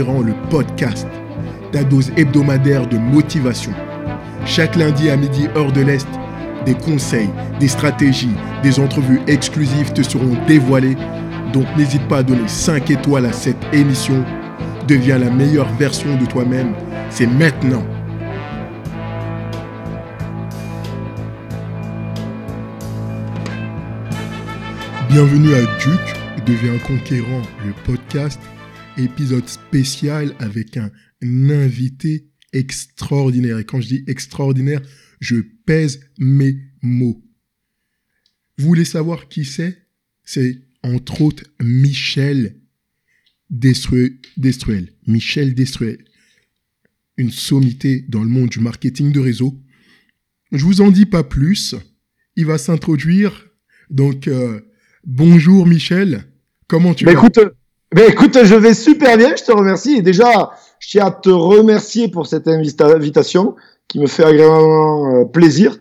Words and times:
le 0.00 0.32
podcast, 0.48 1.06
ta 1.72 1.84
dose 1.84 2.10
hebdomadaire 2.16 2.86
de 2.86 2.96
motivation. 2.96 3.72
Chaque 4.46 4.76
lundi 4.76 5.10
à 5.10 5.16
midi, 5.16 5.46
heure 5.54 5.72
de 5.72 5.82
l'Est, 5.82 6.08
des 6.64 6.74
conseils, 6.74 7.28
des 7.58 7.68
stratégies, 7.68 8.34
des 8.62 8.80
entrevues 8.80 9.20
exclusives 9.26 9.92
te 9.92 10.02
seront 10.02 10.36
dévoilées. 10.46 10.96
Donc 11.52 11.66
n'hésite 11.76 12.06
pas 12.08 12.18
à 12.18 12.22
donner 12.22 12.48
5 12.48 12.90
étoiles 12.90 13.26
à 13.26 13.32
cette 13.32 13.62
émission. 13.72 14.24
Deviens 14.88 15.18
la 15.18 15.30
meilleure 15.30 15.70
version 15.74 16.16
de 16.16 16.24
toi-même. 16.24 16.72
C'est 17.10 17.26
maintenant. 17.26 17.84
Bienvenue 25.10 25.54
à 25.54 25.60
Duke, 25.60 26.46
deviens 26.46 26.78
conquérant, 26.86 27.42
le 27.66 27.72
podcast 27.84 28.40
épisode 29.02 29.48
spécial 29.48 30.34
avec 30.38 30.76
un 30.76 30.90
invité 31.22 32.30
extraordinaire. 32.52 33.58
Et 33.58 33.64
quand 33.64 33.80
je 33.80 33.88
dis 33.88 34.04
extraordinaire, 34.06 34.82
je 35.20 35.36
pèse 35.66 36.00
mes 36.18 36.56
mots. 36.82 37.22
Vous 38.58 38.66
voulez 38.66 38.84
savoir 38.84 39.28
qui 39.28 39.44
c'est? 39.44 39.86
C'est 40.24 40.62
entre 40.82 41.22
autres 41.22 41.44
Michel 41.60 42.56
Destruel. 43.50 44.92
Michel 45.06 45.54
Destruel. 45.54 46.04
Une 47.16 47.30
sommité 47.30 48.04
dans 48.08 48.22
le 48.22 48.28
monde 48.28 48.50
du 48.50 48.60
marketing 48.60 49.12
de 49.12 49.20
réseau. 49.20 49.60
Je 50.52 50.64
vous 50.64 50.80
en 50.80 50.90
dis 50.90 51.06
pas 51.06 51.24
plus. 51.24 51.74
Il 52.36 52.46
va 52.46 52.58
s'introduire. 52.58 53.46
Donc, 53.90 54.28
euh, 54.28 54.60
bonjour 55.04 55.66
Michel. 55.66 56.24
Comment 56.66 56.94
tu 56.94 57.04
bah, 57.04 57.14
vas? 57.14 57.18
écoute, 57.18 57.40
ben 57.94 58.08
écoute, 58.08 58.38
je 58.44 58.54
vais 58.54 58.74
super 58.74 59.16
bien, 59.16 59.34
je 59.36 59.42
te 59.42 59.52
remercie. 59.52 59.96
Et 59.96 60.02
déjà, 60.02 60.52
je 60.78 60.90
tiens 60.90 61.06
à 61.06 61.10
te 61.10 61.30
remercier 61.30 62.08
pour 62.08 62.26
cette 62.26 62.46
invitation 62.46 63.56
qui 63.88 63.98
me 63.98 64.06
fait 64.06 64.24
agréablement 64.24 65.14
euh, 65.14 65.24
plaisir. 65.24 65.76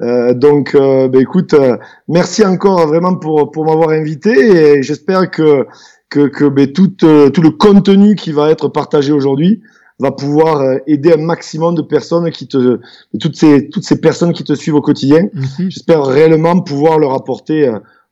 Euh, 0.00 0.34
donc, 0.34 0.74
euh, 0.74 1.08
ben 1.08 1.20
écoute, 1.20 1.54
euh, 1.54 1.76
merci 2.08 2.44
encore 2.44 2.88
vraiment 2.88 3.14
pour 3.16 3.52
pour 3.52 3.64
m'avoir 3.64 3.90
invité 3.90 4.30
et 4.30 4.82
j'espère 4.82 5.30
que 5.30 5.66
que, 6.08 6.26
que 6.26 6.46
ben, 6.46 6.72
tout 6.72 6.88
tout 6.88 7.42
le 7.42 7.50
contenu 7.50 8.16
qui 8.16 8.32
va 8.32 8.50
être 8.50 8.68
partagé 8.68 9.12
aujourd'hui 9.12 9.62
va 9.98 10.10
pouvoir 10.10 10.78
aider 10.86 11.12
un 11.12 11.18
maximum 11.18 11.74
de 11.74 11.82
personnes 11.82 12.30
qui 12.30 12.48
te 12.48 12.80
toutes 13.20 13.36
ces 13.36 13.68
toutes 13.68 13.84
ces 13.84 14.00
personnes 14.00 14.32
qui 14.32 14.42
te 14.42 14.54
suivent 14.54 14.74
au 14.74 14.80
quotidien. 14.80 15.28
Mhm. 15.32 15.70
J'espère 15.70 16.02
réellement 16.04 16.60
pouvoir 16.60 16.98
leur 16.98 17.12
apporter 17.12 17.70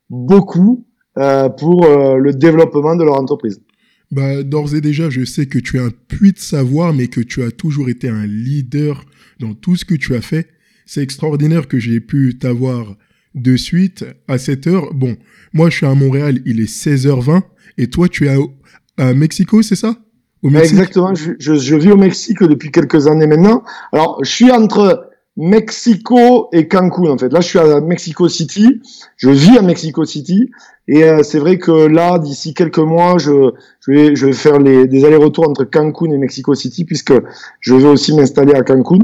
beaucoup 0.09 0.85
euh, 0.85 0.90
pour 1.15 1.85
euh, 1.85 2.17
le 2.17 2.33
développement 2.33 2.95
de 2.95 3.03
leur 3.03 3.15
entreprise. 3.15 3.61
Bah, 4.11 4.43
d'ores 4.43 4.75
et 4.75 4.81
déjà, 4.81 5.09
je 5.09 5.23
sais 5.23 5.45
que 5.45 5.59
tu 5.59 5.77
es 5.77 5.79
un 5.79 5.91
puits 6.07 6.33
de 6.33 6.39
savoir, 6.39 6.93
mais 6.93 7.07
que 7.07 7.21
tu 7.21 7.43
as 7.43 7.51
toujours 7.51 7.89
été 7.89 8.09
un 8.09 8.25
leader 8.25 9.05
dans 9.39 9.53
tout 9.53 9.75
ce 9.75 9.85
que 9.85 9.95
tu 9.95 10.15
as 10.15 10.21
fait. 10.21 10.47
C'est 10.85 11.01
extraordinaire 11.01 11.67
que 11.67 11.79
j'ai 11.79 12.01
pu 12.01 12.37
t'avoir 12.37 12.97
de 13.35 13.55
suite 13.55 14.05
à 14.27 14.37
cette 14.37 14.67
heure. 14.67 14.93
Bon, 14.93 15.15
moi, 15.53 15.69
je 15.69 15.77
suis 15.77 15.85
à 15.85 15.95
Montréal, 15.95 16.41
il 16.45 16.59
est 16.59 16.71
16h20, 16.71 17.41
et 17.77 17.87
toi, 17.87 18.09
tu 18.09 18.27
es 18.27 18.29
à, 18.29 18.37
à 18.97 19.13
Mexico, 19.13 19.61
c'est 19.61 19.77
ça? 19.77 19.95
Au 20.43 20.49
Mexique? 20.49 20.73
Exactement, 20.73 21.15
je, 21.15 21.31
je, 21.39 21.55
je 21.55 21.75
vis 21.75 21.91
au 21.91 21.97
Mexique 21.97 22.43
depuis 22.43 22.71
quelques 22.71 23.07
années 23.07 23.27
maintenant. 23.27 23.63
Alors, 23.93 24.21
je 24.23 24.29
suis 24.29 24.51
entre 24.51 25.10
Mexico 25.37 26.49
et 26.51 26.67
Cancun 26.67 27.09
en 27.11 27.17
fait. 27.17 27.31
Là, 27.31 27.39
je 27.41 27.47
suis 27.47 27.59
à 27.59 27.81
Mexico 27.81 28.27
City. 28.27 28.81
Je 29.17 29.29
vis 29.29 29.57
à 29.57 29.61
Mexico 29.61 30.05
City 30.05 30.49
et 30.87 31.03
euh, 31.03 31.23
c'est 31.23 31.39
vrai 31.39 31.57
que 31.57 31.71
là, 31.71 32.19
d'ici 32.19 32.53
quelques 32.53 32.79
mois, 32.79 33.17
je, 33.17 33.51
je 33.85 33.91
vais 33.91 34.15
je 34.15 34.25
vais 34.27 34.33
faire 34.33 34.59
les, 34.59 34.87
des 34.87 35.05
allers-retours 35.05 35.47
entre 35.49 35.63
Cancun 35.63 36.11
et 36.11 36.17
Mexico 36.17 36.53
City 36.55 36.85
puisque 36.85 37.13
je 37.59 37.75
vais 37.75 37.87
aussi 37.87 38.13
m'installer 38.15 38.53
à 38.53 38.61
Cancun 38.63 38.99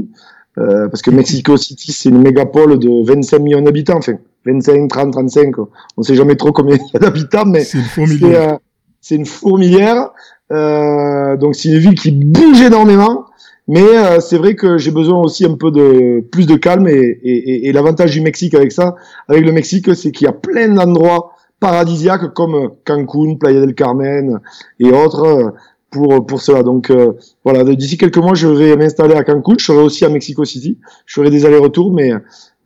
euh, 0.58 0.88
parce 0.88 1.02
que 1.02 1.10
Mexico 1.10 1.56
City 1.56 1.92
c'est 1.92 2.08
une 2.08 2.20
mégapole 2.22 2.78
de 2.78 3.06
25 3.06 3.38
millions 3.40 3.62
d'habitants. 3.62 3.96
Enfin, 3.98 4.14
25, 4.44 4.88
30, 4.88 5.12
35. 5.12 5.54
On 5.96 6.02
sait 6.02 6.14
jamais 6.14 6.36
trop 6.36 6.52
combien 6.52 6.76
il 6.76 6.92
y 6.92 6.96
a 6.96 7.00
d'habitants, 7.00 7.44
mais 7.46 7.64
C'est 7.64 7.78
une 7.78 7.84
c'est 7.84 7.90
fourmilière. 7.90 8.52
euh, 8.52 8.56
c'est 9.00 9.14
une 9.14 9.26
fourmilière. 9.26 10.10
Euh, 10.50 11.36
donc 11.36 11.54
c'est 11.54 11.68
une 11.68 11.78
ville 11.78 11.94
qui 11.94 12.10
bouge 12.10 12.60
énormément. 12.60 13.24
Mais 13.68 13.82
euh, 13.82 14.20
c'est 14.20 14.38
vrai 14.38 14.54
que 14.54 14.78
j'ai 14.78 14.90
besoin 14.90 15.18
aussi 15.20 15.44
un 15.44 15.54
peu 15.54 15.70
de 15.70 16.20
plus 16.32 16.46
de 16.46 16.56
calme 16.56 16.88
et, 16.88 16.94
et, 16.94 17.36
et- 17.50 17.68
et 17.68 17.72
l'avantage 17.72 18.12
du 18.12 18.20
Mexique 18.22 18.54
avec 18.54 18.72
ça, 18.72 18.94
avec 19.28 19.44
le 19.44 19.52
Mexique, 19.52 19.94
c'est 19.94 20.10
qu'il 20.12 20.24
y 20.26 20.28
a 20.28 20.32
plein 20.32 20.68
d'endroits 20.68 21.32
paradisiaques 21.60 22.32
comme 22.34 22.70
Cancun, 22.84 23.36
Playa 23.38 23.60
del 23.60 23.74
Carmen 23.74 24.40
et 24.80 24.90
autres 24.92 25.24
euh, 25.24 25.50
pour 25.90 26.24
pour 26.26 26.40
cela. 26.40 26.62
Donc 26.62 26.90
euh, 26.90 27.12
voilà, 27.44 27.64
d'ici 27.74 27.96
quelques 27.98 28.18
mois, 28.18 28.34
je 28.34 28.48
vais 28.48 28.76
m'installer 28.76 29.14
à 29.14 29.24
Cancun. 29.24 29.54
Je 29.58 29.64
serai 29.64 29.78
aussi 29.82 30.04
à 30.04 30.08
Mexico 30.08 30.44
City. 30.44 30.78
Je 31.06 31.14
ferai 31.14 31.30
des 31.30 31.44
allers-retours, 31.46 31.92
mais 31.92 32.12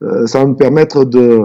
euh, 0.03 0.27
ça 0.27 0.41
va 0.41 0.47
me 0.47 0.55
permettre 0.57 1.05
de 1.05 1.41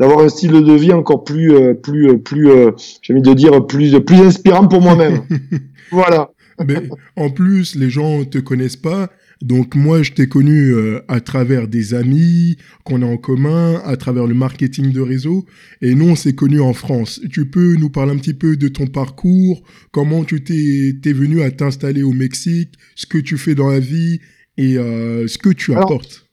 d'avoir 0.00 0.20
un 0.20 0.28
style 0.28 0.52
de 0.52 0.72
vie 0.72 0.92
encore 0.92 1.24
plus 1.24 1.54
euh, 1.54 1.74
plus 1.74 2.10
euh, 2.10 2.16
plus 2.18 2.50
euh, 2.50 2.70
j'ai 3.02 3.12
envie 3.14 3.22
de 3.22 3.34
dire 3.34 3.66
plus 3.66 4.00
plus 4.00 4.20
inspirant 4.20 4.66
pour 4.68 4.80
moi-même. 4.80 5.22
voilà. 5.90 6.30
Mais 6.66 6.88
en 7.16 7.30
plus, 7.30 7.74
les 7.74 7.90
gens 7.90 8.24
te 8.24 8.38
connaissent 8.38 8.76
pas. 8.76 9.10
Donc 9.40 9.74
moi, 9.74 10.02
je 10.02 10.12
t'ai 10.12 10.28
connu 10.28 10.70
euh, 10.72 11.00
à 11.08 11.20
travers 11.20 11.66
des 11.66 11.94
amis 11.94 12.56
qu'on 12.84 13.02
a 13.02 13.06
en 13.06 13.16
commun, 13.16 13.82
à 13.84 13.96
travers 13.96 14.26
le 14.26 14.34
marketing 14.34 14.92
de 14.92 15.00
réseau. 15.00 15.44
Et 15.80 15.94
nous, 15.94 16.10
on 16.10 16.14
s'est 16.14 16.34
connus 16.34 16.60
en 16.60 16.72
France. 16.72 17.20
Tu 17.30 17.46
peux 17.46 17.74
nous 17.74 17.90
parler 17.90 18.12
un 18.12 18.18
petit 18.18 18.34
peu 18.34 18.56
de 18.56 18.68
ton 18.68 18.86
parcours, 18.86 19.62
comment 19.90 20.22
tu 20.22 20.44
t'es 20.44 20.96
t'es 21.02 21.12
venu 21.12 21.42
à 21.42 21.50
t'installer 21.50 22.04
au 22.04 22.12
Mexique, 22.12 22.74
ce 22.94 23.06
que 23.06 23.18
tu 23.18 23.36
fais 23.36 23.56
dans 23.56 23.68
la 23.68 23.80
vie 23.80 24.20
et 24.56 24.78
euh, 24.78 25.26
ce 25.26 25.38
que 25.38 25.48
tu 25.48 25.72
Alors, 25.72 25.84
apportes. 25.84 26.26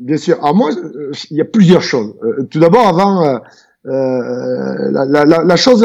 Bien 0.00 0.16
sûr. 0.16 0.38
Alors 0.42 0.56
moi, 0.56 0.70
euh, 0.72 1.12
il 1.30 1.36
y 1.36 1.42
a 1.42 1.44
plusieurs 1.44 1.82
choses. 1.82 2.14
Tout 2.50 2.60
d'abord, 2.60 2.86
avant, 2.86 3.40
euh, 3.86 4.90
la, 4.90 5.24
la, 5.24 5.44
la, 5.44 5.56
chose 5.56 5.84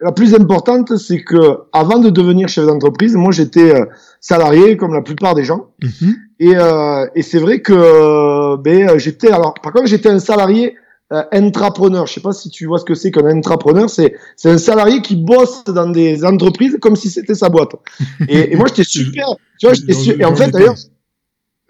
la 0.00 0.12
plus 0.12 0.34
importante, 0.34 0.96
c'est 0.96 1.22
que 1.22 1.58
avant 1.72 1.98
de 1.98 2.10
devenir 2.10 2.48
chef 2.48 2.66
d'entreprise, 2.66 3.14
moi 3.14 3.32
j'étais 3.32 3.74
euh, 3.74 3.84
salarié 4.20 4.76
comme 4.76 4.92
la 4.94 5.02
plupart 5.02 5.34
des 5.34 5.44
gens. 5.44 5.66
Mhm. 5.82 6.14
Et, 6.40 6.56
euh, 6.56 7.06
et 7.14 7.22
c'est 7.22 7.38
vrai 7.38 7.60
que 7.60 7.72
euh, 7.72 8.56
ben, 8.56 8.98
j'étais 8.98 9.30
alors 9.30 9.54
par 9.62 9.72
contre 9.72 9.86
j'étais 9.86 10.08
un 10.08 10.18
salarié 10.18 10.74
euh, 11.12 11.22
intrapreneur. 11.32 12.06
Je 12.06 12.14
sais 12.14 12.20
pas 12.20 12.32
si 12.32 12.50
tu 12.50 12.66
vois 12.66 12.78
ce 12.78 12.84
que 12.84 12.94
c'est 12.94 13.10
qu'un 13.12 13.26
intrapreneur. 13.26 13.88
C'est 13.88 14.14
c'est 14.36 14.50
un 14.50 14.58
salarié 14.58 15.00
qui 15.02 15.16
bosse 15.16 15.62
dans 15.64 15.88
des 15.88 16.24
entreprises 16.24 16.78
comme 16.80 16.96
si 16.96 17.08
c'était 17.10 17.34
sa 17.36 17.48
boîte. 17.48 17.72
Et, 18.28 18.52
et 18.52 18.56
moi 18.56 18.66
j'étais 18.68 18.84
super. 18.84 19.26
Tu 19.58 19.66
vois, 19.66 19.74
j'étais 19.74 19.92
Dans- 19.92 19.98
su- 20.00 20.16
Et 20.20 20.24
en 20.24 20.34
fait 20.34 20.50
d'ailleurs. 20.50 20.74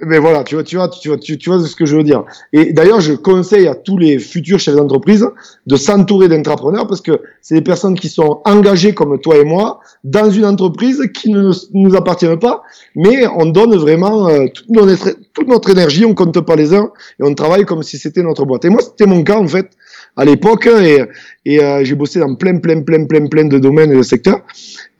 Mais 0.04 0.18
voilà, 0.18 0.44
tu 0.44 0.56
vois, 0.56 0.64
tu 0.64 0.76
vois, 0.76 0.88
tu 0.88 1.08
vois, 1.08 1.16
tu, 1.16 1.38
tu 1.38 1.48
vois 1.48 1.58
ce 1.66 1.74
que 1.74 1.86
je 1.86 1.96
veux 1.96 2.02
dire. 2.02 2.22
Et 2.52 2.74
d'ailleurs, 2.74 3.00
je 3.00 3.14
conseille 3.14 3.66
à 3.66 3.74
tous 3.74 3.96
les 3.96 4.18
futurs 4.18 4.58
chefs 4.58 4.76
d'entreprise 4.76 5.26
de 5.66 5.76
s'entourer 5.76 6.28
d'entrepreneurs 6.28 6.86
parce 6.86 7.00
que 7.00 7.22
c'est 7.40 7.54
des 7.54 7.62
personnes 7.62 7.98
qui 7.98 8.10
sont 8.10 8.42
engagées 8.44 8.92
comme 8.92 9.18
toi 9.18 9.38
et 9.38 9.44
moi 9.44 9.80
dans 10.04 10.30
une 10.30 10.44
entreprise 10.44 11.02
qui 11.14 11.30
ne 11.30 11.50
nous 11.72 11.96
appartient 11.96 12.36
pas, 12.38 12.62
mais 12.94 13.26
on 13.26 13.46
donne 13.46 13.74
vraiment 13.76 14.28
euh, 14.28 14.48
toute, 14.52 14.68
notre, 14.68 15.16
toute 15.32 15.48
notre 15.48 15.70
énergie, 15.70 16.04
on 16.04 16.14
compte 16.14 16.38
pas 16.42 16.56
les 16.56 16.74
heures 16.74 16.92
et 17.18 17.22
on 17.22 17.32
travaille 17.32 17.64
comme 17.64 17.82
si 17.82 17.96
c'était 17.96 18.22
notre 18.22 18.44
boîte. 18.44 18.66
Et 18.66 18.68
moi, 18.68 18.82
c'était 18.82 19.06
mon 19.06 19.24
cas 19.24 19.38
en 19.38 19.48
fait 19.48 19.70
à 20.16 20.26
l'époque 20.26 20.66
et, 20.66 21.04
et 21.46 21.64
euh, 21.64 21.84
j'ai 21.84 21.94
bossé 21.94 22.20
dans 22.20 22.34
plein, 22.34 22.58
plein, 22.58 22.82
plein, 22.82 23.06
plein, 23.06 23.26
plein 23.28 23.44
de 23.46 23.58
domaines 23.58 23.92
et 23.92 23.96
de 23.96 24.02
secteurs. 24.02 24.42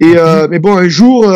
Et 0.00 0.16
euh, 0.16 0.48
mais 0.48 0.58
bon, 0.58 0.74
un 0.74 0.88
jour, 0.88 1.30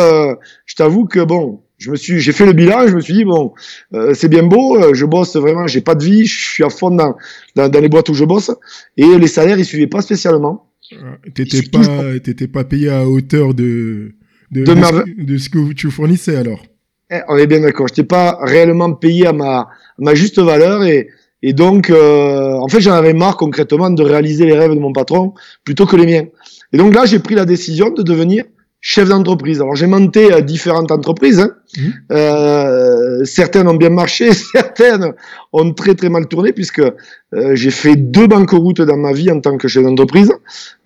je 0.65 0.75
t'avoue 0.75 1.05
que 1.05 1.19
bon, 1.19 1.59
je 1.81 1.91
me 1.91 1.95
suis, 1.95 2.19
j'ai 2.19 2.31
fait 2.31 2.45
le 2.45 2.53
bilan, 2.53 2.87
je 2.87 2.95
me 2.95 3.01
suis 3.01 3.13
dit 3.13 3.25
bon, 3.25 3.53
euh, 3.93 4.13
c'est 4.13 4.27
bien 4.29 4.43
beau, 4.43 4.77
euh, 4.77 4.93
je 4.93 5.05
bosse 5.05 5.35
vraiment, 5.35 5.65
j'ai 5.67 5.81
pas 5.81 5.95
de 5.95 6.03
vie, 6.03 6.25
je 6.25 6.39
suis 6.53 6.63
à 6.63 6.69
fond 6.69 6.91
dans, 6.91 7.15
dans, 7.55 7.67
dans 7.69 7.81
les 7.85 7.89
boîtes 7.89 8.09
où 8.09 8.13
je 8.13 8.25
bosse 8.25 8.51
et 8.97 9.05
les 9.23 9.27
salaires 9.27 9.57
ils 9.59 9.65
suivaient 9.65 9.87
pas 9.87 10.01
spécialement. 10.01 10.55
Euh, 10.93 10.97
T'étais 11.33 11.57
suis 11.57 11.69
toujours- 11.69 11.97
pas, 11.97 12.19
t'étais 12.19 12.47
pas 12.47 12.63
payé 12.63 12.89
à 12.89 13.07
hauteur 13.07 13.53
de 13.53 14.13
de, 14.51 14.65
De 14.65 14.73
ma- 14.73 14.87
ce, 14.87 14.93
que- 15.03 15.23
de 15.31 15.37
ce 15.37 15.49
que 15.49 15.73
tu 15.73 15.89
fournissais 15.89 16.35
alors. 16.35 16.61
Eh, 17.09 17.19
on 17.29 17.37
est 17.37 17.47
bien 17.47 17.61
d'accord, 17.61 17.87
j'étais 17.87 18.03
pas 18.17 18.37
réellement 18.41 18.91
payé 18.93 19.25
à 19.27 19.33
ma, 19.33 19.53
à 19.59 19.67
ma 19.99 20.13
juste 20.15 20.39
valeur 20.39 20.83
et 20.83 21.09
et 21.43 21.53
donc 21.53 21.89
euh, 21.89 22.53
en 22.65 22.67
fait 22.67 22.81
j'en 22.81 22.93
avais 22.93 23.13
marre 23.13 23.35
concrètement 23.37 23.89
de 23.89 24.03
réaliser 24.03 24.45
les 24.45 24.53
rêves 24.61 24.75
de 24.75 24.79
mon 24.87 24.93
patron 24.93 25.33
plutôt 25.63 25.85
que 25.87 25.95
les 25.95 26.05
miens. 26.05 26.25
Et 26.73 26.77
donc 26.77 26.93
là 26.93 27.05
j'ai 27.05 27.19
pris 27.19 27.35
la 27.35 27.45
décision 27.45 27.89
de 27.89 28.03
devenir 28.03 28.43
chef 28.81 29.07
d'entreprise. 29.09 29.61
Alors 29.61 29.75
j'ai 29.75 29.87
monté 29.87 30.33
euh, 30.33 30.41
différentes 30.41 30.91
entreprises. 30.91 31.39
hein. 31.39 31.51
Mhm. 31.77 31.93
Euh, 32.11 33.23
certaines 33.23 33.67
ont 33.67 33.75
bien 33.75 33.89
marché, 33.89 34.33
certaines 34.55 35.13
ont 35.53 35.71
très 35.73 35.95
très 35.95 36.09
mal 36.09 36.27
tourné 36.27 36.51
puisque 36.51 36.79
euh, 36.79 37.55
j'ai 37.55 37.71
fait 37.71 37.95
deux 37.95 38.27
banqueroutes 38.27 38.81
dans 38.81 38.97
ma 38.97 39.13
vie 39.13 39.31
en 39.31 39.39
tant 39.39 39.57
que 39.57 39.67
chef 39.67 39.83
d'entreprise. 39.83 40.31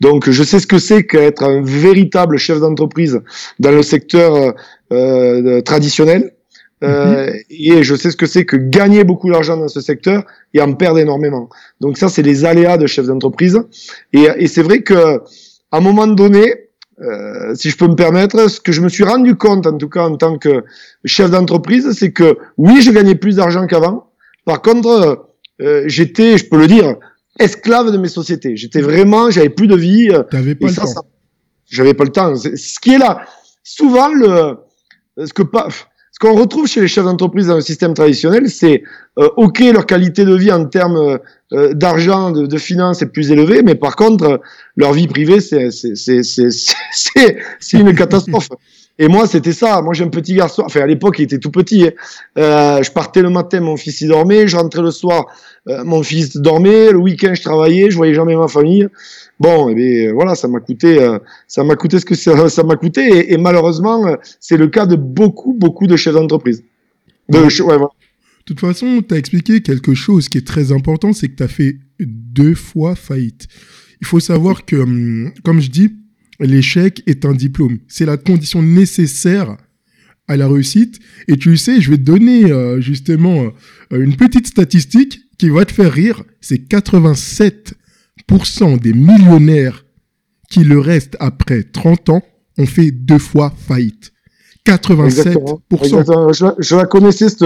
Donc 0.01 0.29
je 0.29 0.43
sais 0.43 0.59
ce 0.59 0.67
que 0.67 0.77
c'est 0.77 1.05
qu'être 1.05 1.43
un 1.43 1.61
véritable 1.63 2.37
chef 2.37 2.59
d'entreprise 2.59 3.19
dans 3.59 3.71
le 3.71 3.81
secteur 3.81 4.35
euh, 4.35 4.51
euh, 4.91 5.61
traditionnel. 5.61 6.31
Euh, 6.83 7.31
Et 7.49 7.81
je 7.83 7.95
sais 7.95 8.11
ce 8.11 8.17
que 8.17 8.25
c'est 8.27 8.45
que 8.45 8.57
gagner 8.57 9.03
beaucoup 9.05 9.31
d'argent 9.31 9.57
dans 9.57 9.69
ce 9.69 9.79
secteur 9.79 10.23
et 10.53 10.61
en 10.61 10.73
perdre 10.73 10.99
énormément. 10.99 11.49
Donc 11.81 11.97
ça, 11.97 12.09
c'est 12.09 12.21
les 12.21 12.43
aléas 12.45 12.77
de 12.77 12.85
chef 12.85 13.07
d'entreprise. 13.07 13.57
Et, 14.13 14.27
et 14.37 14.47
c'est 14.47 14.61
vrai 14.61 14.81
que 14.81 14.93
à 15.71 15.77
un 15.77 15.79
moment 15.79 16.05
donné, 16.05 16.64
euh, 17.01 17.55
si 17.55 17.69
je 17.69 17.77
peux 17.77 17.87
me 17.87 17.95
permettre, 17.95 18.49
ce 18.49 18.61
que 18.61 18.71
je 18.71 18.81
me 18.81 18.89
suis 18.89 19.03
rendu 19.03 19.35
compte, 19.35 19.67
en 19.67 19.77
tout 19.77 19.89
cas 19.89 20.05
en 20.05 20.15
tant 20.15 20.37
que 20.37 20.63
chef 21.03 21.29
d'entreprise, 21.29 21.91
c'est 21.91 22.11
que 22.11 22.37
oui, 22.57 22.81
je 22.81 22.91
gagnais 22.91 23.15
plus 23.15 23.35
d'argent 23.35 23.67
qu'avant. 23.67 24.11
Par 24.45 24.61
contre, 24.61 25.27
euh, 25.61 25.83
j'étais, 25.87 26.37
je 26.37 26.45
peux 26.45 26.57
le 26.57 26.67
dire, 26.67 26.95
esclave 27.39 27.91
de 27.91 27.97
mes 27.97 28.07
sociétés. 28.07 28.55
J'étais 28.55 28.81
vraiment, 28.81 29.29
j'avais 29.29 29.49
plus 29.49 29.67
de 29.67 29.75
vie. 29.75 30.09
T'avais 30.31 30.55
pas 30.55 30.67
le 30.67 30.75
temps. 30.75 31.05
j'avais 31.69 31.93
pas 31.93 32.03
le 32.05 32.11
temps. 32.11 32.35
Ce 32.35 32.79
qui 32.79 32.93
est 32.93 32.97
là, 32.97 33.25
souvent 33.63 34.09
le, 34.09 34.57
ce 35.25 35.33
que 35.33 35.43
pas, 35.43 35.67
ce 36.15 36.19
qu'on 36.19 36.33
retrouve 36.33 36.65
chez 36.65 36.79
les 36.79 36.87
chefs 36.87 37.03
d'entreprise 37.03 37.47
dans 37.47 37.55
le 37.55 37.61
système 37.61 37.93
traditionnel, 37.93 38.49
c'est 38.49 38.83
euh, 39.19 39.27
ok 39.35 39.59
leur 39.59 39.85
qualité 39.85 40.23
de 40.23 40.33
vie 40.33 40.49
en 40.49 40.63
termes 40.63 41.19
euh, 41.51 41.73
d'argent, 41.73 42.31
de, 42.31 42.45
de, 42.45 42.57
finances 42.57 43.01
est 43.01 43.07
plus 43.07 43.31
élevée, 43.31 43.63
mais 43.63 43.75
par 43.75 43.97
contre 43.97 44.39
leur 44.77 44.93
vie 44.93 45.07
privée 45.07 45.41
c'est 45.41 45.67
une 47.73 47.95
catastrophe. 47.95 48.47
Et 48.97 49.07
moi, 49.07 49.27
c'était 49.27 49.51
ça. 49.51 49.81
Moi, 49.81 49.93
j'ai 49.93 50.05
un 50.05 50.09
petit 50.09 50.35
garçon. 50.35 50.63
Enfin, 50.65 50.81
à 50.81 50.87
l'époque, 50.87 51.19
il 51.19 51.23
était 51.23 51.39
tout 51.39 51.51
petit. 51.51 51.87
Hein. 51.87 51.91
Euh, 52.37 52.81
je 52.81 52.91
partais 52.91 53.21
le 53.21 53.29
matin, 53.29 53.59
mon 53.59 53.75
fils 53.75 54.01
y 54.01 54.07
dormait. 54.07 54.47
Je 54.47 54.55
rentrais 54.55 54.81
le 54.81 54.91
soir, 54.91 55.25
euh, 55.67 55.83
mon 55.83 56.01
fils 56.01 56.37
dormait. 56.37 56.91
Le 56.91 56.97
week-end, 56.97 57.33
je 57.33 57.41
travaillais. 57.41 57.89
Je 57.89 57.97
voyais 57.97 58.13
jamais 58.13 58.35
ma 58.35 58.47
famille. 58.47 58.87
Bon, 59.39 59.67
et 59.67 59.71
eh 59.73 59.75
bien, 59.75 60.13
voilà, 60.13 60.35
ça 60.35 60.47
m'a 60.47 60.61
coûté, 60.61 61.01
euh, 61.01 61.19
ça 61.45 61.65
m'a 61.65 61.75
coûté 61.75 61.99
ce 61.99 62.05
que 62.05 62.15
ça, 62.15 62.47
ça 62.47 62.63
m'a 62.63 62.77
coûté. 62.77 63.01
Et, 63.01 63.33
et 63.33 63.37
malheureusement, 63.37 64.15
c'est 64.39 64.55
le 64.55 64.67
cas 64.67 64.85
de 64.85 64.95
beaucoup, 64.95 65.53
beaucoup 65.53 65.87
de 65.87 65.97
chefs 65.97 66.13
d'entreprise. 66.13 66.63
De, 67.27 67.39
ouais, 67.39 67.49
voilà. 67.77 67.89
De 68.45 68.53
toute 68.53 68.59
façon, 68.59 69.01
tu 69.01 69.13
as 69.13 69.17
expliqué 69.17 69.61
quelque 69.61 69.95
chose 69.95 70.29
qui 70.29 70.37
est 70.37 70.45
très 70.45 70.71
important, 70.71 71.13
c'est 71.13 71.27
que 71.27 71.35
tu 71.35 71.43
as 71.43 71.47
fait 71.47 71.77
deux 71.99 72.53
fois 72.53 72.95
faillite. 72.95 73.47
Il 74.01 74.07
faut 74.07 74.19
savoir 74.19 74.65
que, 74.65 74.75
hum, 74.75 75.31
comme 75.43 75.59
je 75.59 75.69
dis, 75.71 75.95
l'échec 76.39 77.01
est 77.07 77.25
un 77.25 77.33
diplôme. 77.33 77.79
C'est 77.87 78.05
la 78.05 78.17
condition 78.17 78.61
nécessaire 78.61 79.57
à 80.27 80.37
la 80.37 80.47
réussite. 80.47 80.99
Et 81.27 81.37
tu 81.37 81.57
sais, 81.57 81.81
je 81.81 81.89
vais 81.91 81.97
te 81.97 82.03
donner 82.03 82.51
euh, 82.51 82.79
justement 82.81 83.43
euh, 83.43 84.03
une 84.03 84.15
petite 84.15 84.47
statistique 84.47 85.21
qui 85.37 85.49
va 85.49 85.65
te 85.65 85.73
faire 85.73 85.91
rire. 85.91 86.23
C'est 86.41 86.67
87% 86.67 88.79
des 88.79 88.93
millionnaires 88.93 89.85
qui 90.49 90.63
le 90.63 90.79
restent 90.79 91.17
après 91.19 91.61
30 91.63 92.09
ans 92.09 92.23
ont 92.57 92.65
fait 92.65 92.89
deux 92.91 93.19
fois 93.19 93.53
faillite. 93.67 94.13
87%. 94.65 95.05
Exactement. 95.05 95.61
Exactement. 95.71 96.33
Je, 96.33 96.45
je, 96.59 96.75
la 96.75 96.85
connaissais 96.85 97.29
cette, 97.29 97.45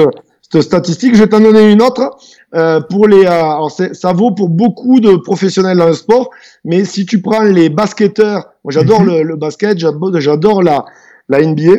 cette 0.51 0.63
statistique. 0.63 1.15
Je 1.15 1.21
vais 1.23 1.27
t'en 1.27 1.39
donner 1.39 1.71
une 1.71 1.81
autre. 1.81 2.17
Euh, 2.55 2.81
pour 2.81 3.07
les, 3.07 3.25
euh, 3.25 3.29
alors 3.29 3.71
ça 3.71 4.13
vaut 4.13 4.31
pour 4.31 4.49
beaucoup 4.49 4.99
de 4.99 5.15
professionnels 5.17 5.77
dans 5.77 5.87
le 5.87 5.93
sport, 5.93 6.31
mais 6.65 6.83
si 6.83 7.05
tu 7.05 7.21
prends 7.21 7.43
les 7.43 7.69
basketteurs, 7.69 8.49
moi 8.63 8.71
j'adore 8.71 9.01
mm 9.01 9.07
-hmm. 9.07 9.17
le, 9.17 9.23
le, 9.23 9.35
basket, 9.35 9.77
j'adore 10.19 10.63
la, 10.63 10.83
la 11.27 11.41
NBA. 11.45 11.75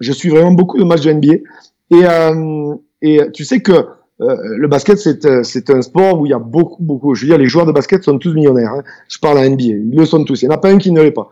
Je 0.00 0.12
suis 0.12 0.28
vraiment 0.28 0.52
beaucoup 0.52 0.78
de 0.78 0.84
matchs 0.84 1.02
de 1.06 1.12
NBA. 1.12 1.34
Et, 1.90 2.04
euh, 2.04 2.74
et 3.02 3.20
tu 3.32 3.44
sais 3.44 3.60
que 3.60 3.86
euh, 4.20 4.36
le 4.56 4.68
basket, 4.68 4.98
c'est 4.98 5.70
un 5.70 5.82
sport 5.82 6.20
où 6.20 6.26
il 6.26 6.30
y 6.30 6.32
a 6.32 6.38
beaucoup, 6.38 6.82
beaucoup. 6.82 7.14
Je 7.14 7.22
veux 7.22 7.28
dire, 7.28 7.38
les 7.38 7.48
joueurs 7.48 7.66
de 7.66 7.72
basket 7.72 8.04
sont 8.04 8.18
tous 8.18 8.32
millionnaires. 8.32 8.72
Hein. 8.72 8.82
Je 9.08 9.18
parle 9.18 9.38
à 9.38 9.48
NBA. 9.48 9.64
Ils 9.64 9.96
le 9.96 10.06
sont 10.06 10.24
tous. 10.24 10.42
Il 10.42 10.48
n'y 10.48 10.54
en 10.54 10.56
a 10.56 10.60
pas 10.60 10.70
un 10.70 10.78
qui 10.78 10.92
ne 10.92 11.02
l'est 11.02 11.10
pas. 11.10 11.28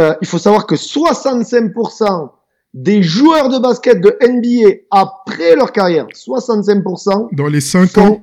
Euh, 0.00 0.14
il 0.20 0.26
faut 0.26 0.38
savoir 0.38 0.66
que 0.66 0.74
65% 0.74 2.30
des 2.74 3.02
joueurs 3.02 3.48
de 3.48 3.58
basket 3.58 4.00
de 4.00 4.16
NBA 4.20 4.80
après 4.90 5.56
leur 5.56 5.72
carrière, 5.72 6.06
65%. 6.08 7.28
Dans 7.32 7.46
les 7.46 7.60
5 7.60 7.88
font, 7.88 8.00
ans. 8.02 8.20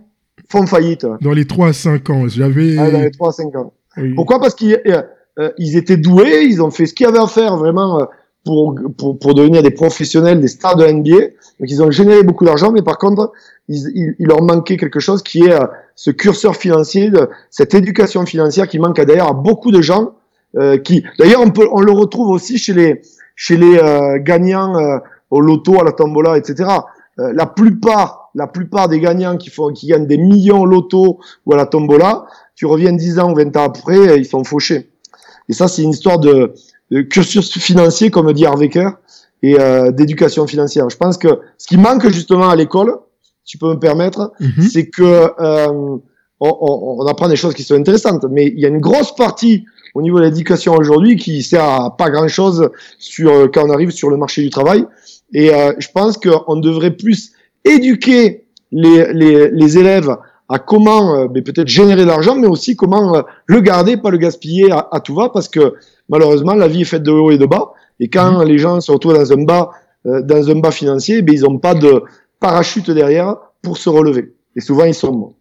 Font 0.50 0.68
faillite. 0.68 1.08
Dans 1.22 1.32
les 1.32 1.46
3 1.46 1.70
à 1.70 1.74
5 1.74 2.10
ans. 2.10 2.28
J'avais. 2.28 2.78
Ah, 2.78 2.92
dans 2.92 3.02
les 3.02 3.12
3 3.12 3.30
à 3.30 3.32
5 3.32 3.56
ans. 3.56 3.74
Oui. 3.98 4.14
Pourquoi? 4.14 4.40
Parce 4.40 4.54
qu'ils 4.54 4.80
euh, 4.86 5.02
euh, 5.40 5.52
ils 5.58 5.78
étaient 5.78 5.98
doués, 5.98 6.44
ils 6.44 6.62
ont 6.62 6.72
fait 6.72 6.86
ce 6.86 6.94
qu'il 6.94 7.06
y 7.06 7.10
avait 7.10 7.20
à 7.20 7.28
faire 7.28 7.58
vraiment 7.58 8.02
euh, 8.02 8.06
pour, 8.44 8.76
pour, 8.98 9.18
pour 9.18 9.34
devenir 9.34 9.64
des 9.64 9.72
professionnels, 9.72 10.42
des 10.42 10.48
stars 10.48 10.76
de 10.76 10.86
NBA. 10.86 11.18
Donc 11.60 11.70
ils 11.70 11.82
ont 11.82 11.92
généré 11.92 12.24
beaucoup 12.24 12.46
d'argent, 12.46 12.72
mais 12.72 12.82
par 12.82 12.98
contre, 12.98 13.32
ils, 13.70 13.90
il, 13.96 14.16
il, 14.20 14.28
leur 14.28 14.42
manquait 14.42 14.78
quelque 14.78 15.00
chose 15.00 15.22
qui 15.24 15.44
est 15.44 15.54
euh, 15.54 15.66
ce 15.96 16.12
curseur 16.12 16.56
financier, 16.56 17.10
de, 17.10 17.30
cette 17.50 17.74
éducation 17.74 18.26
financière 18.26 18.68
qui 18.68 18.80
manque 18.80 19.00
d'ailleurs 19.00 19.30
à 19.30 19.34
beaucoup 19.34 19.72
de 19.72 19.82
gens. 19.82 20.16
Euh, 20.58 20.78
qui, 20.78 21.06
d'ailleurs, 21.18 21.42
on, 21.42 21.52
peut, 21.52 21.68
on 21.72 21.80
le 21.80 21.94
retrouve 21.94 22.30
aussi 22.30 22.58
chez 22.58 22.74
les, 22.74 23.02
chez 23.36 23.58
les 23.58 23.78
euh, 23.78 24.20
gagnants 24.20 24.78
euh, 24.78 24.98
au 25.30 25.42
loto, 25.42 25.80
à 25.80 25.84
la 25.84 25.92
tombola, 25.92 26.38
etc. 26.38 26.70
Euh, 27.20 27.34
la 27.34 27.46
plupart, 27.46 28.30
la 28.36 28.48
plupart 28.48 28.88
des 28.88 29.00
gagnants 29.00 29.38
qui 29.38 29.50
font, 29.50 29.74
qui 29.74 29.88
gagnent 29.88 30.08
des 30.08 30.18
millions 30.18 30.62
au 30.62 30.66
loto 30.66 31.20
ou 31.46 31.54
à 31.54 31.58
la 31.58 31.66
tombola, 31.66 32.26
tu 32.56 32.66
reviens 32.66 32.94
10 32.94 33.20
ans 33.20 33.32
ou 33.32 33.36
20 33.36 33.56
ans 33.58 33.64
après, 33.64 34.20
ils 34.20 34.26
sont 34.26 34.44
fauchés. 34.44 34.90
Et 35.50 35.54
ça, 35.54 35.68
c'est 35.68 35.82
une 35.84 35.90
histoire 35.90 36.20
de, 36.20 36.54
de, 36.92 37.02
cursus 37.02 37.52
financier, 37.58 38.12
comme 38.12 38.32
dit 38.34 38.46
Harvecker, 38.46 38.90
et 39.44 39.60
euh, 39.60 39.92
d'éducation 39.92 40.48
financière. 40.48 40.90
Je 40.90 40.98
pense 40.98 41.18
que 41.18 41.40
ce 41.58 41.68
qui 41.68 41.78
manque 41.78 42.08
justement 42.10 42.50
à 42.50 42.56
l'école, 42.56 42.98
si 43.44 43.54
tu 43.54 43.58
peux 43.58 43.70
me 43.70 43.80
permettre, 43.80 44.32
mm 44.40 44.46
-hmm. 44.48 44.70
c'est 44.72 44.88
que 44.90 45.04
euh, 45.04 45.68
on, 45.70 46.02
on, 46.40 47.02
on, 47.02 47.06
apprend 47.08 47.28
des 47.28 47.36
choses 47.36 47.54
qui 47.54 47.64
sont 47.64 47.76
intéressantes, 47.76 48.26
mais 48.30 48.46
il 48.48 48.60
y 48.60 48.66
a 48.66 48.70
une 48.70 48.82
grosse 48.90 49.16
partie 49.16 49.66
au 49.94 50.02
niveau 50.02 50.20
de 50.20 50.26
l'éducation 50.26 50.74
aujourd'hui 50.76 51.16
qui 51.16 51.44
sert 51.44 51.64
à 51.64 51.98
pas 51.98 52.10
grand 52.10 52.28
chose 52.28 52.70
sur 52.98 53.32
euh, 53.32 53.48
quand 53.54 53.68
on 53.68 53.70
arrive 53.72 53.92
sur 53.92 54.10
le 54.10 54.18
marché 54.18 54.42
du 54.42 54.50
travail. 54.50 54.86
Et 55.34 55.54
euh, 55.54 55.74
je 55.80 55.88
pense 55.94 56.18
qu'on 56.18 56.56
devrait 56.58 56.96
plus 56.96 57.32
éduquer 57.66 58.46
les, 58.72 59.14
les, 59.14 59.50
les 59.50 59.78
élèves 59.78 60.16
à 60.52 60.60
comment 60.60 61.16
euh, 61.16 61.28
peut-être 61.28 61.68
générer 61.68 62.02
de 62.02 62.08
l'argent, 62.08 62.36
mais 62.36 62.48
aussi 62.48 62.76
comment 62.76 63.16
euh, 63.16 63.22
le 63.46 63.62
garder, 63.62 63.96
pas 63.96 64.10
le 64.10 64.18
gaspiller 64.18 64.70
à, 64.70 64.86
à, 64.92 65.00
tout 65.00 65.16
va, 65.16 65.30
parce 65.30 65.48
que 65.48 65.76
malheureusement 66.10 66.54
la 66.56 66.68
vie 66.68 66.82
est 66.82 66.86
faite 66.86 67.04
de 67.04 67.12
haut 67.12 67.32
et 67.32 67.38
de 67.38 67.46
bas. 67.46 67.72
Et 68.02 68.10
quand 68.10 68.40
mmh. 68.40 68.44
les 68.44 68.58
gens 68.58 68.82
se 68.82 68.92
retrouvent 68.92 69.14
dans 69.14 69.32
un 69.32 69.44
bas, 69.44 69.72
euh, 70.08 70.22
dans 70.22 70.50
un 70.50 70.60
bas 70.60 70.72
financier, 70.72 71.22
ben, 71.22 71.34
ils 71.34 71.44
n'ont 71.44 71.58
pas 71.58 71.74
de 71.74 72.04
parachute 72.42 72.92
derrière 72.92 73.38
pour 73.62 73.78
se 73.78 73.90
relever. 73.90 74.34
Et 74.58 74.60
souvent 74.60 74.84
ils 74.84 74.94
sont 74.94 75.14
morts. 75.14 75.34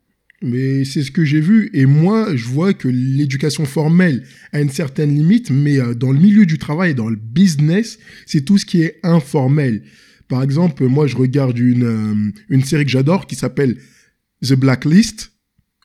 Mais 0.43 0.85
c'est 0.85 1.03
ce 1.03 1.11
que 1.11 1.25
j'ai 1.25 1.41
vu. 1.41 1.71
Et 1.75 1.85
moi, 1.85 2.35
je 2.35 2.47
vois 2.47 2.73
que 2.73 2.89
l'éducation 2.89 3.67
formelle 3.67 4.25
a 4.53 4.61
une 4.61 4.71
certaine 4.71 5.15
limite, 5.15 5.51
mais 5.51 5.79
euh, 5.79 5.95
dans 5.95 6.13
le 6.13 6.19
milieu 6.19 6.47
du 6.47 6.59
travail, 6.59 6.95
dans 6.95 7.11
le 7.11 7.17
business, 7.17 7.99
c'est 8.25 8.43
tout 8.43 8.57
ce 8.57 8.65
qui 8.65 8.83
est 8.83 9.01
informel. 9.03 9.83
Par 10.29 10.43
exemple, 10.43 10.87
moi, 10.87 11.07
je 11.07 11.17
regarde 11.17 11.59
une, 11.59 11.85
euh, 11.85 12.33
une 12.49 12.65
série 12.65 12.85
que 12.85 12.91
j'adore 12.91 13.27
qui 13.27 13.35
s'appelle 13.35 13.77
The 14.43 14.55
Blacklist. 14.55 15.33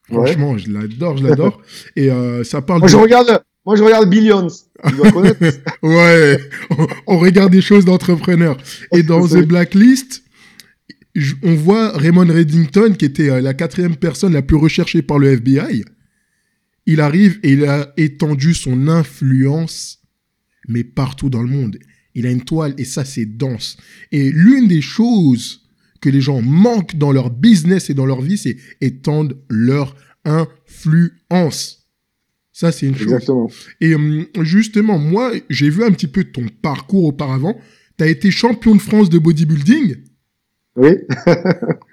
Franchement, 0.07 0.51
ouais. 0.51 0.59
je 0.59 0.71
l'adore, 0.71 1.17
je 1.17 1.23
l'adore. 1.27 1.61
Et 1.95 2.09
euh, 2.09 2.43
ça 2.43 2.61
parle. 2.61 2.79
Moi, 2.79 2.87
de... 2.87 2.91
je 2.91 2.97
regarde. 2.97 3.41
Moi, 3.65 3.75
je 3.75 3.83
regarde 3.83 4.07
Billions. 4.07 4.47
Tu 4.87 4.95
dois 4.95 5.11
connaître. 5.11 5.39
ouais, 5.81 6.39
on, 6.69 6.87
on, 7.07 7.17
regarde 7.17 7.51
des 7.51 7.61
choses 7.61 7.83
d'entrepreneurs. 7.83 8.57
Et 8.93 9.01
dans 9.03 9.27
The 9.27 9.43
Blacklist, 9.43 10.21
on 11.43 11.55
voit 11.55 11.97
Raymond 11.97 12.27
Reddington, 12.27 12.93
qui 12.97 13.05
était 13.05 13.29
euh, 13.29 13.41
la 13.41 13.53
quatrième 13.53 13.95
personne 13.95 14.33
la 14.33 14.41
plus 14.41 14.57
recherchée 14.57 15.01
par 15.01 15.19
le 15.19 15.29
FBI. 15.29 15.83
Il 16.85 17.01
arrive 17.01 17.39
et 17.43 17.53
il 17.53 17.65
a 17.65 17.93
étendu 17.97 18.53
son 18.53 18.87
influence, 18.87 20.03
mais 20.67 20.83
partout 20.83 21.29
dans 21.29 21.41
le 21.41 21.49
monde. 21.49 21.79
Il 22.13 22.25
a 22.25 22.31
une 22.31 22.43
toile 22.43 22.73
et 22.77 22.85
ça, 22.85 23.03
c'est 23.05 23.25
dense. 23.25 23.77
Et 24.11 24.31
l'une 24.31 24.67
des 24.67 24.81
choses 24.81 25.67
que 26.01 26.09
les 26.09 26.21
gens 26.21 26.41
manquent 26.41 26.95
dans 26.95 27.11
leur 27.11 27.29
business 27.29 27.89
et 27.89 27.93
dans 27.93 28.05
leur 28.05 28.21
vie, 28.21 28.37
c'est 28.37 28.57
étendre 28.81 29.35
leur 29.49 29.95
influence. 30.23 31.87
Ça, 32.51 32.71
c'est 32.71 32.87
une 32.87 32.93
Exactement. 32.93 33.49
chose. 33.49 33.67
Et 33.81 33.95
hum, 33.95 34.27
justement, 34.41 34.97
moi, 34.97 35.33
j'ai 35.49 35.69
vu 35.69 35.83
un 35.83 35.91
petit 35.91 36.07
peu 36.07 36.23
ton 36.23 36.45
parcours 36.61 37.05
auparavant. 37.05 37.59
Tu 37.97 38.03
as 38.03 38.07
été 38.07 38.31
champion 38.31 38.75
de 38.75 38.81
France 38.81 39.09
de 39.09 39.19
bodybuilding. 39.19 39.95
Oui, 40.75 41.05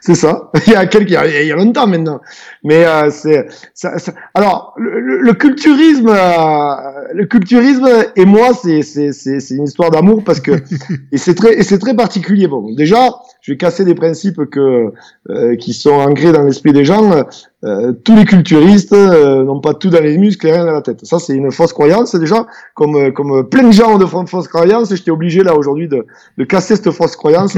c'est 0.00 0.14
ça. 0.14 0.50
Il 0.66 0.72
y 0.72 0.76
a 0.76 0.86
quelques, 0.86 1.10
il 1.10 1.46
y 1.46 1.52
a 1.52 1.56
longtemps 1.56 1.86
maintenant. 1.86 2.20
Mais 2.64 2.84
euh, 2.86 3.10
c'est, 3.10 3.46
ça, 3.74 3.98
ça, 3.98 4.12
alors 4.34 4.74
le, 4.76 5.20
le 5.20 5.34
culturisme, 5.34 6.08
euh, 6.08 6.74
le 7.14 7.26
culturisme 7.26 7.88
et 8.16 8.24
moi, 8.24 8.52
c'est 8.54 8.82
c'est 8.82 9.12
c'est 9.12 9.40
c'est 9.40 9.54
une 9.54 9.64
histoire 9.64 9.90
d'amour 9.90 10.22
parce 10.24 10.40
que 10.40 10.52
et 11.12 11.18
c'est 11.18 11.34
très 11.34 11.58
et 11.58 11.62
c'est 11.62 11.78
très 11.78 11.94
particulier. 11.94 12.46
Bon, 12.46 12.74
déjà, 12.74 13.10
je 13.40 13.52
vais 13.52 13.56
casser 13.56 13.84
des 13.84 13.94
principes 13.94 14.44
que 14.46 14.92
euh, 15.30 15.56
qui 15.56 15.72
sont 15.72 15.92
ancrés 15.92 16.32
dans 16.32 16.42
l'esprit 16.42 16.72
des 16.72 16.84
gens. 16.84 17.24
Euh, 17.64 17.92
tous 17.92 18.16
les 18.16 18.24
culturistes 18.24 18.92
euh, 18.92 19.44
n'ont 19.44 19.60
pas 19.60 19.74
tout 19.74 19.90
dans 19.90 20.02
les 20.02 20.18
muscles 20.18 20.46
et 20.46 20.52
rien 20.52 20.64
dans 20.64 20.72
la 20.72 20.82
tête. 20.82 21.04
Ça, 21.04 21.18
c'est 21.18 21.34
une 21.34 21.50
fausse 21.50 21.72
croyance 21.72 22.14
déjà. 22.14 22.46
Comme 22.74 23.12
comme 23.12 23.48
plein 23.48 23.64
de 23.64 23.72
gens 23.72 23.94
ont 23.94 23.98
de 23.98 24.06
fausses 24.06 24.48
croyances, 24.48 24.94
j'étais 24.94 25.10
obligé 25.10 25.42
là 25.42 25.54
aujourd'hui 25.56 25.88
de 25.88 26.06
de 26.38 26.44
casser 26.44 26.76
cette 26.76 26.90
fausse 26.90 27.16
croyance. 27.16 27.56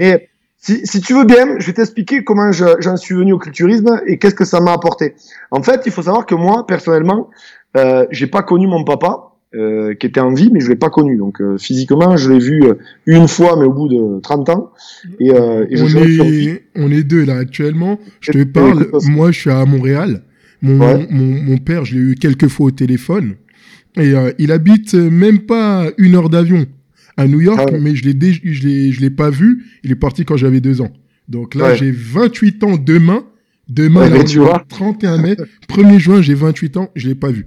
et 0.00 0.28
si, 0.58 0.86
si, 0.86 1.00
tu 1.00 1.14
veux 1.14 1.24
bien, 1.24 1.58
je 1.58 1.66
vais 1.66 1.72
t'expliquer 1.72 2.24
comment 2.24 2.50
j'en 2.52 2.96
suis 2.96 3.14
venu 3.14 3.32
au 3.32 3.38
culturisme 3.38 4.00
et 4.06 4.18
qu'est-ce 4.18 4.34
que 4.34 4.44
ça 4.44 4.60
m'a 4.60 4.72
apporté. 4.72 5.14
En 5.50 5.62
fait, 5.62 5.82
il 5.86 5.92
faut 5.92 6.02
savoir 6.02 6.26
que 6.26 6.34
moi, 6.34 6.66
personnellement, 6.66 7.30
euh, 7.76 8.06
j'ai 8.10 8.26
pas 8.26 8.42
connu 8.42 8.66
mon 8.66 8.84
papa. 8.84 9.24
Euh, 9.54 9.94
qui 9.94 10.06
était 10.06 10.20
en 10.20 10.34
vie, 10.34 10.50
mais 10.52 10.60
je 10.60 10.68
l'ai 10.68 10.76
pas 10.76 10.90
connu. 10.90 11.16
Donc 11.16 11.40
euh, 11.40 11.56
physiquement, 11.56 12.18
je 12.18 12.30
l'ai 12.30 12.38
vu 12.38 12.64
euh, 12.64 12.74
une 13.06 13.26
fois, 13.26 13.56
mais 13.58 13.64
au 13.64 13.72
bout 13.72 13.88
de 13.88 14.20
30 14.20 14.50
ans. 14.50 14.72
Et, 15.20 15.30
euh, 15.30 15.64
et 15.70 15.80
on, 15.80 15.86
est, 15.86 16.64
on 16.76 16.90
est 16.90 17.02
deux 17.02 17.24
là 17.24 17.38
actuellement. 17.38 17.98
Je 18.20 18.32
te 18.32 18.44
parle. 18.44 18.88
Moi, 19.06 19.32
je 19.32 19.40
suis 19.40 19.50
à 19.50 19.64
Montréal. 19.64 20.22
Mon, 20.60 20.78
ouais. 20.78 21.06
mon, 21.08 21.42
mon, 21.42 21.56
père, 21.56 21.86
je 21.86 21.94
l'ai 21.94 22.00
eu 22.00 22.14
quelques 22.14 22.48
fois 22.48 22.66
au 22.66 22.70
téléphone. 22.70 23.36
Et 23.96 24.12
euh, 24.12 24.32
il 24.38 24.52
habite 24.52 24.92
même 24.92 25.38
pas 25.38 25.86
une 25.96 26.14
heure 26.14 26.28
d'avion 26.28 26.66
à 27.18 27.26
New 27.26 27.40
York, 27.40 27.60
ah 27.74 27.78
mais 27.78 27.94
je 27.96 28.04
l'ai 28.04 28.14
dé- 28.14 28.32
je 28.42 28.66
l'ai 28.66 28.92
je 28.92 29.00
l'ai 29.02 29.10
pas 29.10 29.28
vu. 29.28 29.64
Il 29.84 29.90
est 29.90 29.96
parti 29.96 30.24
quand 30.24 30.36
j'avais 30.38 30.60
deux 30.60 30.80
ans. 30.80 30.90
Donc 31.28 31.54
là, 31.54 31.70
Ouais. 31.70 31.76
j'ai 31.76 31.90
28 31.90 32.64
ans 32.64 32.76
demain. 32.78 33.24
Demain, 33.68 34.00
Ouais, 34.04 34.08
là, 34.08 34.14
mais 34.16 34.22
on 34.22 34.24
tu 34.24 34.38
est 34.38 34.40
le 34.40 34.46
vois. 34.46 34.64
31 34.68 35.18
mai. 35.20 35.36
1er 35.68 35.98
juin, 35.98 36.22
j'ai 36.22 36.32
28 36.34 36.78
ans. 36.78 36.90
Je 36.96 37.08
l'ai 37.08 37.14
pas 37.14 37.30
vu. 37.30 37.44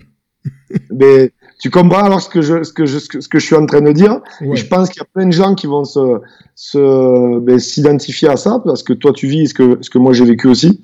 Mais 0.94 1.32
tu 1.62 1.70
comprends 1.70 2.04
alors 2.04 2.22
ce 2.22 2.28
que 2.28 2.42
je, 2.42 2.64
ce 2.64 2.74
que 2.74 2.88
je, 2.88 2.98
ce 2.98 3.08
que, 3.08 3.38
je 3.40 3.46
suis 3.46 3.56
en 3.56 3.68
train 3.68 3.82
de 3.82 3.92
dire? 3.92 4.20
Ouais. 4.42 4.56
Je 4.56 4.66
pense 4.66 4.90
qu'il 4.90 5.00
y 5.00 5.04
a 5.04 5.08
plein 5.14 5.28
de 5.28 5.32
gens 5.32 5.54
qui 5.54 5.68
vont 5.68 5.84
se, 5.84 6.20
se, 6.56 7.40
ben, 7.40 7.60
s'identifier 7.60 8.30
à 8.30 8.36
ça 8.36 8.60
parce 8.66 8.82
que 8.82 8.94
toi 8.94 9.14
tu 9.14 9.28
vis 9.28 9.50
ce 9.50 9.54
que, 9.54 9.78
ce 9.82 9.92
que 9.92 10.00
moi 10.00 10.12
j'ai 10.12 10.26
vécu 10.26 10.48
aussi. 10.48 10.82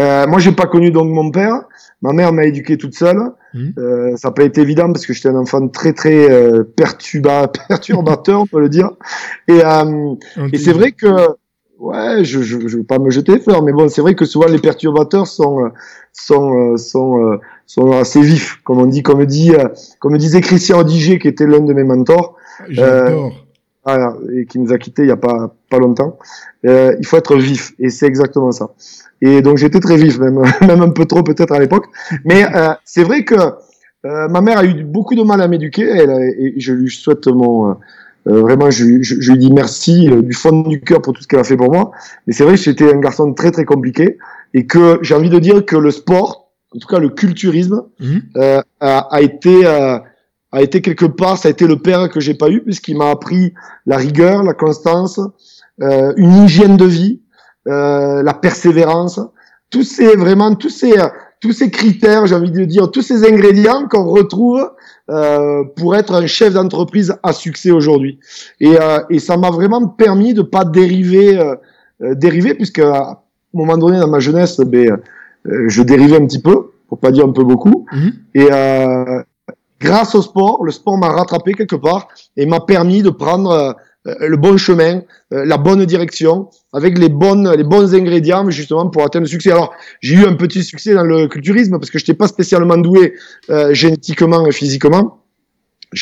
Euh, 0.00 0.26
moi 0.26 0.38
j'ai 0.38 0.52
pas 0.52 0.66
connu 0.66 0.90
donc 0.90 1.10
mon 1.10 1.30
père. 1.30 1.64
Ma 2.00 2.12
mère 2.12 2.32
m'a 2.32 2.44
éduqué 2.44 2.78
toute 2.78 2.94
seule. 2.94 3.18
Mhm. 3.52 3.74
Euh, 3.78 4.16
ça 4.16 4.28
n'a 4.28 4.32
pas 4.32 4.44
été 4.44 4.62
évident 4.62 4.90
parce 4.90 5.04
que 5.04 5.12
j'étais 5.12 5.28
un 5.28 5.36
enfant 5.36 5.68
très 5.68 5.92
très 5.92 6.30
euh, 6.30 6.64
perturba, 6.64 7.48
perturbateur, 7.68 8.40
on 8.40 8.46
peut 8.46 8.60
le 8.60 8.70
dire. 8.70 8.90
Et, 9.48 9.62
euh, 9.62 10.14
et 10.50 10.56
c'est 10.56 10.72
vrai 10.72 10.92
que, 10.92 11.06
ouais, 11.78 12.24
je, 12.24 12.42
je, 12.42 12.66
je 12.66 12.78
veux 12.78 12.84
pas 12.84 12.98
me 12.98 13.10
jeter 13.10 13.32
les 13.32 13.40
fleurs, 13.40 13.62
mais 13.62 13.72
bon, 13.72 13.88
c'est 13.88 14.00
vrai 14.00 14.14
que 14.14 14.24
souvent 14.24 14.46
les 14.46 14.58
perturbateurs 14.58 15.26
sont, 15.26 15.64
euh, 15.64 15.68
sont, 16.12 16.72
euh, 16.72 16.76
sont, 16.76 17.18
euh, 17.20 17.40
sont 17.66 17.92
assez 17.92 18.20
vifs, 18.20 18.60
comme 18.64 18.78
on 18.78 18.86
dit, 18.86 19.02
comme 19.02 19.24
dit, 19.26 19.52
euh, 19.54 19.68
comme 19.98 20.16
disait 20.18 20.40
Christian 20.40 20.78
Odiger, 20.80 21.18
qui 21.18 21.28
était 21.28 21.46
l'un 21.46 21.60
de 21.60 21.72
mes 21.72 21.84
mentors, 21.84 22.36
J'adore. 22.68 23.32
voilà, 23.84 24.16
et 24.34 24.46
qui 24.46 24.58
nous 24.58 24.72
a 24.72 24.78
quittés 24.78 25.02
il 25.02 25.08
y 25.08 25.12
a 25.12 25.16
pas, 25.16 25.54
pas 25.70 25.78
longtemps. 25.78 26.18
Euh, 26.64 26.94
il 26.98 27.06
faut 27.06 27.16
être 27.16 27.36
vif, 27.36 27.72
et 27.78 27.90
c'est 27.90 28.06
exactement 28.06 28.52
ça. 28.52 28.70
Et 29.20 29.42
donc 29.42 29.56
j'étais 29.58 29.80
très 29.80 29.96
vif, 29.96 30.18
même, 30.18 30.42
même 30.60 30.82
un 30.82 30.90
peu 30.90 31.04
trop 31.06 31.22
peut-être 31.22 31.52
à 31.52 31.58
l'époque. 31.58 31.86
Mais 32.24 32.44
euh, 32.54 32.72
c'est 32.84 33.02
vrai 33.02 33.24
que 33.24 33.34
euh, 34.04 34.28
ma 34.28 34.40
mère 34.40 34.58
a 34.58 34.64
eu 34.64 34.84
beaucoup 34.84 35.14
de 35.14 35.22
mal 35.22 35.40
à 35.40 35.48
m'éduquer, 35.48 35.82
elle 35.88 36.10
a- 36.10 36.24
et 36.24 36.54
je 36.58 36.72
lui 36.72 36.90
souhaite 36.90 37.26
mon, 37.26 37.70
euh, 37.70 37.74
euh, 38.28 38.40
vraiment, 38.42 38.70
je, 38.70 38.84
lui- 38.84 39.02
je, 39.04 39.16
je 39.20 39.32
lui 39.32 39.38
dis 39.38 39.52
merci 39.52 40.08
euh, 40.10 40.22
du 40.22 40.32
fond 40.34 40.62
du 40.62 40.80
cœur 40.80 41.00
pour 41.02 41.12
tout 41.12 41.22
ce 41.22 41.28
qu'elle 41.28 41.40
a 41.40 41.44
fait 41.44 41.56
pour 41.56 41.72
moi. 41.72 41.90
Mais 42.26 42.32
c'est 42.32 42.44
vrai 42.44 42.54
que 42.54 42.60
j'étais 42.60 42.92
un 42.92 42.98
garçon 43.00 43.32
très 43.34 43.50
très 43.50 43.64
compliqué 43.64 44.18
et 44.54 44.66
que 44.66 44.98
j'ai 45.02 45.14
envie 45.14 45.30
de 45.30 45.38
dire 45.38 45.64
que 45.66 45.76
le 45.76 45.90
sport, 45.90 46.45
en 46.76 46.78
tout 46.78 46.88
cas 46.88 46.98
le 46.98 47.08
culturisme, 47.08 47.82
Mhm. 48.00 48.22
euh, 48.36 48.60
a, 48.80 48.98
a 49.10 49.20
été 49.20 49.66
euh, 49.66 49.98
a 50.52 50.62
été 50.62 50.80
quelque 50.80 51.06
part, 51.06 51.36
ça 51.38 51.48
a 51.48 51.50
été 51.50 51.66
le 51.66 51.76
père 51.78 52.08
que 52.08 52.20
j'ai 52.20 52.34
pas 52.34 52.48
eu 52.50 52.62
puisqu'il 52.62 52.96
m'a 52.96 53.10
appris 53.10 53.52
la 53.84 53.96
rigueur, 53.96 54.42
la 54.42 54.54
constance, 54.54 55.18
euh, 55.82 56.12
une 56.16 56.44
hygiène 56.44 56.76
de 56.76 56.84
vie, 56.86 57.20
euh, 57.68 58.22
la 58.22 58.32
persévérance, 58.34 59.20
tous 59.70 59.82
ces 59.82 60.14
vraiment 60.16 60.54
tous 60.54 60.70
ces 60.70 60.92
tous 61.40 61.52
ces 61.52 61.70
critères, 61.70 62.26
j'ai 62.26 62.34
envie 62.34 62.50
de 62.50 62.64
dire, 62.64 62.90
tous 62.90 63.02
ces 63.02 63.24
ingrédients 63.30 63.86
qu'on 63.88 64.04
retrouve 64.06 64.70
euh, 65.10 65.64
pour 65.76 65.94
être 65.94 66.14
un 66.14 66.26
chef 66.26 66.54
d'entreprise 66.54 67.14
à 67.22 67.32
succès 67.34 67.70
aujourd'hui. 67.70 68.18
Et, 68.58 68.74
euh, 68.80 69.00
et 69.10 69.18
ça 69.18 69.36
m'a 69.36 69.50
vraiment 69.50 69.86
permis 69.86 70.32
de 70.32 70.40
pas 70.42 70.64
dériver, 70.64 71.38
euh, 71.38 71.54
euh, 72.02 72.14
dériver 72.14 72.54
puisque 72.54 72.78
à 72.78 72.96
un 73.10 73.16
moment 73.52 73.76
donné 73.76 73.98
dans 73.98 74.08
ma 74.08 74.18
jeunesse, 74.18 74.58
ben, 74.60 74.92
euh, 74.92 74.96
je 75.68 75.82
dérivais 75.82 76.16
un 76.16 76.26
petit 76.26 76.42
peu, 76.42 76.70
pour 76.88 76.98
pas 76.98 77.10
dire 77.10 77.24
un 77.24 77.32
peu 77.32 77.44
beaucoup. 77.44 77.86
Mhm. 77.92 78.12
Et 78.34 78.48
euh, 78.50 79.22
grâce 79.80 80.14
au 80.14 80.22
sport, 80.22 80.64
le 80.64 80.72
sport 80.72 80.98
m'a 80.98 81.08
rattrapé 81.08 81.54
quelque 81.54 81.76
part 81.76 82.08
et 82.36 82.46
m'a 82.46 82.60
permis 82.60 83.02
de 83.02 83.10
prendre 83.10 83.76
euh, 84.06 84.14
le 84.20 84.36
bon 84.36 84.56
chemin, 84.56 85.02
euh, 85.32 85.44
la 85.44 85.56
bonne 85.56 85.84
direction, 85.84 86.48
avec 86.72 86.98
les 86.98 87.08
bonnes, 87.08 87.50
les 87.52 87.64
bons 87.64 87.94
ingrédients 87.94 88.48
justement 88.50 88.88
pour 88.88 89.02
atteindre 89.04 89.24
le 89.24 89.30
succès. 89.30 89.50
Alors 89.50 89.74
j'ai 90.00 90.14
eu 90.14 90.26
un 90.26 90.34
petit 90.34 90.62
succès 90.62 90.94
dans 90.94 91.04
le 91.04 91.26
culturisme 91.26 91.78
parce 91.78 91.90
que 91.90 91.98
je 91.98 92.04
n'étais 92.04 92.14
pas 92.14 92.28
spécialement 92.28 92.76
doué 92.76 93.14
euh, 93.50 93.74
génétiquement 93.74 94.46
et 94.46 94.52
physiquement. 94.52 95.22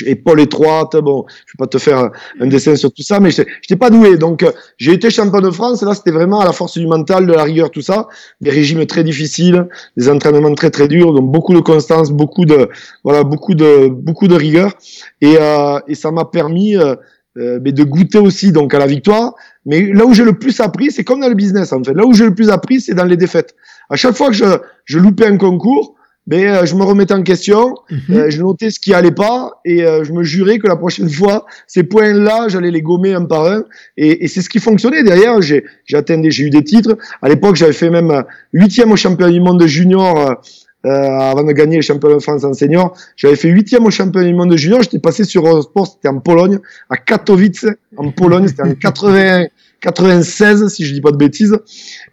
Épaule 0.07 0.41
étroite, 0.41 0.97
bon, 0.97 1.25
je 1.47 1.53
vais 1.53 1.59
pas 1.59 1.67
te 1.67 1.79
faire 1.79 2.11
un 2.41 2.47
dessin 2.47 2.75
sur 2.75 2.93
tout 2.93 3.03
ça, 3.03 3.21
mais 3.21 3.31
j'étais 3.31 3.51
j'étais 3.61 3.77
pas 3.77 3.91
doué. 3.91 4.17
Donc 4.17 4.43
euh, 4.43 4.51
j'ai 4.79 4.93
été 4.93 5.11
champion 5.11 5.41
de 5.41 5.51
France. 5.51 5.83
Là, 5.83 5.95
c'était 5.95 6.11
vraiment 6.11 6.41
à 6.41 6.45
la 6.45 6.53
force 6.53 6.79
du 6.79 6.87
mental, 6.87 7.27
de 7.27 7.33
la 7.33 7.45
rigueur, 7.45 7.71
tout 7.71 7.83
ça. 7.83 8.09
Des 8.41 8.51
régimes 8.51 8.85
très 8.87 9.05
difficiles, 9.05 9.69
des 9.97 10.09
entraînements 10.09 10.55
très 10.55 10.71
très 10.71 10.89
durs, 10.89 11.13
donc 11.13 11.31
beaucoup 11.31 11.55
de 11.55 11.61
constance, 11.61 12.11
beaucoup 12.11 12.45
de 12.45 12.69
voilà, 13.05 13.25
beaucoup 13.25 13.55
de 13.55 13.89
beaucoup 13.89 14.29
de 14.29 14.35
rigueur. 14.35 14.73
Et, 15.21 15.37
euh, 15.39 15.79
et 15.87 15.95
ça 15.95 16.11
m'a 16.11 16.25
permis 16.25 16.77
euh, 16.77 16.95
euh, 17.37 17.59
mais 17.61 17.73
de 17.73 17.83
goûter 17.83 18.19
aussi 18.19 18.53
donc 18.53 18.75
à 18.75 18.79
la 18.79 18.87
victoire. 18.87 19.35
Mais 19.67 19.93
là 19.93 20.05
où 20.05 20.15
j'ai 20.15 20.25
le 20.25 20.39
plus 20.39 20.61
appris, 20.61 20.93
c'est 20.93 21.03
comme 21.03 21.21
dans 21.21 21.29
le 21.29 21.35
business 21.35 21.73
en 21.73 21.83
fait. 21.83 21.93
Là 21.93 22.07
où 22.07 22.13
j'ai 22.13 22.25
le 22.25 22.35
plus 22.35 22.51
appris, 22.51 22.81
c'est 22.81 22.95
dans 22.95 23.05
les 23.05 23.17
défaites. 23.17 23.57
À 23.91 23.97
chaque 23.97 24.15
fois 24.15 24.29
que 24.29 24.35
je, 24.35 24.45
je 24.85 24.99
loupais 25.01 25.27
un 25.27 25.37
concours, 25.37 25.94
ben, 26.27 26.47
euh, 26.47 26.65
je 26.67 26.75
me 26.75 26.83
remettais 26.85 27.15
en 27.15 27.23
question, 27.23 27.75
Mhm. 27.91 28.17
euh, 28.17 28.31
je 28.31 28.41
notais 28.43 28.71
ce 28.71 28.81
qui 28.81 28.95
allait 28.95 29.11
pas 29.11 29.61
et 29.65 29.85
euh, 29.85 30.05
je 30.05 30.13
me 30.13 30.23
jurais 30.23 30.59
que 30.59 30.67
la 30.67 30.77
prochaine 30.77 31.09
fois, 31.11 31.45
ces 31.67 31.83
points-là, 31.83 32.49
j'allais 32.49 32.71
les 32.71 32.81
gommer 32.83 33.13
un 33.15 33.25
par 33.27 33.45
un. 33.47 33.65
Et, 33.97 34.25
et 34.25 34.29
c'est 34.29 34.41
ce 34.43 34.49
qui 34.49 34.59
fonctionnait. 34.59 35.03
Derrière, 35.03 35.41
j'ai 35.43 35.65
j'ai 35.85 35.97
atteint 35.97 36.19
des- 36.19 36.31
j'ai 36.31 36.45
eu 36.45 36.51
des 36.51 36.65
titres. 36.65 36.97
À 37.21 37.29
l'époque, 37.29 37.57
j'avais 37.57 37.73
fait 37.75 37.91
même 37.91 38.25
huitième 38.53 38.91
au 38.93 38.97
championnat 38.97 39.33
du 39.33 39.41
monde 39.41 39.65
junior. 39.67 40.19
euh, 40.31 40.35
euh, 40.87 40.91
avant 40.91 41.45
de 41.45 41.53
gagner 41.53 41.77
les 41.77 41.83
championnats 41.83 42.17
de 42.17 42.21
France 42.23 42.45
en 42.45 42.53
senior, 42.53 42.95
j'avais 43.17 43.37
fait 43.37 43.49
huitième 43.49 43.87
au 43.87 43.91
championnat 43.91 44.29
du 44.29 44.35
monde 44.35 44.55
junior. 44.55 44.83
J'étais 44.83 44.99
passé 44.99 45.25
sur 45.25 45.47
Eurosport, 45.47 45.87
c'était 45.87 46.09
en 46.09 46.21
Pologne, 46.21 46.59
à 46.91 46.99
Katowice, 46.99 47.65
en 47.97 48.11
Pologne. 48.11 48.49
C'était 48.49 48.65
en 48.65 48.75
80, 48.81 49.47
96, 49.81 50.69
si 50.69 50.85
je 50.85 50.93
dis 50.93 51.01
pas 51.01 51.11
de 51.11 51.17
bêtises. 51.17 51.57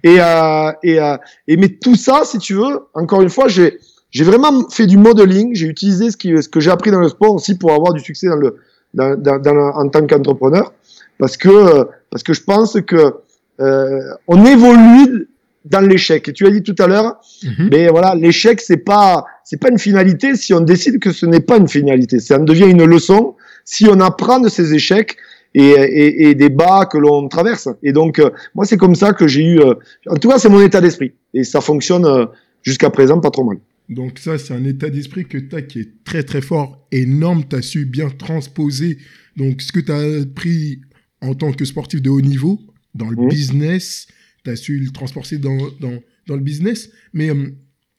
Et, 0.04 0.16
euh, 0.20 0.72
et, 0.84 1.00
euh, 1.02 1.18
et 1.50 1.58
mais 1.58 1.68
tout 1.70 1.96
ça, 1.96 2.22
si 2.24 2.38
tu 2.38 2.54
veux, 2.54 2.80
encore 2.94 3.22
une 3.22 3.30
fois, 3.30 3.48
j'ai 3.50 3.78
j'ai 4.12 4.24
vraiment 4.24 4.70
fait 4.70 4.88
du 4.88 4.98
modeling. 4.98 5.56
J'ai 5.56 5.68
utilisé 5.68 6.12
ce, 6.12 6.18
qui, 6.18 6.30
ce 6.42 6.48
que 6.50 6.60
j'ai 6.60 6.70
appris 6.72 6.92
dans 6.92 7.00
le 7.00 7.10
sport 7.10 7.34
aussi 7.34 7.58
pour 7.58 7.72
avoir 7.72 7.94
du 7.94 8.02
succès 8.02 8.28
dans 8.28 8.36
le, 8.36 8.58
dans, 8.94 9.16
dans, 9.20 9.40
dans 9.40 9.54
le- 9.54 9.72
en 9.82 9.88
tant 9.90 10.06
qu'entrepreneur, 10.06 10.74
parce 11.18 11.38
que 11.38 11.88
parce 12.10 12.24
que 12.24 12.34
je 12.34 12.44
pense 12.44 12.78
que 12.86 13.16
euh, 13.60 14.00
on 14.28 14.46
évolue 14.46 15.30
dans 15.66 15.82
l'échec. 15.88 16.28
Et 16.28 16.34
tu 16.34 16.46
as 16.48 16.50
dit 16.50 16.64
tout 16.64 16.76
à 16.80 16.88
l'heure, 16.88 17.20
Mhm. 17.44 17.70
mais 17.72 17.88
voilà, 17.90 18.16
l'échec 18.16 18.60
c'est 18.62 18.78
pas 18.78 19.26
c'est 19.44 19.60
pas 19.62 19.70
une 19.70 19.78
finalité 19.80 20.36
si 20.36 20.54
on 20.54 20.62
décide 20.62 21.00
que 21.00 21.12
ce 21.12 21.26
n'est 21.26 21.40
pas 21.40 21.58
une 21.58 21.68
finalité. 21.68 22.20
Ça 22.20 22.38
en 22.40 22.44
devient 22.44 22.70
une 22.70 22.84
leçon 22.86 23.36
si 23.64 23.88
on 23.90 24.00
apprend 24.00 24.40
de 24.40 24.50
ces 24.50 24.74
échecs 24.74 25.18
et, 25.54 25.70
et, 25.70 26.30
et 26.30 26.36
des 26.36 26.50
bas 26.50 26.86
que 26.92 26.98
l'on 26.98 27.28
traverse. 27.28 27.70
Et 27.84 27.94
donc 27.94 28.18
euh, 28.20 28.32
moi 28.56 28.66
c'est 28.66 28.78
comme 28.78 28.96
ça 28.96 29.14
que 29.14 29.28
j'ai 29.28 29.44
eu. 29.44 29.60
euh, 29.60 29.76
en 30.10 30.16
tout 30.16 30.30
cas 30.30 30.40
c'est 30.40 30.50
mon 30.50 30.62
état 30.62 30.82
d'esprit 30.82 31.14
et 31.36 31.44
ça 31.44 31.62
fonctionne 31.62 32.06
euh, 32.06 32.26
jusqu'à 32.64 32.90
présent 32.90 33.20
pas 33.20 33.30
trop 33.30 33.44
mal. 33.44 33.58
Donc 33.92 34.18
ça, 34.20 34.38
c'est 34.38 34.54
un 34.54 34.64
état 34.66 34.90
d'esprit 34.90 35.26
que 35.26 35.38
tu 35.38 35.54
as 35.56 35.62
qui 35.62 35.80
est 35.80 36.04
très 36.06 36.24
très 36.24 36.42
fort, 36.42 36.88
énorme. 36.92 37.44
Tu 37.48 37.56
as 37.58 37.62
su 37.62 37.86
bien 37.86 38.10
transposer 38.10 38.98
donc 39.38 39.62
ce 39.62 39.72
que 39.72 39.80
tu 39.82 39.92
as 39.92 40.22
appris 40.22 40.82
en 41.22 41.34
tant 41.36 41.52
que 41.52 41.66
sportif 41.66 42.02
de 42.02 42.10
haut 42.10 42.22
niveau 42.22 42.60
dans 42.96 43.10
le 43.10 43.18
Mhm. 43.18 43.28
business. 43.30 44.08
Tu 44.44 44.50
as 44.50 44.56
su 44.56 44.80
le 44.80 44.90
transporter 44.92 45.38
dans, 45.38 45.58
dans, 45.80 46.00
dans 46.28 46.36
le 46.36 46.42
business. 46.42 46.90
Mais 47.14 47.30
euh, 47.30 47.50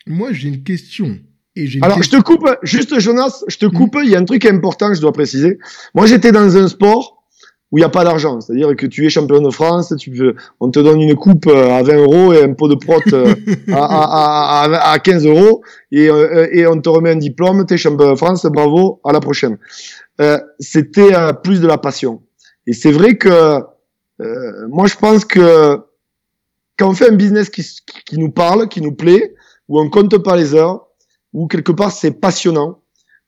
moi, 0.07 0.33
j'ai 0.33 0.49
une 0.49 0.63
question. 0.65 1.19
Et 1.55 1.67
une 1.67 1.85
Alors, 1.85 2.03
je 2.03 2.09
te 2.09 2.21
coupe, 2.21 2.49
juste 2.63 2.99
Jonas, 2.99 3.45
je 3.47 3.59
te 3.59 3.67
coupe, 3.67 3.97
il 4.03 4.11
y 4.11 4.17
a 4.17 4.19
un 4.19 4.25
truc 4.25 4.47
important 4.47 4.89
que 4.89 4.95
je 4.97 5.01
dois 5.03 5.13
préciser. 5.13 5.59
Moi, 5.95 6.07
j'étais 6.07 6.33
dans 6.33 6.57
un 6.57 6.67
sport 6.69 7.22
où 7.73 7.79
il 7.79 7.81
n'y 7.81 7.87
a 7.87 7.89
pas 7.89 8.05
d'argent. 8.05 8.41
C'est-à-dire 8.41 8.77
que 8.77 8.87
tu 8.87 9.07
es 9.07 9.11
champion 9.11 9.41
de 9.41 9.51
France, 9.51 9.95
tu 9.99 10.11
peux, 10.11 10.35
on 10.61 10.71
te 10.71 10.79
donne 10.79 11.01
une 11.01 11.17
coupe 11.17 11.47
euh, 11.47 11.71
à 11.71 11.83
20 11.83 11.97
euros 11.97 12.33
et 12.35 12.43
un 12.45 12.53
pot 12.53 12.69
de 12.69 12.75
prot 12.75 13.01
euh, 13.13 13.35
à, 13.73 13.85
à, 13.85 14.65
à, 14.65 14.91
à 14.93 14.99
15 14.99 15.27
euros 15.27 15.63
et, 15.91 16.09
euh, 16.09 16.47
et 16.53 16.67
on 16.67 16.79
te 16.81 16.89
remet 16.91 17.11
un 17.11 17.17
diplôme, 17.17 17.65
tu 17.67 17.75
es 17.75 17.77
champion 17.79 18.11
de 18.11 18.15
France, 18.17 18.45
bravo, 18.47 19.01
à 19.05 19.13
la 19.13 19.21
prochaine. 19.21 19.59
Euh, 20.21 20.39
C'était 20.61 21.15
euh, 21.15 21.33
plus 21.33 21.61
de 21.61 21.67
la 21.67 21.79
passion. 21.79 22.23
Et 22.67 22.75
c'est 22.75 22.93
vrai 22.93 23.17
que 23.17 23.29
euh, 24.21 24.69
moi, 24.69 24.87
je 24.87 24.97
pense 24.97 25.25
que 25.25 25.79
quand 26.79 26.91
on 26.91 26.95
fait 26.95 27.09
un 27.11 27.17
business 27.17 27.49
qui, 27.49 27.65
qui 28.07 28.19
nous 28.19 28.31
parle, 28.31 28.69
qui 28.69 28.83
nous 28.83 28.93
plaît, 28.93 29.35
où 29.69 29.81
on 29.81 29.89
compte 29.89 30.17
pas 30.19 30.37
les 30.37 30.55
heures, 30.55 30.87
où 31.33 31.47
quelque 31.47 31.73
part 31.73 31.91
c'est 31.91 32.13
passionnant. 32.13 32.82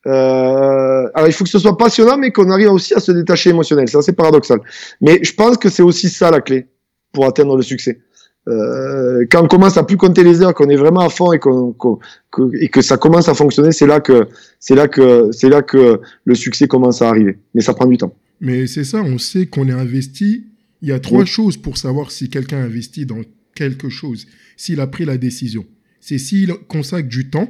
Euh, 0.06 1.08
alors 1.14 1.28
il 1.28 1.32
faut 1.32 1.44
que 1.44 1.50
ce 1.50 1.58
soit 1.58 1.76
passionnant, 1.76 2.18
mais 2.18 2.30
qu'on 2.30 2.50
arrive 2.50 2.70
aussi 2.70 2.94
à 2.94 3.00
se 3.00 3.12
détacher 3.12 3.50
émotionnel. 3.50 3.88
C'est 3.88 3.98
assez 3.98 4.12
paradoxal. 4.12 4.60
Mais 5.00 5.20
je 5.22 5.34
pense 5.34 5.56
que 5.56 5.68
c'est 5.68 5.82
aussi 5.82 6.08
ça 6.08 6.30
la 6.30 6.40
clé 6.40 6.66
pour 7.12 7.26
atteindre 7.26 7.56
le 7.56 7.62
succès. 7.62 8.00
Euh, 8.46 9.24
quand 9.30 9.42
on 9.42 9.48
commence 9.48 9.78
à 9.78 9.84
plus 9.84 9.96
compter 9.96 10.22
les 10.22 10.42
heures, 10.42 10.52
qu'on 10.52 10.68
est 10.68 10.76
vraiment 10.76 11.00
à 11.00 11.08
fond 11.08 11.32
et, 11.32 11.38
qu'on, 11.38 11.72
que, 11.72 12.42
et 12.60 12.68
que 12.68 12.82
ça 12.82 12.98
commence 12.98 13.28
à 13.28 13.34
fonctionner, 13.34 13.72
c'est 13.72 13.86
là 13.86 14.00
que 14.00 14.28
c'est 14.60 14.74
là 14.74 14.86
que 14.86 15.30
c'est 15.32 15.48
là 15.48 15.62
que 15.62 16.00
le 16.24 16.34
succès 16.34 16.68
commence 16.68 17.00
à 17.00 17.08
arriver. 17.08 17.38
Mais 17.54 17.62
ça 17.62 17.72
prend 17.72 17.86
du 17.86 17.96
temps. 17.96 18.14
Mais 18.40 18.66
c'est 18.66 18.84
ça, 18.84 19.00
on 19.02 19.16
sait 19.16 19.46
qu'on 19.46 19.68
est 19.68 19.72
investi. 19.72 20.46
Il 20.82 20.88
y 20.90 20.92
a 20.92 21.00
trois 21.00 21.20
Oui. 21.20 21.26
choses 21.26 21.56
pour 21.56 21.78
savoir 21.78 22.10
si 22.10 22.28
quelqu'un 22.28 22.58
a 22.58 22.64
investi 22.64 23.06
dans 23.06 23.22
quelque 23.54 23.88
chose, 23.88 24.26
s'il 24.58 24.80
a 24.80 24.86
pris 24.86 25.06
la 25.06 25.16
décision. 25.16 25.64
C'est 26.00 26.18
s'il 26.18 26.52
consacre 26.68 27.08
du 27.08 27.30
temps, 27.30 27.48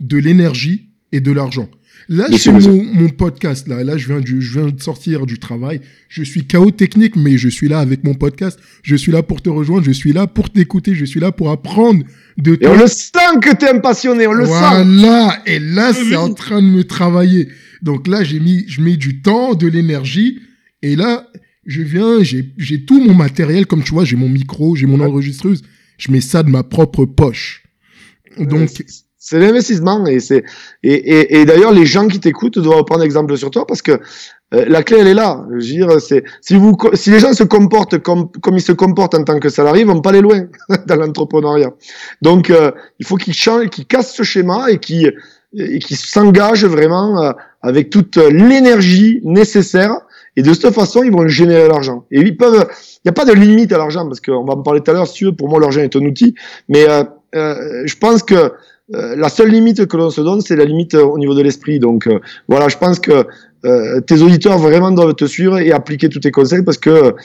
de 0.00 0.18
l'énergie 0.18 0.90
et 1.16 1.20
de 1.20 1.32
l'argent. 1.32 1.68
Là, 2.08 2.26
c'est 2.36 2.52
mon, 2.52 2.84
mon, 2.84 3.08
podcast. 3.08 3.66
Là, 3.66 3.82
là 3.82 3.96
je, 3.96 4.06
viens 4.06 4.20
du, 4.20 4.40
je 4.40 4.60
viens 4.60 4.70
de 4.70 4.80
sortir 4.80 5.26
du 5.26 5.38
travail. 5.38 5.80
Je 6.08 6.22
suis 6.22 6.46
chaos 6.46 6.70
technique, 6.70 7.16
mais 7.16 7.36
je 7.36 7.48
suis 7.48 7.68
là 7.68 7.80
avec 7.80 8.04
mon 8.04 8.14
podcast. 8.14 8.60
Je 8.82 8.94
suis 8.94 9.10
là 9.10 9.22
pour 9.22 9.42
te 9.42 9.48
rejoindre. 9.48 9.84
Je 9.84 9.90
suis 9.90 10.12
là 10.12 10.26
pour 10.28 10.50
t'écouter. 10.50 10.94
Je 10.94 11.04
suis 11.04 11.18
là 11.18 11.32
pour 11.32 11.50
apprendre 11.50 12.04
de 12.36 12.54
toi. 12.54 12.68
Et 12.68 12.72
on 12.72 12.78
le 12.78 12.86
sent 12.86 13.40
que 13.42 13.56
tu 13.56 13.64
es 13.64 13.70
un 13.70 13.80
passionné. 13.80 14.26
On 14.28 14.32
le 14.32 14.44
voilà. 14.44 14.84
sent. 14.84 14.88
Voilà. 15.00 15.42
Et 15.46 15.58
là, 15.58 15.92
c'est 15.92 16.14
en 16.14 16.32
train 16.32 16.62
de 16.62 16.68
me 16.68 16.84
travailler. 16.84 17.48
Donc 17.82 18.06
là, 18.06 18.22
j'ai 18.22 18.38
mis, 18.38 18.64
je 18.68 18.82
mets 18.82 18.96
du 18.96 19.20
temps, 19.20 19.54
de 19.54 19.66
l'énergie. 19.66 20.40
Et 20.82 20.94
là, 20.94 21.28
je 21.64 21.82
viens, 21.82 22.22
j'ai 22.22 22.84
tout 22.84 23.02
mon 23.02 23.14
matériel. 23.14 23.66
Comme 23.66 23.82
tu 23.82 23.92
vois, 23.92 24.04
j'ai 24.04 24.16
mon 24.16 24.28
micro, 24.28 24.76
j'ai 24.76 24.86
mon 24.86 25.00
enregistreuse. 25.00 25.62
Je 25.98 26.12
mets 26.12 26.20
ça 26.20 26.44
de 26.44 26.50
ma 26.50 26.62
propre 26.62 27.04
poche. 27.04 27.64
Donc, 28.38 28.70
c'est 29.18 29.38
l'investissement 29.38 30.06
et 30.06 30.20
c'est 30.20 30.44
et, 30.82 30.94
et, 30.94 31.40
et 31.40 31.44
d'ailleurs 31.44 31.72
les 31.72 31.86
gens 31.86 32.06
qui 32.06 32.20
t'écoutent 32.20 32.58
doivent 32.58 32.84
prendre 32.84 33.02
exemple 33.02 33.36
sur 33.36 33.50
toi 33.50 33.66
parce 33.66 33.82
que 33.82 34.00
euh, 34.54 34.64
la 34.68 34.84
clé 34.84 34.98
elle 35.00 35.08
est 35.08 35.14
là. 35.14 35.44
Je 35.50 35.54
veux 35.54 35.60
dire, 35.60 36.00
c'est 36.00 36.22
si 36.40 36.54
vous 36.54 36.76
si 36.94 37.10
les 37.10 37.18
gens 37.18 37.32
se 37.32 37.42
comportent 37.42 37.98
comme 37.98 38.30
comme 38.42 38.56
ils 38.56 38.62
se 38.62 38.72
comportent 38.72 39.14
en 39.14 39.24
tant 39.24 39.40
que 39.40 39.48
salariés, 39.48 39.82
ils 39.82 39.86
vont 39.86 40.00
pas 40.00 40.10
aller 40.10 40.20
loin 40.20 40.44
dans 40.86 40.96
l'entrepreneuriat. 40.96 41.72
Donc 42.22 42.50
euh, 42.50 42.70
il 43.00 43.06
faut 43.06 43.16
qu'ils 43.16 43.34
changent, 43.34 43.68
qu'ils 43.70 43.86
cassent 43.86 44.14
ce 44.14 44.22
schéma 44.22 44.70
et 44.70 44.78
qu'ils 44.78 45.14
et 45.54 45.80
s'engagent 45.90 46.66
vraiment 46.66 47.22
euh, 47.22 47.32
avec 47.62 47.90
toute 47.90 48.16
l'énergie 48.16 49.20
nécessaire. 49.24 49.96
Et 50.36 50.42
de 50.42 50.52
cette 50.52 50.74
façon, 50.74 51.02
ils 51.02 51.10
vont 51.10 51.26
générer 51.26 51.66
l'argent. 51.66 52.04
Et 52.10 52.20
ils 52.20 52.36
peuvent. 52.36 52.68
Il 52.96 53.00
n'y 53.06 53.10
a 53.10 53.12
pas 53.12 53.24
de 53.24 53.32
limite 53.32 53.72
à 53.72 53.78
l'argent 53.78 54.06
parce 54.06 54.20
qu'on 54.20 54.44
va 54.44 54.52
en 54.52 54.62
parler 54.62 54.82
tout 54.82 54.90
à 54.90 54.94
l'heure. 54.94 55.06
Si 55.08 55.24
tu 55.24 55.32
pour 55.32 55.48
moi, 55.48 55.58
l'argent 55.58 55.80
est 55.80 55.96
un 55.96 56.04
outil. 56.04 56.34
Mais 56.68 56.84
je 57.32 57.96
pense 57.96 58.22
que 58.22 58.52
euh, 58.94 59.16
la 59.16 59.28
seule 59.28 59.50
limite 59.50 59.86
que 59.86 59.96
l'on 59.96 60.10
se 60.10 60.20
donne, 60.20 60.40
c'est 60.40 60.54
la 60.54 60.64
limite 60.64 60.94
euh, 60.94 61.02
au 61.02 61.18
niveau 61.18 61.34
de 61.34 61.42
l'esprit. 61.42 61.80
Donc 61.80 62.06
euh, 62.06 62.20
voilà, 62.48 62.68
je 62.68 62.76
pense 62.76 63.00
que 63.00 63.26
tes 64.06 64.22
auditeurs 64.22 64.58
vraiment 64.58 64.92
doivent 64.92 65.16
te 65.16 65.24
suivre 65.24 65.58
et 65.58 65.72
appliquer 65.72 66.08
tous 66.08 66.20
tes 66.20 66.30
conseils 66.30 66.62
parce 66.62 66.78
que 66.78 67.16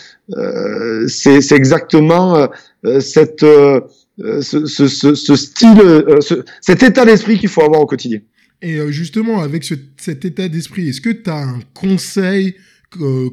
c'est 1.08 1.52
exactement 1.52 2.50
cette, 3.00 3.42
ce, 3.42 4.42
ce, 4.42 4.88
ce, 4.88 5.36
style, 5.36 6.04
cet 6.60 6.82
état 6.82 7.06
d'esprit 7.06 7.38
qu'il 7.38 7.50
faut 7.50 7.62
avoir 7.62 7.82
au 7.82 7.86
quotidien. 7.86 8.22
Et 8.64 8.80
justement, 8.92 9.44
avec 9.44 9.64
cet 9.98 10.26
état 10.26 10.48
d'esprit, 10.48 10.90
est-ce 10.90 11.02
que 11.02 11.12
tu 11.12 11.30
as 11.30 11.44
un 11.44 11.60
conseil 11.76 12.56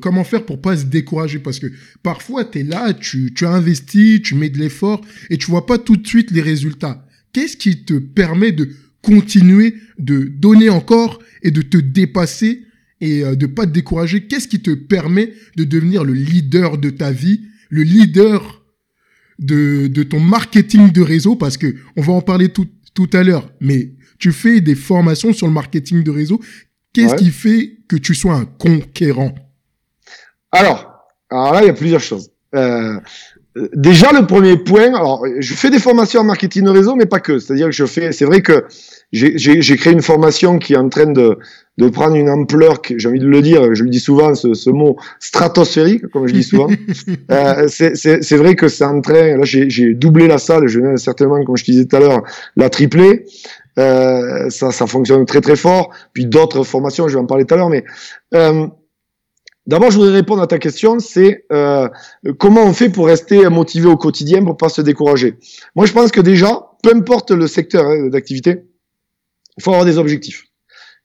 comment 0.03 0.23
faire 0.23 0.45
pour 0.45 0.61
pas 0.61 0.77
se 0.77 0.85
décourager? 0.85 1.39
Parce 1.39 1.61
que 1.61 1.69
parfois 2.03 2.45
tu 2.45 2.59
es 2.59 2.63
là, 2.63 2.93
tu, 2.93 3.33
tu 3.33 3.47
as 3.47 3.51
investi, 3.53 4.21
tu 4.21 4.35
mets 4.35 4.51
de 4.51 4.59
l'effort 4.59 5.01
et 5.31 5.39
tu 5.39 5.51
vois 5.51 5.65
pas 5.65 5.79
tout 5.79 5.97
de 5.97 6.07
suite 6.07 6.31
les 6.31 6.43
résultats. 6.43 7.08
Qu'est-ce 7.33 7.57
qui 7.57 7.85
te 7.85 7.95
permet 7.95 8.53
de 8.53 8.71
continuer 9.03 9.75
de 9.99 10.25
donner 10.25 10.69
encore 10.69 11.21
et 11.43 11.51
de 11.51 11.63
te 11.63 11.77
dépasser 11.79 12.65
et 13.01 13.25
euh, 13.25 13.35
de 13.35 13.47
pas 13.47 13.67
te 13.67 13.73
décourager? 13.73 14.27
Qu'est-ce 14.27 14.49
qui 14.49 14.61
te 14.61 14.75
permet 14.75 15.33
de 15.57 15.65
devenir 15.65 16.05
le 16.05 16.13
leader 16.13 16.79
de 16.79 16.91
ta 16.91 17.11
vie, 17.11 17.43
le 17.71 17.83
leader 17.83 18.65
de, 19.39 19.87
de 19.87 20.03
ton 20.03 20.21
marketing 20.21 20.91
de 20.93 21.03
réseau? 21.03 21.37
Parce 21.37 21.57
que 21.57 21.75
on 21.97 22.03
va 22.03 22.13
en 22.13 22.23
parler 22.23 22.49
tout, 22.49 22.67
tout 22.95 23.11
à 23.13 23.23
l'heure, 23.23 23.51
mais 23.61 23.93
tu 24.19 24.33
fais 24.33 24.61
des 24.61 24.75
formations 24.75 25.33
sur 25.33 25.47
le 25.47 25.53
marketing 25.53 26.03
de 26.03 26.11
réseau. 26.11 26.41
Qu'est-ce 26.93 27.15
qui 27.15 27.31
fait 27.31 27.79
que 27.87 27.97
tu 27.97 28.15
sois 28.15 28.35
un 28.35 28.45
conquérant? 28.45 29.35
Alors, 30.51 31.07
alors 31.31 31.53
là, 31.53 31.63
il 31.63 31.67
y 31.67 31.71
a 31.71 31.75
plusieurs 31.75 32.01
choses. 32.01 32.31
Euh, 32.55 32.99
déjà 33.75 34.12
le 34.12 34.26
premier 34.26 34.57
point, 34.57 34.95
alors 34.95 35.25
je 35.38 35.55
fais 35.55 35.71
des 35.71 35.78
formations 35.78 36.21
en 36.21 36.25
marketing 36.25 36.64
de 36.64 36.71
réseau, 36.71 36.95
mais 36.95 37.07
pas 37.07 37.21
que. 37.21 37.38
C'est-à-dire 37.38 37.67
que 37.67 37.73
je 37.73 37.87
fais, 37.87 38.12
c'est 38.12 38.25
vrai 38.25 38.43
que 38.43 38.64
j'ai 39.12 39.76
créé 39.76 39.93
une 39.93 40.02
formation 40.02 40.59
qui 40.59 40.75
est 40.75 40.76
en 40.76 40.88
train 40.88 41.07
de, 41.07 41.38
de 41.78 41.88
prendre 41.88 42.17
une 42.17 42.28
ampleur, 42.28 42.81
j'ai 42.97 43.09
envie 43.09 43.21
de 43.21 43.26
le 43.26 43.40
dire, 43.40 43.75
je 43.75 43.85
le 43.85 43.90
dis 43.90 44.00
souvent, 44.00 44.35
ce, 44.35 44.55
ce 44.55 44.71
mot 44.71 44.97
stratosphérique, 45.21 46.09
comme 46.09 46.26
je 46.26 46.35
dis 46.35 46.43
souvent. 46.45 46.69
euh, 47.31 47.67
c'est 47.69 48.37
vrai 48.37 48.55
que 48.55 48.69
c'est 48.69 48.85
en 48.85 49.00
train, 49.00 49.37
là 49.37 49.45
j'ai 49.45 49.95
doublé 49.95 50.28
la 50.28 50.38
salle, 50.38 50.69
je 50.69 50.81
viens 50.81 50.97
certainement, 50.97 51.43
comme 51.45 51.57
je 51.57 51.64
disais 51.64 51.87
tout 51.87 51.97
à 51.97 52.00
l'heure, 52.00 52.23
la 52.57 52.71
tripler. 52.71 53.25
Euh, 53.78 54.50
ça, 54.50 54.73
ça 54.73 54.87
fonctionne 54.88 55.25
très 55.25 55.40
très 55.40 55.55
fort. 55.55 55.90
Puis 56.12 56.26
d'autres 56.26 56.64
formations, 56.64 57.07
je 57.07 57.14
vais 57.14 57.21
en 57.21 57.26
parler 57.26 57.45
tout 57.45 57.55
à 57.55 57.59
l'heure, 57.59 57.71
mais 57.71 57.85
euh, 58.35 58.67
D'abord, 59.69 59.91
je 59.91 59.99
voudrais 59.99 60.15
répondre 60.15 60.41
à 60.41 60.47
ta 60.47 60.59
question, 60.59 60.99
c'est 60.99 61.45
euh, 61.53 61.89
comment 62.39 62.65
on 62.65 62.73
fait 62.73 62.89
pour 62.89 63.07
rester 63.07 63.47
motivé 63.51 63.87
au 63.87 63.99
quotidien, 63.99 64.42
pour 64.42 64.57
pas 64.57 64.71
se 64.71 64.81
décourager? 64.81 65.35
Moi, 65.77 65.85
je 65.85 65.92
pense 65.92 66.11
que 66.11 66.23
déjà, 66.23 66.71
peu 66.83 66.90
importe 66.95 67.33
le 67.33 67.47
secteur 67.47 67.85
hein, 67.85 68.09
d'activité, 68.09 68.64
il 69.59 69.62
faut 69.62 69.71
avoir 69.71 69.85
des 69.85 69.99
objectifs. 69.99 70.47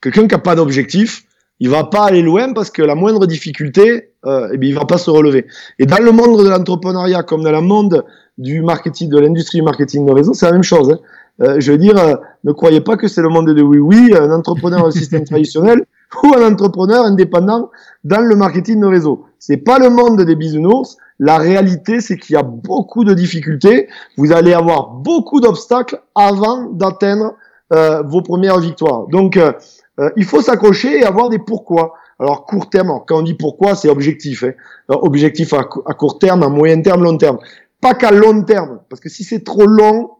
Quelqu'un 0.01 0.27
qui 0.27 0.35
n'a 0.35 0.39
pas 0.39 0.55
d'objectif, 0.55 1.25
il 1.59 1.69
va 1.69 1.83
pas 1.83 2.05
aller 2.05 2.21
loin 2.21 2.53
parce 2.53 2.71
que 2.71 2.81
la 2.81 2.95
moindre 2.95 3.27
difficulté, 3.27 4.11
euh, 4.25 4.47
eh 4.53 4.57
bien, 4.57 4.69
il 4.69 4.75
va 4.75 4.85
pas 4.85 4.97
se 4.97 5.09
relever. 5.09 5.45
Et 5.77 5.85
dans 5.85 6.01
le 6.01 6.13
monde 6.13 6.41
de 6.41 6.47
l'entrepreneuriat, 6.47 7.23
comme 7.23 7.43
dans 7.43 7.51
le 7.51 7.59
monde 7.59 8.05
du 8.37 8.61
marketing, 8.61 9.09
de 9.09 9.19
l'industrie 9.19 9.57
du 9.57 9.63
marketing 9.63 10.05
de 10.05 10.11
réseau, 10.13 10.33
c'est 10.33 10.45
la 10.45 10.53
même 10.53 10.63
chose. 10.63 10.89
Hein. 10.89 10.99
Euh, 11.41 11.59
je 11.59 11.73
veux 11.73 11.77
dire, 11.77 11.97
euh, 11.97 12.15
ne 12.45 12.53
croyez 12.53 12.79
pas 12.79 12.95
que 12.95 13.09
c'est 13.09 13.21
le 13.21 13.29
monde 13.29 13.53
de 13.53 13.61
oui 13.61 13.79
oui, 13.79 14.13
un 14.17 14.31
entrepreneur 14.31 14.85
au 14.85 14.91
système 14.91 15.23
traditionnel 15.25 15.83
ou 16.21 16.33
un 16.35 16.51
entrepreneur 16.51 17.05
indépendant 17.05 17.71
dans 18.03 18.21
le 18.21 18.35
marketing 18.35 18.81
de 18.81 18.87
réseau. 18.87 19.25
C'est 19.39 19.57
pas 19.57 19.79
le 19.79 19.89
monde 19.89 20.21
des 20.21 20.35
bisounours. 20.35 20.97
La 21.19 21.37
réalité, 21.37 22.01
c'est 22.01 22.17
qu'il 22.17 22.33
y 22.33 22.37
a 22.37 22.43
beaucoup 22.43 23.03
de 23.03 23.13
difficultés. 23.13 23.87
Vous 24.17 24.31
allez 24.31 24.53
avoir 24.53 24.91
beaucoup 24.91 25.39
d'obstacles 25.41 26.01
avant 26.15 26.69
d'atteindre 26.69 27.35
euh, 27.73 28.01
vos 28.03 28.21
premières 28.21 28.59
victoires. 28.59 29.07
Donc, 29.07 29.37
euh, 29.37 29.53
euh, 29.99 30.09
il 30.15 30.25
faut 30.25 30.41
s'accrocher 30.41 30.99
et 30.99 31.03
avoir 31.03 31.29
des 31.29 31.39
pourquoi. 31.39 31.93
Alors, 32.19 32.45
court 32.45 32.69
terme, 32.69 33.01
quand 33.07 33.19
on 33.19 33.21
dit 33.21 33.33
pourquoi, 33.33 33.75
c'est 33.75 33.89
objectif. 33.89 34.43
Hein. 34.43 34.53
objectif 34.89 35.53
à, 35.53 35.59
à, 35.59 35.93
court 35.93 36.19
terme, 36.19 36.43
à 36.43 36.49
moyen 36.49 36.81
terme, 36.81 37.03
long 37.03 37.17
terme. 37.17 37.37
Pas 37.81 37.93
qu'à 37.93 38.11
long 38.11 38.43
terme, 38.43 38.79
parce 38.89 39.01
que 39.01 39.09
si 39.09 39.23
c'est 39.23 39.43
trop 39.43 39.65
long, 39.65 40.11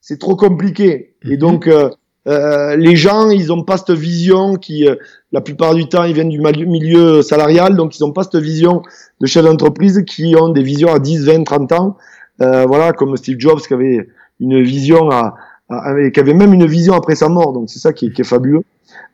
c'est 0.00 0.18
trop 0.18 0.36
compliqué. 0.36 1.16
Et 1.22 1.32
mhm. 1.32 1.36
donc, 1.36 1.66
euh, 1.66 1.90
les 2.26 2.96
gens, 2.96 3.30
ils 3.30 3.52
ont 3.52 3.62
pas 3.62 3.76
cette 3.76 3.92
vision 3.92 4.56
qui, 4.56 4.86
euh, 4.86 4.96
la 5.32 5.40
plupart 5.40 5.74
du 5.74 5.88
temps, 5.88 6.04
ils 6.04 6.14
viennent 6.14 6.28
du 6.28 6.66
milieu 6.66 7.22
salarial, 7.22 7.76
donc 7.76 7.96
ils 7.96 8.04
ont 8.04 8.12
pas 8.12 8.24
cette 8.24 8.36
vision 8.36 8.82
de 9.20 9.26
chef 9.26 9.44
d'entreprise 9.44 10.04
qui 10.06 10.34
ont 10.36 10.48
des 10.48 10.62
visions 10.62 10.92
à 10.92 10.98
10, 10.98 11.24
20, 11.24 11.44
30 11.44 11.72
ans. 11.72 11.96
Euh, 12.40 12.64
voilà, 12.66 12.92
comme 12.92 13.16
Steve 13.16 13.36
Jobs 13.38 13.60
qui 13.60 13.74
avait 13.74 14.08
une 14.40 14.62
vision 14.62 15.10
à, 15.10 15.34
qui 16.12 16.18
avait 16.18 16.34
même 16.34 16.52
une 16.52 16.66
vision 16.66 16.94
après 16.94 17.14
sa 17.14 17.28
mort. 17.28 17.52
Donc 17.52 17.70
c'est 17.70 17.78
ça 17.78 17.92
qui 17.92 18.06
est, 18.06 18.12
qui 18.12 18.22
est 18.22 18.24
fabuleux. 18.24 18.62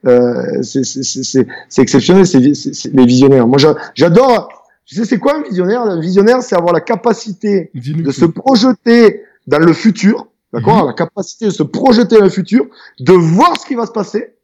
Euh, 0.07 0.63
c'est 0.63 1.47
exceptionnel, 1.79 2.27
c'est 2.27 2.41
les 2.41 3.07
visionnaires. 3.07 3.47
Moi, 3.47 3.59
j'adore. 3.95 4.49
Tu 4.87 4.95
sais, 4.95 5.05
c'est 5.05 5.19
quoi 5.19 5.37
un 5.39 5.43
visionnaire? 5.43 5.83
Un 5.83 6.01
visionnaire, 6.01 6.43
c'est 6.43 6.55
avoir 6.55 6.73
la 6.73 6.81
capacité 6.81 7.71
de 7.75 8.13
se 8.13 8.25
projeter 8.25 9.23
dans 9.49 9.59
le 9.59 9.73
futur 9.73 10.29
D'accord 10.53 10.83
mhm. 10.83 10.87
La 10.87 10.93
capacité 10.93 11.47
de 11.47 11.51
se 11.51 11.63
projeter 11.63 12.17
dans 12.17 12.25
le 12.25 12.31
futur, 12.31 12.67
de 13.01 13.13
voir 13.13 13.59
ce 13.61 13.67
qui 13.67 13.75
va 13.75 13.87
se 13.87 13.93
passer 13.93 14.35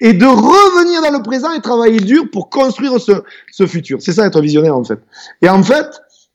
et 0.00 0.12
de 0.12 0.26
revenir 0.26 1.02
dans 1.02 1.16
le 1.16 1.22
présent 1.22 1.52
et 1.52 1.60
travailler 1.60 2.00
dur 2.00 2.24
pour 2.32 2.50
construire 2.50 2.98
ce, 3.00 3.12
ce 3.52 3.66
futur. 3.66 4.00
C'est 4.00 4.12
ça 4.12 4.26
être 4.26 4.40
visionnaire 4.40 4.76
en 4.76 4.84
fait. 4.84 4.98
Et 5.42 5.48
en 5.48 5.62
fait, 5.62 5.86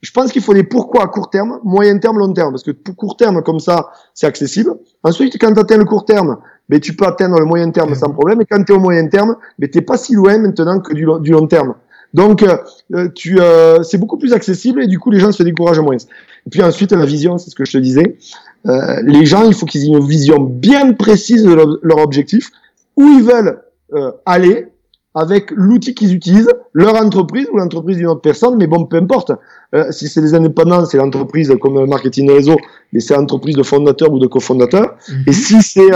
je 0.02 0.12
pense 0.12 0.32
qu'il 0.32 0.42
faut 0.42 0.54
des 0.54 0.64
pourquoi 0.64 1.04
à 1.04 1.08
court 1.08 1.30
terme, 1.30 1.60
moyen 1.64 1.98
terme, 1.98 2.20
long 2.20 2.32
terme. 2.32 2.52
Parce 2.52 2.64
que 2.64 2.72
pour 2.72 2.96
court 2.96 3.18
terme, 3.18 3.44
comme 3.44 3.60
ça, 3.60 3.90
c'est 4.14 4.28
accessible. 4.28 4.76
Ensuite, 5.04 5.38
quand 5.40 5.54
tu 5.54 5.60
atteins 5.60 5.78
le 5.78 5.86
court 5.86 6.06
terme, 6.06 6.38
ben, 6.70 6.80
tu 6.80 6.96
peux 6.96 7.06
atteindre 7.06 7.38
le 7.40 7.46
moyen 7.46 7.70
terme 7.72 7.94
sans 7.96 8.12
problème. 8.12 8.42
Et 8.42 8.46
quand 8.46 8.64
tu 8.64 8.72
es 8.72 8.76
au 8.76 8.80
moyen 8.80 9.08
terme, 9.08 9.36
ben, 9.58 9.70
tu 9.70 9.82
pas 9.82 9.98
si 9.98 10.14
loin 10.14 10.38
maintenant 10.38 10.80
que 10.80 10.94
du, 10.94 11.06
du 11.22 11.32
long 11.32 11.48
terme. 11.48 11.76
Donc, 12.14 12.44
euh, 12.44 13.10
tu, 13.14 13.40
euh, 13.40 13.84
c'est 13.84 13.98
beaucoup 13.98 14.18
plus 14.18 14.34
accessible 14.34 14.82
et 14.82 14.88
du 14.88 15.00
coup, 15.00 15.12
les 15.12 15.20
gens 15.20 15.32
se 15.32 15.44
découragent 15.44 15.80
moins. 15.80 15.98
Et 15.98 16.50
puis 16.50 16.64
ensuite, 16.64 16.92
la 16.92 17.06
vision, 17.06 17.38
c'est 17.38 17.50
ce 17.50 17.56
que 17.56 17.66
je 17.66 17.74
te 17.74 17.78
disais. 17.78 18.18
Euh, 18.68 19.02
les 19.04 19.26
gens, 19.26 19.46
il 19.46 19.54
faut 19.54 19.66
qu'ils 19.66 19.84
aient 19.84 19.98
une 19.98 20.06
vision 20.06 20.40
bien 20.40 20.94
précise 20.94 21.44
de 21.44 21.54
leur, 21.54 21.98
objectif, 22.00 22.52
où 22.96 23.04
ils 23.04 23.24
veulent 23.24 23.62
euh, 23.94 24.12
aller 24.26 24.68
avec 25.16 25.52
l'outil 25.52 25.96
qu'ils 25.96 26.14
utilisent, 26.14 26.50
leur 26.74 26.96
entreprise 26.96 27.48
ou 27.52 27.58
l'entreprise 27.58 27.98
d'une 27.98 28.08
autre 28.08 28.22
personne, 28.22 28.58
mais 28.58 28.68
bon, 28.68 28.86
peu 28.86 28.98
importe. 28.98 29.32
Euh, 29.74 29.92
si 29.92 30.08
c'est 30.08 30.22
des 30.22 30.36
indépendants, 30.36 30.86
c'est 30.86 30.98
l'entreprise 30.98 31.54
comme 31.62 31.80
le 31.80 31.88
marketing 31.88 32.28
de 32.28 32.34
réseau, 32.34 32.58
mais 32.94 33.00
c'est 33.00 33.16
l'entreprise 33.16 33.56
de 33.56 33.64
fondateur 33.64 34.12
ou 34.12 34.20
de 34.20 34.28
cofondateur. 34.28 34.96
Mhm. 35.10 35.24
Et 35.28 35.32
si 35.32 35.62
c'est 35.62 35.90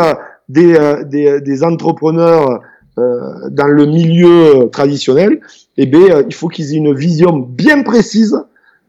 des, 0.49 0.77
des, 1.05 1.41
des, 1.41 1.63
entrepreneurs 1.63 2.61
dans 2.97 3.67
le 3.67 3.85
milieu 3.85 4.69
traditionnel, 4.71 5.39
eh 5.77 5.85
bien, 5.85 6.23
il 6.27 6.33
faut 6.33 6.47
qu'ils 6.47 6.73
aient 6.73 6.77
une 6.77 6.93
vision 6.93 7.37
bien 7.37 7.83
précise 7.83 8.37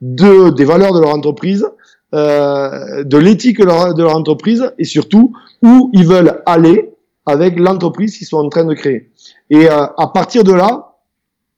de, 0.01 0.51
des 0.51 0.65
valeurs 0.65 0.93
de 0.95 1.01
leur 1.01 1.15
entreprise, 1.15 1.67
euh, 2.15 3.05
de 3.05 3.19
l'éthique 3.19 3.59
de 3.59 3.65
leur, 3.65 3.95
de 3.95 4.03
leur 4.03 4.17
entreprise 4.17 4.73
et 4.79 4.85
surtout 4.85 5.33
où 5.63 5.91
ils 5.93 6.07
veulent 6.07 6.43
aller 6.47 6.91
avec 7.27 7.59
l'entreprise 7.59 8.17
qu'ils 8.17 8.27
sont 8.27 8.39
en 8.39 8.49
train 8.49 8.65
de 8.65 8.75
créer. 8.75 9.11
Et 9.51 9.69
euh, 9.69 9.87
à 9.97 10.07
partir 10.15 10.45
de 10.45 10.53
là, 10.53 10.97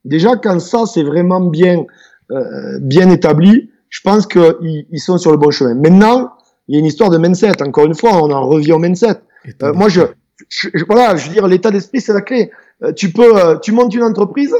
déjà 0.04 0.36
quand 0.36 0.60
ça 0.60 0.86
c'est 0.86 1.02
vraiment 1.02 1.40
bien 1.40 1.84
euh, 2.32 2.78
bien 2.80 3.10
établi, 3.10 3.70
je 3.88 4.00
pense 4.02 4.26
qu'ils 4.26 4.86
ils 4.90 5.00
sont 5.00 5.18
sur 5.18 5.30
le 5.30 5.36
bon 5.36 5.50
chemin. 5.50 5.74
Maintenant, 5.74 6.32
il 6.68 6.74
y 6.74 6.76
a 6.76 6.80
une 6.80 6.86
histoire 6.86 7.10
de 7.10 7.18
mindset. 7.18 7.62
Encore 7.62 7.86
une 7.86 7.94
fois, 7.94 8.12
on 8.22 8.30
en 8.30 8.46
revient 8.46 8.72
au 8.72 8.78
mindset. 8.78 9.20
Euh, 9.62 9.72
moi, 9.72 9.88
je, 9.88 10.00
je, 10.48 10.68
voilà, 10.88 11.16
je 11.16 11.26
veux 11.26 11.32
dire, 11.32 11.46
l'état 11.46 11.70
d'esprit, 11.70 12.00
c'est 12.00 12.12
la 12.12 12.20
clé. 12.20 12.50
euh, 12.82 12.92
tu 12.92 13.12
peux, 13.12 13.36
euh, 13.36 13.56
tu 13.58 13.72
montes 13.72 13.94
une 13.94 14.02
entreprise. 14.02 14.54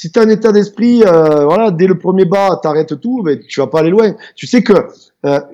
Si 0.00 0.12
tu 0.12 0.20
as 0.20 0.22
un 0.22 0.28
état 0.28 0.52
d'esprit, 0.52 1.02
euh, 1.02 1.44
voilà, 1.44 1.72
dès 1.72 1.88
le 1.88 1.98
premier 1.98 2.24
bas, 2.24 2.60
t'arrêtes 2.62 3.00
tout, 3.00 3.22
mais 3.24 3.40
tu 3.40 3.58
vas 3.58 3.66
pas 3.66 3.80
aller 3.80 3.90
loin. 3.90 4.14
Tu 4.36 4.46
sais 4.46 4.62
que 4.62 4.72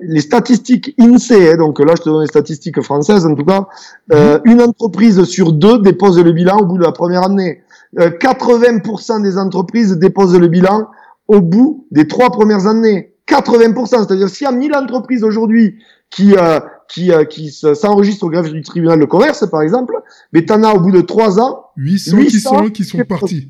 les 0.03 0.21
statistiques 0.21 0.93
INSEE, 0.99 1.53
hein, 1.53 1.57
donc 1.57 1.79
là 1.79 1.93
je 1.97 2.03
te 2.03 2.09
donne 2.09 2.21
les 2.21 2.27
statistiques 2.27 2.79
françaises 2.81 3.25
en 3.25 3.33
tout 3.33 3.43
cas, 3.43 3.65
mhm. 4.11 4.41
une 4.45 4.61
entreprise 4.61 5.23
sur 5.23 5.51
deux 5.51 5.79
dépose 5.79 6.19
le 6.19 6.31
bilan 6.31 6.59
au 6.59 6.65
bout 6.65 6.77
de 6.77 6.83
la 6.83 6.91
première 6.91 7.23
année. 7.23 7.63
80% 7.97 9.23
des 9.23 9.39
entreprises 9.39 9.93
déposent 9.93 10.37
le 10.37 10.47
bilan 10.47 10.89
au 11.27 11.41
bout 11.41 11.87
des 11.89 12.07
trois 12.07 12.29
premières 12.29 12.67
années. 12.67 13.15
80%, 13.27 13.87
c'est-à-dire 13.87 14.29
s'il 14.29 14.45
y 14.45 14.47
a 14.47 14.51
1000 14.51 14.75
entreprises 14.75 15.23
aujourd'hui 15.23 15.77
qui 16.11 16.35
euh, 16.37 16.59
qui 16.87 17.11
euh, 17.11 17.25
qui 17.25 17.49
s'enregistrent 17.49 18.25
au 18.25 18.29
greffe 18.29 18.51
du 18.51 18.61
tribunal 18.61 18.99
de 18.99 19.05
commerce 19.05 19.49
par 19.49 19.63
exemple, 19.63 19.95
mais 20.33 20.45
tu 20.45 20.53
en 20.53 20.61
as 20.61 20.75
au 20.75 20.79
bout 20.79 20.91
de 20.91 21.01
trois 21.01 21.39
ans 21.39 21.65
800, 21.77 22.17
qui 22.17 22.39
sont 22.39 22.69
qui 22.69 22.83
sont 22.83 22.99
partis. 22.99 23.49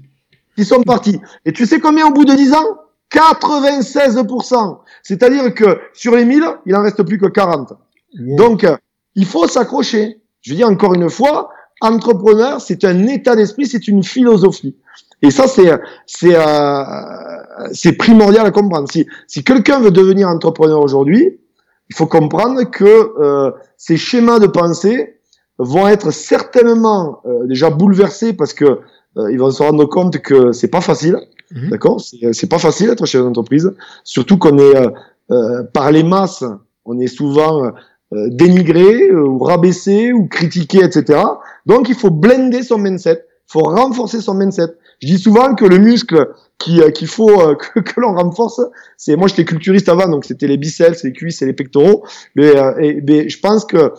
Qui 0.56 0.66
sont 0.66 0.82
partis. 0.84 1.20
Et 1.46 1.52
tu 1.52 1.66
sais 1.66 1.80
combien 1.80 2.08
au 2.08 2.12
bout 2.12 2.26
de 2.26 2.34
10 2.34 2.54
ans? 2.54 2.66
96%. 3.12 4.80
C'est-à-dire 5.04 5.54
que 5.54 5.80
sur 5.94 6.16
les 6.16 6.26
1000, 6.26 6.44
il 6.66 6.76
en 6.76 6.82
reste 6.82 7.04
plus 7.04 7.18
que 7.18 7.28
40. 7.28 7.74
Donc 8.38 8.66
il 9.16 9.26
faut 9.26 9.48
s'accrocher. 9.48 10.22
Je 10.42 10.54
dire 10.54 10.68
encore 10.68 10.94
une 10.94 11.10
fois, 11.10 11.50
entrepreneur, 11.82 12.62
c'est 12.62 12.84
un 12.84 13.08
état 13.08 13.36
d'esprit, 13.36 13.66
c'est 13.66 13.88
une 13.88 14.04
philosophie. 14.04 14.76
Et 15.22 15.32
ça, 15.32 15.48
c'est 15.48 15.72
c'est 16.06 16.36
euh, 16.36 16.84
c'est 17.72 17.94
primordial 17.94 18.46
à 18.46 18.52
comprendre. 18.52 18.90
Si 18.92 19.08
si 19.28 19.44
quelqu'un 19.44 19.80
veut 19.80 19.92
devenir 19.92 20.28
entrepreneur 20.28 20.80
aujourd'hui, 20.80 21.40
il 21.90 21.96
faut 21.96 22.08
comprendre 22.08 22.64
que 22.64 23.14
euh, 23.20 23.52
ces 23.78 23.98
schémas 23.98 24.40
de 24.40 24.48
pensée 24.48 25.20
vont 25.58 25.88
être 25.88 26.12
certainement 26.12 27.22
euh, 27.26 27.48
déjà 27.48 27.70
bouleversés 27.70 28.34
parce 28.34 28.54
que 28.54 28.82
ils 29.18 29.40
vont 29.40 29.52
se 29.52 29.64
rendre 29.64 29.86
compte 29.86 30.18
que 30.20 30.52
c'est 30.52 30.68
pas 30.68 30.82
facile, 30.82 31.18
mhm. 31.54 31.70
d'accord? 31.70 32.02
C'est 32.32 32.50
pas 32.50 32.60
facile 32.60 32.88
d'être 32.90 33.06
chef 33.06 33.22
d'entreprise, 33.22 33.74
surtout 34.04 34.38
qu'on 34.38 34.58
est 34.58 34.76
euh, 35.32 35.64
par 35.74 35.92
les 35.92 36.04
masses, 36.04 36.44
on 36.86 37.00
est 37.00 37.08
souvent 37.08 37.72
dénigré 38.12 39.12
ou 39.12 39.40
rabaissé 39.40 40.14
ou 40.14 40.28
critiqué, 40.28 40.84
etc. 40.84 41.20
Donc 41.66 41.90
il 41.90 41.96
faut 41.96 42.12
blender 42.12 42.62
son 42.64 42.78
mindset, 42.78 43.26
il 43.48 43.52
faut 43.52 43.64
renforcer 43.64 44.22
son 44.22 44.36
mindset. 44.36 44.68
Je 45.02 45.08
dis 45.08 45.20
souvent 45.20 45.56
que 45.56 45.66
le 45.66 45.78
muscle 45.78 46.30
qui 46.58 46.82
euh, 46.82 46.90
qu'il 46.90 47.08
faut 47.08 47.42
euh, 47.42 47.56
que, 47.74 47.80
que 47.80 48.00
l'on 48.00 48.16
renforce, 48.16 48.62
c'est 48.98 49.16
moi 49.16 49.28
j'étais 49.28 49.46
culturiste 49.46 49.90
avant, 49.90 50.08
donc 50.08 50.26
c'était 50.26 50.48
les 50.48 50.58
biceps, 50.58 51.04
les 51.04 51.14
cuisses 51.14 51.42
et 51.42 51.46
les 51.46 51.54
pectoraux. 51.54 52.06
Mais, 52.36 52.56
euh, 52.56 52.78
et, 52.80 53.02
mais 53.06 53.30
je 53.30 53.40
pense 53.40 53.66
que 53.66 53.94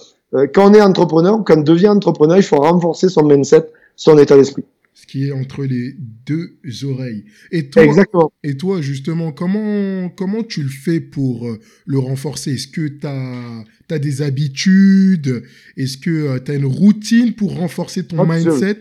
quand 0.53 0.71
on 0.71 0.75
est 0.75 0.81
entrepreneur, 0.81 1.39
quand 1.45 1.59
on 1.59 1.63
devient 1.63 1.89
entrepreneur, 1.89 2.37
il 2.37 2.43
faut 2.43 2.57
renforcer 2.57 3.09
son 3.09 3.23
mindset, 3.23 3.71
son 3.95 4.19
état 4.19 4.37
d'esprit. 4.37 4.65
Ce 4.99 5.07
qui 5.07 5.29
est 5.29 5.33
entre 5.33 5.65
les 5.65 5.95
deux 6.27 6.57
oreilles. 6.85 7.27
Et 7.53 7.69
toi, 7.69 7.85
Exactement. 7.85 8.33
Et 8.43 8.57
toi, 8.57 8.81
justement, 8.81 9.31
comment, 9.31 10.09
comment 10.09 10.43
tu 10.43 10.63
le 10.63 10.71
fais 10.71 11.01
pour 11.01 11.47
le 11.85 11.99
renforcer? 11.99 12.55
Est-ce 12.55 12.69
que 12.69 12.89
tu 12.89 13.07
as, 13.07 13.65
as, 13.91 13.99
des 13.99 14.23
habitudes? 14.23 15.43
Est-ce 15.77 15.99
que 15.99 16.39
tu 16.39 16.51
as 16.51 16.55
une 16.55 16.65
routine 16.65 17.35
pour 17.35 17.59
renforcer 17.59 18.07
ton 18.07 18.25
mindset? 18.27 18.81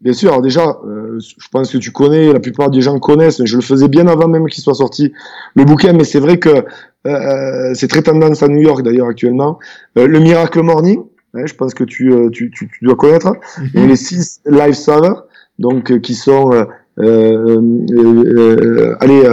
Bien 0.00 0.12
sûr, 0.12 0.30
alors 0.30 0.42
déjà, 0.42 0.78
euh, 0.86 1.18
je 1.18 1.48
pense 1.50 1.72
que 1.72 1.78
tu 1.78 1.90
connais, 1.90 2.32
la 2.32 2.38
plupart 2.38 2.70
des 2.70 2.80
gens 2.80 2.98
connaissent, 3.00 3.40
mais 3.40 3.46
je 3.46 3.56
le 3.56 3.62
faisais 3.62 3.88
bien 3.88 4.06
avant 4.06 4.28
même 4.28 4.46
qu'il 4.46 4.62
soit 4.62 4.74
sorti 4.74 5.12
le 5.54 5.64
bouquin, 5.64 5.92
mais 5.92 6.04
c'est 6.04 6.20
vrai 6.20 6.38
que 6.38 6.50
euh, 6.50 6.62
euh 7.06 7.74
c'est 7.74 7.88
très 7.88 8.02
tendance 8.02 8.42
à 8.44 8.48
New 8.48 8.62
York 8.62 8.82
d'ailleurs 8.82 9.08
actuellement. 9.08 9.58
Euh, 9.96 10.06
le 10.06 10.20
Miracle 10.20 10.62
Morning, 10.62 11.00
hein, 11.34 11.46
je 11.46 11.54
pense 11.54 11.74
que 11.74 11.82
tu, 11.82 12.12
euh, 12.12 12.30
tu, 12.30 12.52
tu, 12.52 12.68
tu 12.68 12.84
dois 12.84 12.94
connaître, 12.94 13.32
mm 13.74 13.88
les 13.88 13.96
six 13.96 14.40
life 14.46 14.76
savers, 14.76 15.24
donc 15.58 16.00
qui 16.00 16.14
sont 16.14 16.50
allez, 16.98 19.28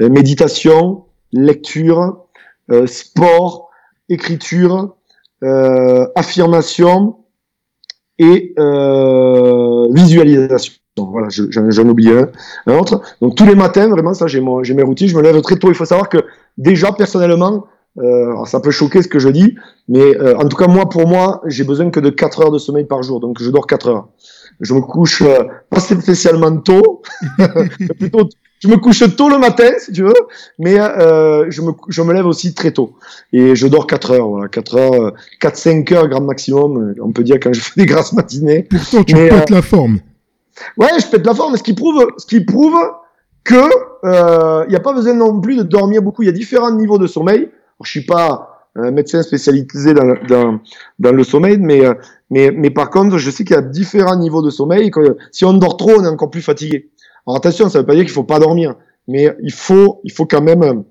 méditation, 0.00 1.04
lecture, 1.32 2.24
sport, 2.86 3.70
écriture, 4.08 4.94
affirmation, 6.14 7.16
et 8.20 8.54
euh, 8.58 9.88
visualisation. 9.92 10.74
Voilà, 10.98 11.28
j'en 11.30 11.88
oublie 11.88 12.10
un, 12.10 12.28
un, 12.66 12.78
autre. 12.78 13.00
Donc 13.22 13.34
tous 13.34 13.46
les 13.46 13.54
matins, 13.54 13.88
vraiment, 13.88 14.12
ça, 14.12 14.26
j'ai 14.26 14.40
mes 14.40 14.82
routines. 14.82 15.08
Je 15.08 15.16
me 15.16 15.22
lève 15.22 15.40
très 15.40 15.56
tôt. 15.56 15.68
Il 15.68 15.74
faut 15.74 15.86
savoir 15.86 16.10
que 16.10 16.18
déjà, 16.58 16.92
personnellement, 16.92 17.64
euh, 17.98 18.44
ça 18.44 18.60
peut 18.60 18.70
choquer 18.70 19.02
ce 19.02 19.08
que 19.08 19.18
je 19.18 19.28
dis, 19.28 19.56
mais 19.88 20.16
euh, 20.16 20.36
en 20.36 20.46
tout 20.46 20.56
cas, 20.56 20.68
moi, 20.68 20.88
pour 20.88 21.06
moi, 21.06 21.42
j'ai 21.46 21.64
besoin 21.64 21.90
que 21.90 22.00
de 22.00 22.10
4 22.10 22.42
heures 22.42 22.50
de 22.50 22.58
sommeil 22.58 22.84
par 22.84 23.02
jour. 23.02 23.20
Donc 23.20 23.42
je 23.42 23.50
dors 23.50 23.66
4 23.66 23.88
heures. 23.88 24.08
Je 24.60 24.74
me 24.74 24.80
couche 24.80 25.22
euh, 25.22 25.44
pas 25.70 25.80
spécialement 25.80 26.56
tôt, 26.58 27.02
plutôt 27.98 28.28
je 28.60 28.68
me 28.68 28.76
couche 28.76 29.02
tôt 29.16 29.30
le 29.30 29.38
matin, 29.38 29.70
si 29.78 29.90
tu 29.90 30.02
veux, 30.02 30.12
mais 30.58 30.78
euh, 30.78 31.50
je, 31.50 31.62
me, 31.62 31.72
je 31.88 32.02
me 32.02 32.12
lève 32.12 32.26
aussi 32.26 32.52
très 32.52 32.72
tôt. 32.72 32.94
Et 33.32 33.56
je 33.56 33.66
dors 33.66 33.86
4 33.86 34.10
heures, 34.10 34.28
voilà, 34.28 34.48
4 34.48 34.76
heures, 34.76 35.12
4-5 35.40 35.94
heures 35.94 36.08
grand 36.08 36.20
maximum, 36.20 36.94
on 37.00 37.10
peut 37.10 37.24
dire 37.24 37.36
quand 37.42 37.54
je 37.54 37.60
fais 37.60 37.80
des 37.80 37.86
grasses 37.86 38.12
matinées. 38.12 38.64
Pourtant, 38.64 39.02
tu 39.02 39.14
pètes 39.14 39.50
euh, 39.50 39.54
la 39.54 39.62
forme. 39.62 40.00
Ouais, 40.76 40.88
je 41.00 41.06
pète 41.06 41.24
la 41.24 41.34
forme, 41.34 41.56
ce 41.56 41.62
qui 41.62 41.72
prouve, 41.72 42.06
ce 42.18 42.26
qui 42.26 42.40
prouve 42.42 42.76
que 43.44 43.54
il 44.02 44.08
euh, 44.08 44.66
n'y 44.66 44.76
a 44.76 44.80
pas 44.80 44.92
besoin 44.92 45.14
non 45.14 45.40
plus 45.40 45.56
de 45.56 45.62
dormir 45.62 46.02
beaucoup. 46.02 46.22
Il 46.22 46.26
y 46.26 46.28
a 46.28 46.32
différents 46.32 46.70
niveaux 46.70 46.98
de 46.98 47.06
sommeil. 47.06 47.48
Je 47.82 47.90
suis 47.90 48.04
pas 48.04 48.50
un 48.76 48.90
médecin 48.90 49.22
spécialisé 49.22 49.94
dans, 49.94 50.60
le 50.98 51.24
sommeil, 51.24 51.58
mais, 51.58 51.82
mais, 52.30 52.70
par 52.70 52.90
contre, 52.90 53.18
je 53.18 53.30
sais 53.30 53.44
qu'il 53.44 53.56
y 53.56 53.58
a 53.58 53.62
différents 53.62 54.16
niveaux 54.16 54.42
de 54.42 54.50
sommeil. 54.50 54.90
Si 55.32 55.44
on 55.44 55.54
dort 55.54 55.76
trop, 55.76 55.92
on 55.98 56.04
est 56.04 56.08
encore 56.08 56.30
plus 56.30 56.42
fatigué. 56.42 56.90
Alors 57.26 57.36
attention, 57.36 57.68
ça 57.68 57.78
ne 57.78 57.82
veut 57.82 57.86
pas 57.86 57.94
dire 57.94 58.04
qu'il 58.04 58.12
faut 58.12 58.24
pas 58.24 58.38
dormir, 58.38 58.74
mais 59.08 59.34
il 59.42 59.52
faut, 59.52 60.00
quand 60.28 60.40
même, 60.40 60.84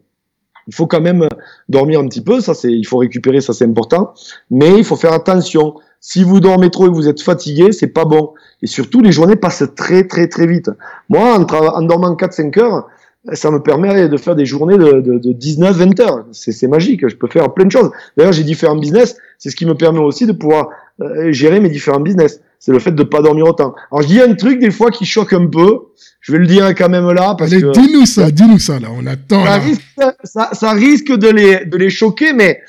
il 0.67 0.75
faut 0.75 0.87
quand 0.87 1.01
même 1.01 1.27
dormir 1.69 1.99
un 1.99 2.07
petit 2.07 2.21
peu. 2.21 2.41
Ça, 2.41 2.53
c'est, 2.53 2.71
il 2.71 2.85
faut 2.85 2.97
récupérer, 2.97 3.41
ça 3.41 3.53
c'est 3.53 3.65
important. 3.65 4.13
Mais 4.51 4.77
il 4.77 4.83
faut 4.83 4.95
faire 4.95 5.13
attention. 5.13 5.75
Si 6.01 6.23
vous 6.23 6.39
dormez 6.39 6.69
trop 6.69 6.87
et 6.87 6.89
vous 6.89 7.07
êtes 7.07 7.21
fatigué, 7.21 7.71
c'est 7.71 7.87
pas 7.87 8.05
bon. 8.05 8.33
Et 8.61 8.67
surtout, 8.67 9.01
les 9.01 9.11
journées 9.11 9.35
passent 9.35 9.63
très 9.75 10.07
très 10.07 10.27
très 10.27 10.47
vite. 10.47 10.69
Moi, 11.09 11.35
en, 11.35 11.43
en 11.43 11.81
dormant 11.81 12.13
4-5 12.13 12.59
heures, 12.59 12.87
ça 13.33 13.51
me 13.51 13.59
permet 13.59 14.07
de 14.07 14.17
faire 14.17 14.35
des 14.35 14.45
journées 14.45 14.77
de, 14.77 15.01
de, 15.01 15.19
de 15.19 15.33
19-20 15.33 16.01
heures. 16.01 16.25
C'est 16.31 16.67
magique, 16.67 17.07
je 17.07 17.15
peux 17.15 17.27
faire 17.27 17.53
plein 17.53 17.65
de 17.65 17.71
choses. 17.71 17.91
D'ailleurs, 18.17 18.33
j'ai 18.33 18.43
différents 18.43 18.77
business, 18.77 19.17
c'est 19.37 19.49
ce 19.49 19.55
qui 19.55 19.65
me 19.65 19.75
permet 19.75 19.99
aussi 19.99 20.25
de 20.25 20.31
pouvoir 20.31 20.69
euh, 21.01 21.31
gérer 21.31 21.59
mes 21.59 21.69
différents 21.69 21.99
business. 21.99 22.41
C'est 22.59 22.71
le 22.71 22.79
fait 22.79 22.91
de 22.91 23.03
pas 23.03 23.21
dormir 23.21 23.45
autant. 23.45 23.73
Alors, 23.91 24.01
je 24.01 24.07
dis 24.07 24.21
un 24.21 24.33
truc 24.35 24.59
des 24.59 24.71
fois 24.71 24.91
qui 24.91 25.05
choque 25.05 25.33
un 25.33 25.47
peu, 25.47 25.79
je 26.21 26.31
vais 26.31 26.39
le 26.39 26.47
dire 26.47 26.67
quand 26.75 26.89
même 26.89 27.09
là. 27.11 27.35
Parce 27.37 27.51
Allez, 27.51 27.61
que, 27.61 27.71
dis-nous 27.71 28.05
ça, 28.05 28.31
dis-nous 28.31 28.59
ça, 28.59 28.79
là, 28.79 28.89
on 28.93 29.05
attend. 29.05 29.43
Ça, 29.43 29.49
là. 29.49 29.57
Risque, 29.59 29.81
ça, 30.23 30.49
ça, 30.53 30.71
risque 30.73 31.13
de 31.13 31.29
les, 31.29 31.65
de 31.65 31.77
les 31.77 31.89
choquer, 31.89 32.33
mais 32.33 32.61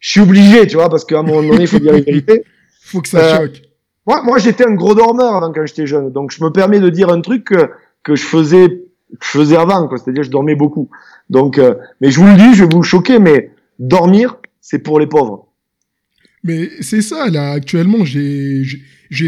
je 0.00 0.10
suis 0.10 0.20
obligé, 0.20 0.66
tu 0.66 0.76
vois, 0.76 0.88
parce 0.88 1.04
qu'à 1.04 1.20
un 1.20 1.22
moment 1.22 1.42
donné, 1.42 1.62
il 1.62 1.66
faut 1.66 1.78
dire 1.78 1.92
la 1.92 2.00
vérité. 2.00 2.44
faut 2.82 3.00
que 3.00 3.08
ça 3.08 3.18
euh, 3.18 3.36
choque. 3.38 3.62
Moi, 4.06 4.22
moi 4.22 4.38
j'étais 4.38 4.66
un 4.66 4.74
gros 4.74 4.94
dormeur 4.94 5.36
avant 5.36 5.52
quand 5.52 5.66
j'étais 5.66 5.86
jeune, 5.86 6.10
donc 6.10 6.30
je 6.30 6.42
me 6.42 6.50
permets 6.50 6.80
de 6.80 6.88
dire 6.88 7.10
un 7.10 7.20
truc 7.20 7.44
que, 7.44 7.70
que 8.02 8.16
je 8.16 8.24
faisais 8.24 8.87
faisais 9.20 9.56
avant, 9.56 9.88
quoi. 9.88 9.98
C'est-à-dire, 9.98 10.22
je 10.22 10.30
dormais 10.30 10.54
beaucoup. 10.54 10.90
Donc, 11.30 11.58
euh, 11.58 11.74
mais 12.00 12.10
je 12.10 12.20
vous 12.20 12.26
le 12.26 12.36
dis, 12.36 12.54
je 12.54 12.64
vais 12.64 12.70
vous 12.74 12.82
choquer, 12.82 13.18
mais 13.18 13.52
dormir, 13.78 14.38
c'est 14.60 14.78
pour 14.78 15.00
les 15.00 15.06
pauvres. 15.06 15.48
Mais 16.44 16.70
c'est 16.80 17.02
ça, 17.02 17.28
là, 17.28 17.52
actuellement, 17.52 18.04
j'ai, 18.04 18.64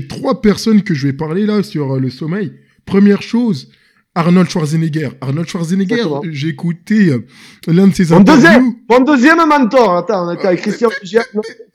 trois 0.08 0.40
personnes 0.40 0.82
que 0.82 0.94
je 0.94 1.08
vais 1.08 1.12
parler 1.12 1.46
là 1.46 1.62
sur 1.62 1.94
euh, 1.94 2.00
le 2.00 2.10
sommeil. 2.10 2.52
Première 2.84 3.22
chose, 3.22 3.70
Arnold 4.14 4.48
Schwarzenegger. 4.48 5.10
Arnold 5.20 5.48
Schwarzenegger, 5.48 6.04
j'ai 6.30 6.48
écouté 6.48 7.10
euh, 7.10 7.26
l'un 7.66 7.88
de 7.88 7.94
ses 7.94 8.12
mon 8.14 8.20
Deuxième, 8.20 8.74
mon 8.88 9.00
deuxième 9.00 9.38
mentor. 9.46 9.96
Attends, 9.96 10.28
on 10.28 10.32
était 10.32 10.46
avec 10.46 10.62
Christian 10.62 10.88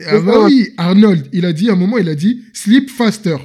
Ah 0.06 0.20
bah 0.20 0.46
oui, 0.46 0.70
Arnold, 0.78 1.28
il 1.34 1.46
a 1.46 1.54
dit 1.54 1.70
à 1.70 1.74
un 1.74 1.78
moment, 1.78 1.98
il 1.98 2.10
a 2.10 2.16
dit 2.16 2.44
sleep 2.54 2.90
faster. 2.90 3.38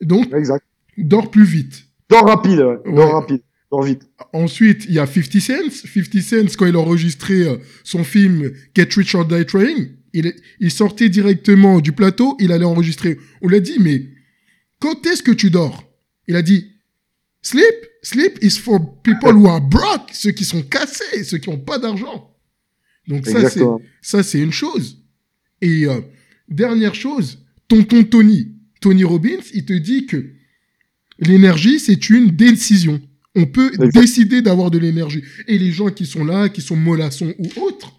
Donc, 0.00 0.32
exact. 0.34 0.64
dors 0.98 1.30
plus 1.30 1.44
vite. 1.44 1.84
Dors 2.08 2.26
rapide, 2.26 2.60
ouais. 2.60 2.94
Dors 2.94 3.12
rapide. 3.12 3.42
Vite. 3.80 4.02
Ensuite, 4.34 4.84
il 4.86 4.94
y 4.94 4.98
a 4.98 5.06
50 5.06 5.40
Cent. 5.40 5.70
50 5.70 6.20
Cent, 6.20 6.56
quand 6.56 6.66
il 6.66 6.76
a 6.76 6.78
enregistré 6.78 7.46
euh, 7.46 7.56
son 7.84 8.04
film 8.04 8.52
Get 8.74 8.88
Rich 8.94 9.14
or 9.14 9.24
Die 9.24 9.46
Trying, 9.46 9.88
il, 10.12 10.34
il 10.60 10.70
sortait 10.70 11.08
directement 11.08 11.80
du 11.80 11.92
plateau, 11.92 12.36
il 12.38 12.52
allait 12.52 12.66
enregistrer. 12.66 13.18
On 13.40 13.48
lui 13.48 13.56
a 13.56 13.60
dit, 13.60 13.78
mais 13.80 14.08
quand 14.78 15.06
est-ce 15.06 15.22
que 15.22 15.32
tu 15.32 15.50
dors? 15.50 15.88
Il 16.28 16.36
a 16.36 16.42
dit, 16.42 16.72
sleep, 17.40 17.74
sleep 18.02 18.38
is 18.42 18.58
for 18.58 19.00
people 19.02 19.32
who 19.32 19.48
are 19.48 19.60
broke, 19.60 20.10
ceux 20.12 20.32
qui 20.32 20.44
sont 20.44 20.62
cassés, 20.62 21.24
ceux 21.24 21.38
qui 21.38 21.48
n'ont 21.48 21.58
pas 21.58 21.78
d'argent. 21.78 22.30
Donc 23.08 23.26
ça, 23.26 23.48
c'est, 23.48 23.62
ça, 24.00 24.22
c'est 24.22 24.40
une 24.40 24.52
chose. 24.52 25.02
Et 25.60 25.86
euh, 25.86 26.00
dernière 26.48 26.94
chose, 26.94 27.38
tonton 27.68 28.04
Tony, 28.04 28.52
Tony 28.80 29.04
Robbins, 29.04 29.40
il 29.54 29.64
te 29.64 29.72
dit 29.72 30.06
que 30.06 30.30
l'énergie, 31.18 31.80
c'est 31.80 32.10
une 32.10 32.30
décision. 32.30 33.00
On 33.34 33.46
peut 33.46 33.72
décider 33.94 34.42
d'avoir 34.42 34.70
de 34.70 34.78
l'énergie. 34.78 35.22
Et 35.48 35.58
les 35.58 35.72
gens 35.72 35.88
qui 35.88 36.06
sont 36.06 36.24
là, 36.24 36.48
qui 36.48 36.60
sont 36.60 36.76
mollassons 36.76 37.34
ou 37.38 37.60
autres, 37.62 37.92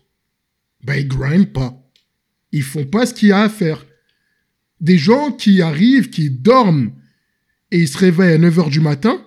ben 0.83 0.95
ils 0.95 1.07
grindent 1.07 1.51
pas. 1.51 1.79
Ils 2.51 2.63
font 2.63 2.85
pas 2.85 3.05
ce 3.05 3.13
qu'il 3.13 3.29
y 3.29 3.31
a 3.31 3.41
à 3.41 3.49
faire. 3.49 3.85
Des 4.79 4.97
gens 4.97 5.31
qui 5.31 5.61
arrivent, 5.61 6.09
qui 6.09 6.29
dorment 6.29 6.91
et 7.71 7.79
il 7.79 7.87
se 7.87 7.97
réveille 7.97 8.33
à 8.33 8.37
9h 8.37 8.69
du 8.69 8.79
matin, 8.79 9.19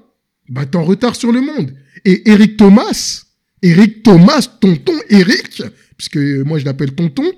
bah 0.49 0.65
t'es 0.67 0.77
en 0.77 0.85
retard 0.85 1.17
sur 1.17 1.33
le 1.33 1.41
monde. 1.41 1.75
Et 2.05 2.31
Eric 2.31 2.57
Thomas, 2.57 3.25
Eric 3.63 4.05
Thomas, 4.05 4.49
tonton 4.61 4.97
Eric, 5.09 5.63
puisque 5.97 6.19
moi 6.19 6.59
je 6.59 6.65
l'appelle 6.65 6.95
tonton, 6.95 7.29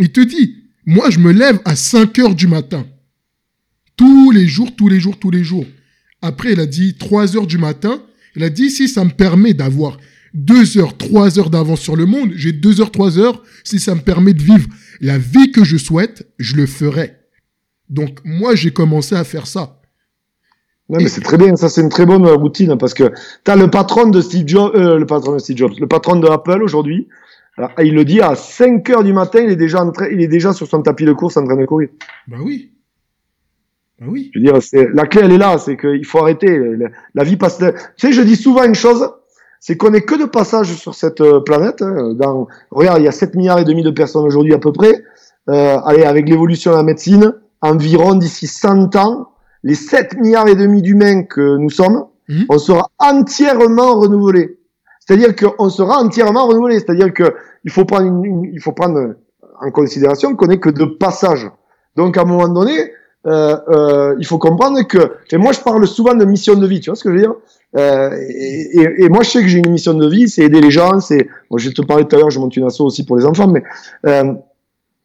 il 0.00 0.10
te 0.10 0.20
dit, 0.20 0.64
moi 0.86 1.10
je 1.10 1.20
me 1.20 1.30
lève 1.30 1.60
à 1.64 1.74
5h 1.74 2.34
du 2.34 2.48
matin. 2.48 2.84
Tous 3.96 4.32
les 4.32 4.48
jours, 4.48 4.74
tous 4.74 4.88
les 4.88 4.98
jours, 4.98 5.18
tous 5.18 5.30
les 5.30 5.44
jours. 5.44 5.66
Après, 6.22 6.52
il 6.52 6.60
a 6.60 6.66
dit 6.66 6.94
3 6.94 7.36
heures 7.36 7.46
du 7.46 7.58
matin. 7.58 8.02
Il 8.36 8.44
a 8.44 8.50
dit, 8.50 8.70
si 8.70 8.88
ça 8.88 9.04
me 9.04 9.10
permet 9.10 9.54
d'avoir 9.54 9.98
2 10.34 10.78
heures, 10.78 10.96
3 10.96 11.38
heures 11.38 11.50
d'avance 11.50 11.80
sur 11.80 11.96
le 11.96 12.06
monde, 12.06 12.32
j'ai 12.34 12.52
2 12.52 12.80
heures, 12.80 12.92
3 12.92 13.18
heures, 13.18 13.42
si 13.64 13.80
ça 13.80 13.94
me 13.94 14.00
permet 14.00 14.32
de 14.32 14.42
vivre 14.42 14.68
la 15.00 15.18
vie 15.18 15.50
que 15.50 15.64
je 15.64 15.76
souhaite, 15.76 16.28
je 16.38 16.56
le 16.56 16.66
ferai. 16.66 17.16
Donc, 17.88 18.18
moi, 18.24 18.54
j'ai 18.54 18.70
commencé 18.70 19.14
à 19.14 19.24
faire 19.24 19.46
ça. 19.46 19.80
Non, 20.88 20.98
mais 21.00 21.08
c'est 21.08 21.20
très 21.20 21.38
bien, 21.38 21.54
ça 21.54 21.68
c'est 21.68 21.82
une 21.82 21.88
très 21.88 22.04
bonne 22.04 22.26
routine 22.26 22.76
parce 22.76 22.94
que 22.94 23.12
tu 23.44 23.50
as 23.50 23.54
le 23.54 23.70
patron 23.70 24.08
de 24.08 24.20
Steve 24.20 24.48
Jobs, 24.48 24.74
euh, 24.74 24.98
le 24.98 25.06
patron 25.06 25.34
de 25.34 25.38
Steve 25.38 25.56
Jobs, 25.56 25.72
le 25.78 25.86
patron 25.86 26.16
de 26.16 26.26
Apple 26.26 26.64
aujourd'hui, 26.64 27.06
il 27.82 27.94
le 27.94 28.04
dit 28.04 28.20
à 28.20 28.34
5 28.34 28.90
heures 28.90 29.04
du 29.04 29.12
matin, 29.12 29.40
il 29.40 29.50
est 29.50 29.56
déjà 29.56 29.84
en 29.84 29.92
train, 29.92 30.08
il 30.10 30.20
est 30.20 30.28
déjà 30.28 30.52
sur 30.52 30.66
son 30.66 30.82
tapis 30.82 31.04
de 31.04 31.12
course 31.12 31.36
en 31.36 31.44
train 31.44 31.56
de 31.56 31.64
courir. 31.64 31.90
Bah 32.26 32.38
oui. 32.42 32.72
Oui. 34.06 34.30
Je 34.34 34.38
veux 34.38 34.44
dire, 34.44 34.62
c'est, 34.62 34.88
la 34.94 35.06
clé 35.06 35.22
elle 35.24 35.32
est 35.32 35.38
là, 35.38 35.58
c'est 35.58 35.76
qu'il 35.76 36.04
faut 36.06 36.18
arrêter. 36.18 36.58
La, 37.14 37.24
vie 37.24 37.36
passe. 37.36 37.58
Tu 37.58 37.64
sais, 37.96 38.12
je 38.12 38.22
dis 38.22 38.36
souvent 38.36 38.64
une 38.64 38.74
chose, 38.74 39.10
c'est 39.58 39.76
qu'on 39.76 39.92
est 39.92 40.02
que 40.02 40.18
de 40.18 40.24
passage 40.24 40.74
sur 40.74 40.94
cette 40.94 41.20
euh, 41.20 41.40
planète. 41.40 41.82
Hein. 41.82 42.14
Dans, 42.14 42.48
regarde, 42.70 43.00
il 43.00 43.04
y 43.04 43.08
a 43.08 43.12
7 43.12 43.34
milliards 43.34 43.58
et 43.58 43.64
demi 43.64 43.82
de 43.82 43.90
personnes 43.90 44.24
aujourd'hui 44.24 44.54
à 44.54 44.58
peu 44.58 44.72
près. 44.72 45.04
Euh, 45.48 45.78
allez, 45.84 46.04
avec 46.04 46.28
l'évolution 46.28 46.72
de 46.72 46.76
la 46.76 46.82
médecine, 46.82 47.34
environ 47.60 48.14
d'ici 48.14 48.46
100 48.46 48.96
ans, 48.96 49.32
les 49.62 49.74
7 49.74 50.16
milliards 50.18 50.48
et 50.48 50.54
demi 50.54 50.80
d'humains 50.80 51.24
que 51.24 51.58
nous 51.58 51.70
sommes, 51.70 52.06
mhm. 52.28 52.46
on 52.48 52.58
sera 52.58 52.88
entièrement 52.98 54.00
renouvelés. 54.00 54.58
C'est-à-dire 55.00 55.34
qu'on 55.36 55.68
sera 55.68 55.98
entièrement 55.98 56.46
renouvelé. 56.46 56.78
C'est-à-dire 56.78 57.12
que 57.12 57.34
il 57.64 57.70
faut 57.70 57.84
prendre, 57.84 58.24
il 58.50 58.60
faut 58.60 58.72
prendre 58.72 59.16
en 59.60 59.70
considération 59.70 60.34
qu'on 60.36 60.46
n'est 60.46 60.60
que 60.60 60.70
de 60.70 60.84
passage. 60.84 61.50
Donc 61.96 62.16
à 62.16 62.22
un 62.22 62.24
moment 62.24 62.48
donné, 62.48 62.92
il 63.26 64.26
faut 64.26 64.38
comprendre 64.38 64.82
que. 64.82 65.12
Et 65.30 65.36
moi, 65.36 65.52
je 65.52 65.60
parle 65.60 65.86
souvent 65.86 66.14
de 66.14 66.24
mission 66.24 66.54
de 66.54 66.66
vie. 66.66 66.80
Tu 66.80 66.90
vois 66.90 66.96
ce 66.96 67.04
que 67.04 67.10
je 67.10 67.14
veux 67.14 67.20
dire? 67.20 67.34
Euh, 67.76 68.10
et, 68.28 69.04
et, 69.04 69.08
moi, 69.08 69.22
je 69.22 69.30
sais 69.30 69.42
que 69.42 69.48
j'ai 69.48 69.58
une 69.58 69.70
mission 69.70 69.94
de 69.94 70.08
vie, 70.08 70.28
c'est 70.28 70.42
aider 70.42 70.60
les 70.60 70.70
gens. 70.70 71.00
C'est, 71.00 71.28
moi, 71.50 71.58
je 71.58 71.70
te 71.70 71.82
parlais 71.82 72.04
tout 72.04 72.16
à 72.16 72.18
l'heure, 72.18 72.30
je 72.30 72.40
monte 72.40 72.56
une 72.56 72.64
asso 72.64 72.80
aussi 72.80 73.04
pour 73.04 73.16
les 73.16 73.24
enfants, 73.24 73.46
mais 73.46 73.62
euh, 74.06 74.32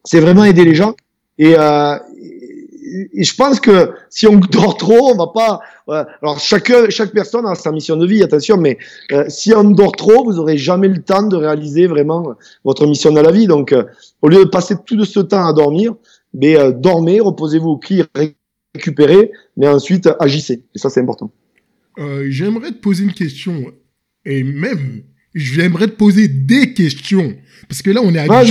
c'est 0.04 0.20
vraiment 0.20 0.44
aider 0.44 0.64
les 0.64 0.74
gens. 0.74 0.94
Et, 1.38 1.54
euh, 1.56 1.96
et 3.12 3.24
je 3.24 3.34
pense 3.34 3.60
que 3.60 3.92
si 4.10 4.26
on 4.26 4.36
dort 4.36 4.76
trop, 4.76 5.10
on 5.12 5.16
va 5.16 5.28
pas. 5.28 5.60
alors 6.22 6.38
chaque 6.38 6.72
chaque 6.90 7.12
personne 7.12 7.46
a 7.46 7.54
sa 7.54 7.72
mission 7.72 7.96
de 7.96 8.06
vie, 8.06 8.22
attention, 8.22 8.56
mais 8.56 8.78
euh, 9.12 9.24
si 9.28 9.54
on 9.54 9.64
dort 9.64 9.92
trop, 9.92 10.24
vous 10.24 10.38
aurez 10.38 10.56
jamais 10.56 10.88
le 10.88 11.02
temps 11.02 11.22
de 11.22 11.36
réaliser 11.36 11.86
vraiment 11.86 12.34
votre 12.64 12.86
mission 12.86 13.12
dans 13.12 13.22
la 13.22 13.32
vie. 13.32 13.46
Donc, 13.46 13.72
euh, 13.72 13.84
au 14.22 14.28
lieu 14.28 14.44
de 14.44 14.50
passer 14.50 14.76
tout 14.84 14.96
de 14.96 15.04
ce 15.04 15.20
temps 15.20 15.46
à 15.46 15.52
dormir, 15.52 15.94
mais 16.36 16.56
euh, 16.56 16.70
dormez, 16.70 17.20
reposez-vous 17.20 17.70
au 17.70 17.76
pied, 17.76 18.04
récupérez, 18.74 19.32
mais 19.56 19.66
ensuite 19.66 20.08
agissez. 20.20 20.62
Et 20.74 20.78
ça, 20.78 20.90
c'est 20.90 21.00
important. 21.00 21.32
j'aimerais 22.28 22.70
te 22.70 22.78
poser 22.78 23.04
une 23.04 23.12
question, 23.12 23.72
et 24.24 24.44
même 24.44 25.02
j'aimerais 25.34 25.88
te 25.88 25.96
poser 25.96 26.28
des 26.28 26.72
questions, 26.72 27.34
parce 27.68 27.82
que 27.82 27.90
là, 27.90 28.00
on 28.04 28.14
est 28.14 28.18
à 28.18 28.44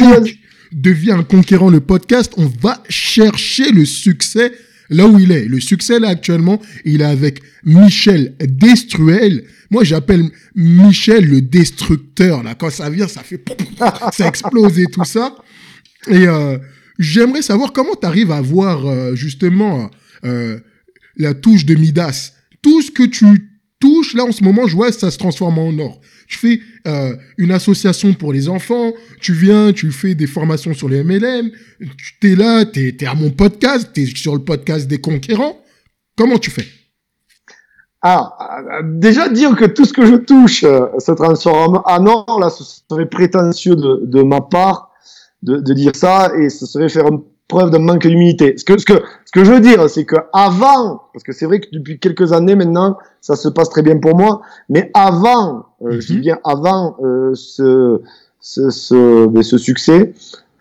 devient 0.72 1.12
un 1.12 1.24
conquérant 1.24 1.70
le 1.70 1.80
podcast, 1.80 2.34
on 2.38 2.48
va 2.48 2.84
chercher 2.90 3.72
le 3.72 3.86
succès 3.86 4.52
là 4.90 5.08
où 5.08 5.18
il 5.20 5.32
est. 5.32 5.46
Le 5.46 5.60
succès 5.60 6.00
là 6.00 6.10
actuellement, 6.10 6.62
il 6.84 7.02
est 7.02 7.06
avec 7.06 7.42
Michel 7.64 8.36
Destruel. 8.40 9.46
Moi, 9.72 9.84
j'appelle 9.84 10.30
Michel 10.54 11.26
le 11.26 11.42
destructeur. 11.42 12.44
Là, 12.44 12.56
quand 12.56 12.70
ça 12.70 12.90
vient, 12.90 13.08
ça 13.08 13.22
fait 13.22 13.44
ça 14.14 14.28
explose 14.28 14.80
et 14.80 14.86
tout 14.86 15.06
ça. 15.06 15.36
Et 16.08 16.28
euh, 16.28 16.58
j'aimerais 17.00 17.42
savoir 17.42 17.74
comment 17.74 17.96
tu 18.00 18.06
arrives 18.06 18.32
à 18.32 18.42
voir 18.42 18.86
euh, 18.86 19.16
justement 19.16 19.90
euh, 20.24 20.60
la 21.18 21.34
touche 21.34 21.66
de 21.66 21.76
Midas. 21.76 22.34
Tout 22.62 22.82
ce 22.82 22.92
que 22.92 23.04
tu 23.04 23.52
touches 23.80 24.14
là 24.14 24.26
en 24.26 24.32
ce 24.32 24.44
moment, 24.44 24.68
je 24.68 24.76
vois 24.76 24.92
ça 24.92 25.12
se 25.12 25.18
transforme 25.18 25.60
en 25.60 25.78
or 25.80 26.02
tu 26.28 26.38
fais 26.38 26.60
euh, 26.88 27.16
une 27.38 27.52
association 27.52 28.14
pour 28.14 28.34
les 28.34 28.50
enfants, 28.50 28.94
tu 29.22 29.34
viens, 29.34 29.74
tu 29.74 29.92
fais 29.92 30.16
des 30.16 30.28
formations 30.28 30.74
sur 30.74 30.90
les 30.90 31.04
MLM, 31.04 31.52
tu 32.20 32.32
es 32.32 32.36
là, 32.36 32.66
tu 32.66 32.88
es, 32.88 33.06
à 33.06 33.14
mon 33.14 33.30
podcast, 33.30 33.92
tu 33.94 34.04
es 34.04 34.06
sur 34.06 34.34
le 34.34 34.44
podcast 34.44 34.88
des 34.88 35.00
conquérants. 35.00 35.58
Comment 36.18 36.38
tu 36.38 36.50
fais? 36.50 36.66
Ah, 38.02 38.82
déjà 38.84 39.30
dire 39.30 39.56
que 39.56 39.66
tout 39.66 39.86
ce 39.86 39.94
que 39.94 40.06
je 40.06 40.16
touche 40.16 40.64
euh, 40.64 40.86
se 41.00 41.12
transforme 41.12 41.82
en 41.86 42.06
or, 42.06 42.40
là, 42.40 42.50
ce 42.50 42.64
serait 42.64 43.10
prétentieux 43.10 43.76
de, 43.76 44.02
de 44.06 44.22
ma 44.22 44.42
part 44.42 44.92
de, 45.46 45.58
de, 45.58 45.74
dire 45.74 45.96
ça 45.96 46.32
et 46.38 46.50
ce 46.50 46.66
serait 46.66 46.90
faire 46.90 47.06
un 47.06 47.22
preuve 47.48 47.70
d'un 47.70 47.80
manque 47.80 48.08
d'humilité. 48.08 48.56
Ce 48.58 48.66
que, 48.66 48.78
ce, 48.80 48.86
que, 48.86 48.94
ce 49.26 49.32
que 49.32 49.44
je 49.44 49.52
veux 49.52 49.60
dire, 49.60 49.90
c'est 49.90 50.06
que 50.06 50.16
avant, 50.34 51.04
parce 51.14 51.24
que 51.24 51.32
c'est 51.32 51.46
vrai 51.46 51.60
que 51.60 51.68
depuis 51.72 52.00
quelques 52.00 52.34
années 52.34 52.56
maintenant, 52.56 52.98
ça 53.22 53.36
se 53.36 53.48
passe 53.48 53.70
très 53.70 53.84
bien 53.84 53.98
pour 53.98 54.16
moi, 54.18 54.42
mais 54.70 54.90
avant, 54.94 55.68
euh, 55.84 56.00
je 56.00 56.08
dis 56.08 56.16
mhm. 56.16 56.22
bien 56.22 56.40
avant 56.44 56.98
euh, 57.04 57.32
ce, 57.36 58.02
ce, 58.40 58.70
ce, 58.70 59.28
ben, 59.28 59.44
ce, 59.44 59.58
succès, 59.58 60.14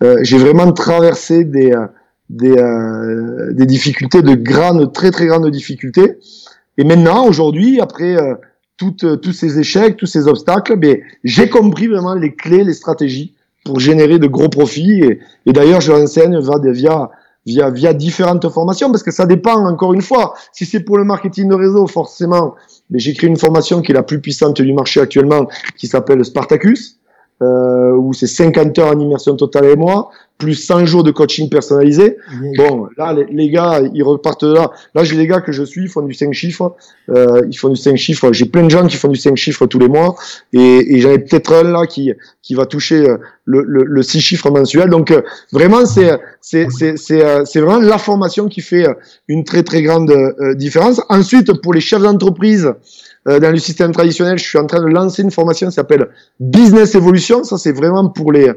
euh, 0.03 0.19
j'ai 0.23 0.39
vraiment 0.39 0.73
traversé 0.73 1.45
des, 1.45 1.73
euh, 1.73 1.87
des, 2.31 2.57
euh, 2.57 3.53
des 3.53 3.67
difficultés, 3.67 4.23
de 4.23 4.35
grandes, 4.35 4.93
très 4.93 5.11
très 5.11 5.27
grandes 5.27 5.51
difficultés. 5.51 6.19
Et 6.77 6.85
maintenant, 6.85 7.27
aujourd'hui, 7.27 7.81
après 7.81 8.17
toutes, 8.77 9.21
tous 9.21 9.33
ces 9.33 9.61
échecs, 9.61 9.97
tous 9.97 10.07
ces 10.07 10.27
obstacles, 10.27 10.77
ben, 10.77 10.99
j'ai 11.23 11.49
compris 11.49 11.87
vraiment 11.87 12.15
les 12.15 12.35
clés, 12.35 12.65
les 12.65 12.75
stratégies 12.75 13.34
pour 13.65 13.81
générer 13.81 14.19
de 14.19 14.27
gros 14.27 14.49
profits. 14.49 15.03
Et, 15.47 15.53
d'ailleurs, 15.53 15.81
je 15.81 15.93
l'enseigne 15.93 16.39
via, 16.73 17.11
via, 17.47 17.71
via 17.71 17.95
différentes 17.95 18.49
formations 18.49 18.91
parce 18.91 19.03
que 19.03 19.11
ça 19.11 19.27
dépend, 19.27 19.67
encore 19.67 19.95
une 19.95 20.03
fois. 20.03 20.35
Si 20.53 20.67
c'est 20.67 20.81
pour 20.81 20.99
le 20.99 21.05
marketing 21.05 21.49
de 21.49 21.55
réseau, 21.55 21.87
forcément, 21.87 22.55
mais 22.91 22.99
créé 22.99 23.29
une 23.29 23.39
formation 23.39 23.81
qui 23.83 23.93
est 23.93 23.95
la 23.95 24.03
plus 24.03 24.21
puissante 24.21 24.61
du 24.61 24.73
marché 24.73 25.01
actuellement, 25.01 25.49
qui 25.77 25.87
s'appelle 25.87 26.25
Spartacus 26.25 27.01
euh, 27.43 27.93
où 27.93 28.13
c'est 28.13 28.27
50 28.27 28.79
heures 28.79 28.97
en 28.97 28.99
immersion 28.99 29.37
totale 29.37 29.67
et 29.67 29.77
moi, 29.77 30.11
plus 30.39 30.55
100 30.55 30.87
jours 30.87 31.05
de 31.05 31.11
coaching 31.11 31.49
personnalisé. 31.49 32.17
Bon, 32.57 32.89
là, 32.99 33.13
les, 33.13 33.25
les, 33.31 33.51
gars, 33.51 33.81
ils 33.95 34.03
repartent 34.03 34.45
de 34.45 34.53
là. 34.53 34.73
Là, 34.95 35.05
j'ai 35.05 35.17
les 35.17 35.27
gars 35.27 35.41
que 35.41 35.53
je 35.53 35.63
suis, 35.63 35.83
ils 35.85 35.89
font 35.89 36.03
du 36.03 36.13
5 36.13 36.33
chiffres. 36.33 36.75
Euh, 37.09 37.43
ils 37.49 37.57
font 37.57 37.69
du 37.69 37.77
5 37.77 37.97
chiffres. 37.97 38.33
J'ai 38.33 38.47
plein 38.47 38.65
de 38.65 38.69
gens 38.69 38.87
qui 38.87 38.97
font 38.97 39.09
du 39.09 39.19
5 39.19 39.37
chiffres 39.37 39.67
tous 39.67 39.79
les 39.79 39.89
mois. 39.89 40.17
Et, 40.53 40.95
et 40.95 41.01
j'en 41.01 41.11
ai 41.11 41.19
peut-être 41.19 41.53
un 41.53 41.63
là 41.63 41.87
qui, 41.87 42.13
qui 42.43 42.55
va 42.55 42.67
toucher 42.67 43.09
euh, 43.09 43.17
le, 43.45 43.63
le, 43.63 43.85
le 43.85 44.03
6 44.03 44.21
chiffres 44.21 44.51
mensuel. 44.51 44.91
Donc, 44.91 45.13
euh, 45.13 45.23
vraiment, 45.53 45.87
c'est, 45.87 46.19
c'est, 46.41 46.67
c'est, 46.71 46.97
c'est, 46.97 47.25
euh, 47.25 47.45
c'est 47.45 47.61
vraiment 47.61 47.81
la 47.81 47.99
formation 47.99 48.49
qui 48.49 48.61
fait 48.61 48.87
une 49.29 49.45
très, 49.45 49.63
très 49.63 49.83
grande 49.83 50.13
différence. 50.57 51.01
Ensuite, 51.09 51.53
pour 51.63 51.73
les 51.73 51.81
chefs 51.81 52.03
d'entreprise, 52.03 52.73
euh, 53.29 53.41
dans 53.41 53.51
le 53.51 53.59
système 53.59 53.93
traditionnel, 53.93 54.39
je 54.39 54.45
suis 54.45 54.59
en 54.59 54.67
train 54.67 54.81
de 54.81 54.87
lancer 54.87 55.23
une 55.23 55.31
formation 55.31 55.69
qui 55.69 55.75
s'appelle 55.75 56.09
Business 56.41 56.95
Evolution. 56.95 57.45
Ça, 57.45 57.59
c'est 57.59 57.73
vraiment 57.73 58.09
pour 58.09 58.33
les 58.33 58.51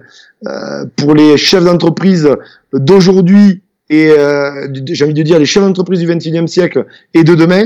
euh, 0.48 0.86
pour 0.96 1.14
les 1.16 1.38
chefs 1.38 1.64
d'entreprise 1.64 2.30
d'aujourd'hui 2.74 3.62
et 3.90 4.10
euh, 4.10 4.68
j'ai 4.86 5.06
envie 5.06 5.14
de 5.14 5.24
dire 5.24 5.40
les 5.40 5.46
chefs 5.46 5.64
d'entreprise 5.64 6.00
du 6.00 6.08
21e 6.08 6.48
siècle 6.48 6.86
et 7.14 7.24
de 7.24 7.36
demain. 7.36 7.66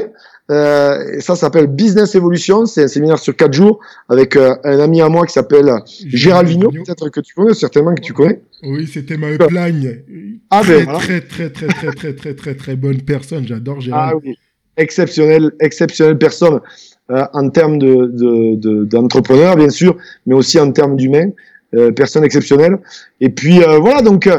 Euh, 0.49 1.19
ça 1.19 1.35
s'appelle 1.35 1.67
Business 1.67 2.13
Evolution. 2.13 2.65
C'est 2.65 2.83
un 2.83 2.87
séminaire 2.87 3.19
sur 3.19 3.35
quatre 3.35 3.53
jours 3.53 3.79
avec 4.09 4.35
euh, 4.35 4.55
un 4.63 4.79
ami 4.79 5.01
à 5.01 5.09
moi 5.09 5.25
qui 5.25 5.33
s'appelle 5.33 5.71
Gérald 6.07 6.47
Vigneault, 6.47 6.71
peut-être 6.71 7.09
que 7.09 7.21
tu 7.21 7.33
connais, 7.33 7.53
certainement 7.53 7.95
que 7.95 8.01
tu 8.01 8.13
connais. 8.13 8.41
Oui, 8.63 8.87
c'était 8.91 9.17
ma 9.17 9.35
plagne. 9.37 10.03
Ah, 10.49 10.61
ben, 10.67 10.85
très, 10.85 11.21
très, 11.21 11.49
très, 11.49 11.67
très, 11.67 11.67
très, 11.67 11.91
très, 11.93 12.13
très, 12.13 12.33
très, 12.33 12.55
très 12.55 12.75
bonne 12.75 13.01
personne. 13.01 13.47
J'adore 13.47 13.81
Gérald. 13.81 14.13
Ah 14.13 14.19
oui, 14.23 14.37
exceptionnelle, 14.77 15.51
exceptionnelle 15.59 16.17
personne. 16.17 16.59
Euh, 17.11 17.25
en 17.33 17.49
termes 17.49 17.77
d'entrepreneurs, 17.77 19.55
de, 19.55 19.59
de, 19.59 19.65
bien 19.65 19.69
sûr, 19.69 19.97
mais 20.25 20.35
aussi 20.35 20.59
en 20.59 20.71
termes 20.71 20.95
d'humains, 20.95 21.31
euh, 21.75 21.91
personnes 21.91 22.23
exceptionnelles. 22.23 22.77
Et 23.19 23.29
puis 23.29 23.61
euh, 23.61 23.79
voilà, 23.79 24.01
donc 24.01 24.29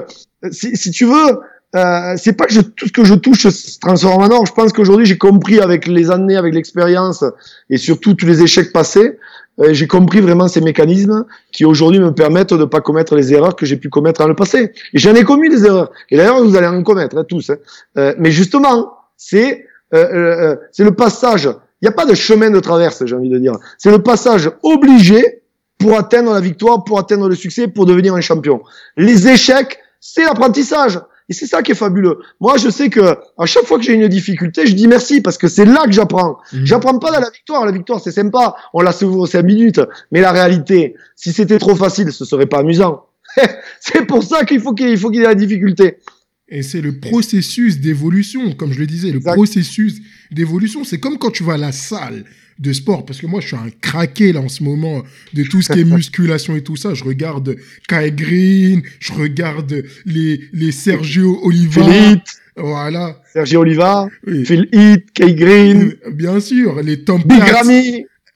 si, 0.50 0.76
si, 0.76 0.90
tu 0.90 1.04
veux, 1.04 1.38
euh, 1.74 2.14
c'est 2.16 2.35
pas 2.35 2.44
que 2.44 2.52
je, 2.52 2.61
tout 2.61 2.87
ce 2.87 2.92
que 2.92 3.04
je 3.04 3.14
touche 3.14 3.48
se 3.48 3.78
transforme 3.78 4.22
en 4.22 4.30
or. 4.30 4.46
Je 4.46 4.52
pense 4.52 4.72
qu'aujourd'hui, 4.72 5.06
j'ai 5.06 5.16
compris 5.16 5.58
avec 5.61 5.87
les 5.87 6.11
années, 6.11 6.37
avec 6.37 6.54
l'expérience 6.54 7.24
et 7.70 7.78
surtout 7.78 8.14
tous 8.14 8.26
les 8.26 8.42
échecs 8.42 8.72
passés, 8.72 9.18
euh, 9.58 9.72
j'ai 9.72 9.87
compris 9.87 10.20
vraiment 10.20 10.48
ces 10.48 10.61
mécanismes 10.61 11.24
qui 11.50 11.64
aujourd'hui 11.64 12.00
me 12.00 12.12
permettent 12.12 12.52
de 12.52 12.58
ne 12.58 12.64
pas 12.66 12.80
commettre 12.80 13.14
les 13.16 13.32
erreurs 13.32 13.56
que 13.56 13.64
j'ai 13.64 13.76
pu 13.76 13.88
commettre 13.88 14.20
dans 14.20 14.28
le 14.28 14.35
passé. 14.35 14.72
Et 14.92 14.98
j'en 14.98 15.14
ai 15.14 15.24
commis 15.24 15.48
des 15.48 15.64
erreurs. 15.64 15.90
Et 16.11 16.16
d'ailleurs, 16.16 16.42
vous 16.42 16.56
allez 16.56 16.66
en 16.66 16.82
commettre 16.82 17.16
hein, 17.16 17.24
tous. 17.26 17.48
Hein. 17.48 17.56
Euh, 17.96 18.14
mais 18.18 18.30
justement, 18.30 18.94
c'est 19.16 19.66
c'est 19.94 20.85
le 20.85 20.92
passage 20.92 21.50
il 21.83 21.87
n'y 21.87 21.88
a 21.88 21.92
pas 21.92 22.07
de 22.07 22.14
chemin 22.14 22.49
de 22.51 22.61
traverse, 22.61 23.05
j'ai 23.05 23.16
envie 23.16 23.29
de 23.29 23.38
dire. 23.38 23.55
C'est 23.77 23.90
le 23.90 24.01
passage 24.01 24.49
obligé 24.62 25.42
pour 25.79 25.99
atteindre 25.99 26.33
la 26.33 26.40
victoire, 26.40 26.85
pour 26.85 26.99
atteindre 27.01 27.29
le 27.29 27.35
succès, 27.35 27.66
pour 27.66 27.87
devenir 27.87 28.14
un 28.14 28.21
champion. 28.21 28.62
Les 28.97 29.27
échecs, 29.27 29.81
c'est 30.01 30.23
l'apprentissage. 30.23 31.01
Et 31.29 31.35
c'est 31.35 31.47
ça 31.47 31.62
qui 31.62 31.73
est 31.73 31.77
fabuleux. 31.77 32.18
Moi, 32.40 32.57
je 32.57 32.68
sais 32.68 32.88
que 32.88 33.16
à 33.38 33.47
chaque 33.47 33.64
fois 33.64 33.79
que 33.79 33.85
j'ai 33.85 33.95
une 33.95 34.07
difficulté, 34.07 34.66
je 34.66 34.75
dis 34.75 34.87
merci 34.87 35.21
parce 35.21 35.38
que 35.38 35.49
c'est 35.49 35.64
là 35.64 35.85
que 35.87 35.92
j'apprends. 35.92 36.38
Mhm. 36.53 36.66
J'apprends 36.66 36.99
pas 36.99 37.11
dans 37.11 37.21
la 37.21 37.31
victoire. 37.31 37.64
La 37.64 37.73
victoire, 37.73 38.01
c'est 38.01 38.12
sympa. 38.12 38.55
On 38.75 38.81
la 38.81 38.92
sauve 38.92 39.16
aux 39.16 39.27
5 39.27 39.42
minutes. 39.42 39.81
Mais 40.12 40.21
la 40.21 40.31
réalité, 40.31 40.95
si 41.16 41.33
c'était 41.33 41.59
trop 41.59 41.75
facile, 41.75 42.12
ce 42.12 42.25
serait 42.25 42.47
pas 42.47 42.59
amusant. 42.59 43.07
c'est 43.81 44.07
pour 44.07 44.23
ça 44.23 44.45
qu'il 44.45 44.61
faut 44.61 44.75
qu'il 44.75 44.99
faut 44.99 45.11
qu'il 45.11 45.21
y 45.21 45.25
ait 45.25 45.29
la 45.29 45.35
difficulté. 45.35 45.99
Et 46.54 46.62
c'est 46.62 46.82
le 46.82 46.92
processus 46.92 47.80
d'évolution, 47.80 48.52
comme 48.52 48.74
je 48.74 48.78
le 48.78 48.86
disais, 48.86 49.10
le 49.10 49.20
processus 49.20 50.02
d'évolution. 50.30 50.84
C'est 50.84 50.98
comme 50.98 51.16
quand 51.16 51.30
tu 51.30 51.44
vas 51.44 51.54
à 51.54 51.56
la 51.56 51.72
salle 51.72 52.24
de 52.58 52.74
sport, 52.74 53.06
parce 53.06 53.18
que 53.18 53.26
moi, 53.26 53.40
je 53.40 53.46
suis 53.46 53.56
un 53.56 53.70
craqué 53.80 54.34
là 54.34 54.40
en 54.40 54.50
ce 54.50 54.62
moment 54.62 55.02
de 55.32 55.44
tout 55.44 55.62
ce 55.62 55.72
qui 55.72 55.80
est 55.80 55.84
musculation 55.96 56.54
et 56.54 56.62
tout 56.62 56.76
ça. 56.76 56.92
Je 56.92 57.04
regarde 57.04 57.56
Kai 57.88 58.12
Green, 58.12 58.82
je 59.00 59.14
regarde 59.14 59.82
les, 60.04 60.42
les 60.52 60.72
Sergio 60.72 61.40
Oliva. 61.42 61.90
Phil 61.90 62.20
Voilà. 62.54 63.18
Sergio 63.32 63.60
Oliva, 63.60 64.08
Phil 64.44 64.68
Heath, 64.72 65.10
Kai 65.14 65.34
Green. 65.34 65.94
Bien 66.12 66.38
sûr, 66.38 66.82
les 66.82 67.02
Tom 67.02 67.22
Big. 67.24 67.40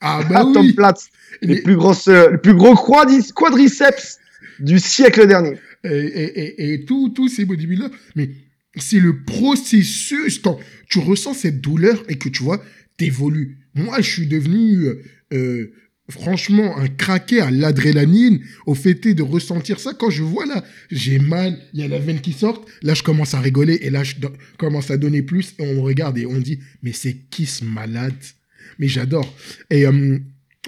Ah, 0.01 0.21
bah 0.27 0.45
oui. 0.47 0.53
Tom 0.55 0.73
Platz. 0.73 1.09
Les, 1.43 1.61
plus 1.61 1.77
grosses, 1.77 2.09
le 2.09 2.39
plus 2.39 2.55
gros 2.55 2.75
quadriceps 2.75 4.19
du 4.59 4.79
siècle 4.79 5.27
dernier. 5.27 5.59
Et, 5.87 6.73
et, 6.73 6.85
tous 6.85 7.29
ces 7.29 7.45
bodybuilders. 7.45 7.91
Mais 8.15 8.31
c'est 8.77 9.01
le 9.01 9.23
processus 9.23 10.39
quand 10.39 10.59
tu 10.89 10.99
ressens 10.99 11.35
cette 11.35 11.61
douleur 11.61 12.03
et 12.09 12.17
que 12.17 12.29
tu 12.29 12.43
vois, 12.43 12.63
t'évolues. 12.97 13.59
Moi, 13.75 14.01
je 14.01 14.11
suis 14.11 14.27
devenu, 14.27 14.89
euh, 15.33 15.73
franchement, 16.11 16.77
un 16.79 16.89
craqué 16.89 17.41
à 17.41 17.51
l'adrénaline, 17.51 18.41
au 18.67 18.75
fait 18.75 18.95
de 18.95 19.23
ressentir 19.23 19.81
ça. 19.81 19.93
Quand 19.95 20.11
je 20.11 20.23
vois 20.23 20.47
là, 20.47 20.65
j'ai 20.91 21.19
mal, 21.19 21.59
il 21.73 21.81
y 21.81 21.83
a 21.83 21.89
la 21.89 21.99
veine 21.99 22.21
qui 22.21 22.33
sort, 22.33 22.65
là, 22.83 22.95
je 22.95 23.03
commence 23.03 23.35
à 23.35 23.41
rigoler 23.41 23.79
et 23.83 23.91
là, 23.91 24.05
je 24.05 24.17
commence 24.59 24.91
à 24.91 24.97
donner 24.97 25.23
plus 25.23 25.55
et 25.59 25.63
on 25.63 25.83
regarde 25.83 26.19
et 26.19 26.27
on 26.27 26.39
dit, 26.39 26.61
mais 26.83 26.93
c'est 26.93 27.17
qui 27.31 27.47
ce 27.47 27.65
malade? 27.65 28.15
Mais 28.79 28.89
j'adore. 28.89 29.35
Et 29.71 29.87
euh, 29.87 30.19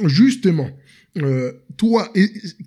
justement, 0.07 0.71
euh, 1.17 1.53
toi, 1.77 2.13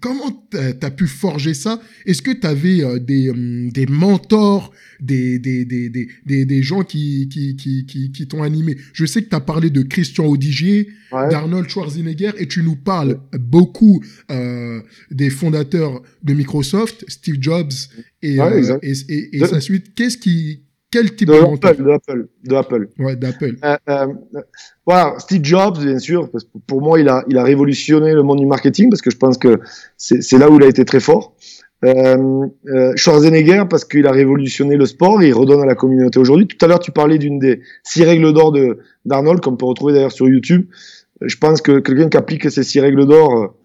comment 0.02 0.48
tu 0.50 0.58
as, 0.58 0.92
pu 0.92 1.08
forger 1.08 1.54
ça? 1.54 1.82
Est-ce 2.06 2.22
que 2.22 2.32
tu 2.32 2.48
avais 2.48 2.84
euh, 2.84 3.00
des, 3.00 3.30
hum, 3.30 3.70
des 3.72 3.86
mentors, 3.86 4.72
des, 5.00 5.40
des, 5.40 5.66
des, 5.66 5.90
des, 5.90 6.46
des 6.46 6.64
gens 6.64 6.84
qui, 6.84 7.30
qui, 7.30 7.56
qui, 7.56 7.86
qui, 7.86 8.12
qui 8.12 8.28
t'ont 8.28 8.44
animé? 8.44 8.78
Je 8.94 9.06
sais 9.06 9.22
que 9.22 9.30
tu 9.30 9.36
as 9.36 9.42
parlé 9.42 9.70
de 9.70 9.84
Christian 9.84 10.26
Audigier, 10.26 10.90
d'Arnold 11.12 11.70
Schwarzenegger, 11.70 12.32
et 12.38 12.48
tu 12.48 12.64
nous 12.64 12.76
parles 12.76 13.20
beaucoup 13.40 14.02
euh, 14.32 14.82
des 15.12 15.30
fondateurs 15.30 16.02
de 16.24 16.34
Microsoft, 16.34 17.06
Steve 17.08 17.38
Jobs 17.40 17.72
et, 18.22 18.38
et, 18.38 18.94
et, 19.10 19.38
et, 19.38 19.46
sa 19.46 19.62
suite. 19.62 19.94
Qu'est-ce 19.96 20.18
qui, 20.18 20.64
quel 20.92 21.16
type 21.16 21.30
de, 21.30 21.34
de 21.34 21.90
Apple, 21.90 22.28
de 22.44 22.56
Apple. 22.56 22.90
Ouais, 23.00 23.16
d'Apple. 23.16 23.56
Euh, 23.64 23.78
euh, 23.90 24.08
voilà, 24.86 25.16
Steve 25.20 25.44
Jobs, 25.44 25.80
bien 25.80 26.00
sûr, 26.00 26.30
parce 26.30 26.44
que 26.44 26.50
pour 26.68 26.82
moi, 26.82 27.00
il 27.00 27.08
a, 27.08 27.24
il 27.30 27.38
a 27.38 27.44
révolutionné 27.44 28.14
le 28.14 28.24
monde 28.24 28.40
du 28.40 28.46
marketing 28.46 28.90
parce 28.90 29.02
que 29.02 29.10
je 29.10 29.18
pense 29.18 29.38
que 29.38 29.60
c'est 29.98 30.38
là 30.38 30.50
où 30.50 30.58
il 30.58 30.64
a 30.64 30.68
été 30.68 30.84
très 30.84 31.00
fort. 31.00 31.36
Euh, 31.84 32.46
euh, 32.68 32.94
Schwarzenegger 32.96 33.64
parce 33.68 33.86
qu'il 33.86 34.06
a 34.06 34.12
révolutionné 34.12 34.76
le 34.76 34.86
sport 34.86 35.22
et 35.24 35.30
il 35.30 35.34
redonne 35.34 35.62
à 35.62 35.66
la 35.66 35.74
communauté 35.74 36.20
aujourd'hui. 36.20 36.46
Tout 36.46 36.64
à 36.64 36.68
l'heure, 36.68 36.80
tu 36.80 36.92
parlais 36.92 37.18
d'une 37.18 37.40
des 37.40 37.62
six 37.84 38.04
règles 38.04 38.34
d'or 38.34 38.52
de 38.52 38.80
d'Arnold 39.06 39.42
qu'on 39.42 39.56
peut 39.56 39.66
retrouver 39.66 39.94
d'ailleurs 39.94 40.12
sur 40.12 40.28
YouTube. 40.30 40.68
Je 41.22 41.36
pense 41.38 41.62
que 41.62 41.80
quelqu'un 41.80 42.10
qui 42.10 42.18
applique 42.18 42.52
ces 42.52 42.64
six 42.64 42.80
règles 42.82 43.08
d'or 43.08 43.56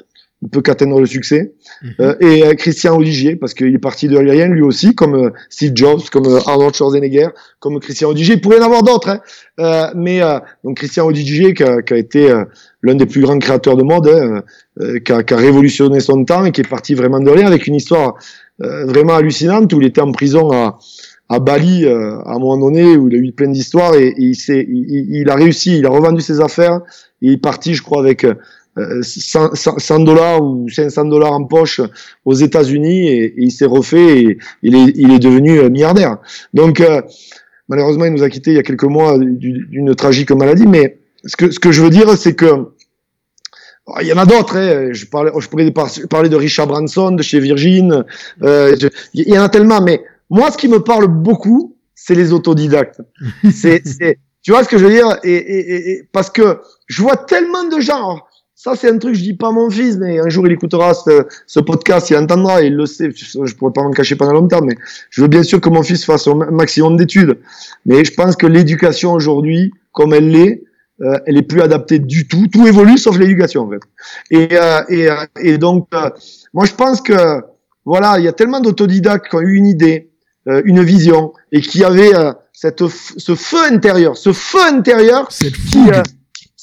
ne 0.43 0.49
peut 0.49 0.61
qu'atteindre 0.61 1.01
le 1.01 1.07
succès. 1.07 1.55
Mhm. 1.83 1.95
Euh, 2.01 2.15
et 2.21 2.45
euh, 2.45 2.55
Christian 2.55 2.97
Odigier, 2.97 3.37
parce 3.37 3.55
qu'il 3.55 3.75
est 3.75 3.79
parti 3.79 4.07
de 4.09 4.17
rien 4.17 4.49
lui 4.49 4.63
aussi, 4.63 4.95
comme 4.95 5.15
euh, 5.15 5.31
Steve 5.49 5.73
Jobs, 5.75 6.03
comme 6.11 6.27
Arnold 6.47 6.75
Schwarzenegger, 6.75 7.29
comme 7.59 7.81
Christian 7.81 8.11
Odigier. 8.11 8.35
Il 8.35 8.41
pourrait 8.41 8.59
y 8.59 8.61
en 8.61 8.67
avoir 8.67 8.83
d'autres, 8.83 9.21
hein. 9.59 9.93
mais 9.95 10.21
donc 10.63 10.77
Christian 10.77 11.07
Odigier, 11.07 11.55
qui 11.55 11.63
a, 11.63 11.83
qui 11.83 11.95
a 11.95 11.97
été 11.97 12.33
l'un 12.83 12.95
des 12.95 13.07
plus 13.07 13.23
grands 13.23 13.39
créateurs 13.39 13.77
de 13.77 13.83
mode, 13.83 14.09
hein, 14.09 14.43
qui 15.01 15.13
a, 15.13 15.23
qui, 15.23 15.35
a, 15.35 15.37
révolutionné 15.37 16.01
son 16.01 16.25
temps 16.25 16.45
et 16.45 16.53
qui 16.53 16.61
est 16.61 16.69
parti 16.69 16.95
vraiment 16.95 17.21
de 17.21 17.31
rien, 17.31 17.47
avec 17.47 17.67
une 17.67 17.75
histoire 17.75 18.15
vraiment 18.59 19.15
hallucinante 19.15 19.73
où 19.73 19.81
il 19.81 19.87
était 19.87 20.01
en 20.01 20.13
prison 20.13 20.53
à, 20.53 20.79
à 21.29 21.41
Bali 21.41 21.87
à 21.87 22.33
un 22.35 22.39
moment 22.39 22.59
donné 22.59 22.97
où 22.97 23.09
il 23.09 23.15
a 23.15 23.19
eu 23.19 23.33
plein 23.33 23.49
d'histoires 23.49 23.95
et, 23.95 24.15
il, 24.19 24.37
il, 24.49 25.17
il, 25.23 25.31
a 25.31 25.35
réussi, 25.35 25.79
il 25.79 25.87
a 25.87 25.91
revendu 25.91 26.21
ses 26.21 26.41
affaires 26.41 26.81
et 27.23 27.29
il 27.29 27.33
est 27.33 27.39
parti, 27.39 27.75
je 27.75 27.83
crois, 27.83 28.01
avec 28.01 28.27
100 29.03 30.01
dollars 30.01 30.43
ou 30.43 30.69
500 30.69 31.07
dollars 31.07 31.33
en 31.33 31.45
poche 31.45 31.81
aux 32.25 32.35
États-Unis 32.35 33.09
et, 33.09 33.35
il 33.37 33.51
s'est 33.51 33.67
refait 33.67 34.23
et 34.23 34.39
il 34.63 34.77
est, 34.77 34.93
il 34.97 35.13
est 35.13 35.19
devenu 35.19 35.59
euh, 35.59 35.71
milliardaire. 35.71 36.19
Donc 36.53 36.81
euh, 36.81 37.01
malheureusement, 37.69 38.05
il 38.05 38.13
nous 38.13 38.23
a 38.23 38.29
quitté 38.29 38.51
il 38.51 38.57
y 38.57 38.59
a 38.59 38.63
quelques 38.63 38.85
mois 38.85 39.19
d'une 39.19 39.95
tragique 39.95 40.31
maladie. 40.31 40.67
Mais 40.67 40.99
ce 41.25 41.37
que, 41.37 41.51
ce 41.51 41.59
que 41.59 41.73
je 41.73 41.83
veux 41.83 41.91
dire, 41.91 42.17
c'est 42.17 42.35
que 42.35 42.47
oh, 43.87 43.95
il 44.01 44.07
y 44.07 44.13
en 44.13 44.19
a 44.19 44.27
d'autres. 44.27 44.57
Hein. 44.57 44.93
Je, 44.93 45.07
parlais, 45.07 45.33
je 45.39 45.49
pourrais 45.49 45.73
parler 46.11 46.29
de 46.29 46.37
Richard 46.37 46.67
Branson 46.67 47.13
de 47.13 47.23
chez 47.23 47.41
Virgin. 47.41 48.05
Euh, 48.43 48.77
il 49.15 49.29
y 49.29 49.39
en 49.39 49.43
a 49.43 49.49
tellement. 49.49 49.81
Mais 49.81 50.05
moi, 50.29 50.51
ce 50.51 50.59
qui 50.59 50.69
me 50.69 50.81
parle 50.81 51.07
beaucoup, 51.07 51.77
c'est 51.95 52.15
les 52.15 52.33
autodidactes. 52.33 53.01
c'est, 53.53 53.83
tu 54.43 54.53
vois 54.53 54.63
ce 54.63 54.69
que 54.69 54.79
je 54.79 54.85
veux 54.85 54.93
dire? 54.93 55.19
Et, 55.25 55.35
et, 55.35 55.91
et, 55.91 56.09
parce 56.13 56.31
que 56.31 56.61
je 56.87 57.03
vois 57.03 57.17
tellement 57.17 57.65
de 57.65 57.81
gens. 57.81 58.21
Ça, 58.59 58.75
c'est 58.75 58.91
un 58.91 58.97
truc, 58.97 59.15
je 59.15 59.21
dis 59.21 59.35
pas 59.35 59.49
à 59.49 59.53
mon 59.53 59.69
fils, 59.69 59.99
mais 59.99 60.19
un 60.19 60.31
jour, 60.31 60.47
il 60.47 60.53
écoutera 60.53 60.95
ce, 60.95 61.61
podcast, 61.61 62.09
il 62.09 62.17
entendra, 62.17 62.63
il 62.63 62.75
le 62.75 62.87
sait. 62.87 63.11
Je 63.15 63.55
pourrais 63.55 63.73
pas 63.73 63.83
m'en 63.83 63.91
cacher 63.91 64.17
pendant 64.17 64.33
longtemps, 64.33 64.63
mais 64.63 64.75
je 65.11 65.21
veux 65.21 65.29
bien 65.29 65.43
sûr 65.43 65.61
que 65.61 65.69
mon 65.69 65.83
fils 65.83 66.07
fasse 66.07 66.27
un 66.27 66.37
maximum 66.51 66.97
d'études. 66.97 67.39
Mais 67.85 68.03
je 68.03 68.15
pense 68.15 68.35
que 68.35 68.47
l'éducation 68.47 69.13
aujourd'hui, 69.13 69.73
comme 69.93 70.15
elle 70.15 70.31
l'est, 70.31 70.65
euh, 71.03 71.19
elle 71.27 71.37
est 71.37 71.43
plus 71.43 71.61
adaptée 71.61 71.99
du 71.99 72.27
tout. 72.27 72.47
Tout 72.51 72.67
évolue 72.67 72.97
sauf 72.97 73.19
l'éducation, 73.19 73.65
en 73.65 73.71
fait. 73.71 73.83
Et, 74.31 74.49
euh, 74.53 74.81
et, 74.89 75.11
euh, 75.11 75.17
et 75.39 75.59
donc, 75.59 75.89
moi, 76.55 76.65
je 76.65 76.73
pense 76.73 77.03
que, 77.03 77.43
voilà, 77.85 78.19
il 78.19 78.25
y 78.25 78.29
a 78.29 78.33
tellement 78.33 78.61
d'autodidactes 78.61 79.29
qui 79.29 79.37
ont 79.37 79.43
eu 79.43 79.57
une 79.57 79.67
idée, 79.67 80.11
une 80.47 80.83
vision, 80.83 81.35
et 81.53 81.61
qui 81.61 81.85
avaient 81.85 82.15
cette, 82.55 82.87
ce 82.89 83.35
feu 83.35 83.59
intérieur, 83.71 84.17
ce 84.17 84.33
feu 84.33 84.61
intérieur 84.67 85.29
qui, 85.29 85.91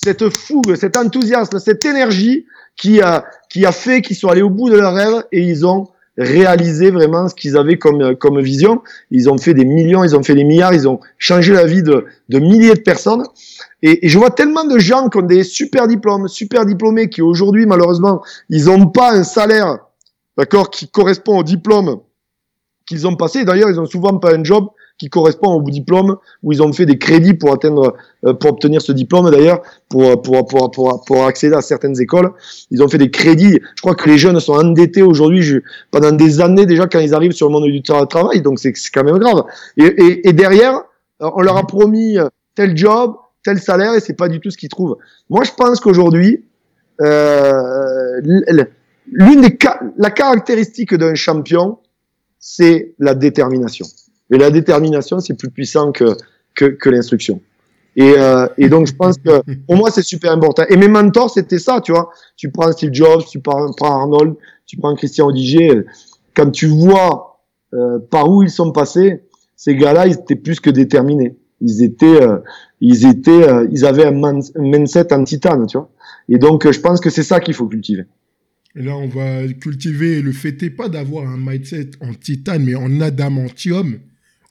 cette 0.03 0.29
fougue, 0.29 0.75
cet 0.75 0.97
enthousiasme, 0.97 1.59
cette 1.59 1.85
énergie 1.85 2.45
qui 2.75 3.01
a, 3.01 3.25
qui 3.49 3.65
a 3.65 3.71
fait 3.71 4.01
qu'ils 4.01 4.15
sont 4.15 4.27
allés 4.27 4.41
au 4.41 4.49
bout 4.49 4.69
de 4.69 4.77
leur 4.77 4.93
rêve 4.93 5.23
et 5.31 5.41
ils 5.41 5.65
ont 5.65 5.87
réalisé 6.17 6.91
vraiment 6.91 7.27
ce 7.27 7.33
qu'ils 7.33 7.57
avaient 7.57 7.77
comme, 7.77 8.15
comme 8.17 8.39
vision. 8.39 8.81
Ils 9.09 9.29
ont 9.29 9.37
fait 9.37 9.53
des 9.53 9.65
millions, 9.65 10.03
ils 10.03 10.15
ont 10.15 10.21
fait 10.21 10.35
des 10.35 10.43
milliards, 10.43 10.73
ils 10.73 10.87
ont 10.87 10.99
changé 11.17 11.53
la 11.53 11.65
vie 11.65 11.81
de, 11.81 12.05
de 12.29 12.39
milliers 12.39 12.75
de 12.75 12.81
personnes. 12.81 13.23
Et, 13.81 14.07
je 14.07 14.19
vois 14.19 14.29
tellement 14.29 14.65
de 14.65 14.77
gens 14.77 15.09
qui 15.09 15.17
ont 15.17 15.23
des 15.23 15.43
super 15.43 15.87
diplômes, 15.87 16.27
super 16.27 16.65
diplômés, 16.65 17.09
qui 17.09 17.21
aujourd'hui, 17.21 17.65
malheureusement, 17.65 18.21
ils 18.49 18.65
n'ont 18.65 18.87
pas 18.87 19.13
un 19.13 19.23
salaire, 19.23 19.79
d'accord, 20.37 20.69
qui 20.69 20.87
correspond 20.87 21.39
au 21.39 21.43
diplôme 21.43 22.01
qu'ils 22.85 23.07
ont 23.07 23.15
passé. 23.15 23.43
D'ailleurs, 23.45 23.69
ils 23.69 23.79
ont 23.79 23.85
souvent 23.85 24.17
pas 24.19 24.35
un 24.35 24.43
job 24.43 24.67
qui 24.97 25.09
correspond 25.09 25.53
au 25.53 25.61
diplôme 25.69 26.17
où 26.43 26.51
ils 26.51 26.61
ont 26.61 26.71
fait 26.71 26.85
des 26.85 26.97
crédits 26.97 27.33
pour 27.33 27.51
atteindre, 27.51 27.95
euh, 28.25 28.33
pour 28.33 28.51
obtenir 28.51 28.81
ce 28.81 28.91
diplôme 28.91 29.29
d'ailleurs, 29.31 29.61
pour, 29.89 30.21
pour, 30.21 30.45
pour, 30.45 30.71
pour, 30.71 31.03
pour 31.05 31.25
accéder 31.25 31.55
à 31.55 31.61
certaines 31.61 31.99
écoles. 31.99 32.31
Ils 32.71 32.81
ont 32.83 32.87
fait 32.87 32.99
des 32.99 33.11
crédits. 33.11 33.59
Je 33.75 33.81
crois 33.81 33.95
que 33.95 34.09
les 34.09 34.17
jeunes 34.17 34.39
sont 34.39 34.53
endettés 34.53 35.01
aujourd'hui 35.01 35.61
pendant 35.91 36.11
des 36.11 36.41
années 36.41 36.65
déjà 36.65 36.87
quand 36.87 36.99
ils 36.99 37.13
arrivent 37.13 37.31
sur 37.31 37.47
le 37.47 37.53
monde 37.53 37.65
du 37.65 37.81
travail, 37.81 38.41
donc 38.41 38.59
c'est 38.59 38.73
quand 38.93 39.03
même 39.03 39.17
grave. 39.17 39.43
Et, 39.77 39.85
et, 39.85 40.29
et 40.29 40.33
derrière, 40.33 40.81
on 41.19 41.41
leur 41.41 41.57
a 41.57 41.65
promis 41.65 42.17
tel 42.55 42.77
job, 42.77 43.15
tel 43.43 43.59
salaire, 43.59 43.93
et 43.93 43.99
c'est 43.99 44.13
pas 44.13 44.29
du 44.29 44.39
tout 44.39 44.51
ce 44.51 44.57
qu'ils 44.57 44.69
trouvent. 44.69 44.97
Moi, 45.29 45.43
je 45.43 45.51
pense 45.51 45.79
qu'aujourd'hui, 45.79 46.45
euh, 47.01 48.21
l'une 49.11 49.41
des 49.41 49.57
la 49.97 50.11
caractéristique 50.11 50.93
d'un 50.93 51.15
champion, 51.15 51.79
c'est 52.39 52.93
la 52.99 53.15
détermination. 53.15 53.85
Mais 54.33 54.39
la 54.39 54.49
détermination, 54.49 55.19
c'est 55.19 55.35
plus 55.35 55.51
puissant 55.51 55.91
que, 55.91 56.17
que, 56.55 56.65
que 56.65 56.89
l'instruction. 56.89 57.39
Et, 57.95 58.15
euh, 58.17 58.47
et, 58.57 58.67
donc, 58.67 58.87
je 58.87 58.93
pense 58.93 59.15
que 59.19 59.43
pour 59.67 59.75
moi, 59.75 59.91
c'est 59.91 60.01
super 60.01 60.31
important. 60.31 60.63
Et 60.71 60.75
mes 60.75 60.87
mentors, 60.87 61.29
c'était 61.29 61.59
ça, 61.59 61.81
tu 61.81 61.91
vois. 61.91 62.09
Tu 62.35 62.49
prends 62.49 62.71
Steve 62.71 62.89
Jobs, 62.91 63.25
tu 63.29 63.39
prends, 63.39 63.69
Arnold, 63.79 64.33
tu 64.65 64.75
prends 64.77 64.95
Christian 64.95 65.27
Odigier. 65.27 65.83
Quand 66.35 66.49
tu 66.49 66.65
vois 66.65 67.43
euh, 67.75 67.99
par 67.99 68.27
où 68.27 68.41
ils 68.41 68.49
sont 68.49 68.71
passés, 68.71 69.21
ces 69.55 69.75
gars-là, 69.75 70.07
ils 70.07 70.13
étaient 70.13 70.35
plus 70.35 70.59
que 70.59 70.71
déterminés. 70.71 71.37
Ils 71.61 71.83
étaient, 71.83 72.23
euh, 72.23 72.39
ils 72.81 73.05
étaient, 73.05 73.47
ils 73.69 73.85
avaient 73.85 74.07
un, 74.07 74.39
mindset 74.57 75.13
en 75.13 75.23
titane, 75.25 75.67
tu 75.67 75.77
vois. 75.77 75.91
Et 76.27 76.39
donc, 76.39 76.67
je 76.71 76.79
pense 76.79 76.99
que 76.99 77.11
c'est 77.11 77.21
ça 77.21 77.39
qu'il 77.39 77.53
faut 77.53 77.67
cultiver. 77.67 78.05
Et 78.75 78.81
là, 78.81 78.97
on 78.97 79.07
va 79.07 79.47
cultiver 79.61 80.23
le 80.23 80.31
fait 80.31 80.71
pas 80.71 80.89
d'avoir 80.89 81.27
un 81.27 81.37
mindset 81.37 81.91
en 82.01 82.15
titane, 82.15 82.63
mais 82.63 82.73
en 82.73 82.99
adamantium 82.99 83.99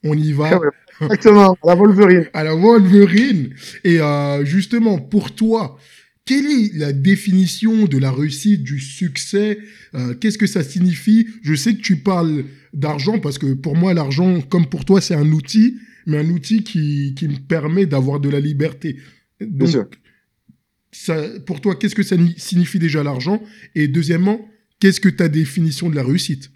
on 0.04 0.14
y 0.16 0.32
va. 0.32 0.60
Exactement, 1.00 1.56
à 1.62 1.68
la 1.68 1.74
Wolverine. 1.74 2.26
à 2.32 2.44
la 2.44 2.54
Wolverine. 2.54 3.50
Et 3.84 4.00
euh, 4.00 4.44
justement, 4.44 4.98
pour 4.98 5.34
toi, 5.34 5.78
quelle 6.24 6.46
est 6.46 6.74
la 6.74 6.92
définition 6.92 7.86
de 7.86 7.98
la 7.98 8.12
réussite, 8.12 8.62
du 8.62 8.78
succès 8.78 9.58
euh, 9.94 10.14
Qu'est-ce 10.14 10.38
que 10.38 10.46
ça 10.46 10.62
signifie? 10.62 11.26
Je 11.42 11.54
sais 11.54 11.74
que 11.74 11.80
tu 11.80 11.96
parles 11.96 12.44
d'argent 12.72 13.18
parce 13.18 13.38
que 13.38 13.54
pour 13.54 13.76
moi, 13.76 13.94
l'argent, 13.94 14.40
comme 14.42 14.66
pour 14.66 14.84
toi, 14.84 15.00
c'est 15.00 15.14
un 15.14 15.30
outil, 15.32 15.78
mais 16.06 16.18
un 16.18 16.30
outil 16.30 16.62
qui, 16.62 17.14
qui 17.16 17.28
me 17.28 17.36
permet 17.36 17.86
d'avoir 17.86 18.20
de 18.20 18.28
la 18.28 18.40
liberté. 18.40 18.98
Donc, 19.40 19.70
ça, 20.92 21.16
pour 21.46 21.60
toi, 21.60 21.74
qu'est-ce 21.74 21.94
que 21.94 22.02
ça 22.02 22.16
signifie 22.36 22.78
déjà 22.78 23.02
l'argent? 23.02 23.42
Et 23.74 23.88
deuxièmement, 23.88 24.46
qu'est-ce 24.78 25.00
que 25.00 25.08
ta 25.08 25.28
définition 25.28 25.90
de 25.90 25.96
la 25.96 26.04
réussite? 26.04 26.50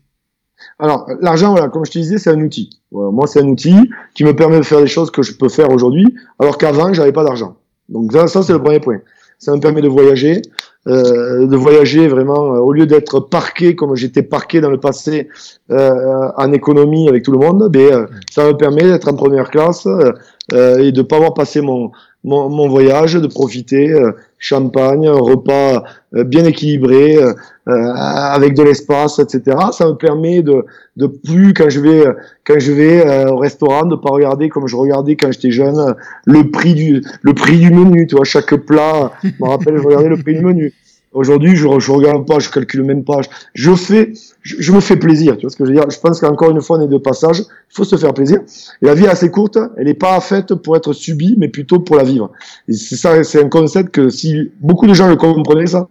Alors, 0.79 1.07
l'argent, 1.21 1.53
voilà, 1.53 1.69
comme 1.69 1.85
je 1.85 1.93
te 1.93 1.99
disais, 1.99 2.19
c'est 2.19 2.31
un 2.31 2.41
outil. 2.41 2.71
moi, 2.93 3.27
c'est 3.27 3.41
un 3.41 3.49
outil 3.49 3.75
qui 4.15 4.25
me 4.25 4.35
permet 4.35 4.59
de 4.59 4.63
faire 4.63 4.81
des 4.81 4.87
choses 4.87 5.11
que 5.11 5.23
je 5.23 5.35
peux 5.35 5.49
faire 5.49 5.71
aujourd'hui, 5.71 6.07
alors 6.39 6.59
qu'avant, 6.59 6.93
j'avais 6.93 7.13
pas 7.13 7.25
d'argent. 7.25 7.57
Donc 7.89 8.13
ça, 8.13 8.27
ça 8.27 8.43
c'est 8.43 8.53
le 8.53 8.63
premier 8.63 8.81
point. 8.81 8.99
Ça 9.39 9.55
me 9.55 9.61
permet 9.61 9.83
de 9.83 9.89
voyager, 9.89 10.41
euh, 10.87 11.47
de 11.47 11.57
voyager 11.57 12.09
vraiment 12.09 12.55
euh, 12.55 12.59
au 12.59 12.73
lieu 12.73 12.87
d'être 12.87 13.21
parqué 13.21 13.77
comme 13.77 13.95
j'étais 13.95 14.23
parqué 14.23 14.61
dans 14.61 14.71
le 14.71 14.81
passé 14.81 15.29
euh, 15.71 16.31
en 16.37 16.53
économie 16.53 17.09
avec 17.09 17.23
tout 17.23 17.33
le 17.33 17.39
monde. 17.39 17.71
Euh, 17.77 18.07
ça 18.31 18.47
me 18.47 18.53
permet 18.57 18.83
d'être 18.83 19.09
en 19.09 19.15
première 19.15 19.51
classe 19.51 19.87
euh, 19.87 20.79
et 20.79 20.91
de 20.91 21.03
pas 21.03 21.17
avoir 21.17 21.35
passé 21.35 21.61
mon 21.61 21.93
mon, 22.25 22.49
mon 22.49 22.69
voyage, 22.69 23.15
de 23.15 23.27
profiter 23.29 23.95
champagne, 24.39 25.09
repas 25.09 25.85
bien 26.13 26.45
équilibré 26.45 27.19
avec 27.67 28.55
de 28.55 28.63
l'espace, 28.63 29.19
etc. 29.19 29.57
Ça 29.73 29.87
me 29.87 29.95
permet 29.95 30.43
de 30.43 30.65
de 30.97 31.07
plus 31.07 31.53
quand 31.53 31.69
je 31.69 31.81
vais 31.81 32.05
quand 32.47 32.59
je 32.59 32.73
vais 32.73 33.27
au 33.27 33.37
restaurant 33.37 33.87
de 33.87 33.97
pas 33.97 34.11
regarder 34.11 34.49
comme 34.49 34.67
je 34.67 34.77
regardais 34.77 35.17
quand 35.17 35.33
j'étais 35.33 35.51
jeune 35.51 35.95
le 36.27 36.51
prix 36.51 36.75
du 36.75 37.03
le 37.23 37.35
prix 37.35 37.59
du 37.59 37.71
menu. 37.71 38.07
Tu 38.07 38.15
vois, 38.15 38.25
chaque 38.25 38.55
plat, 38.57 39.13
je 39.23 39.31
me 39.41 39.49
rappelle, 39.49 39.79
je 39.79 39.83
regardais 39.83 40.09
le 40.09 40.17
prix 40.17 40.35
du 40.35 40.45
menu. 40.45 40.73
Aujourd'hui, 41.13 41.57
je, 41.57 41.67
je 41.79 41.91
regarde 41.91 42.27
pas, 42.27 42.39
je 42.41 42.51
calcule 42.51 42.83
même 42.83 43.05
pas. 43.05 43.21
Je 43.55 43.75
fais, 43.75 44.13
je, 44.43 44.73
me 44.73 44.81
fais 44.81 44.97
plaisir. 44.97 45.37
Tu 45.37 45.43
vois 45.43 45.51
ce 45.51 45.57
que 45.57 45.65
je 45.65 45.71
veux 45.71 45.77
dire? 45.77 45.89
Je 45.89 45.99
pense 45.99 46.21
qu'encore 46.21 46.51
une 46.51 46.61
fois, 46.61 46.79
on 46.79 46.83
est 46.83 46.89
de 46.89 46.99
passage. 46.99 47.39
Il 47.39 47.75
faut 47.75 47.85
se 47.85 47.97
faire 47.97 48.13
plaisir. 48.13 48.41
La 48.83 48.95
vie 48.95 49.05
est 49.05 49.09
assez 49.09 49.31
courte. 49.31 49.59
Elle 49.77 49.87
n'est 49.87 49.95
pas 49.95 50.21
faite 50.21 50.55
pour 50.55 50.77
être 50.77 50.93
subie, 50.93 51.35
mais 51.39 51.49
plutôt 51.49 51.81
pour 51.81 51.97
la 51.97 52.05
vivre. 52.05 52.33
Et 52.69 52.75
c'est 52.75 52.97
ça, 52.97 53.23
c'est 53.25 53.43
un 53.43 53.49
concept 53.49 53.93
que 53.93 54.09
si 54.11 54.53
beaucoup 54.61 54.87
de 54.87 54.95
gens 54.95 55.09
le 55.09 55.17
comprenaient, 55.17 55.67
ça, 55.67 55.89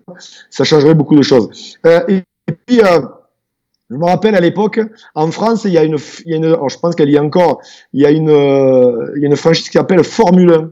ça 0.50 0.64
changerait 0.64 0.96
beaucoup 0.96 1.16
de 1.16 1.24
choses. 1.24 1.50
Euh, 1.86 2.02
et, 2.08 2.24
puis, 2.68 2.82
euh, 2.82 3.02
je 3.90 3.96
me 3.96 4.06
rappelle 4.06 4.36
à 4.36 4.40
l'époque, 4.42 4.80
en 5.16 5.32
France, 5.32 5.64
il 5.66 5.72
y 5.72 5.78
a 5.78 5.84
une, 5.84 5.98
il 6.26 6.32
y 6.32 6.34
a 6.34 6.38
une 6.38 6.58
je 6.70 6.78
pense 6.78 6.96
qu'elle 6.96 7.10
y 7.10 7.16
est 7.16 7.20
encore, 7.20 7.62
il 7.94 8.02
y 8.02 8.06
a 8.06 8.12
une, 8.12 8.30
euh, 8.30 9.12
il 9.16 9.22
y 9.22 9.26
a 9.26 9.28
une 9.28 9.36
franchise 9.36 9.70
qui 9.70 9.78
s'appelle 9.78 10.04
Formule 10.04 10.52
1. 10.52 10.72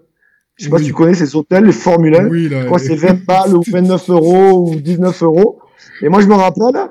Je 0.57 0.65
sais 0.65 0.69
pas 0.69 0.77
si 0.77 0.85
tu 0.85 0.93
connais 0.93 1.13
ces 1.13 1.35
hôtels, 1.35 1.65
les 1.65 1.71
Formule 1.71 2.15
1. 2.15 2.27
Oui, 2.27 2.49
je 2.49 2.65
crois 2.65 2.77
que 2.79 2.85
c'est 2.85 2.95
20 2.95 3.25
balles 3.25 3.55
ou 3.55 3.63
29 3.71 4.09
euros 4.09 4.69
ou 4.69 4.75
19 4.75 5.23
euros. 5.23 5.59
Et 6.01 6.09
moi, 6.09 6.21
je 6.21 6.27
me 6.27 6.35
rappelle, 6.35 6.89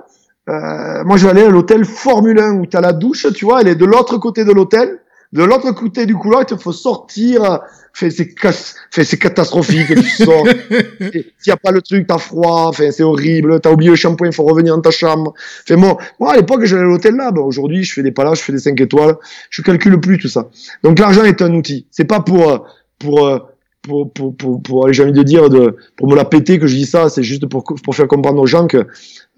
euh, 0.48 1.04
moi, 1.04 1.16
j'allais 1.16 1.44
à 1.44 1.48
l'hôtel 1.48 1.84
Formule 1.84 2.38
1 2.38 2.54
où 2.54 2.66
tu 2.66 2.76
as 2.76 2.80
la 2.80 2.92
douche, 2.92 3.26
tu 3.34 3.44
vois, 3.44 3.60
elle 3.60 3.68
est 3.68 3.74
de 3.74 3.84
l'autre 3.84 4.18
côté 4.18 4.44
de 4.44 4.52
l'hôtel. 4.52 4.98
De 5.32 5.42
l'autre 5.42 5.72
côté 5.72 6.04
du 6.04 6.14
couloir, 6.14 6.42
il 6.42 6.46
te 6.46 6.56
faut 6.56 6.72
sortir. 6.72 7.60
Fait, 7.94 8.10
c'est, 8.10 9.04
c'est 9.04 9.16
catastrophique. 9.18 9.86
tu 9.88 10.02
sors. 10.24 10.46
S'il 10.46 11.24
n'y 11.46 11.52
a 11.52 11.56
pas 11.56 11.70
le 11.70 11.80
truc, 11.80 12.06
t'as 12.06 12.18
froid. 12.18 12.70
C'est 12.74 13.02
horrible. 13.02 13.58
T'as 13.60 13.70
oublié 13.70 13.90
le 13.90 13.96
shampoing, 13.96 14.26
il 14.26 14.34
faut 14.34 14.42
revenir 14.42 14.74
dans 14.76 14.82
ta 14.82 14.90
chambre. 14.90 15.32
Fait, 15.38 15.76
bon, 15.76 15.96
moi, 16.20 16.32
à 16.32 16.36
l'époque, 16.36 16.64
j'allais 16.64 16.82
à 16.82 16.86
l'hôtel 16.86 17.16
là. 17.16 17.30
Bon, 17.30 17.44
aujourd'hui, 17.44 17.82
je 17.82 17.94
fais 17.94 18.02
des 18.02 18.12
palaces, 18.12 18.40
je 18.40 18.44
fais 18.44 18.52
des 18.52 18.58
5 18.58 18.78
étoiles. 18.78 19.14
Je 19.48 19.62
calcule 19.62 19.98
plus 20.00 20.18
tout 20.18 20.28
ça. 20.28 20.50
Donc, 20.82 20.98
l'argent 20.98 21.24
est 21.24 21.40
un 21.40 21.54
outil. 21.54 21.86
C'est 21.90 22.04
pas 22.04 22.20
pour, 22.20 22.66
pour, 22.98 23.26
euh, 23.26 23.38
pour, 23.82 24.12
pour, 24.12 24.36
pour, 24.36 24.62
pour 24.62 24.92
j'ai 24.92 25.02
envie 25.02 25.12
de 25.12 25.22
dire, 25.22 25.50
de, 25.50 25.76
pour 25.96 26.08
me 26.08 26.14
la 26.14 26.24
péter 26.24 26.58
que 26.58 26.66
je 26.66 26.76
dis 26.76 26.86
ça, 26.86 27.08
c'est 27.08 27.22
juste 27.22 27.46
pour, 27.46 27.64
pour 27.64 27.94
faire 27.94 28.06
comprendre 28.06 28.40
aux 28.40 28.46
gens 28.46 28.66
que 28.66 28.86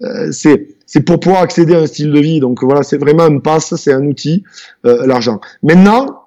euh, 0.03 0.31
c'est, 0.31 0.75
c'est 0.85 1.01
pour 1.01 1.19
pouvoir 1.19 1.41
accéder 1.41 1.73
à 1.73 1.79
un 1.79 1.87
style 1.87 2.11
de 2.11 2.19
vie. 2.19 2.39
Donc 2.39 2.63
voilà, 2.63 2.83
c'est 2.83 2.97
vraiment 2.97 3.23
un 3.23 3.39
passe, 3.39 3.75
c'est 3.75 3.91
un 3.91 4.05
outil, 4.05 4.43
euh, 4.85 5.05
l'argent. 5.07 5.41
Maintenant, 5.63 6.21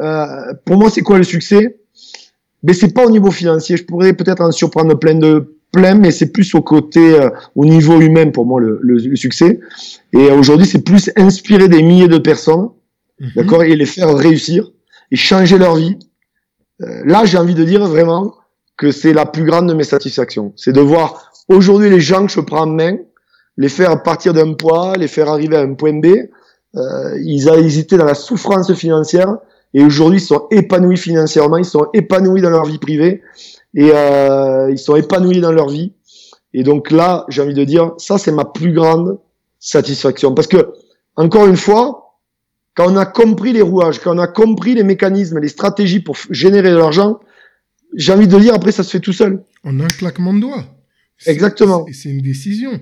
euh, 0.00 0.52
pour 0.64 0.76
moi, 0.76 0.90
c'est 0.90 1.02
quoi 1.02 1.18
le 1.18 1.24
succès? 1.24 1.78
Mais 2.62 2.74
c'est 2.74 2.92
pas 2.92 3.06
au 3.06 3.10
niveau 3.10 3.30
financier. 3.30 3.76
Je 3.76 3.84
pourrais 3.84 4.12
peut-être 4.12 4.42
en 4.42 4.50
surprendre 4.50 4.98
plein 4.98 5.14
de 5.14 5.54
plein, 5.72 5.94
mais 5.94 6.10
c'est 6.10 6.32
plus 6.32 6.54
au 6.54 6.62
côté, 6.62 7.20
euh, 7.20 7.30
au 7.54 7.64
niveau 7.64 8.00
humain 8.00 8.30
pour 8.30 8.46
moi 8.46 8.60
le, 8.60 8.78
le, 8.82 9.16
succès. 9.16 9.60
Et 10.12 10.30
aujourd'hui, 10.30 10.66
c'est 10.66 10.82
plus 10.82 11.10
inspirer 11.16 11.68
des 11.68 11.82
milliers 11.82 12.08
de 12.08 12.18
personnes, 12.18 12.70
mhm. 13.20 13.30
d'accord, 13.36 13.62
et 13.62 13.76
les 13.76 13.86
faire 13.86 14.14
réussir 14.16 14.70
et 15.10 15.16
changer 15.16 15.58
leur 15.58 15.76
vie 15.76 15.96
euh, 15.96 16.07
là, 16.78 17.24
j'ai 17.24 17.38
envie 17.38 17.54
de 17.54 17.64
dire 17.64 17.86
vraiment 17.86 18.34
que 18.76 18.92
c'est 18.92 19.12
la 19.12 19.26
plus 19.26 19.44
grande 19.44 19.68
de 19.68 19.74
mes 19.74 19.84
satisfactions. 19.84 20.52
C'est 20.56 20.72
de 20.72 20.80
voir 20.80 21.32
aujourd'hui 21.48 21.90
les 21.90 22.00
gens 22.00 22.26
que 22.26 22.32
je 22.32 22.40
prends 22.40 22.62
en 22.62 22.66
main, 22.66 22.96
les 23.56 23.68
faire 23.68 24.02
partir 24.02 24.32
d'un 24.32 24.54
poids, 24.54 24.94
les 24.96 25.08
faire 25.08 25.28
arriver 25.28 25.56
à 25.56 25.60
un 25.60 25.74
point 25.74 25.98
B. 25.98 26.06
Euh, 26.76 27.18
ils, 27.20 27.48
ils 27.60 27.78
étaient 27.78 27.96
dans 27.96 28.04
la 28.04 28.14
souffrance 28.14 28.72
financière 28.74 29.36
et 29.74 29.82
aujourd'hui 29.82 30.18
ils 30.18 30.24
sont 30.24 30.46
épanouis 30.50 30.96
financièrement, 30.96 31.56
ils 31.56 31.64
sont 31.64 31.88
épanouis 31.92 32.40
dans 32.40 32.50
leur 32.50 32.64
vie 32.64 32.78
privée 32.78 33.22
et 33.74 33.90
euh, 33.92 34.70
ils 34.70 34.78
sont 34.78 34.96
épanouis 34.96 35.40
dans 35.40 35.52
leur 35.52 35.68
vie. 35.68 35.92
Et 36.54 36.62
donc 36.62 36.90
là, 36.90 37.24
j'ai 37.28 37.42
envie 37.42 37.54
de 37.54 37.64
dire, 37.64 37.92
ça 37.98 38.16
c'est 38.16 38.32
ma 38.32 38.44
plus 38.44 38.72
grande 38.72 39.18
satisfaction 39.58 40.34
parce 40.34 40.46
que 40.46 40.72
encore 41.16 41.46
une 41.46 41.56
fois, 41.56 42.07
quand 42.78 42.92
on 42.92 42.96
a 42.96 43.06
compris 43.06 43.52
les 43.52 43.60
rouages, 43.60 43.98
quand 43.98 44.14
on 44.14 44.20
a 44.20 44.28
compris 44.28 44.76
les 44.76 44.84
mécanismes, 44.84 45.40
les 45.40 45.48
stratégies 45.48 45.98
pour 45.98 46.16
générer 46.30 46.70
de 46.70 46.76
l'argent, 46.76 47.18
j'ai 47.96 48.12
envie 48.12 48.28
de 48.28 48.38
dire, 48.38 48.54
après, 48.54 48.70
ça 48.70 48.84
se 48.84 48.90
fait 48.90 49.00
tout 49.00 49.12
seul. 49.12 49.42
En 49.64 49.80
un 49.80 49.88
claquement 49.88 50.32
de 50.32 50.38
doigts. 50.38 50.64
Exactement. 51.26 51.86
C'est 51.90 52.10
une 52.10 52.22
décision. 52.22 52.80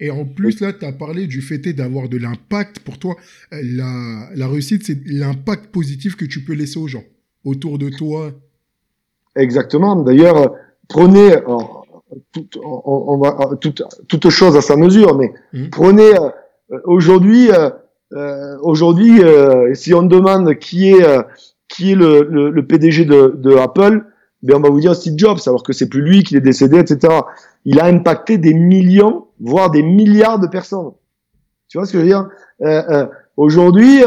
Et 0.00 0.10
en 0.10 0.26
plus, 0.26 0.60
là, 0.60 0.74
tu 0.74 0.84
as 0.84 0.92
parlé 0.92 1.26
du 1.26 1.40
fait 1.40 1.60
d'avoir 1.72 2.10
de 2.10 2.18
l'impact. 2.18 2.80
Pour 2.80 2.98
toi, 2.98 3.16
la, 3.50 4.28
la 4.34 4.48
réussite, 4.48 4.84
c'est 4.84 4.98
l'impact 5.06 5.72
positif 5.72 6.14
que 6.14 6.26
tu 6.26 6.44
peux 6.44 6.52
laisser 6.52 6.78
aux 6.78 6.88
gens 6.88 7.04
autour 7.42 7.78
de 7.78 7.88
toi. 7.88 8.32
Exactement. 9.34 9.96
D'ailleurs, 9.96 10.52
prenez, 10.90 11.36
on, 11.46 13.16
va, 13.16 13.56
toute, 13.62 13.82
toute 14.08 14.28
chose 14.28 14.58
à 14.58 14.60
sa 14.60 14.76
mesure, 14.76 15.16
mais 15.16 15.32
mmh. 15.54 15.70
prenez 15.70 16.14
euh, 16.14 16.78
aujourd'hui, 16.84 17.50
euh, 17.50 17.54
euh, 17.60 17.70
aujourd'hui, 18.62 19.22
euh, 19.22 19.74
si 19.74 19.94
on 19.94 20.02
demande 20.02 20.54
qui 20.56 20.90
est 20.90 21.04
euh, 21.04 21.22
qui 21.68 21.92
est 21.92 21.94
le, 21.94 22.26
le, 22.28 22.50
le 22.50 22.66
PDG 22.66 23.04
de, 23.04 23.34
de, 23.36 23.56
Apple, 23.56 24.04
ben 24.42 24.56
on 24.56 24.60
va 24.60 24.70
vous 24.70 24.80
dire 24.80 24.94
Steve 24.94 25.14
Jobs, 25.16 25.38
alors 25.46 25.62
que 25.62 25.72
c'est 25.72 25.88
plus 25.88 26.00
lui 26.00 26.22
qui 26.22 26.36
est 26.36 26.40
décédé, 26.40 26.78
etc. 26.78 27.12
Il 27.66 27.80
a 27.80 27.84
impacté 27.84 28.38
des 28.38 28.54
millions, 28.54 29.26
voire 29.38 29.70
des 29.70 29.82
milliards 29.82 30.38
de 30.38 30.46
personnes. 30.46 30.92
Tu 31.68 31.76
vois 31.76 31.86
ce 31.86 31.92
que 31.92 31.98
je 31.98 32.04
veux 32.04 32.08
dire? 32.08 32.28
Aujourd'hui, 33.36 34.02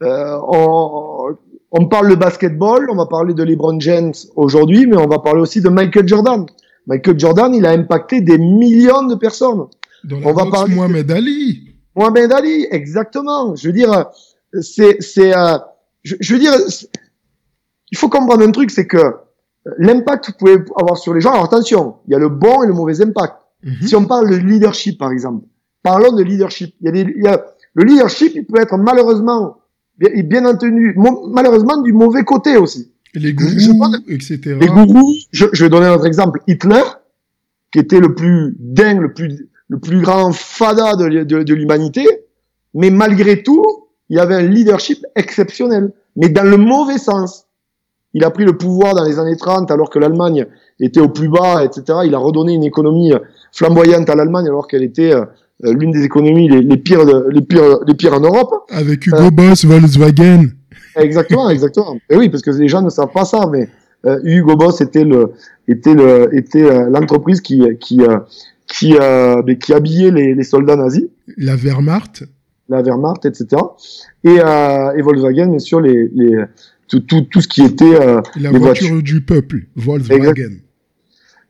on, 0.00 1.36
on 1.70 1.86
parle 1.86 2.10
de 2.10 2.14
basketball, 2.16 2.88
on 2.90 2.96
va 2.96 3.06
parler 3.06 3.34
de 3.34 3.42
LeBron 3.44 3.78
James 3.78 4.14
aujourd'hui, 4.34 4.86
mais 4.86 4.96
on 4.96 5.06
va 5.06 5.18
parler 5.18 5.40
aussi 5.40 5.60
de 5.60 5.68
Michael 5.68 6.08
Jordan. 6.08 6.46
Michael 6.86 7.20
Jordan, 7.20 7.54
il 7.54 7.66
a 7.66 7.70
impacté 7.70 8.20
des 8.20 8.38
millions 8.38 9.06
de 9.06 9.14
personnes. 9.14 9.66
Dans 10.04 10.20
la 10.20 10.28
on 10.28 10.32
va 10.32 10.46
parler 10.46 10.74
Mohamed 10.74 11.10
Ali. 11.10 11.67
Mohamed 11.98 12.32
Ali, 12.32 12.66
exactement. 12.70 13.56
Je 13.56 13.66
veux 13.66 13.72
dire, 13.72 14.06
c'est, 14.60 15.02
c'est, 15.02 15.36
euh, 15.36 15.58
je, 16.04 16.32
veux 16.32 16.38
dire, 16.38 16.54
il 17.90 17.98
faut 17.98 18.08
comprendre 18.08 18.46
un 18.46 18.52
truc, 18.52 18.70
c'est 18.70 18.86
que 18.86 19.16
l'impact 19.78 20.26
que 20.26 20.30
vous 20.30 20.38
pouvez 20.38 20.64
avoir 20.76 20.96
sur 20.96 21.12
les 21.12 21.20
gens. 21.20 21.32
Alors 21.32 21.44
attention, 21.44 21.96
il 22.06 22.12
y 22.12 22.14
a 22.14 22.18
le 22.18 22.28
bon 22.28 22.62
et 22.62 22.68
le 22.68 22.72
mauvais 22.72 23.02
impact. 23.02 23.34
Mhm. 23.64 23.86
Si 23.86 23.96
on 23.96 24.04
parle 24.04 24.30
de 24.30 24.36
leadership, 24.36 24.96
par 24.96 25.10
exemple, 25.10 25.44
parlons 25.82 26.12
de 26.12 26.22
leadership. 26.22 26.74
Il 26.80 26.86
y 26.86 26.88
a, 26.88 26.92
des, 26.92 27.12
il 27.16 27.24
y 27.24 27.26
a 27.26 27.44
le 27.74 27.84
leadership, 27.84 28.32
il 28.36 28.46
peut 28.46 28.60
être 28.60 28.76
malheureusement, 28.78 29.58
bien, 29.98 30.10
bien 30.22 30.44
entendu, 30.46 30.96
malheureusement 31.32 31.82
du 31.82 31.92
mauvais 31.92 32.22
côté 32.22 32.56
aussi. 32.56 32.92
les 33.14 33.34
gourous, 33.34 33.96
etc. 34.08 34.56
Les 34.60 34.68
gourous. 34.68 35.14
Je, 35.32 35.46
je 35.52 35.64
vais 35.64 35.70
donner 35.70 35.86
un 35.86 35.94
autre 35.94 36.06
exemple. 36.06 36.40
Hitler, 36.46 36.82
qui 37.72 37.80
était 37.80 37.98
le 37.98 38.14
plus 38.14 38.56
dingue, 38.60 39.00
le 39.00 39.12
plus 39.12 39.47
le 39.68 39.78
plus 39.78 40.00
grand 40.00 40.32
fada 40.32 40.96
de, 40.96 41.24
de, 41.24 41.54
l'humanité, 41.54 42.06
mais 42.74 42.90
malgré 42.90 43.42
tout, 43.42 43.64
il 44.08 44.16
y 44.16 44.20
avait 44.20 44.34
un 44.34 44.42
leadership 44.42 45.04
exceptionnel, 45.14 45.92
mais 46.16 46.28
dans 46.28 46.48
le 46.48 46.56
mauvais 46.56 46.98
sens. 46.98 47.44
Il 48.14 48.24
a 48.24 48.30
pris 48.30 48.44
le 48.44 48.56
pouvoir 48.56 48.94
dans 48.94 49.04
les 49.04 49.18
années 49.18 49.36
30 49.36 49.70
alors 49.70 49.90
que 49.90 49.98
l'Allemagne 49.98 50.46
était 50.80 51.00
au 51.00 51.10
plus 51.10 51.28
bas, 51.28 51.62
etc. 51.62 52.00
Il 52.06 52.14
a 52.14 52.18
redonné 52.18 52.54
une 52.54 52.64
économie 52.64 53.12
flamboyante 53.52 54.08
à 54.08 54.14
l'Allemagne 54.14 54.46
alors 54.46 54.66
qu'elle 54.66 54.82
était 54.82 55.12
euh, 55.64 55.74
l'une 55.74 55.90
des 55.90 56.04
économies 56.04 56.48
les, 56.48 56.76
pires, 56.76 57.04
les 57.04 57.42
pires, 57.42 57.80
les 57.86 57.94
pires 57.94 58.14
en 58.14 58.20
Europe. 58.20 58.64
Avec 58.70 59.06
Hugo 59.06 59.16
euh, 59.16 59.30
Boss, 59.30 59.64
Volkswagen. 59.64 60.46
Exactement, 60.96 61.50
exactement. 61.50 61.96
Et 62.08 62.16
oui, 62.16 62.28
parce 62.28 62.42
que 62.42 62.50
les 62.50 62.68
gens 62.68 62.82
ne 62.82 62.90
savent 62.90 63.12
pas 63.12 63.24
ça, 63.24 63.46
mais 63.50 63.68
euh, 64.06 64.20
Hugo 64.22 64.56
Boss 64.56 64.80
était 64.80 65.04
le, 65.04 65.32
était 65.66 65.94
le, 65.94 66.34
était 66.34 66.88
l'entreprise 66.88 67.40
qui, 67.40 67.62
qui, 67.80 68.00
qui, 68.68 68.94
euh, 69.00 69.42
qui 69.54 69.72
habillait 69.72 70.10
les, 70.10 70.34
les, 70.34 70.44
soldats 70.44 70.76
nazis. 70.76 71.06
La 71.36 71.56
Wehrmacht. 71.56 72.24
La 72.68 72.82
Wehrmacht, 72.82 73.24
etc. 73.24 73.46
Et, 74.24 74.38
euh, 74.40 74.92
et 74.96 75.02
Volkswagen, 75.02 75.48
bien 75.48 75.58
sûr, 75.58 75.80
les, 75.80 76.08
les, 76.14 76.44
tout, 76.86 77.00
tout, 77.00 77.22
tout 77.22 77.40
ce 77.40 77.48
qui 77.48 77.62
était... 77.62 78.00
Euh, 78.00 78.20
la 78.38 78.50
voiture 78.50 79.02
du 79.02 79.22
peuple, 79.22 79.64
Volkswagen. 79.74 80.58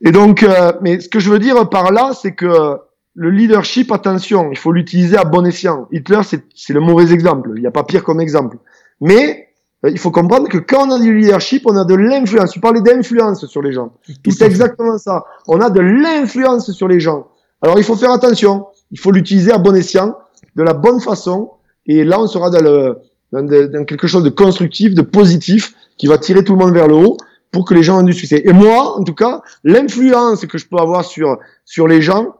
Et 0.00 0.12
donc, 0.12 0.42
euh, 0.42 0.72
mais 0.80 1.00
ce 1.00 1.08
que 1.08 1.18
je 1.18 1.30
veux 1.30 1.40
dire 1.40 1.68
par 1.68 1.92
là, 1.92 2.12
c'est 2.20 2.32
que 2.32 2.76
le 3.14 3.30
leadership, 3.30 3.90
attention, 3.90 4.50
il 4.52 4.58
faut 4.58 4.70
l'utiliser 4.70 5.16
à 5.16 5.24
bon 5.24 5.44
escient. 5.44 5.88
Hitler, 5.90 6.20
c'est 6.22 6.72
le 6.72 6.80
mauvais 6.80 7.12
exemple. 7.12 7.50
Il 7.56 7.60
n'y 7.60 7.66
a 7.66 7.72
pas 7.72 7.82
pire 7.82 8.04
comme 8.04 8.20
exemple. 8.20 8.58
Mais 9.00 9.47
il 9.86 9.98
faut 9.98 10.10
comprendre 10.10 10.48
que 10.48 10.58
quand 10.58 10.88
on 10.88 10.90
a 10.90 10.98
du 10.98 11.16
leadership, 11.16 11.62
on 11.66 11.76
a 11.76 11.84
de 11.84 11.94
l'influence. 11.94 12.50
Tu 12.50 12.60
parlais 12.60 12.80
d'influence 12.80 13.46
sur 13.46 13.62
les 13.62 13.72
gens. 13.72 13.92
C'est 14.28 14.42
exactement 14.42 14.98
ça. 14.98 15.24
On 15.46 15.60
a 15.60 15.70
de 15.70 15.80
l'influence 15.80 16.72
sur 16.72 16.88
les 16.88 16.98
gens. 16.98 17.28
Alors 17.62 17.78
il 17.78 17.84
faut 17.84 17.94
faire 17.94 18.10
attention. 18.10 18.66
Il 18.90 18.98
faut 18.98 19.12
l'utiliser 19.12 19.52
à 19.52 19.58
bon 19.58 19.74
escient, 19.76 20.16
de 20.56 20.62
la 20.62 20.74
bonne 20.74 21.00
façon. 21.00 21.52
Et 21.86 22.04
là, 22.04 22.20
on 22.20 22.26
sera 22.26 22.50
dans, 22.50 22.60
le, 22.60 22.98
dans, 23.32 23.84
quelque 23.84 24.06
chose 24.06 24.24
de 24.24 24.30
constructif, 24.30 24.94
de 24.94 25.02
positif, 25.02 25.74
qui 25.96 26.06
va 26.06 26.18
tirer 26.18 26.42
tout 26.42 26.54
le 26.54 26.58
monde 26.58 26.74
vers 26.74 26.88
le 26.88 26.94
haut 26.94 27.16
pour 27.52 27.64
que 27.64 27.74
les 27.74 27.82
gens 27.82 28.00
aient 28.00 28.04
du 28.04 28.12
succès. 28.12 28.42
Et 28.44 28.52
moi, 28.52 28.98
en 28.98 29.04
tout 29.04 29.14
cas, 29.14 29.42
l'influence 29.64 30.44
que 30.46 30.58
je 30.58 30.66
peux 30.66 30.76
avoir 30.76 31.04
sur 31.04 31.38
sur 31.64 31.86
les 31.86 32.02
gens, 32.02 32.36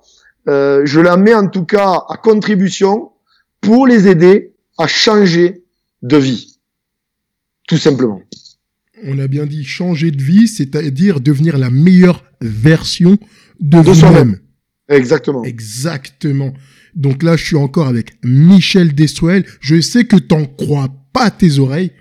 euh, 0.49 0.83
je 0.85 1.01
la 1.01 1.17
mets 1.17 1.35
en 1.35 1.47
tout 1.47 1.65
cas 1.65 2.05
à 2.09 2.17
contribution 2.17 3.13
pour 3.61 3.87
les 3.87 4.09
aider 4.09 4.55
à 4.77 4.87
changer 4.87 5.63
de 6.03 6.17
vie. 6.17 6.48
Tout 7.69 7.77
simplement. 7.77 8.23
On 9.05 9.19
a 9.21 9.29
bien 9.29 9.47
dit 9.47 9.65
changer 9.65 10.11
de 10.11 10.23
vie, 10.23 10.49
c'est-à-dire 10.49 11.21
devenir 11.21 11.57
la 11.59 11.71
meilleure 11.71 12.25
version 12.41 13.19
de, 13.61 13.79
de 13.79 13.91
vous-même. 13.91 14.41
Exactement. 14.89 15.45
Exactement. 15.45 16.55
Donc 16.95 17.23
là, 17.23 17.37
je 17.37 17.45
suis 17.45 17.57
encore 17.57 17.87
avec 17.87 18.15
Michel 18.25 18.95
Destruel. 18.95 19.45
Je 19.61 19.81
sais 19.81 20.05
que 20.05 20.17
t'en 20.17 20.47
crois 20.47 20.89
pas 21.13 21.31
tes 21.31 21.59
oreilles. 21.59 21.93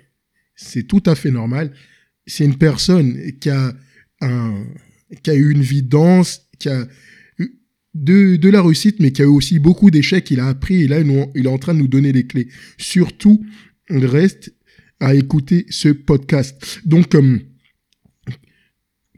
C'est 0.56 0.84
tout 0.84 1.02
à 1.06 1.14
fait 1.14 1.30
normal. 1.30 1.72
C'est 2.26 2.44
une 2.44 2.56
personne 2.56 3.16
qui 3.40 3.50
a 3.50 3.74
un, 4.22 4.54
qui 5.22 5.30
a 5.30 5.34
eu 5.34 5.52
une 5.52 5.62
vie 5.62 5.82
dense, 5.82 6.48
qui 6.58 6.68
a 6.68 6.88
eu 7.38 7.60
de, 7.94 8.36
de 8.36 8.48
la 8.48 8.62
réussite, 8.62 9.00
mais 9.00 9.12
qui 9.12 9.22
a 9.22 9.26
eu 9.26 9.28
aussi 9.28 9.58
beaucoup 9.58 9.90
d'échecs. 9.90 10.30
Il 10.30 10.40
a 10.40 10.48
appris 10.48 10.82
et 10.82 10.88
là, 10.88 11.00
il 11.00 11.46
est 11.46 11.48
en 11.48 11.58
train 11.58 11.74
de 11.74 11.78
nous 11.78 11.88
donner 11.88 12.10
les 12.10 12.26
clés. 12.26 12.48
Surtout, 12.78 13.44
reste 13.90 14.52
à 15.00 15.14
écouter 15.14 15.66
ce 15.70 15.88
podcast. 15.88 16.80
Donc, 16.84 17.14
euh, 17.14 17.38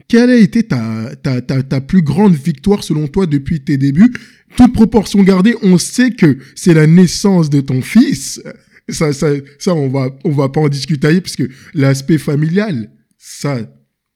quelle 0.07 0.29
a 0.29 0.35
été 0.35 0.63
ta, 0.63 1.15
ta, 1.15 1.41
ta, 1.41 1.63
ta, 1.63 1.81
plus 1.81 2.01
grande 2.01 2.35
victoire 2.35 2.83
selon 2.83 3.07
toi 3.07 3.25
depuis 3.25 3.63
tes 3.63 3.77
débuts? 3.77 4.13
Toute 4.57 4.73
proportion 4.73 5.23
gardée, 5.23 5.55
on 5.63 5.77
sait 5.77 6.11
que 6.11 6.37
c'est 6.55 6.73
la 6.73 6.85
naissance 6.85 7.49
de 7.49 7.61
ton 7.61 7.81
fils. 7.81 8.41
Ça, 8.89 9.13
ça, 9.13 9.29
ça, 9.57 9.73
on 9.73 9.87
va, 9.87 10.09
on 10.25 10.31
va 10.31 10.49
pas 10.49 10.59
en 10.59 10.67
discuter 10.67 11.21
parce 11.21 11.37
que 11.37 11.49
l'aspect 11.73 12.17
familial, 12.17 12.91
ça, 13.17 13.59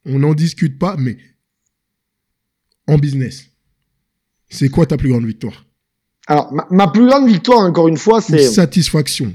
on 0.06 0.20
n'en 0.20 0.34
discute 0.34 0.78
pas, 0.78 0.98
mais 0.98 1.18
en 2.88 2.98
business, 2.98 3.46
c'est 4.50 4.70
quoi 4.70 4.86
ta 4.86 4.98
plus 4.98 5.10
grande 5.10 5.26
victoire? 5.26 5.66
Alors, 6.28 6.52
ma, 6.54 6.68
ma, 6.72 6.88
plus 6.88 7.08
grande 7.08 7.28
victoire, 7.28 7.60
encore 7.60 7.88
une 7.88 7.98
fois, 7.98 8.20
c'est 8.20 8.44
satisfaction. 8.44 9.34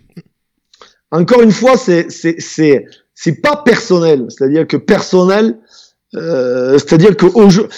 Encore 1.10 1.42
une 1.42 1.52
fois, 1.52 1.76
c'est 1.76 2.10
c'est 2.10 2.36
c'est 2.38 2.86
c'est 3.14 3.40
pas 3.40 3.56
personnel. 3.56 4.26
C'est-à-dire 4.28 4.66
que 4.66 4.76
personnel, 4.76 5.58
euh, 6.14 6.78
c'est-à-dire 6.78 7.16
que 7.16 7.26
au 7.26 7.50
jeu, 7.50 7.68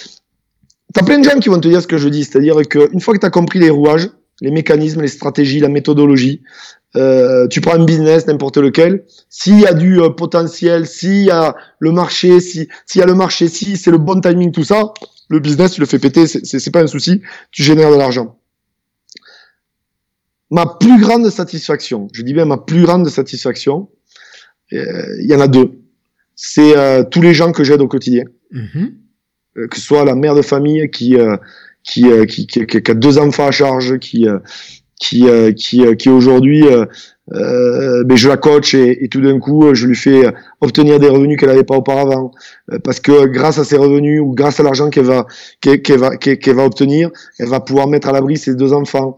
t'as 0.93 1.03
plein 1.03 1.19
de 1.19 1.23
gens 1.23 1.39
qui 1.39 1.49
vont 1.49 1.59
te 1.59 1.67
dire 1.67 1.81
ce 1.81 1.87
que 1.87 1.97
je 1.97 2.09
dis, 2.09 2.23
c'est-à-dire 2.23 2.55
que 2.67 2.91
une 2.93 3.01
fois 3.01 3.13
que 3.13 3.19
tu 3.19 3.25
as 3.25 3.31
compris 3.31 3.59
les 3.59 3.69
rouages, 3.69 4.09
les 4.41 4.51
mécanismes, 4.51 5.01
les 5.01 5.07
stratégies, 5.07 5.59
la 5.59 5.69
méthodologie, 5.69 6.41
euh, 6.95 7.47
tu 7.47 7.59
prends 7.59 7.73
un 7.73 7.85
business 7.85 8.27
n'importe 8.27 8.57
lequel, 8.57 9.03
s'il 9.29 9.59
y 9.59 9.65
a 9.65 9.73
du 9.73 9.99
euh, 9.99 10.09
potentiel, 10.09 10.85
s'il 10.85 11.23
y 11.23 11.31
a 11.31 11.55
le 11.79 11.91
marché, 11.91 12.39
si 12.39 12.67
s'il 12.85 12.99
y 12.99 13.03
a 13.03 13.07
le 13.07 13.15
marché, 13.15 13.47
si 13.47 13.77
c'est 13.77 13.91
le 13.91 13.97
bon 13.97 14.21
timing, 14.21 14.51
tout 14.51 14.63
ça, 14.63 14.93
le 15.29 15.39
business 15.39 15.71
tu 15.71 15.81
le 15.81 15.87
fais 15.87 15.97
péter, 15.97 16.27
c'est 16.27 16.71
pas 16.71 16.81
un 16.81 16.87
souci, 16.87 17.21
tu 17.51 17.63
génères 17.63 17.91
de 17.91 17.95
l'argent. 17.95 18.37
Ma 20.51 20.65
plus 20.79 20.99
grande 20.99 21.29
satisfaction, 21.29 22.07
je 22.13 22.21
dis 22.21 22.33
bien 22.33 22.45
ma 22.45 22.57
plus 22.57 22.83
grande 22.83 23.07
satisfaction, 23.09 23.89
euh, 24.73 25.15
il 25.19 25.29
y 25.29 25.35
en 25.35 25.39
a 25.39 25.47
deux 25.47 25.83
c'est 26.35 26.77
euh, 26.77 27.03
tous 27.03 27.21
les 27.21 27.33
gens 27.33 27.51
que 27.51 27.63
j'aide 27.63 27.81
au 27.81 27.87
quotidien. 27.87 28.25
Mm-hmm. 28.53 28.93
Euh, 29.57 29.67
que 29.67 29.77
ce 29.77 29.81
soit 29.81 30.03
la 30.03 30.15
mère 30.15 30.35
de 30.35 30.41
famille 30.41 30.89
qui 30.89 31.15
euh, 31.15 31.37
qui, 31.83 32.05
qui, 32.27 32.47
qui, 32.47 32.65
qui, 32.65 32.91
a 32.91 32.93
deux 32.93 33.17
enfants 33.17 33.47
à 33.47 33.51
charge, 33.51 33.99
qui 33.99 34.25
qui 34.99 35.25
qui, 35.55 35.97
qui 35.97 36.09
aujourd'hui 36.09 36.63
euh, 36.65 38.03
ben 38.05 38.15
je 38.15 38.29
la 38.29 38.37
coach 38.37 38.73
et, 38.73 39.03
et 39.03 39.09
tout 39.09 39.19
d'un 39.19 39.37
coup 39.37 39.73
je 39.73 39.85
lui 39.85 39.95
fais 39.95 40.33
obtenir 40.61 40.97
des 40.99 41.09
revenus 41.09 41.37
qu'elle 41.37 41.49
n'avait 41.49 41.65
pas 41.65 41.75
auparavant 41.75 42.31
parce 42.85 43.01
que 43.01 43.25
grâce 43.25 43.59
à 43.59 43.65
ces 43.65 43.75
revenus 43.75 44.21
ou 44.21 44.33
grâce 44.33 44.61
à 44.61 44.63
l'argent 44.63 44.89
qu'elle 44.89 45.05
va 45.05 45.27
qu'elle 45.59 45.99
va 45.99 46.15
qu'elle 46.15 46.55
va 46.55 46.63
obtenir 46.63 47.11
elle 47.37 47.49
va 47.49 47.59
pouvoir 47.59 47.87
mettre 47.87 48.07
à 48.07 48.13
l'abri 48.13 48.37
ses 48.37 48.55
deux 48.55 48.71
enfants 48.71 49.17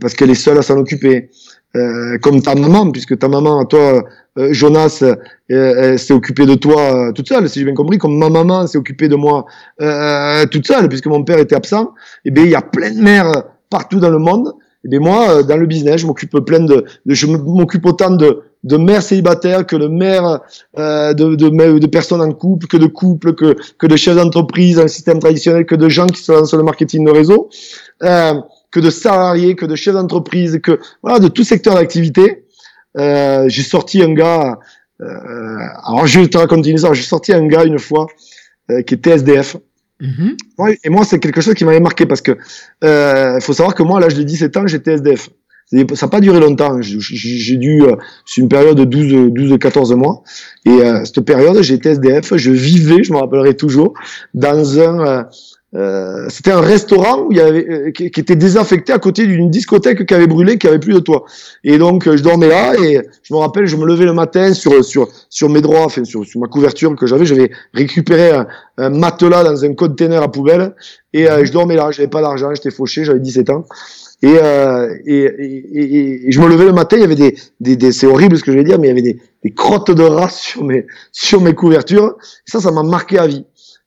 parce 0.00 0.14
qu'elle 0.14 0.30
est 0.30 0.34
seule 0.34 0.58
à 0.58 0.62
s'en 0.62 0.76
occuper 0.78 1.30
euh, 1.76 2.18
comme 2.18 2.42
ta 2.42 2.56
maman, 2.56 2.90
puisque 2.90 3.16
ta 3.16 3.28
maman, 3.28 3.64
toi, 3.64 4.02
euh, 4.38 4.52
Jonas, 4.52 5.04
euh, 5.52 5.96
s'est 5.96 6.12
occupée 6.12 6.44
de 6.44 6.56
toi 6.56 7.12
toute 7.14 7.28
seule, 7.28 7.48
si 7.48 7.60
j'ai 7.60 7.64
bien 7.64 7.74
compris, 7.74 7.96
comme 7.96 8.18
ma 8.18 8.28
maman 8.28 8.66
s'est 8.66 8.78
occupée 8.78 9.08
de 9.08 9.14
moi 9.14 9.44
toute 10.50 10.66
seule, 10.66 10.88
puisque 10.88 11.06
mon 11.06 11.22
père 11.22 11.38
était 11.38 11.54
absent, 11.54 11.94
et 12.24 12.28
eh 12.28 12.30
bien 12.30 12.44
il 12.44 12.50
y 12.50 12.56
a 12.56 12.62
plein 12.62 12.90
de 12.90 13.00
mères 13.00 13.32
partout 13.68 14.00
dans 14.00 14.10
le 14.10 14.18
monde. 14.18 14.52
Et 14.82 14.86
eh 14.86 14.88
bien 14.88 15.00
moi, 15.00 15.42
dans 15.42 15.58
le 15.58 15.66
business, 15.66 16.00
je 16.00 16.06
m'occupe 16.06 16.38
plein 16.40 16.60
de, 16.60 16.86
je 17.04 17.26
m'occupe 17.26 17.84
autant 17.84 18.10
de, 18.10 18.42
de 18.64 18.76
mères 18.76 19.02
célibataires 19.02 19.66
que 19.66 19.76
de 19.76 19.86
mères 19.88 20.40
euh, 20.78 21.14
de, 21.14 21.34
de, 21.34 21.78
de, 21.78 21.86
personnes 21.86 22.20
en 22.20 22.32
couple, 22.32 22.66
que 22.66 22.76
de 22.76 22.86
couples, 22.86 23.34
que, 23.34 23.56
que 23.78 23.86
de 23.86 23.96
chefs 23.96 24.16
d'entreprise 24.16 24.80
le 24.80 24.88
système 24.88 25.18
traditionnel, 25.18 25.66
que 25.66 25.74
de 25.74 25.88
gens 25.88 26.06
qui 26.06 26.22
sont 26.22 26.44
sur 26.44 26.56
le 26.56 26.62
marketing 26.62 27.04
de 27.04 27.10
réseau. 27.10 27.48
Euh, 28.02 28.34
que 28.70 28.80
de 28.80 28.90
salariés, 28.90 29.56
que 29.56 29.66
de 29.66 29.74
chefs 29.74 29.94
d'entreprise, 29.94 30.60
que 30.62 30.80
voilà, 31.02 31.18
de 31.18 31.28
tout 31.28 31.44
secteur 31.44 31.74
d'activité. 31.74 32.44
Euh, 32.96 33.48
j'ai 33.48 33.62
sorti 33.62 34.02
un 34.02 34.12
gars, 34.12 34.58
euh, 35.00 35.06
alors 35.84 36.06
je 36.06 36.20
vais 36.20 36.28
te 36.28 36.38
raconter 36.38 36.70
une 36.70 36.76
histoire, 36.76 36.94
j'ai 36.94 37.02
sorti 37.02 37.32
un 37.32 37.46
gars 37.46 37.64
une 37.64 37.78
fois 37.78 38.06
euh, 38.70 38.82
qui 38.82 38.94
était 38.94 39.10
SDF. 39.10 39.56
Mm-hmm. 40.00 40.78
et 40.82 40.88
moi, 40.88 41.04
c'est 41.04 41.18
quelque 41.18 41.42
chose 41.42 41.52
qui 41.54 41.64
m'avait 41.64 41.80
marqué 41.80 42.06
parce 42.06 42.22
que 42.22 42.32
il 42.82 43.42
faut 43.42 43.52
savoir 43.52 43.74
que 43.74 43.82
moi, 43.82 43.98
à 43.98 44.00
l'âge 44.00 44.14
de 44.14 44.22
17 44.22 44.56
ans, 44.56 44.66
j'étais 44.66 44.94
SDF. 44.94 45.30
Ça 45.94 46.06
n'a 46.06 46.10
pas 46.10 46.20
duré 46.20 46.40
longtemps. 46.40 46.80
J'ai 46.80 47.56
dû, 47.56 47.84
c'est 48.26 48.40
une 48.40 48.48
période 48.48 48.76
de 48.76 48.84
12, 48.84 49.30
12, 49.30 49.58
14 49.58 49.92
mois. 49.92 50.24
Et 50.64 50.78
cette 51.04 51.20
période, 51.20 51.62
j'étais 51.62 51.90
SDF. 51.90 52.34
Je 52.36 52.50
vivais, 52.50 53.04
je 53.04 53.12
me 53.12 53.18
rappellerai 53.18 53.54
toujours, 53.54 53.94
dans 54.34 54.80
un, 54.80 55.28
euh, 55.76 56.26
c'était 56.28 56.50
un 56.50 56.60
restaurant 56.60 57.22
où 57.22 57.28
il 57.30 57.38
y 57.38 57.40
avait, 57.40 57.68
euh, 57.68 57.90
qui, 57.92 58.06
était 58.06 58.34
désaffecté 58.34 58.92
à 58.92 58.98
côté 58.98 59.24
d'une 59.26 59.50
discothèque 59.50 60.04
qui 60.04 60.14
avait 60.14 60.26
brûlé, 60.26 60.58
qui 60.58 60.66
avait 60.66 60.80
plus 60.80 60.94
de 60.94 60.98
toit. 60.98 61.24
Et 61.62 61.78
donc 61.78 62.08
euh, 62.08 62.16
je 62.16 62.24
dormais 62.24 62.48
là 62.48 62.74
et 62.74 63.00
je 63.22 63.32
me 63.32 63.38
rappelle, 63.38 63.66
je 63.66 63.76
me 63.76 63.86
levais 63.86 64.04
le 64.04 64.12
matin 64.12 64.52
sur 64.52 64.84
sur 64.84 65.08
sur 65.28 65.48
mes 65.48 65.60
droits, 65.60 65.84
enfin 65.84 66.04
sur, 66.04 66.24
sur 66.24 66.40
ma 66.40 66.48
couverture 66.48 66.96
que 66.96 67.06
j'avais, 67.06 67.24
j'avais 67.24 67.52
récupéré 67.72 68.32
un, 68.78 68.90
matelas 68.90 69.44
dans 69.44 69.64
un 69.64 69.74
container 69.74 70.20
à 70.22 70.30
poubelle 70.30 70.74
et 71.12 71.26
je 71.26 71.52
dormais 71.52 71.76
là. 71.76 71.92
J'avais 71.92 72.08
pas 72.08 72.22
d'argent, 72.22 72.52
j'étais 72.52 72.72
fauché, 72.72 73.04
j'avais 73.04 73.20
17 73.20 73.50
ans. 73.50 73.64
Et, 74.22 74.36
et, 75.06 75.24
et, 75.24 76.26
et, 76.28 76.32
je 76.32 76.40
me 76.40 76.48
levais 76.48 76.64
le 76.64 76.72
matin, 76.72 76.96
il 76.96 77.00
y 77.00 77.04
avait 77.04 77.14
des, 77.14 77.36
des, 77.60 77.76
des 77.76 77.92
c'est 77.92 78.06
horrible 78.06 78.36
ce 78.36 78.42
que 78.42 78.52
je 78.52 78.56
vais 78.56 78.64
dire, 78.64 78.78
mais 78.78 78.88
il 78.88 78.90
y 78.90 78.92
avait 78.92 79.02
des, 79.02 79.20
des 79.44 79.50
crottes 79.52 79.90
de 79.90 80.02
rats 80.02 80.28
sur 80.30 80.64
mes 80.64 80.86
sur 81.12 81.40
mes 81.40 81.54
couvertures. 81.54 82.16
Et 82.46 82.50
ça, 82.50 82.60
ça 82.60 82.70
m'a 82.70 82.82
marqué 82.82 83.18
à 83.18 83.26
vie. 83.26 83.44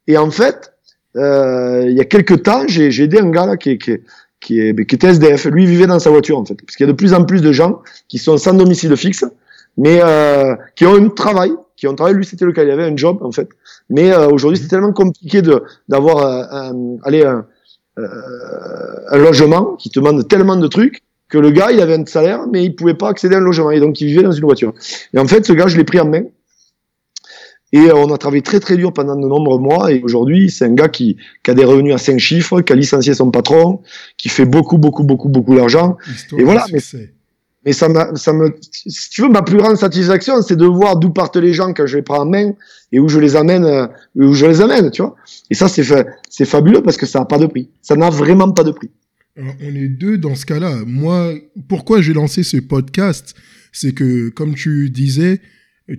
Et 0.08 0.18
en 0.18 0.32
fait, 0.32 0.73
euh, 1.16 1.86
il 1.88 1.96
y 1.96 2.02
a 2.02 2.06
quelques 2.06 2.44
temps, 2.44 2.64
j'ai 2.68 3.04
aidé 3.04 3.20
un 3.20 3.30
gars 3.30 3.46
là 3.46 3.58
qui, 3.58 3.78
qui, 3.78 3.98
qui, 4.40 4.60
est, 4.60 4.86
qui 4.86 4.96
était 4.96 5.08
SDF. 5.08 5.46
Lui, 5.46 5.64
il 5.64 5.70
vivait 5.70 5.88
dans 5.88 6.00
sa 6.00 6.10
voiture, 6.10 6.38
en 6.38 6.46
fait. 6.46 6.56
Parce 6.56 6.76
qu'il 6.76 6.86
y 6.86 6.90
a 6.90 6.92
de 6.92 6.98
plus 6.98 7.14
en 7.14 7.24
plus 7.24 7.42
de 7.42 7.52
gens 7.52 7.82
qui 8.08 8.18
sont 8.18 8.38
sans 8.38 8.54
domicile 8.54 8.96
fixe, 8.96 9.26
mais 9.78 10.00
euh, 10.04 10.56
qui 10.76 10.86
ont 10.86 10.96
un 10.96 11.10
travail, 11.10 11.52
qui 11.76 11.88
ont 11.88 11.92
un 11.92 11.96
travail. 11.96 12.16
Lui, 12.16 12.26
c'était 12.26 12.46
le 12.46 12.52
cas, 12.52 12.64
il 12.64 12.72
avait 12.72 12.86
un 12.86 12.98
job, 12.98 13.20
en 13.22 13.32
fait. 13.32 13.50
Mais 13.90 14.12
euh, 14.12 14.30
aujourd'hui, 14.30 14.60
c'est 14.62 14.68
tellement 14.68 14.94
compliqué 14.94 15.42
de 15.42 15.64
d'avoir 15.88 16.26
un, 16.54 16.98
allez, 17.04 17.24
un, 17.24 17.46
euh, 18.00 18.08
un 19.10 19.18
logement 19.18 19.76
qui 19.76 19.90
te 19.90 20.00
demande 20.00 20.28
tellement 20.28 20.56
de 20.56 20.68
trucs 20.68 21.04
que 21.30 21.38
le 21.38 21.52
gars, 21.52 21.72
il 21.72 21.82
avait 21.82 21.96
un 21.96 22.06
salaire, 22.06 22.46
mais 22.52 22.64
il 22.64 22.76
pouvait 22.76 22.94
pas 22.94 23.10
accéder 23.10 23.36
à 23.36 23.40
un 23.40 23.42
logement. 23.42 23.72
Et 23.72 23.80
donc, 23.80 24.00
il 24.02 24.08
vivait 24.08 24.24
dans 24.24 24.32
une 24.32 24.46
voiture. 24.46 24.74
Et 25.14 25.20
en 25.20 25.28
fait, 25.28 25.46
ce 25.46 25.54
gars, 25.54 25.68
je 25.68 25.78
l'ai 25.78 25.84
pris 25.84 26.00
en 26.00 26.08
main. 26.08 26.24
Et 27.74 27.80
euh, 27.80 27.96
on 27.96 28.14
a 28.14 28.18
travaillé 28.20 28.44
très 28.44 28.60
très 28.60 28.78
dur 28.78 28.94
pendant 28.94 29.16
de 29.16 29.28
nombreux 29.28 29.60
mois. 29.60 29.92
Et 29.92 30.00
aujourd'hui, 30.04 30.52
c'est 30.52 30.66
un 30.66 30.74
gars 30.74 30.88
qui, 30.88 31.18
qui, 31.44 31.52
a 31.52 31.56
des 31.56 31.66
revenus 31.66 31.94
à 31.94 31.98
cinq 31.98 32.20
chiffres, 32.20 32.62
qui 32.62 32.72
a 32.72 32.76
licencié 32.76 33.16
son 33.16 33.32
patron, 33.32 33.82
qui 34.18 34.30
fait 34.30 34.46
beaucoup 34.46 34.78
beaucoup 34.78 35.04
beaucoup 35.04 35.28
beaucoup 35.28 35.56
d'argent. 35.56 35.98
Et 36.38 36.44
voilà. 36.44 36.66
Mais, 36.72 36.80
mais, 37.66 37.74
ça, 37.74 37.88
ça 38.16 38.32
me, 38.32 38.56
si 38.72 39.10
tu 39.10 39.24
veux, 39.24 39.30
ma 39.30 39.42
plus 39.42 39.58
grande 39.58 39.78
satisfaction, 39.78 40.42
c'est 40.44 40.56
de 40.56 40.66
voir 40.66 40.98
d'où 40.98 41.10
partent 41.10 41.38
les 41.38 41.54
gens 41.54 41.74
quand 41.74 41.88
je 41.88 41.98
les 41.98 42.04
prends 42.04 42.20
en 42.20 42.26
main 42.26 42.52
et 42.92 43.00
où 43.00 43.08
je 43.10 43.20
les 43.20 43.36
amène, 43.36 43.66
euh, 43.66 43.88
où 44.16 44.34
je 44.34 44.46
les 44.46 44.62
amène, 44.62 44.92
tu 44.92 45.02
vois. 45.02 45.16
Et 45.50 45.56
ça, 45.56 45.68
c'est 45.68 45.84
c'est 46.30 46.46
fabuleux 46.46 46.84
parce 46.84 46.98
que 46.98 47.08
ça 47.08 47.20
n'a 47.20 47.26
pas 47.26 47.40
de 47.40 47.48
prix. 47.48 47.70
Ça 47.82 47.96
n'a 47.96 48.12
vraiment 48.12 48.52
pas 48.52 48.64
de 48.64 48.72
prix. 48.72 48.92
Alors, 49.36 49.56
on 49.64 49.76
est 49.76 49.88
deux 49.88 50.20
dans 50.20 50.36
ce 50.36 50.46
cas-là. 50.46 50.76
Moi, 50.86 51.34
pourquoi 51.68 52.02
j'ai 52.02 52.14
lancé 52.14 52.44
ce 52.44 52.58
podcast, 52.58 53.34
c'est 53.72 53.94
que, 53.94 54.30
comme 54.30 54.54
tu 54.54 54.92
disais, 54.92 55.42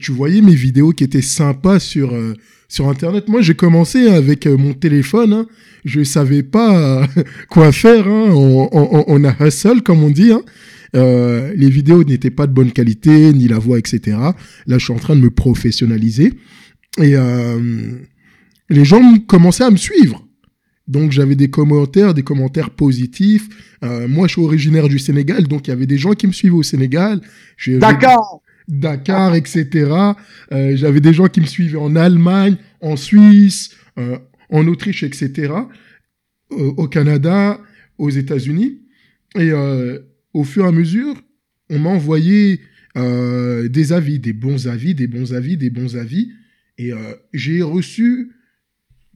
tu 0.00 0.12
voyais 0.12 0.40
mes 0.40 0.54
vidéos 0.54 0.92
qui 0.92 1.04
étaient 1.04 1.22
sympas 1.22 1.78
sur, 1.78 2.14
euh, 2.14 2.34
sur 2.68 2.88
Internet. 2.88 3.28
Moi, 3.28 3.42
j'ai 3.42 3.54
commencé 3.54 4.08
avec 4.08 4.46
euh, 4.46 4.56
mon 4.56 4.72
téléphone. 4.72 5.32
Hein. 5.32 5.46
Je 5.84 6.02
savais 6.02 6.42
pas 6.42 7.06
quoi 7.50 7.72
faire. 7.72 8.08
Hein. 8.08 8.30
On, 8.30 8.68
on, 8.72 9.04
on, 9.06 9.24
a 9.24 9.46
hustle, 9.46 9.82
comme 9.82 10.02
on 10.02 10.10
dit. 10.10 10.32
Hein. 10.32 10.42
Euh, 10.94 11.52
les 11.56 11.68
vidéos 11.68 12.04
n'étaient 12.04 12.30
pas 12.30 12.46
de 12.46 12.52
bonne 12.52 12.72
qualité, 12.72 13.32
ni 13.32 13.48
la 13.48 13.58
voix, 13.58 13.78
etc. 13.78 14.16
Là, 14.66 14.78
je 14.78 14.84
suis 14.84 14.92
en 14.92 14.98
train 14.98 15.16
de 15.16 15.20
me 15.20 15.30
professionnaliser. 15.30 16.34
Et 16.98 17.16
euh, 17.16 17.98
les 18.70 18.84
gens 18.84 19.18
commençaient 19.26 19.64
à 19.64 19.70
me 19.70 19.76
suivre. 19.76 20.26
Donc 20.86 21.12
j'avais 21.12 21.34
des 21.34 21.48
commentaires, 21.48 22.14
des 22.14 22.22
commentaires 22.22 22.70
positifs. 22.70 23.48
Euh, 23.82 24.06
moi, 24.06 24.26
je 24.28 24.32
suis 24.32 24.42
originaire 24.42 24.88
du 24.88 24.98
Sénégal, 24.98 25.48
donc 25.48 25.66
il 25.66 25.70
y 25.70 25.72
avait 25.72 25.86
des 25.86 25.96
gens 25.96 26.12
qui 26.12 26.26
me 26.26 26.32
suivaient 26.32 26.54
au 26.54 26.62
Sénégal. 26.62 27.20
Dakar 27.66 28.20
Dakar, 28.68 29.34
etc. 29.34 29.90
Euh, 30.52 30.76
j'avais 30.76 31.00
des 31.00 31.12
gens 31.12 31.28
qui 31.28 31.40
me 31.40 31.46
suivaient 31.46 31.78
en 31.78 31.96
Allemagne, 31.96 32.56
en 32.80 32.96
Suisse, 32.96 33.70
euh, 33.98 34.18
en 34.50 34.66
Autriche, 34.66 35.02
etc. 35.02 35.52
Euh, 36.52 36.72
au 36.76 36.88
Canada, 36.88 37.60
aux 37.98 38.10
États-Unis. 38.10 38.80
Et 39.36 39.50
au 40.32 40.44
fur 40.44 40.64
et 40.64 40.68
à 40.68 40.70
mesure, 40.70 41.20
on 41.68 41.80
m'a 41.80 41.90
envoyé 41.90 42.60
des 42.94 43.92
avis, 43.92 44.20
des 44.20 44.32
bons 44.32 44.68
avis, 44.68 44.94
des 44.94 45.08
bons 45.08 45.34
avis, 45.34 45.56
des 45.56 45.70
bons 45.70 45.96
avis. 45.96 46.30
Et 46.78 46.92
j'ai 47.32 47.60
reçu 47.60 48.30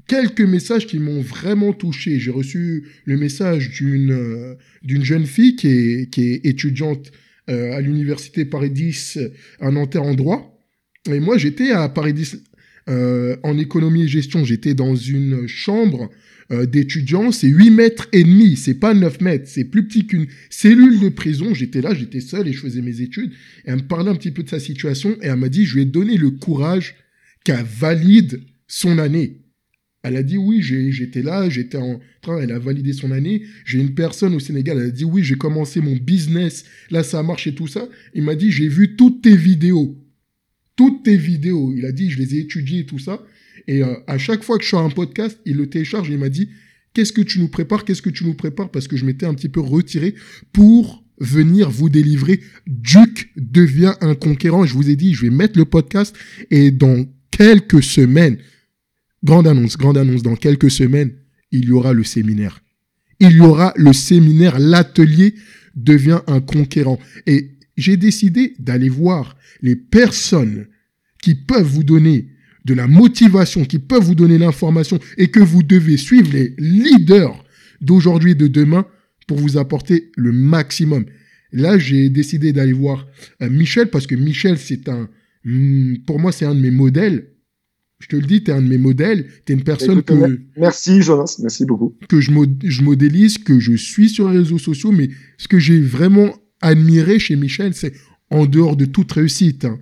quelques 0.09 0.41
messages 0.41 0.89
qui 0.89 0.99
m'ont 0.99 1.21
vraiment 1.21 1.73
touché. 1.73 2.19
J'ai 2.19 2.33
reçu 2.33 2.89
le 3.05 3.17
message 3.17 3.71
d'une 3.71 4.57
d'une 4.83 5.05
jeune 5.05 5.27
fille 5.27 5.55
qui 5.55 5.69
est, 5.69 6.11
qui 6.11 6.33
est 6.33 6.45
étudiante 6.45 7.13
euh, 7.49 7.73
à 7.73 7.81
l'université 7.81 8.45
Paris 8.45 8.71
10 8.71 9.19
à 9.61 9.71
Nanterre 9.71 10.03
en 10.03 10.15
droit. 10.15 10.55
Et 11.11 11.21
moi, 11.21 11.39
j'étais 11.39 11.71
à 11.71 11.89
Paris 11.89 12.13
10 12.13 12.43
euh, 12.89 13.37
en 13.43 13.59
économie 13.59 14.05
et 14.05 14.09
gestion. 14.09 14.45
J'étais 14.45 14.75
dans 14.75 14.95
une 14.95 15.47
chambre 15.47 16.11
euh, 16.51 16.65
d'étudiants. 16.65 17.33
C'est 17.33 17.49
8 17.49 17.71
mètres 17.71 18.09
et 18.13 18.25
demi. 18.25 18.57
C'est 18.57 18.75
pas 18.79 18.95
9 18.95 19.21
mètres. 19.21 19.49
C'est 19.49 19.65
plus 19.65 19.87
petit 19.87 20.07
qu'une 20.07 20.27
cellule 20.49 20.99
de 21.01 21.09
prison. 21.11 21.53
J'étais 21.53 21.83
là, 21.83 21.95
j'étais 21.95 22.21
seul 22.21 22.49
et 22.49 22.53
je 22.53 22.61
faisais 22.61 22.81
mes 22.81 23.01
études. 23.03 23.33
Et 23.65 23.71
elle 23.71 23.77
me 23.77 23.87
parlait 23.87 24.11
un 24.11 24.15
petit 24.15 24.31
peu 24.31 24.43
de 24.43 24.49
sa 24.49 24.59
situation 24.59 25.17
et 25.23 25.27
elle 25.27 25.37
m'a 25.37 25.51
dit, 25.51 25.67
je 25.67 25.75
lui 25.75 25.83
ai 25.83 25.85
donné 25.85 26.17
le 26.17 26.31
courage 26.31 26.95
qu'elle 27.45 27.65
valide 27.65 28.41
son 28.67 28.99
année. 28.99 29.43
Elle 30.03 30.17
a 30.17 30.23
dit 30.23 30.37
oui, 30.37 30.63
j'étais 30.63 31.23
là, 31.23 31.51
j'étais 31.51 31.77
en 31.77 32.01
train, 32.23 32.41
elle 32.41 32.53
a 32.53 32.59
validé 32.59 32.93
son 32.93 33.11
année. 33.11 33.43
J'ai 33.65 33.81
une 33.81 33.95
personne 33.95 34.35
au 34.35 34.41
Sénégal, 34.41 34.79
elle 34.79 34.87
a 34.87 34.91
dit 34.91 35.05
oui, 35.05 35.25
j'ai 35.25 35.35
commencé 35.35 35.81
mon 35.81 35.97
business, 35.97 36.65
là 36.91 37.03
ça 37.03 37.23
marche 37.23 37.47
et 37.47 37.55
tout 37.55 37.67
ça. 37.67 37.89
Il 38.15 38.23
m'a 38.23 38.35
dit 38.35 38.51
j'ai 38.53 38.69
vu 38.69 38.97
toutes 38.97 39.23
tes 39.23 39.37
vidéos. 39.37 39.99
Toutes 40.77 41.03
tes 41.03 41.17
vidéos. 41.17 41.73
Il 41.77 41.85
a 41.85 41.93
dit 41.93 42.11
je 42.11 42.19
les 42.19 42.37
ai 42.37 42.39
étudiées 42.41 42.81
et 42.81 42.87
tout 42.87 43.01
ça. 43.01 43.25
Et 43.67 43.83
euh, 43.83 43.95
à 44.07 44.19
chaque 44.19 44.45
fois 44.45 44.59
que 44.59 44.65
je 44.65 44.71
fais 44.71 44.77
un 44.77 44.91
podcast, 44.91 45.39
il 45.45 45.57
le 45.57 45.69
télécharge 45.69 46.09
et 46.11 46.13
il 46.13 46.19
m'a 46.19 46.29
dit 46.29 46.49
qu'est-ce 46.95 47.13
que 47.13 47.21
tu 47.21 47.41
nous 47.41 47.49
prépares, 47.49 47.85
qu'est-ce 47.85 48.03
que 48.03 48.11
tu 48.11 48.25
nous 48.25 48.35
prépares? 48.35 48.71
Parce 48.71 48.89
que 48.89 48.97
je 48.97 49.05
m'étais 49.05 49.27
un 49.27 49.35
petit 49.35 49.49
peu 49.49 49.61
retiré 49.61 50.15
pour 50.53 51.05
venir 51.21 51.71
vous 51.71 51.89
délivrer. 51.89 52.41
Duke 52.67 53.31
devient 53.37 53.95
un 54.01 54.15
conquérant. 54.15 54.65
Je 54.65 54.75
vous 54.75 54.89
ai 54.89 54.97
dit, 54.97 55.15
je 55.15 55.23
vais 55.23 55.31
mettre 55.31 55.59
le 55.59 55.65
podcast 55.65 56.17
et 56.51 56.71
dans 56.71 57.07
quelques 57.31 57.83
semaines, 57.83 58.39
Grande 59.25 59.47
annonce, 59.47 59.77
grande 59.77 59.99
annonce, 59.99 60.23
dans 60.23 60.37
quelques 60.37 60.71
semaines, 60.71 61.13
il 61.51 61.67
y 61.67 61.73
aura 61.73 61.93
le 61.93 62.05
séminaire. 62.05 62.63
Il 63.21 63.33
y 63.33 63.41
aura 63.41 63.73
le 63.77 63.93
séminaire, 63.93 64.59
l'atelier 64.59 65.35
devient 65.75 66.21
un 66.27 66.41
conquérant. 66.41 66.99
Et 67.27 67.59
j'ai 67.77 67.97
décidé 67.97 68.55
d'aller 68.59 68.89
voir 68.89 69.37
les 69.61 69.77
personnes 69.77 70.67
qui 71.23 71.35
peuvent 71.35 71.67
vous 71.67 71.85
donner 71.85 72.29
de 72.65 72.75
la 72.75 72.87
motivation, 72.87 73.65
qui 73.65 73.79
peuvent 73.79 74.05
vous 74.05 74.15
donner 74.15 74.39
l'information 74.39 74.99
et 75.17 75.29
que 75.29 75.41
vous 75.41 75.63
devez 75.63 75.97
suivre 75.97 76.33
les 76.33 76.55
leaders 76.59 77.45
d'aujourd'hui 77.81 78.33
et 78.33 78.35
de 78.35 78.47
demain 78.47 78.87
pour 79.27 79.39
vous 79.39 79.57
apporter 79.57 80.11
le 80.17 80.33
maximum. 80.33 81.07
Là, 81.53 81.79
j'ai 81.79 82.11
décidé 82.11 82.53
d'aller 82.53 82.73
voir 82.73 83.07
euh, 83.43 83.49
Michel 83.49 83.89
parce 83.89 84.07
que 84.07 84.15
Michel, 84.15 84.59
c'est 84.59 84.89
un, 84.89 85.09
hmm, 85.45 85.97
pour 86.07 86.19
moi, 86.19 86.31
c'est 86.31 86.45
un 86.45 86.55
de 86.55 86.61
mes 86.61 86.71
modèles 86.71 87.31
je 88.01 88.07
te 88.07 88.17
le 88.17 88.23
dis, 88.23 88.45
tu 88.45 88.51
es 88.51 88.55
un 88.55 88.63
de 88.63 88.69
mes 88.69 88.79
modèles, 88.79 89.27
tu 89.45 89.53
es 89.53 89.57
une 89.57 89.65
personne 89.65 90.03
que... 90.03 90.41
Merci 90.57 91.03
Jonas, 91.03 91.39
merci 91.43 91.65
beaucoup. 91.65 91.97
Que 92.09 92.21
je, 92.21 92.31
je 92.65 92.83
modélise, 92.83 93.39
que 93.39 93.59
je 93.59 93.75
suis 93.75 94.09
sur 94.09 94.31
les 94.31 94.39
réseaux 94.39 94.59
sociaux, 94.59 94.93
mais 94.93 95.11
ce 95.37 95.49
que 95.49 95.59
j'ai 95.59 95.81
vraiment 95.81 96.33
admiré 96.61 97.19
chez 97.19 97.37
Michel, 97.37 97.75
c'est 97.75 97.93
en 98.31 98.47
dehors 98.47 98.77
de 98.77 98.85
toute 98.85 99.13
réussite, 99.13 99.65
hein, 99.65 99.79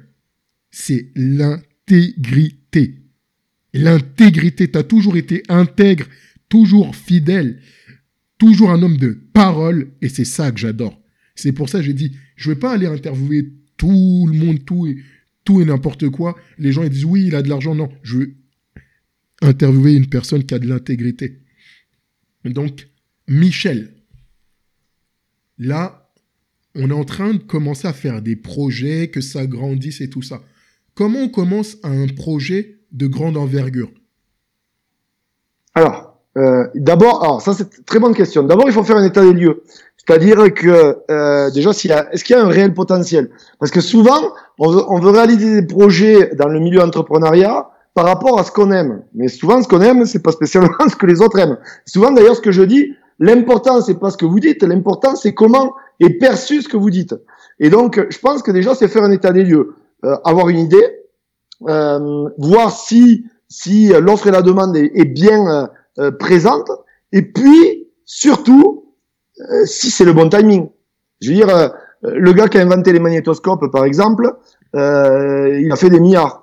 c'est 0.71 1.11
l'intégrité. 1.14 3.03
L'intégrité, 3.75 4.71
tu 4.71 4.79
as 4.79 4.83
toujours 4.83 5.17
été 5.17 5.43
intègre, 5.49 6.07
toujours 6.49 6.97
fidèle, 6.97 7.61
toujours 8.39 8.71
un 8.71 8.83
homme 8.83 8.97
de 8.97 9.19
parole, 9.33 9.89
et 10.01 10.09
c'est 10.09 10.25
ça 10.25 10.51
que 10.53 10.59
j'adore. 10.59 10.99
C'est 11.35 11.53
pour 11.53 11.69
ça 11.69 11.79
que 11.79 11.85
j'ai 11.85 11.93
dit, 11.93 12.12
je 12.37 12.49
ne 12.49 12.55
vais 12.55 12.61
pas 12.61 12.73
aller 12.73 12.87
interviewer 12.87 13.53
tout 13.77 14.27
le 14.31 14.39
monde, 14.39 14.64
tout, 14.64 14.87
et 14.87 14.97
tout 15.47 15.63
et 15.63 15.65
n'importe 15.65 16.11
quoi. 16.11 16.37
Les 16.59 16.73
gens 16.73 16.83
ils 16.83 16.91
disent 16.91 17.07
oui, 17.07 17.29
il 17.29 17.35
a 17.35 17.41
de 17.41 17.49
l'argent. 17.49 17.75
Non, 17.75 17.89
je 18.03 18.19
veux 18.19 18.35
interviewer 19.41 19.95
une 19.95 20.09
personne 20.09 20.45
qui 20.45 20.53
a 20.53 20.59
de 20.59 20.69
l'intégrité. 20.69 21.41
Donc, 22.45 22.89
Michel, 23.29 23.95
là, 25.59 26.13
on 26.75 26.91
est 26.91 26.95
en 26.95 27.05
train 27.05 27.33
de 27.35 27.39
commencer 27.39 27.89
à 27.89 27.93
faire 27.93 28.21
des 28.21 28.37
projets, 28.37 29.09
que 29.09 29.21
ça 29.21 29.47
grandisse 29.47 30.01
et 30.01 30.11
tout 30.11 30.23
ça. 30.23 30.43
Comment 30.95 31.21
on 31.21 31.29
commence 31.29 31.77
un 31.83 32.07
projet 32.09 32.81
de 32.93 33.07
grande 33.07 33.37
envergure? 33.37 33.93
Alors, 35.75 36.16
euh, 36.37 36.66
d'abord, 36.74 37.24
alors 37.24 37.41
ça 37.41 37.55
c'est 37.55 37.84
très 37.87 37.99
bonne 37.99 38.14
question. 38.14 38.43
D'abord, 38.43 38.66
il 38.66 38.72
faut 38.72 38.82
faire 38.82 38.97
un 38.97 39.05
état 39.05 39.22
des 39.22 39.32
lieux. 39.32 39.62
C'est-à-dire 39.97 40.53
que 40.55 40.99
euh, 41.11 41.51
déjà, 41.51 41.70
est-ce 41.70 42.24
qu'il 42.24 42.37
y 42.37 42.39
a 42.39 42.45
un 42.45 42.49
réel 42.49 42.74
potentiel? 42.74 43.30
Parce 43.59 43.72
que 43.72 43.80
souvent, 43.80 44.34
on 44.59 44.70
veut, 44.70 44.82
on 44.89 45.01
veut, 45.01 45.11
réaliser 45.11 45.62
des 45.62 45.66
projets 45.66 46.34
dans 46.37 46.49
le 46.49 46.61
milieu 46.61 46.80
entrepreneuriat 46.80 47.70
par 47.95 48.05
rapport 48.05 48.39
à 48.39 48.45
ce 48.45 48.53
qu'on 48.53 48.70
aime. 48.70 49.03
Mais 49.14 49.28
souvent, 49.28 49.61
ce 49.62 49.68
qu'on 49.68 49.80
aime, 49.80 50.05
c'est 50.05 50.22
pas 50.22 50.30
spécialement 50.32 50.76
ce 50.89 50.95
que 50.95 51.07
les 51.07 51.20
autres 51.22 51.39
aiment. 51.39 51.59
Souvent, 51.87 52.12
d'ailleurs, 52.12 52.37
ce 52.37 52.41
que 52.41 52.53
je 52.53 52.62
dis, 52.62 52.93
l'important, 53.18 53.80
c'est 53.80 53.99
pas 53.99 54.11
ce 54.11 54.16
que 54.16 54.26
vous 54.26 54.39
dites. 54.39 54.62
L'important, 54.62 55.16
c'est 55.16 55.34
comment 55.34 55.74
est 55.99 56.11
perçu 56.11 56.62
ce 56.62 56.68
que 56.68 56.76
vous 56.76 56.91
dites. 56.91 57.14
Et 57.59 57.70
donc, 57.70 57.99
je 58.09 58.18
pense 58.18 58.43
que 58.43 58.51
déjà, 58.53 58.74
c'est 58.74 58.89
faire 58.89 59.03
un 59.03 59.12
état 59.12 59.32
des 59.32 59.43
lieux, 59.43 59.74
euh, 60.05 60.16
avoir 60.24 60.51
une 60.51 60.59
idée, 60.59 60.87
euh, 61.68 62.28
voir 62.39 62.70
si 62.70 63.24
si 63.49 63.89
l'offre 64.01 64.26
et 64.26 64.32
la 64.32 64.43
demande 64.43 64.76
est, 64.76 64.91
est 64.95 65.05
bien 65.05 65.68
euh, 65.99 66.11
présente, 66.11 66.71
et 67.13 67.23
puis 67.23 67.89
surtout 68.05 68.87
euh, 69.41 69.67
si 69.67 69.91
c'est 69.91 70.05
le 70.05 70.13
bon 70.13 70.29
timing. 70.29 70.69
Je 71.21 71.31
veux 71.31 71.35
dire, 71.35 71.49
euh, 71.49 71.69
le 72.03 72.33
gars 72.33 72.49
qui 72.49 72.59
a 72.59 72.63
inventé 72.63 72.93
les 72.93 73.01
magnétoscopes, 73.01 73.71
par 73.71 73.85
exemple, 73.85 74.35
euh, 74.75 75.61
il 75.61 75.71
a 75.71 75.77
fait 75.77 75.91
des 75.91 76.01
milliards. 76.01 76.43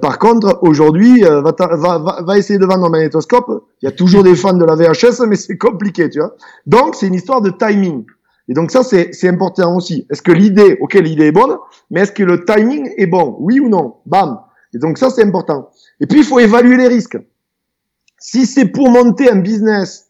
par 0.00 0.18
contre, 0.18 0.58
aujourd'hui, 0.62 1.20
va, 1.20 1.52
va, 1.52 2.22
va, 2.22 2.38
essayer 2.38 2.58
de 2.58 2.64
vendre 2.64 2.86
un 2.86 2.88
magnétoscope. 2.88 3.66
Il 3.82 3.84
y 3.84 3.88
a 3.88 3.92
toujours 3.92 4.22
des 4.22 4.34
fans 4.34 4.54
de 4.54 4.64
la 4.64 4.74
VHS, 4.74 5.26
mais 5.28 5.36
c'est 5.36 5.58
compliqué, 5.58 6.08
tu 6.08 6.20
vois. 6.20 6.34
Donc, 6.66 6.94
c'est 6.94 7.06
une 7.06 7.14
histoire 7.14 7.42
de 7.42 7.50
timing. 7.50 8.04
Et 8.48 8.54
donc 8.54 8.70
ça, 8.70 8.82
c'est 8.82 9.28
important 9.28 9.76
aussi. 9.76 10.06
Est-ce 10.10 10.22
que 10.22 10.32
l'idée, 10.32 10.78
ok, 10.80 10.94
l'idée 10.94 11.26
est 11.26 11.32
bonne, 11.32 11.58
mais 11.90 12.00
est-ce 12.00 12.12
que 12.12 12.22
le 12.22 12.46
timing 12.46 12.90
est 12.96 13.06
bon? 13.06 13.36
Oui 13.40 13.60
ou 13.60 13.68
non? 13.68 13.96
Bam. 14.06 14.40
Et 14.74 14.78
donc 14.78 14.96
ça, 14.96 15.10
c'est 15.10 15.22
important. 15.22 15.70
Et 16.00 16.06
puis, 16.06 16.20
il 16.20 16.24
faut 16.24 16.38
évaluer 16.38 16.78
les 16.78 16.88
risques. 16.88 17.18
Si 18.18 18.46
c'est 18.46 18.66
pour 18.66 18.90
monter 18.90 19.30
un 19.30 19.36
business 19.36 20.06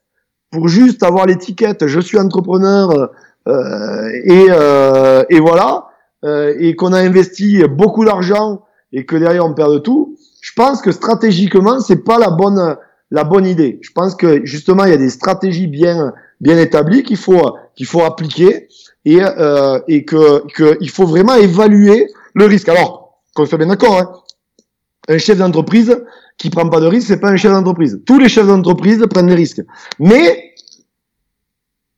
pour 0.50 0.68
juste 0.68 1.02
avoir 1.02 1.26
l'étiquette 1.26 1.86
je 1.86 2.00
suis 2.00 2.18
entrepreneur 2.18 3.10
euh, 3.46 4.08
et, 4.24 4.46
euh, 4.50 5.22
et 5.28 5.40
voilà 5.40 5.88
euh, 6.24 6.54
et 6.58 6.74
qu'on 6.74 6.92
a 6.92 7.00
investi 7.00 7.62
beaucoup 7.64 8.04
d'argent 8.04 8.62
et 8.92 9.04
que 9.04 9.16
derrière 9.16 9.44
on 9.44 9.54
perd 9.54 9.72
de 9.74 9.78
tout 9.78 10.16
je 10.40 10.52
pense 10.54 10.80
que 10.80 10.90
stratégiquement 10.92 11.80
c'est 11.80 12.04
pas 12.04 12.18
la 12.18 12.30
bonne 12.30 12.76
la 13.10 13.24
bonne 13.24 13.46
idée. 13.46 13.78
Je 13.82 13.90
pense 13.92 14.14
que 14.14 14.44
justement 14.44 14.84
il 14.84 14.90
y 14.90 14.94
a 14.94 14.98
des 14.98 15.10
stratégies 15.10 15.66
bien 15.66 16.12
bien 16.40 16.58
établies 16.58 17.02
qu'il 17.02 17.16
faut 17.16 17.56
qu'il 17.74 17.86
faut 17.86 18.02
appliquer 18.02 18.68
et 19.04 19.20
euh, 19.22 19.80
et 19.88 20.04
que 20.04 20.46
que 20.52 20.76
il 20.80 20.90
faut 20.90 21.06
vraiment 21.06 21.34
évaluer 21.34 22.10
le 22.34 22.44
risque. 22.44 22.68
Alors 22.68 23.20
qu'on 23.34 23.46
soit 23.46 23.58
bien 23.58 23.68
d'accord 23.68 23.98
hein, 23.98 24.12
un 25.08 25.18
chef 25.18 25.38
d'entreprise 25.38 26.04
qui 26.38 26.50
prend 26.50 26.68
pas 26.68 26.80
de 26.80 26.86
risque, 26.86 27.08
c'est 27.08 27.20
pas 27.20 27.30
un 27.30 27.36
chef 27.36 27.52
d'entreprise. 27.52 28.00
Tous 28.06 28.18
les 28.18 28.28
chefs 28.28 28.46
d'entreprise 28.46 29.04
prennent 29.10 29.26
des 29.26 29.34
risques. 29.34 29.62
Mais 29.98 30.54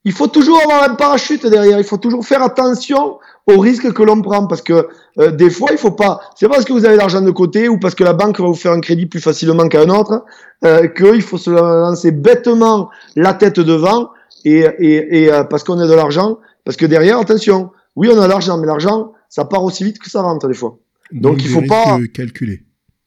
il 0.05 0.13
faut 0.13 0.29
toujours 0.29 0.61
avoir 0.63 0.91
un 0.91 0.95
parachute 0.95 1.47
derrière. 1.47 1.79
Il 1.79 1.85
faut 1.85 1.99
toujours 1.99 2.25
faire 2.27 2.43
attention 2.43 3.19
aux 3.47 3.59
risques 3.59 3.93
que 3.93 4.03
l'on 4.03 4.23
prend 4.23 4.47
parce 4.47 4.63
que 4.63 4.89
euh, 5.19 5.31
des 5.31 5.51
fois 5.51 5.69
il 5.73 5.79
faut 5.79 5.91
pas. 5.91 6.21
C'est 6.37 6.49
parce 6.49 6.65
que 6.65 6.73
vous 6.73 6.87
avez 6.87 6.97
l'argent 6.97 7.21
de 7.21 7.31
côté 7.31 7.69
ou 7.69 7.79
parce 7.79 7.95
que 7.95 8.03
la 8.03 8.15
banque 8.15 8.41
va 8.41 8.47
vous 8.47 8.55
faire 8.55 8.73
un 8.73 8.81
crédit 8.81 9.07
plus 9.07 9.21
facilement 9.21 9.69
qu'un 9.69 9.91
autre 9.91 10.25
euh, 10.65 10.89
qu'il 10.89 11.23
faut 11.23 11.39
se 11.39 11.51
lancer 11.51 12.11
bêtement 12.11 12.89
la 13.17 13.35
tête 13.35 13.61
devant 13.61 14.09
et, 14.47 14.65
et, 14.79 15.25
et 15.25 15.33
euh, 15.33 15.45
parce 15.45 15.65
qu'on 15.65 15.79
a 15.79 15.87
de 15.87 15.95
l'argent. 15.95 16.39
Parce 16.65 16.77
que 16.79 16.87
derrière, 16.87 17.19
attention, 17.19 17.71
oui 17.95 18.09
on 18.11 18.19
a 18.19 18.25
de 18.25 18.29
l'argent, 18.31 18.57
mais 18.57 18.67
l'argent 18.67 19.13
ça 19.29 19.45
part 19.45 19.65
aussi 19.65 19.85
vite 19.85 19.99
que 19.99 20.11
ça 20.11 20.23
rentre 20.23 20.49
des 20.49 20.55
fois. 20.55 20.79
Donc, 21.13 21.43
il 21.43 21.49
faut 21.49 21.63
pas 21.63 21.99
calculer. 22.15 22.65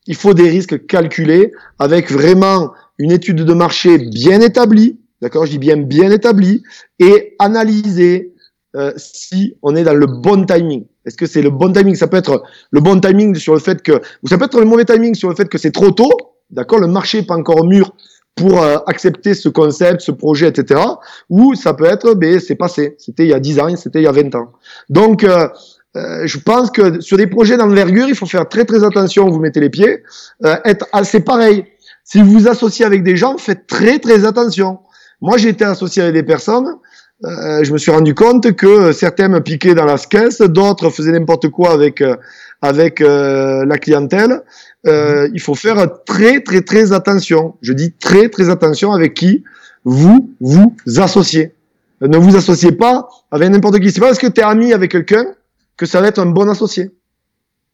Il 0.07 0.15
faut 0.15 0.33
des 0.33 0.49
risques 0.49 0.85
calculés 0.85 1.53
avec 1.79 2.11
vraiment 2.11 2.71
une 2.97 3.11
étude 3.11 3.43
de 3.43 3.53
marché 3.53 3.97
bien 3.97 4.41
établie, 4.41 4.99
d'accord, 5.21 5.45
je 5.45 5.51
dis 5.51 5.59
bien 5.59 5.77
bien 5.77 6.11
établie, 6.11 6.63
et 6.99 7.35
analyser 7.39 8.33
euh, 8.75 8.91
si 8.97 9.55
on 9.61 9.75
est 9.75 9.83
dans 9.83 9.93
le 9.93 10.07
bon 10.07 10.45
timing. 10.45 10.85
Est-ce 11.05 11.17
que 11.17 11.25
c'est 11.25 11.41
le 11.41 11.49
bon 11.49 11.71
timing? 11.71 11.95
Ça 11.95 12.07
peut 12.07 12.17
être 12.17 12.43
le 12.71 12.81
bon 12.81 12.99
timing 12.99 13.35
sur 13.35 13.53
le 13.53 13.59
fait 13.59 13.81
que, 13.81 14.01
ou 14.23 14.27
ça 14.27 14.37
peut 14.37 14.45
être 14.45 14.59
le 14.59 14.65
mauvais 14.65 14.85
timing 14.85 15.15
sur 15.15 15.29
le 15.29 15.35
fait 15.35 15.47
que 15.47 15.57
c'est 15.57 15.71
trop 15.71 15.91
tôt, 15.91 16.11
d'accord, 16.49 16.79
le 16.79 16.87
marché 16.87 17.19
n'est 17.19 17.25
pas 17.25 17.35
encore 17.35 17.65
mûr 17.65 17.93
pour 18.35 18.61
euh, 18.61 18.77
accepter 18.87 19.33
ce 19.33 19.49
concept, 19.49 20.01
ce 20.01 20.11
projet, 20.11 20.47
etc. 20.47 20.81
Ou 21.29 21.55
ça 21.55 21.73
peut 21.73 21.85
être, 21.85 22.15
ben, 22.15 22.39
c'est 22.39 22.55
passé, 22.55 22.95
c'était 22.97 23.23
il 23.23 23.29
y 23.29 23.33
a 23.33 23.39
10 23.39 23.59
ans, 23.59 23.75
c'était 23.75 23.99
il 23.99 24.05
y 24.05 24.07
a 24.07 24.11
20 24.11 24.33
ans. 24.35 24.53
Donc, 24.89 25.23
euh, 25.23 25.47
euh, 25.95 26.25
je 26.25 26.37
pense 26.39 26.71
que 26.71 27.01
sur 27.01 27.17
des 27.17 27.27
projets 27.27 27.57
d'envergure, 27.57 28.07
il 28.07 28.15
faut 28.15 28.25
faire 28.25 28.47
très 28.49 28.65
très 28.65 28.83
attention 28.83 29.27
où 29.27 29.31
vous 29.31 29.39
mettez 29.39 29.59
les 29.59 29.69
pieds. 29.69 30.03
Euh, 30.43 30.55
être 30.65 30.87
assez 30.91 31.19
pareil. 31.19 31.65
Si 32.03 32.21
vous 32.21 32.31
vous 32.31 32.47
associez 32.47 32.85
avec 32.85 33.03
des 33.03 33.15
gens, 33.15 33.37
faites 33.37 33.67
très 33.67 33.99
très 33.99 34.25
attention. 34.25 34.79
Moi, 35.21 35.37
j'ai 35.37 35.49
été 35.49 35.63
associé 35.63 36.01
avec 36.01 36.15
des 36.15 36.23
personnes. 36.23 36.75
Euh, 37.25 37.63
je 37.63 37.71
me 37.71 37.77
suis 37.77 37.91
rendu 37.91 38.13
compte 38.13 38.53
que 38.53 38.91
certains 38.91 39.29
me 39.29 39.39
piquaient 39.39 39.75
dans 39.75 39.85
la 39.85 39.97
caisse, 39.97 40.41
d'autres 40.41 40.89
faisaient 40.89 41.13
n'importe 41.13 41.47
quoi 41.49 41.71
avec 41.71 42.01
euh, 42.01 42.17
avec 42.61 42.99
euh, 42.99 43.65
la 43.65 43.77
clientèle. 43.77 44.41
il 44.85 45.39
faut 45.39 45.55
faire 45.55 45.77
très 46.05 46.41
très 46.41 46.61
très 46.61 46.91
attention. 46.91 47.55
Je 47.61 47.71
dis 47.71 47.93
très 47.93 48.27
très 48.27 48.49
attention 48.49 48.91
avec 48.91 49.13
qui 49.13 49.43
vous 49.85 50.33
vous 50.41 50.75
associez. 50.97 51.53
Ne 52.01 52.17
vous 52.17 52.35
associez 52.35 52.73
pas 52.73 53.07
avec 53.31 53.49
n'importe 53.49 53.79
qui. 53.79 53.91
C'est 53.91 54.01
pas 54.01 54.07
parce 54.07 54.19
que 54.19 54.27
tu 54.27 54.41
es 54.41 54.43
ami 54.43 54.73
avec 54.73 54.91
quelqu'un 54.91 55.25
que 55.78 55.86
ça 55.86 56.01
va 56.01 56.07
être 56.07 56.19
un 56.19 56.28
bon 56.28 56.49
associé. 56.49 56.91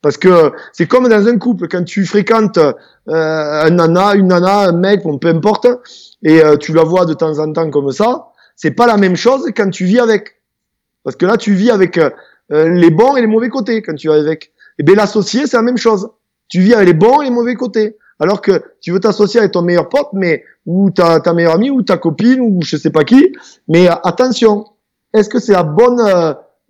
Parce 0.01 0.17
que 0.17 0.51
c'est 0.71 0.87
comme 0.87 1.09
dans 1.09 1.27
un 1.27 1.37
couple, 1.37 1.67
quand 1.67 1.83
tu 1.83 2.05
fréquentes 2.05 2.57
euh, 2.57 2.73
un 3.07 3.69
nana, 3.69 4.15
une 4.15 4.27
nana, 4.27 4.69
un 4.69 4.71
mec, 4.71 5.03
bon, 5.03 5.17
peu 5.17 5.27
importe, 5.27 5.67
et 6.23 6.41
euh, 6.41 6.55
tu 6.55 6.73
la 6.73 6.83
vois 6.83 7.05
de 7.05 7.13
temps 7.13 7.37
en 7.39 7.51
temps 7.51 7.69
comme 7.69 7.91
ça, 7.91 8.27
c'est 8.55 8.71
pas 8.71 8.87
la 8.87 8.97
même 8.97 9.17
chose 9.17 9.45
quand 9.55 9.69
tu 9.69 9.85
vis 9.85 9.99
avec. 9.99 10.41
Parce 11.03 11.15
que 11.15 11.25
là, 11.25 11.37
tu 11.37 11.53
vis 11.53 11.69
avec 11.69 11.97
euh, 11.97 12.09
les 12.49 12.91
bons 12.91 13.17
et 13.17 13.21
les 13.21 13.27
mauvais 13.27 13.49
côtés 13.49 13.81
quand 13.81 13.95
tu 13.95 14.09
vis 14.09 14.15
avec. 14.15 14.45
Et 14.45 14.51
eh 14.79 14.83
bien 14.83 14.95
l'associé, 14.95 15.47
c'est 15.47 15.57
la 15.57 15.63
même 15.63 15.77
chose. 15.77 16.09
Tu 16.47 16.61
vis 16.61 16.73
avec 16.73 16.87
les 16.87 16.93
bons 16.93 17.21
et 17.21 17.25
les 17.25 17.31
mauvais 17.31 17.55
côtés. 17.55 17.97
Alors 18.19 18.41
que 18.41 18.63
tu 18.81 18.91
veux 18.91 18.99
t'associer 18.99 19.41
avec 19.41 19.51
ton 19.51 19.61
meilleur 19.61 19.89
pote, 19.89 20.09
mais 20.13 20.43
ou 20.65 20.91
ta, 20.91 21.19
ta 21.19 21.33
meilleure 21.33 21.55
amie, 21.55 21.69
ou 21.69 21.81
ta 21.81 21.97
copine, 21.97 22.39
ou 22.39 22.59
je 22.63 22.77
sais 22.77 22.89
pas 22.89 23.03
qui. 23.03 23.33
Mais 23.67 23.87
attention, 24.03 24.65
est-ce 25.13 25.29
que 25.29 25.39
c'est 25.39 25.53
la 25.53 25.63
bonne 25.63 25.99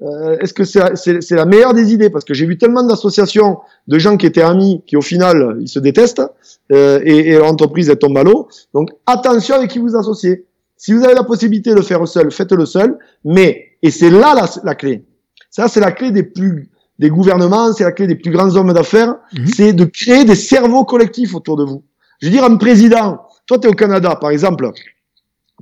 euh, 0.01 0.37
est-ce 0.39 0.53
que 0.53 0.63
c'est 0.63 1.35
la 1.35 1.45
meilleure 1.45 1.73
des 1.73 1.93
idées? 1.93 2.09
Parce 2.09 2.23
que 2.23 2.33
j'ai 2.33 2.45
vu 2.45 2.57
tellement 2.57 2.83
d'associations 2.83 3.59
de 3.87 3.99
gens 3.99 4.15
qui 4.15 4.25
étaient 4.25 4.41
amis, 4.41 4.81
qui 4.87 4.95
au 4.95 5.01
final 5.01 5.57
ils 5.59 5.67
se 5.67 5.79
détestent 5.79 6.21
euh, 6.71 7.01
et, 7.03 7.29
et 7.29 7.37
l'entreprise 7.37 7.89
elle 7.89 7.99
tombe 7.99 8.17
à 8.17 8.23
l'eau. 8.23 8.47
Donc 8.73 8.91
attention 9.05 9.55
avec 9.55 9.71
qui 9.71 9.79
vous 9.79 9.97
associez. 9.97 10.45
Si 10.77 10.93
vous 10.93 11.03
avez 11.03 11.13
la 11.13 11.23
possibilité 11.23 11.71
de 11.71 11.75
le 11.75 11.81
faire 11.81 12.07
seul, 12.07 12.31
faites-le 12.31 12.65
seul. 12.65 12.97
Mais 13.25 13.71
et 13.81 13.91
c'est 13.91 14.09
là 14.09 14.33
la, 14.33 14.49
la, 14.63 14.75
clé. 14.75 15.03
Ça 15.49 15.67
c'est 15.67 15.81
la 15.81 15.91
clé 15.91 16.11
des 16.11 16.23
plus 16.23 16.69
des 16.97 17.09
gouvernements, 17.09 17.73
c'est 17.73 17.83
la 17.83 17.91
clé 17.91 18.07
des 18.07 18.15
plus 18.15 18.31
grands 18.31 18.55
hommes 18.55 18.73
d'affaires, 18.73 19.15
mhm. 19.33 19.47
c'est 19.47 19.73
de 19.73 19.85
créer 19.85 20.23
des 20.23 20.35
cerveaux 20.35 20.85
collectifs 20.85 21.35
autour 21.35 21.57
de 21.57 21.63
vous. 21.63 21.83
Je 22.21 22.27
veux 22.27 22.31
dire 22.31 22.45
un 22.45 22.55
président. 22.55 23.19
Toi 23.47 23.59
tu 23.59 23.67
es 23.67 23.69
au 23.69 23.73
Canada 23.73 24.15
par 24.15 24.29
exemple. 24.29 24.71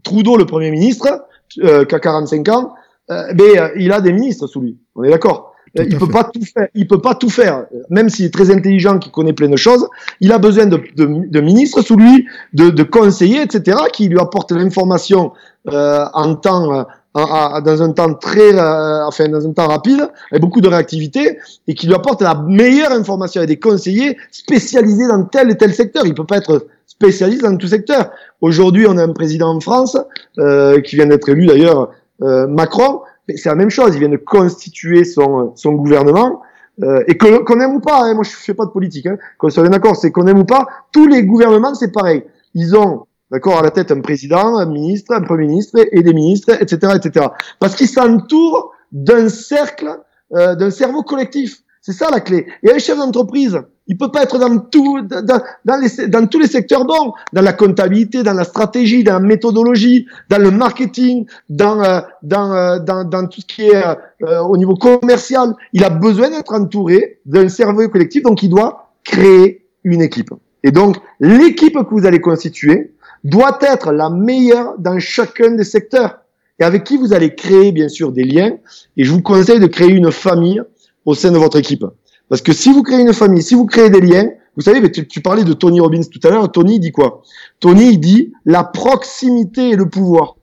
Trudeau 0.04 0.38
le 0.38 0.46
premier 0.46 0.70
ministre 0.70 1.26
euh, 1.64 1.86
qui 1.86 1.96
a 1.96 2.00
45 2.00 2.50
ans 2.50 2.74
mais 3.10 3.60
euh, 3.60 3.70
il 3.78 3.92
a 3.92 4.02
des 4.02 4.12
ministres 4.12 4.48
sous 4.48 4.62
lui. 4.62 4.78
On 4.96 5.04
est 5.04 5.10
d'accord. 5.10 5.54
Euh, 5.80 5.86
il 5.88 5.98
peut 5.98 6.08
pas 6.08 6.24
tout 6.24 6.42
faire. 6.42 6.68
Il 6.74 6.88
peut 6.88 7.02
pas 7.02 7.16
tout 7.16 7.30
faire. 7.30 7.66
Même 7.90 8.10
s'il 8.10 8.26
est 8.26 8.34
très 8.34 8.52
intelligent, 8.52 9.00
qui 9.00 9.12
connaît 9.12 9.34
plein 9.34 9.50
de 9.50 9.58
choses, 9.58 9.88
il 10.22 10.32
a 10.32 10.38
besoin 10.38 10.66
de, 10.66 10.82
de, 10.96 11.30
de 11.30 11.42
ministres 11.42 11.82
sous 11.82 11.96
lui, 11.96 12.26
de, 12.54 12.70
de, 12.70 12.84
conseillers, 12.84 13.42
etc., 13.42 13.78
qui 13.94 14.08
lui 14.08 14.20
apportent 14.20 14.52
l'information 14.52 15.34
euh, 15.70 16.06
en 16.14 16.36
temps, 16.36 16.86
dans 17.14 17.82
un 17.82 17.92
temps 17.92 18.14
très, 18.14 18.54
enfin 18.60 19.28
dans 19.28 19.46
un 19.46 19.52
temps 19.52 19.68
rapide, 19.68 20.08
avec 20.32 20.42
beaucoup 20.42 20.62
de 20.62 20.68
réactivité, 20.68 21.38
et 21.68 21.74
qui 21.74 21.88
lui 21.88 21.96
apportent 21.96 22.22
la 22.22 22.36
meilleure 22.36 22.92
information. 22.92 23.40
avec 23.40 23.50
des 23.50 23.60
conseillers 23.60 24.18
spécialisés 24.32 25.08
dans 25.08 25.24
tel 25.26 25.52
et 25.52 25.58
tel 25.58 25.74
secteur. 25.74 26.06
Il 26.06 26.14
peut 26.14 26.26
pas 26.26 26.38
être 26.38 26.68
spécialiste 26.88 27.44
dans 27.44 27.56
tout 27.58 27.68
secteur. 27.68 28.10
Aujourd'hui, 28.42 28.86
on 28.88 28.98
a 28.98 29.04
un 29.04 29.14
président 29.14 29.56
en 29.56 29.60
France 29.60 29.98
euh, 30.40 30.82
qui 30.82 30.96
vient 30.96 31.06
d'être 31.06 31.30
élu 31.30 31.46
d'ailleurs 31.46 31.82
euh, 31.82 31.88
Macron, 32.20 33.02
c'est 33.28 33.50
la 33.50 33.56
même 33.56 33.70
chose. 33.70 33.96
Il 33.96 34.00
vient 34.00 34.10
de 34.10 34.18
constituer 34.18 35.04
son, 35.04 35.54
son 35.56 35.74
gouvernement. 35.74 36.42
Euh, 36.84 37.04
et 37.08 37.18
qu'on 37.18 37.60
aime 37.60 37.76
ou 37.76 37.80
pas, 37.80 38.04
hein, 38.04 38.14
moi 38.14 38.24
je 38.24 38.30
fais 38.30 38.54
pas 38.54 38.66
de 38.66 38.70
politique, 38.70 39.08
hein, 39.08 39.18
qu'on 39.40 39.50
soit 39.50 39.68
d'accord, 39.68 39.96
c'est 39.96 40.12
qu'on 40.12 40.28
aime 40.28 40.38
ou 40.38 40.46
pas, 40.46 40.68
tous 40.92 41.08
les 41.08 41.24
gouvernements 41.24 41.74
c'est 41.74 41.92
pareil. 41.92 42.24
Ils 42.54 42.76
ont, 42.76 43.08
d'accord, 43.32 43.58
à 43.58 43.64
la 43.64 43.72
tête 43.72 43.92
un 43.92 44.02
président, 44.02 44.58
un 44.58 44.68
ministre, 44.68 45.12
un 45.16 45.22
premier 45.22 45.48
ministre 45.48 45.80
et 45.92 46.04
des 46.04 46.14
ministres, 46.14 46.52
etc., 46.62 46.94
etc. 46.96 47.28
Parce 47.60 47.76
qu'ils 47.76 47.88
s'entourent 47.88 48.74
d'un 48.92 49.28
cercle, 49.28 49.90
euh, 50.34 50.54
d'un 50.54 50.70
cerveau 50.70 51.02
collectif. 51.02 51.58
C'est 51.82 51.94
ça 51.94 52.12
la 52.12 52.20
clé. 52.20 52.46
Et 52.62 52.72
un 52.72 52.78
chef 52.78 52.98
d'entreprise, 52.98 53.60
il 53.88 53.98
peut 53.98 54.12
pas 54.12 54.24
être 54.24 54.38
dans 54.38 54.60
tout, 54.60 55.02
dans, 55.02 55.42
dans, 55.66 55.78
les, 55.78 56.08
dans 56.08 56.28
tous 56.28 56.40
les 56.40 56.48
secteurs 56.48 56.86
bons, 56.86 57.14
dans 57.34 57.42
la 57.42 57.54
comptabilité, 57.54 58.24
dans 58.24 58.34
la 58.34 58.44
stratégie, 58.44 59.04
dans 59.04 59.14
la 59.14 59.20
méthodologie, 59.20 60.08
dans 60.30 60.40
le 60.40 60.52
marketing, 60.52 61.26
dans 61.50 61.82
euh, 61.82 62.02
dans, 62.22 62.54
euh, 62.54 62.80
dans, 62.80 63.04
dans 63.04 63.28
tout 63.28 63.42
ce 63.42 63.46
qui 63.46 63.64
est 63.64 63.84
euh, 64.24 64.40
au 64.42 64.58
niveau 64.58 64.76
commercial. 64.76 65.54
Il 65.74 65.84
a 65.84 65.90
besoin 65.90 66.30
d'être 66.30 66.54
entouré 66.54 67.20
d'un 67.26 67.48
cerveau 67.48 67.88
collectif, 67.90 68.24
donc 68.24 68.44
il 68.44 68.50
doit 68.50 68.92
créer 69.04 69.66
une 69.84 70.02
équipe. 70.02 70.34
Et 70.64 70.72
donc 70.72 70.98
l'équipe 71.20 71.74
que 71.74 71.96
vous 71.96 72.06
allez 72.06 72.20
constituer 72.20 72.94
doit 73.24 73.58
être 73.62 73.92
la 73.92 74.10
meilleure 74.10 74.76
dans 74.78 75.00
chacun 75.00 75.52
des 75.52 75.64
secteurs 75.64 76.20
et 76.60 76.64
avec 76.64 76.84
qui 76.84 76.98
vous 76.98 77.14
allez 77.14 77.36
créer 77.36 77.72
bien 77.72 77.88
sûr 77.88 78.12
des 78.12 78.24
liens. 78.24 78.58
Et 78.98 79.04
je 79.04 79.12
vous 79.12 79.22
conseille 79.22 79.60
de 79.60 79.68
créer 79.68 79.90
une 79.90 80.12
famille 80.12 80.62
au 81.06 81.14
sein 81.14 81.32
de 81.32 81.38
votre 81.38 81.58
équipe. 81.58 81.86
Parce 82.30 82.42
que 82.42 82.54
si 82.54 82.72
vous 82.72 82.84
créez 82.84 83.02
une 83.02 83.14
famille, 83.14 83.42
si 83.42 83.56
vous 83.56 83.66
créez 83.66 83.90
des 83.90 84.02
liens, 84.02 84.30
vous 84.56 84.64
savez, 84.64 84.92
tu, 84.92 85.08
tu 85.08 85.22
parlais 85.22 85.44
de 85.44 85.54
Tony 85.54 85.80
Robbins 85.80 86.02
tout 86.02 86.20
à 86.24 86.32
l'heure. 86.32 86.52
Tony 86.52 86.80
dit 86.80 86.92
quoi? 86.92 87.22
Tony 87.60 87.98
dit 87.98 88.34
la 88.46 88.64
proximité 88.64 89.70
et 89.70 89.76
le 89.76 89.88
pouvoir. 89.90 90.36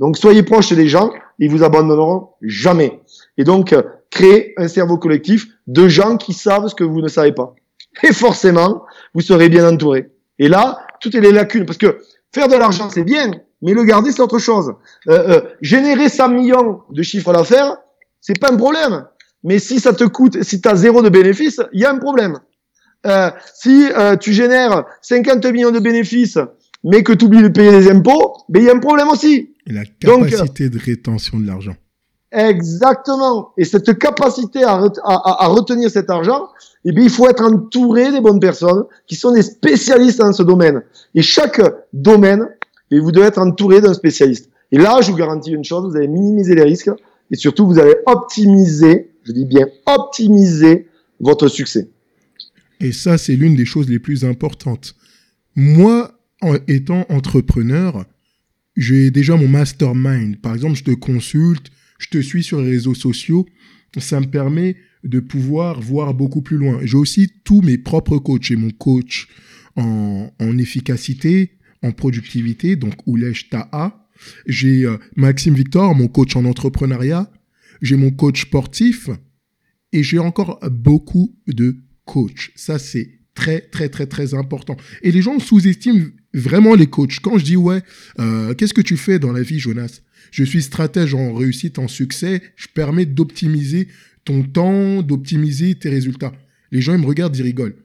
Donc 0.00 0.16
soyez 0.16 0.42
proches 0.42 0.72
des 0.72 0.88
gens, 0.88 1.12
ils 1.38 1.50
vous 1.50 1.62
abandonneront 1.62 2.30
jamais. 2.40 3.00
Et 3.36 3.44
donc 3.44 3.72
euh, 3.72 3.82
créez 4.10 4.54
un 4.56 4.68
cerveau 4.68 4.98
collectif 4.98 5.48
de 5.66 5.86
gens 5.86 6.16
qui 6.16 6.32
savent 6.32 6.68
ce 6.68 6.74
que 6.74 6.84
vous 6.84 7.00
ne 7.00 7.08
savez 7.08 7.32
pas. 7.32 7.54
Et 8.02 8.12
forcément, 8.12 8.84
vous 9.14 9.20
serez 9.20 9.48
bien 9.48 9.68
entouré. 9.68 10.10
Et 10.38 10.48
là, 10.48 10.86
tout 11.00 11.16
est 11.16 11.20
les 11.20 11.30
lacunes, 11.30 11.66
parce 11.66 11.78
que 11.78 11.98
faire 12.34 12.48
de 12.48 12.56
l'argent 12.56 12.88
c'est 12.90 13.04
bien, 13.04 13.30
mais 13.60 13.74
le 13.74 13.84
garder 13.84 14.12
c'est 14.12 14.22
autre 14.22 14.38
chose. 14.38 14.74
Euh, 15.08 15.28
euh, 15.28 15.40
générer 15.60 16.08
100 16.08 16.30
millions 16.30 16.80
de 16.90 17.02
chiffre 17.02 17.32
d'affaires, 17.32 17.76
c'est 18.20 18.38
pas 18.38 18.50
un 18.50 18.56
problème. 18.56 19.06
Mais 19.44 19.58
si 19.58 19.80
ça 19.80 19.92
te 19.92 20.04
coûte, 20.04 20.42
si 20.42 20.60
tu 20.60 20.68
as 20.68 20.76
zéro 20.76 21.02
de 21.02 21.08
bénéfice, 21.08 21.60
il 21.72 21.80
y 21.80 21.84
a 21.84 21.90
un 21.90 21.98
problème. 21.98 22.38
Euh, 23.06 23.30
si 23.54 23.88
euh, 23.90 24.16
tu 24.16 24.32
génères 24.32 24.84
50 25.02 25.44
millions 25.46 25.72
de 25.72 25.80
bénéfices, 25.80 26.38
mais 26.84 27.02
que 27.02 27.12
tu 27.12 27.24
oublies 27.24 27.42
de 27.42 27.48
payer 27.48 27.72
les 27.72 27.90
impôts, 27.90 28.36
ben 28.48 28.62
il 28.62 28.66
y 28.66 28.70
a 28.70 28.74
un 28.74 28.78
problème 28.78 29.08
aussi. 29.08 29.54
Et 29.66 29.72
la 29.72 29.84
capacité 29.84 30.68
de 30.68 30.78
rétention 30.78 31.38
de 31.38 31.46
l'argent. 31.46 31.74
Exactement. 32.30 33.52
Et 33.58 33.64
cette 33.64 33.98
capacité 33.98 34.64
à, 34.64 34.74
à, 35.04 35.44
à, 35.44 35.46
retenir 35.48 35.90
cet 35.90 36.08
argent, 36.08 36.48
eh 36.84 36.92
bien, 36.92 37.04
il 37.04 37.10
faut 37.10 37.28
être 37.28 37.44
entouré 37.44 38.10
des 38.10 38.20
bonnes 38.20 38.40
personnes 38.40 38.84
qui 39.06 39.16
sont 39.16 39.32
des 39.32 39.42
spécialistes 39.42 40.18
dans 40.18 40.32
ce 40.32 40.42
domaine. 40.42 40.82
Et 41.14 41.22
chaque 41.22 41.60
domaine, 41.92 42.48
et 42.90 42.98
vous 42.98 43.12
devez 43.12 43.26
être 43.26 43.38
entouré 43.38 43.80
d'un 43.80 43.94
spécialiste. 43.94 44.48
Et 44.70 44.78
là, 44.78 45.00
je 45.02 45.10
vous 45.10 45.16
garantis 45.16 45.50
une 45.50 45.64
chose, 45.64 45.90
vous 45.90 45.96
allez 45.96 46.08
minimiser 46.08 46.54
les 46.54 46.62
risques 46.62 46.90
et 47.30 47.36
surtout, 47.36 47.66
vous 47.66 47.78
allez 47.78 47.96
optimiser 48.06 49.11
je 49.24 49.32
dis 49.32 49.44
bien 49.44 49.66
optimiser 49.86 50.88
votre 51.20 51.48
succès. 51.48 51.88
Et 52.80 52.92
ça, 52.92 53.16
c'est 53.16 53.36
l'une 53.36 53.54
des 53.54 53.64
choses 53.64 53.88
les 53.88 53.98
plus 53.98 54.24
importantes. 54.24 54.96
Moi, 55.54 56.18
en 56.40 56.56
étant 56.66 57.06
entrepreneur, 57.08 58.04
j'ai 58.76 59.10
déjà 59.10 59.36
mon 59.36 59.48
mastermind. 59.48 60.40
Par 60.40 60.54
exemple, 60.54 60.76
je 60.76 60.84
te 60.84 60.90
consulte, 60.90 61.70
je 61.98 62.08
te 62.08 62.18
suis 62.18 62.42
sur 62.42 62.60
les 62.60 62.70
réseaux 62.70 62.94
sociaux. 62.94 63.46
Ça 63.98 64.20
me 64.20 64.26
permet 64.26 64.76
de 65.04 65.20
pouvoir 65.20 65.80
voir 65.80 66.14
beaucoup 66.14 66.42
plus 66.42 66.56
loin. 66.56 66.80
J'ai 66.82 66.96
aussi 66.96 67.30
tous 67.44 67.60
mes 67.60 67.78
propres 67.78 68.18
coachs. 68.18 68.42
J'ai 68.42 68.56
mon 68.56 68.70
coach 68.70 69.28
en, 69.76 70.58
efficacité, 70.58 71.52
en 71.82 71.92
productivité, 71.92 72.76
donc 72.76 72.94
Oulesh 73.06 73.48
Taha. 73.50 74.08
J'ai 74.46 74.84
euh, 74.84 74.96
Maxime 75.16 75.54
Victor, 75.54 75.94
mon 75.94 76.08
coach 76.08 76.36
en 76.36 76.44
entrepreneuriat 76.44 77.30
j'ai 77.82 77.96
mon 77.96 78.10
coach 78.10 78.42
sportif 78.42 79.10
et 79.92 80.02
j'ai 80.02 80.18
encore 80.18 80.58
beaucoup 80.70 81.36
de 81.46 81.76
coachs. 82.04 82.50
Ça, 82.54 82.78
c'est 82.78 83.18
très, 83.34 83.60
très, 83.60 83.88
très, 83.88 84.06
très 84.06 84.34
important. 84.34 84.76
Et 85.02 85.12
les 85.12 85.20
gens 85.20 85.38
sous-estiment 85.38 86.06
vraiment 86.32 86.74
les 86.74 86.86
coachs. 86.86 87.18
Quand 87.20 87.38
je 87.38 87.44
dis, 87.44 87.56
ouais, 87.56 87.82
euh, 88.18 88.54
qu'est-ce 88.54 88.74
que 88.74 88.80
tu 88.80 88.96
fais 88.96 89.18
dans 89.18 89.32
la 89.32 89.42
vie, 89.42 89.58
Jonas? 89.58 90.00
Je 90.30 90.44
suis 90.44 90.62
stratège 90.62 91.14
en 91.14 91.34
réussite, 91.34 91.78
en 91.78 91.88
succès. 91.88 92.42
Je 92.56 92.68
permets 92.72 93.04
d'optimiser 93.04 93.88
ton 94.24 94.42
temps, 94.42 95.02
d'optimiser 95.02 95.74
tes 95.74 95.90
résultats. 95.90 96.32
Les 96.70 96.80
gens, 96.80 96.94
ils 96.94 97.00
me 97.00 97.06
regardent, 97.06 97.36
ils 97.36 97.42
rigolent. 97.42 97.76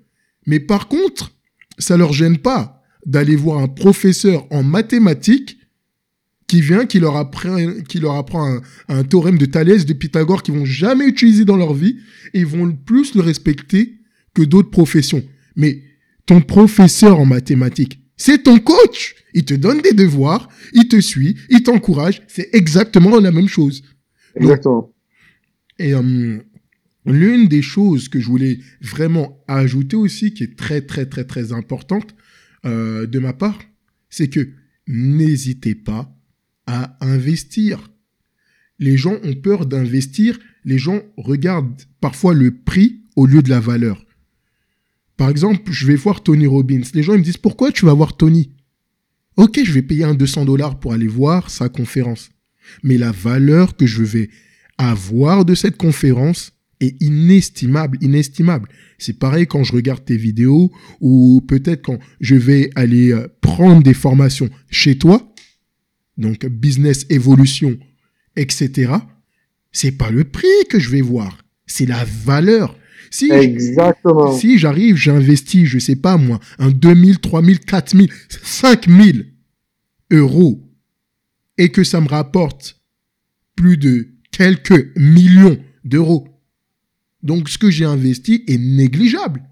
Mais 0.45 0.59
par 0.59 0.87
contre, 0.87 1.33
ça 1.77 1.97
leur 1.97 2.13
gêne 2.13 2.37
pas 2.37 2.81
d'aller 3.05 3.35
voir 3.35 3.59
un 3.59 3.67
professeur 3.67 4.45
en 4.51 4.63
mathématiques 4.63 5.57
qui 6.47 6.61
vient, 6.61 6.85
qui 6.85 6.99
leur 6.99 7.17
apprend, 7.17 7.57
qui 7.87 7.99
leur 7.99 8.15
apprend 8.15 8.55
un, 8.55 8.61
un 8.87 9.03
théorème 9.03 9.37
de 9.37 9.45
Thalès, 9.45 9.85
de 9.85 9.93
Pythagore, 9.93 10.43
qu'ils 10.43 10.55
vont 10.55 10.65
jamais 10.65 11.05
utiliser 11.05 11.45
dans 11.45 11.57
leur 11.57 11.73
vie, 11.73 11.97
et 12.33 12.39
ils 12.39 12.45
vont 12.45 12.71
plus 12.71 13.15
le 13.15 13.21
respecter 13.21 13.99
que 14.33 14.43
d'autres 14.43 14.69
professions. 14.69 15.23
Mais 15.55 15.83
ton 16.25 16.41
professeur 16.41 17.19
en 17.19 17.25
mathématiques, 17.25 17.99
c'est 18.17 18.43
ton 18.43 18.59
coach. 18.59 19.15
Il 19.33 19.45
te 19.45 19.53
donne 19.53 19.81
des 19.81 19.93
devoirs, 19.93 20.49
il 20.73 20.87
te 20.87 20.99
suit, 20.99 21.37
il 21.49 21.63
t'encourage. 21.63 22.23
C'est 22.27 22.49
exactement 22.53 23.19
la 23.19 23.31
même 23.31 23.47
chose. 23.47 23.83
Exactement. 24.35 24.93
Et 25.79 25.93
euh, 25.93 26.37
l'une 27.05 27.47
des 27.47 27.61
choses 27.61 28.09
que 28.09 28.19
je 28.19 28.27
voulais 28.27 28.59
vraiment 28.81 29.43
ajouter 29.47 29.95
aussi, 29.95 30.33
qui 30.33 30.43
est 30.43 30.57
très 30.57 30.81
très 30.81 31.05
très 31.05 31.25
très 31.25 31.51
importante 31.51 32.15
euh, 32.65 33.05
de 33.05 33.19
ma 33.19 33.33
part, 33.33 33.59
c'est 34.09 34.29
que 34.29 34.49
n'hésitez 34.87 35.75
pas 35.75 36.16
à 36.67 36.97
investir. 37.01 37.89
Les 38.79 38.97
gens 38.97 39.17
ont 39.23 39.33
peur 39.33 39.65
d'investir. 39.65 40.37
Les 40.63 40.77
gens 40.77 41.01
regardent 41.17 41.81
parfois 41.99 42.33
le 42.33 42.51
prix 42.51 43.01
au 43.15 43.25
lieu 43.25 43.41
de 43.41 43.49
la 43.49 43.59
valeur. 43.59 44.05
Par 45.15 45.29
exemple, 45.29 45.71
je 45.71 45.87
vais 45.87 45.95
voir 45.95 46.21
Tony 46.21 46.45
Robbins. 46.45 46.81
Les 46.93 47.01
gens 47.01 47.13
me 47.13 47.23
disent 47.23 47.37
pourquoi 47.37 47.71
tu 47.71 47.85
vas 47.85 47.93
voir 47.93 48.15
Tony? 48.15 48.51
Ok, 49.35 49.59
je 49.63 49.71
vais 49.71 49.81
payer 49.81 50.03
un 50.03 50.13
200 50.13 50.45
dollars 50.45 50.79
pour 50.79 50.93
aller 50.93 51.07
voir 51.07 51.49
sa 51.49 51.69
conférence. 51.69 52.29
Mais 52.83 52.97
la 52.97 53.11
valeur 53.11 53.75
que 53.75 53.87
je 53.87 54.03
vais 54.03 54.29
avoir 54.77 55.45
de 55.45 55.55
cette 55.55 55.77
conférence 55.77 56.53
est 56.79 57.01
inestimable, 57.01 57.97
inestimable. 58.01 58.69
C'est 58.99 59.17
pareil 59.17 59.47
quand 59.47 59.63
je 59.63 59.73
regarde 59.73 60.05
tes 60.05 60.17
vidéos 60.17 60.71
ou 61.01 61.43
peut-être 61.47 61.81
quand 61.81 61.99
je 62.19 62.35
vais 62.35 62.69
aller 62.75 63.11
euh, 63.11 63.27
prendre 63.41 63.81
des 63.81 63.95
formations 63.95 64.49
chez 64.69 64.97
toi, 64.97 65.33
donc 66.17 66.45
business 66.45 67.05
évolution, 67.09 67.77
etc. 68.35 68.93
C'est 69.71 69.91
pas 69.91 70.11
le 70.11 70.23
prix 70.23 70.47
que 70.69 70.79
je 70.79 70.89
vais 70.89 71.01
voir, 71.01 71.37
c'est 71.65 71.85
la 71.85 72.03
valeur. 72.05 72.75
Si 73.09 73.31
Exactement. 73.31 74.33
si 74.33 74.57
j'arrive, 74.57 74.97
j'investis, 74.97 75.65
je 75.65 75.79
sais 75.79 75.95
pas 75.95 76.17
moi, 76.17 76.39
un 76.59 76.69
2000, 76.69 77.19
3000, 77.19 77.59
4000, 77.59 78.09
5000 78.43 79.33
euros 80.11 80.61
et 81.57 81.69
que 81.69 81.83
ça 81.83 82.01
me 82.01 82.07
rapporte 82.07 82.81
plus 83.55 83.77
de 83.77 84.09
quelques 84.31 84.95
millions 84.97 85.57
d'euros. 85.83 86.27
Donc 87.23 87.49
ce 87.49 87.57
que 87.57 87.69
j'ai 87.69 87.85
investi 87.85 88.43
est 88.47 88.57
négligeable. 88.57 89.43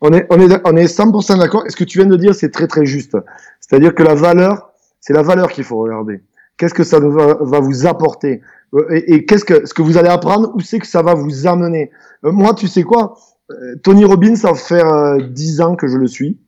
On 0.00 0.12
est, 0.12 0.26
on 0.30 0.40
est, 0.40 0.60
on 0.64 0.76
est 0.76 0.86
100% 0.86 1.38
d'accord. 1.38 1.64
Et 1.66 1.70
ce 1.70 1.76
que 1.76 1.84
tu 1.84 1.98
viens 1.98 2.06
de 2.06 2.16
dire, 2.16 2.34
c'est 2.34 2.50
très 2.50 2.66
très 2.66 2.86
juste. 2.86 3.16
C'est-à-dire 3.60 3.94
que 3.94 4.02
la 4.02 4.14
valeur, 4.14 4.69
c'est 5.00 5.12
la 5.12 5.22
valeur 5.22 5.50
qu'il 5.50 5.64
faut 5.64 5.78
regarder. 5.78 6.22
Qu'est-ce 6.56 6.74
que 6.74 6.84
ça 6.84 7.00
va, 7.00 7.38
va 7.40 7.60
vous 7.60 7.86
apporter? 7.86 8.42
Euh, 8.74 8.86
Et, 8.90 9.14
et 9.14 9.24
qu'est-ce 9.24 9.44
que 9.44 9.66
ce 9.66 9.72
que 9.74 9.82
vous 9.82 9.96
allez 9.96 10.08
apprendre 10.10 10.52
Où 10.54 10.60
c'est 10.60 10.78
que 10.78 10.86
ça 10.86 11.02
va 11.02 11.14
vous 11.14 11.46
amener? 11.46 11.90
Euh, 12.24 12.32
Moi, 12.32 12.54
tu 12.54 12.68
sais 12.68 12.82
quoi? 12.82 13.14
Euh, 13.50 13.76
Tony 13.82 14.04
Robbins, 14.04 14.36
ça 14.36 14.48
va 14.48 14.54
faire 14.54 14.86
euh, 14.92 15.18
10 15.20 15.60
ans 15.62 15.74
que 15.74 15.88
je 15.88 15.96
le 15.96 16.06
suis. 16.06 16.38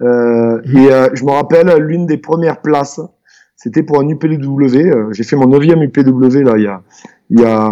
Euh. 0.00 0.60
Et 0.74 0.90
euh, 0.92 1.08
je 1.12 1.24
me 1.24 1.30
rappelle, 1.30 1.68
l'une 1.78 2.06
des 2.06 2.16
premières 2.18 2.60
places, 2.62 3.00
c'était 3.56 3.82
pour 3.82 4.00
un 4.00 4.08
UPW. 4.08 5.12
J'ai 5.12 5.24
fait 5.24 5.36
mon 5.36 5.46
neuvième 5.46 5.82
UPW 5.82 6.42
là, 6.44 6.54
il 6.56 6.64
y 6.64 6.66
a, 6.66 6.82
il 7.30 7.40
y 7.40 7.44
a, 7.44 7.68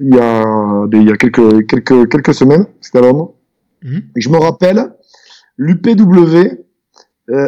il 0.00 0.14
y 0.14 0.18
a, 0.18 0.86
il 0.92 1.08
y 1.08 1.12
a 1.12 1.16
quelques, 1.16 1.66
quelques, 1.66 2.08
quelques 2.08 2.34
semaines. 2.34 2.66
C'était 2.80 2.98
à 2.98 3.02
Londres. 3.02 3.34
Mhm. 3.82 4.02
Et 4.16 4.20
je 4.20 4.28
me 4.30 4.36
rappelle, 4.38 4.92
l'UPW, 5.56 6.64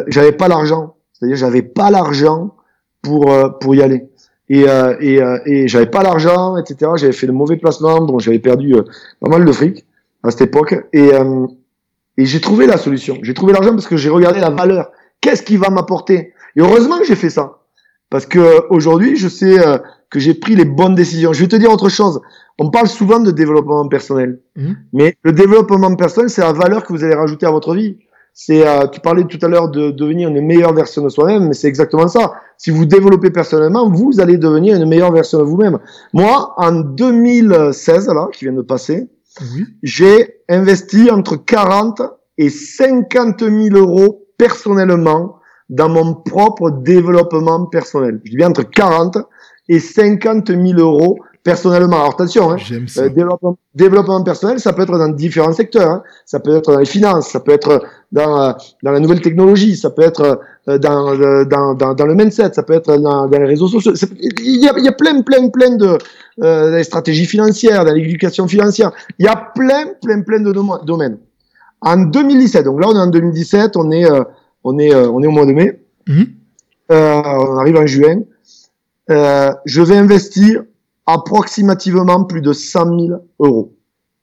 j'avais 0.07 0.33
pas 0.33 0.47
l'argent. 0.47 0.95
C'est-à-dire, 1.19 1.37
j'avais 1.37 1.61
pas 1.61 1.91
l'argent 1.91 2.55
pour 3.01 3.31
euh, 3.31 3.49
pour 3.49 3.75
y 3.75 3.81
aller. 3.81 4.09
Et 4.49 4.67
euh, 4.67 4.95
et, 4.99 5.21
euh, 5.21 5.37
et 5.45 5.67
j'avais 5.67 5.85
pas 5.85 6.01
l'argent, 6.01 6.57
etc. 6.57 6.91
J'avais 6.95 7.13
fait 7.13 7.27
de 7.27 7.31
mauvais 7.31 7.57
placements, 7.57 8.01
donc 8.01 8.19
j'avais 8.21 8.39
perdu 8.39 8.73
euh, 8.75 8.83
pas 9.19 9.29
mal 9.29 9.45
de 9.45 9.51
fric 9.51 9.85
à 10.23 10.31
cette 10.31 10.41
époque. 10.41 10.75
Et 10.93 11.13
euh, 11.13 11.45
et 12.17 12.25
j'ai 12.25 12.41
trouvé 12.41 12.67
la 12.67 12.77
solution. 12.77 13.17
J'ai 13.21 13.33
trouvé 13.33 13.53
l'argent 13.53 13.71
parce 13.71 13.87
que 13.87 13.95
j'ai 13.95 14.09
regardé 14.09 14.39
la 14.39 14.49
valeur. 14.49 14.91
Qu'est-ce 15.21 15.43
qui 15.43 15.57
va 15.57 15.69
m'apporter? 15.69 16.33
Et 16.55 16.61
heureusement 16.61 16.99
que 16.99 17.05
j'ai 17.05 17.15
fait 17.15 17.29
ça. 17.29 17.59
Parce 18.09 18.25
que 18.25 18.65
aujourd'hui, 18.69 19.15
je 19.15 19.27
sais 19.27 19.65
euh, 19.65 19.77
que 20.09 20.19
j'ai 20.19 20.33
pris 20.33 20.55
les 20.55 20.65
bonnes 20.65 20.95
décisions. 20.95 21.31
Je 21.31 21.41
vais 21.41 21.47
te 21.47 21.55
dire 21.55 21.71
autre 21.71 21.89
chose. 21.89 22.19
On 22.57 22.71
parle 22.71 22.87
souvent 22.87 23.19
de 23.19 23.31
développement 23.31 23.87
personnel. 23.87 24.41
Mhm. 24.55 24.77
Mais 24.93 25.15
le 25.23 25.31
développement 25.31 25.95
personnel, 25.95 26.29
c'est 26.29 26.41
la 26.41 26.53
valeur 26.53 26.83
que 26.83 26.91
vous 26.91 27.03
allez 27.03 27.13
rajouter 27.13 27.45
à 27.45 27.51
votre 27.51 27.75
vie. 27.75 27.97
C'est, 28.41 28.65
euh, 28.65 28.87
tu 28.87 29.01
parlais 29.01 29.25
tout 29.25 29.37
à 29.41 29.49
l'heure 29.49 29.67
de 29.67 29.91
devenir 29.91 30.29
une 30.29 30.39
meilleure 30.39 30.73
version 30.73 31.03
de 31.03 31.09
soi-même, 31.09 31.49
mais 31.49 31.53
c'est 31.53 31.67
exactement 31.67 32.07
ça. 32.07 32.35
Si 32.57 32.71
vous 32.71 32.85
développez 32.85 33.31
personnellement, 33.31 33.89
vous 33.89 34.21
allez 34.21 34.37
devenir 34.37 34.77
une 34.77 34.87
meilleure 34.87 35.11
version 35.11 35.39
de 35.39 35.43
vous-même. 35.43 35.77
Moi, 36.13 36.53
en 36.55 36.71
2016, 36.71 38.07
là, 38.07 38.29
qui 38.31 38.45
vient 38.45 38.53
de 38.53 38.61
passer, 38.61 39.09
Oui. 39.41 39.65
j'ai 39.83 40.35
investi 40.47 41.11
entre 41.11 41.35
40 41.35 42.01
et 42.37 42.49
50 42.49 43.41
000 43.41 43.75
euros 43.75 44.23
personnellement 44.37 45.35
dans 45.69 45.89
mon 45.89 46.13
propre 46.13 46.71
développement 46.71 47.65
personnel. 47.65 48.21
Je 48.23 48.31
dis 48.31 48.37
bien 48.37 48.47
entre 48.51 48.63
40 48.63 49.17
et 49.67 49.79
50 49.79 50.47
000 50.47 50.79
euros 50.79 51.17
personnellement. 51.49 51.97
Alors 52.01 52.13
attention, 52.13 52.51
hein, 52.51 52.57
ça. 52.87 53.01
euh, 53.01 53.09
développement, 53.09 53.57
développement 53.73 54.21
personnel, 54.23 54.59
ça 54.59 54.71
peut 54.73 54.83
être 54.83 54.97
dans 55.03 55.09
différents 55.09 55.53
secteurs. 55.61 55.89
hein. 55.89 56.03
Ça 56.25 56.39
peut 56.39 56.55
être 56.57 56.71
dans 56.73 56.79
les 56.79 56.85
finances, 56.97 57.27
ça 57.29 57.39
peut 57.39 57.51
être 57.59 57.71
dans, 58.11 58.33
euh, 58.41 58.51
dans 58.83 58.91
la 58.91 58.99
nouvelle 58.99 59.21
technologie, 59.21 59.75
ça 59.75 59.89
peut 59.89 60.03
être 60.11 60.39
euh, 60.67 60.77
dans, 60.77 61.15
dans, 61.53 61.73
dans, 61.81 61.93
dans 61.99 62.05
le 62.11 62.15
mindset, 62.19 62.51
ça 62.53 62.63
peut 62.63 62.73
être 62.73 62.91
dans, 62.97 63.27
dans 63.31 63.39
les 63.43 63.45
réseaux 63.53 63.67
sociaux. 63.67 63.93
Il 64.53 64.63
y 64.63 64.67
a, 64.69 64.73
il 64.77 64.85
y 64.85 64.87
a 64.87 64.91
plein, 64.91 65.21
plein, 65.21 65.49
plein 65.49 65.71
de 65.83 65.97
dans 66.37 66.75
les 66.77 66.83
stratégies 66.83 67.25
financières, 67.25 67.83
dans 67.83 67.93
l'éducation 67.93 68.47
financière. 68.47 68.91
Il 69.17 69.25
y 69.25 69.27
a 69.27 69.35
plein, 69.55 69.83
plein, 70.03 70.21
plein 70.21 70.39
de 70.47 70.51
domaines. 70.91 71.17
En 71.81 71.97
2017, 71.97 72.65
donc 72.65 72.79
là 72.81 72.87
on 72.91 72.95
est 72.95 72.99
en 73.07 73.07
2017, 73.07 73.75
on 73.75 73.91
est, 73.91 74.05
on 74.63 74.77
est, 74.77 74.93
on 74.95 75.19
est 75.23 75.27
au 75.27 75.31
mois 75.31 75.45
de 75.45 75.53
mai. 75.53 75.69
Mhm. 76.07 76.25
On 76.91 77.57
arrive 77.61 77.77
en 77.77 77.87
juin. 77.87 78.17
Je 79.07 79.81
vais 79.81 79.97
investir 79.97 80.63
approximativement 81.13 82.23
plus 82.23 82.41
de 82.41 82.53
100 82.53 82.85
000 82.99 83.19
euros 83.39 83.73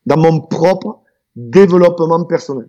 dans 0.07 0.17
mon 0.17 0.41
propre 0.41 1.01
développement 1.35 2.25
personnel. 2.25 2.69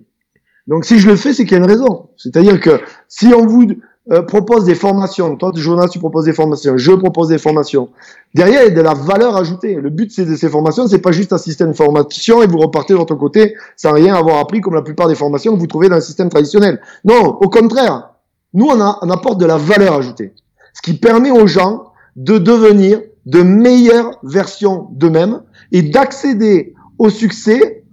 Donc 0.68 0.86
si 0.86 0.99
je 0.99 1.07
le 1.07 1.15
fais, 1.15 1.34
c'est 1.34 1.45
qu'il 1.45 1.53
y 1.53 1.61
a 1.61 1.63
une 1.63 1.70
raison. 1.70 2.09
C'est-à-dire 2.18 2.59
que 2.59 2.82
si 3.07 3.28
on 3.28 3.45
vous 3.45 3.68
euh, 4.11 4.22
propose 4.22 4.65
des 4.65 4.76
formations, 4.76 5.36
toi, 5.38 5.51
journaliste, 5.55 5.93
tu 5.93 5.99
proposes 5.99 6.26
des 6.26 6.34
formations, 6.34 6.78
je 6.78 6.91
propose 6.91 7.30
des 7.30 7.38
formations, 7.38 7.89
derrière, 8.34 8.63
il 8.63 8.70
y 8.70 8.72
a 8.72 8.76
de 8.76 8.82
la 8.82 8.93
valeur 8.93 9.38
ajoutée. 9.38 9.76
Le 9.76 9.89
but 9.89 10.20
de 10.20 10.36
ces 10.36 10.49
formations, 10.49 10.88
c'est 10.88 10.99
pas 10.99 11.11
juste 11.11 11.32
assister 11.32 11.63
à 11.63 11.68
une 11.68 11.74
formation 11.74 12.43
et 12.43 12.47
vous 12.47 12.57
repartez 12.57 12.93
de 12.93 12.99
votre 12.99 13.15
côté 13.15 13.55
sans 13.78 13.93
rien 13.93 14.15
avoir 14.15 14.39
appris 14.39 14.59
comme 14.59 14.76
la 14.76 14.82
plupart 14.82 15.07
des 15.07 15.15
formations 15.15 15.53
que 15.53 15.59
vous 15.59 15.68
trouvez 15.68 15.89
dans 15.89 15.95
le 15.95 16.01
système 16.01 16.30
traditionnel. 16.30 16.82
Non, 17.05 17.26
au 17.26 17.49
contraire. 17.49 18.11
Nous, 18.53 18.65
on 18.65 18.80
apporte 18.80 19.39
de 19.39 19.45
la 19.45 19.57
valeur 19.57 19.93
ajoutée. 19.93 20.34
Ce 20.74 20.82
qui 20.82 20.93
permet 20.93 21.32
aux 21.32 21.47
gens 21.47 21.91
de 22.15 22.38
devenir 22.38 23.01
de 23.34 23.42
meilleures 23.44 24.12
versions 24.24 24.88
d'eux-mêmes 24.94 25.42
et 25.72 25.82
d'accéder 25.84 26.74
au 26.98 27.10
succès, 27.10 27.84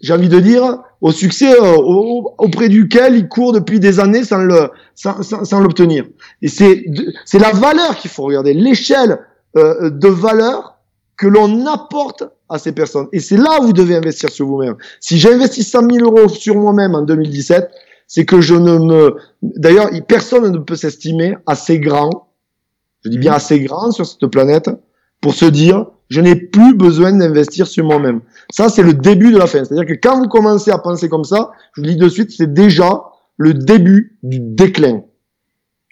j'ai 0.00 0.12
envie 0.14 0.28
de 0.28 0.40
dire, 0.40 0.64
au 1.00 1.10
succès 1.12 1.52
euh, 1.60 1.76
au- 1.76 2.34
auprès 2.38 2.68
duquel 2.68 3.16
ils 3.16 3.28
courent 3.28 3.52
depuis 3.52 3.78
des 3.80 4.00
années 4.00 4.24
sans 4.24 5.60
l'obtenir. 5.60 6.04
Et 6.42 6.48
c'est 6.48 6.84
c'est 7.24 7.38
la 7.38 7.52
valeur 7.52 7.96
qu'il 7.96 8.10
faut 8.10 8.22
regarder, 8.24 8.54
l'échelle 8.54 9.18
euh, 9.56 9.90
de 9.90 10.08
valeur 10.08 10.78
que 11.16 11.26
l'on 11.26 11.66
apporte 11.66 12.24
à 12.48 12.58
ces 12.58 12.72
personnes. 12.72 13.06
Et 13.12 13.20
c'est 13.20 13.36
là 13.36 13.60
où 13.60 13.64
vous 13.66 13.72
devez 13.72 13.96
investir 13.96 14.30
sur 14.30 14.46
vous-même. 14.46 14.76
Si 15.00 15.18
j'ai 15.18 15.32
investi 15.32 15.62
100 15.62 15.90
000 15.90 16.04
euros 16.08 16.28
sur 16.28 16.56
moi-même 16.56 16.94
en 16.94 17.02
2017, 17.02 17.68
c'est 18.06 18.24
que 18.24 18.40
je 18.40 18.54
ne 18.54 18.78
me... 18.78 19.16
D'ailleurs, 19.42 19.88
il- 19.92 20.02
personne 20.04 20.50
ne 20.50 20.58
peut 20.58 20.76
s'estimer 20.76 21.36
assez 21.46 21.78
grand, 21.78 22.28
je 23.04 23.10
dis 23.10 23.18
bien 23.18 23.32
assez 23.32 23.60
grand 23.60 23.90
sur 23.90 24.06
cette 24.06 24.26
planète, 24.26 24.70
pour 25.20 25.34
se 25.34 25.44
dire, 25.44 25.86
je 26.10 26.20
n'ai 26.20 26.36
plus 26.36 26.74
besoin 26.74 27.12
d'investir 27.12 27.66
sur 27.66 27.84
moi-même. 27.84 28.20
Ça, 28.50 28.68
c'est 28.68 28.82
le 28.82 28.94
début 28.94 29.32
de 29.32 29.38
la 29.38 29.46
fin. 29.46 29.64
C'est-à-dire 29.64 29.86
que 29.86 29.98
quand 30.00 30.20
vous 30.20 30.28
commencez 30.28 30.70
à 30.70 30.78
penser 30.78 31.08
comme 31.08 31.24
ça, 31.24 31.52
je 31.74 31.80
vous 31.80 31.86
dis 31.86 31.96
de 31.96 32.08
suite, 32.08 32.30
c'est 32.30 32.52
déjà 32.52 33.02
le 33.36 33.54
début 33.54 34.18
du 34.22 34.38
déclin. 34.40 35.02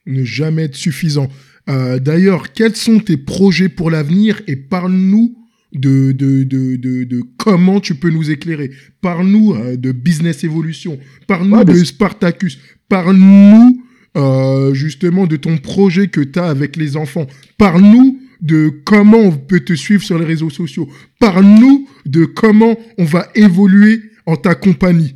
Ne 0.06 0.24
jamais 0.24 0.64
être 0.64 0.74
suffisant. 0.76 1.28
Euh, 1.70 1.98
D'ailleurs, 1.98 2.52
quels 2.52 2.76
sont 2.76 2.98
tes 2.98 3.16
projets 3.16 3.68
pour 3.68 3.90
l'avenir 3.90 4.42
et 4.46 4.56
parle-nous 4.56 5.36
de, 5.72 6.12
de, 6.12 6.42
de, 6.42 6.76
de, 6.76 7.22
comment 7.38 7.80
tu 7.80 7.94
peux 7.94 8.10
nous 8.10 8.30
éclairer. 8.30 8.70
Parle-nous 9.00 9.54
euh, 9.54 9.76
de 9.76 9.92
Business 9.92 10.44
Evolution. 10.44 10.98
Parle-nous 11.26 11.56
Ouais, 11.56 11.64
de 11.64 11.84
Spartacus. 11.84 12.58
Parle-nous 12.88 13.81
euh, 14.16 14.74
justement 14.74 15.26
de 15.26 15.36
ton 15.36 15.58
projet 15.58 16.08
que 16.08 16.20
tu 16.20 16.38
as 16.38 16.46
avec 16.46 16.76
les 16.76 16.96
enfants. 16.96 17.26
Parle-nous 17.58 18.18
de 18.40 18.70
comment 18.84 19.18
on 19.18 19.32
peut 19.32 19.60
te 19.60 19.72
suivre 19.72 20.02
sur 20.02 20.18
les 20.18 20.24
réseaux 20.24 20.50
sociaux. 20.50 20.88
Parle-nous 21.20 21.86
de 22.06 22.24
comment 22.24 22.76
on 22.98 23.04
va 23.04 23.26
évoluer 23.34 24.02
en 24.26 24.36
ta 24.36 24.54
compagnie. 24.54 25.14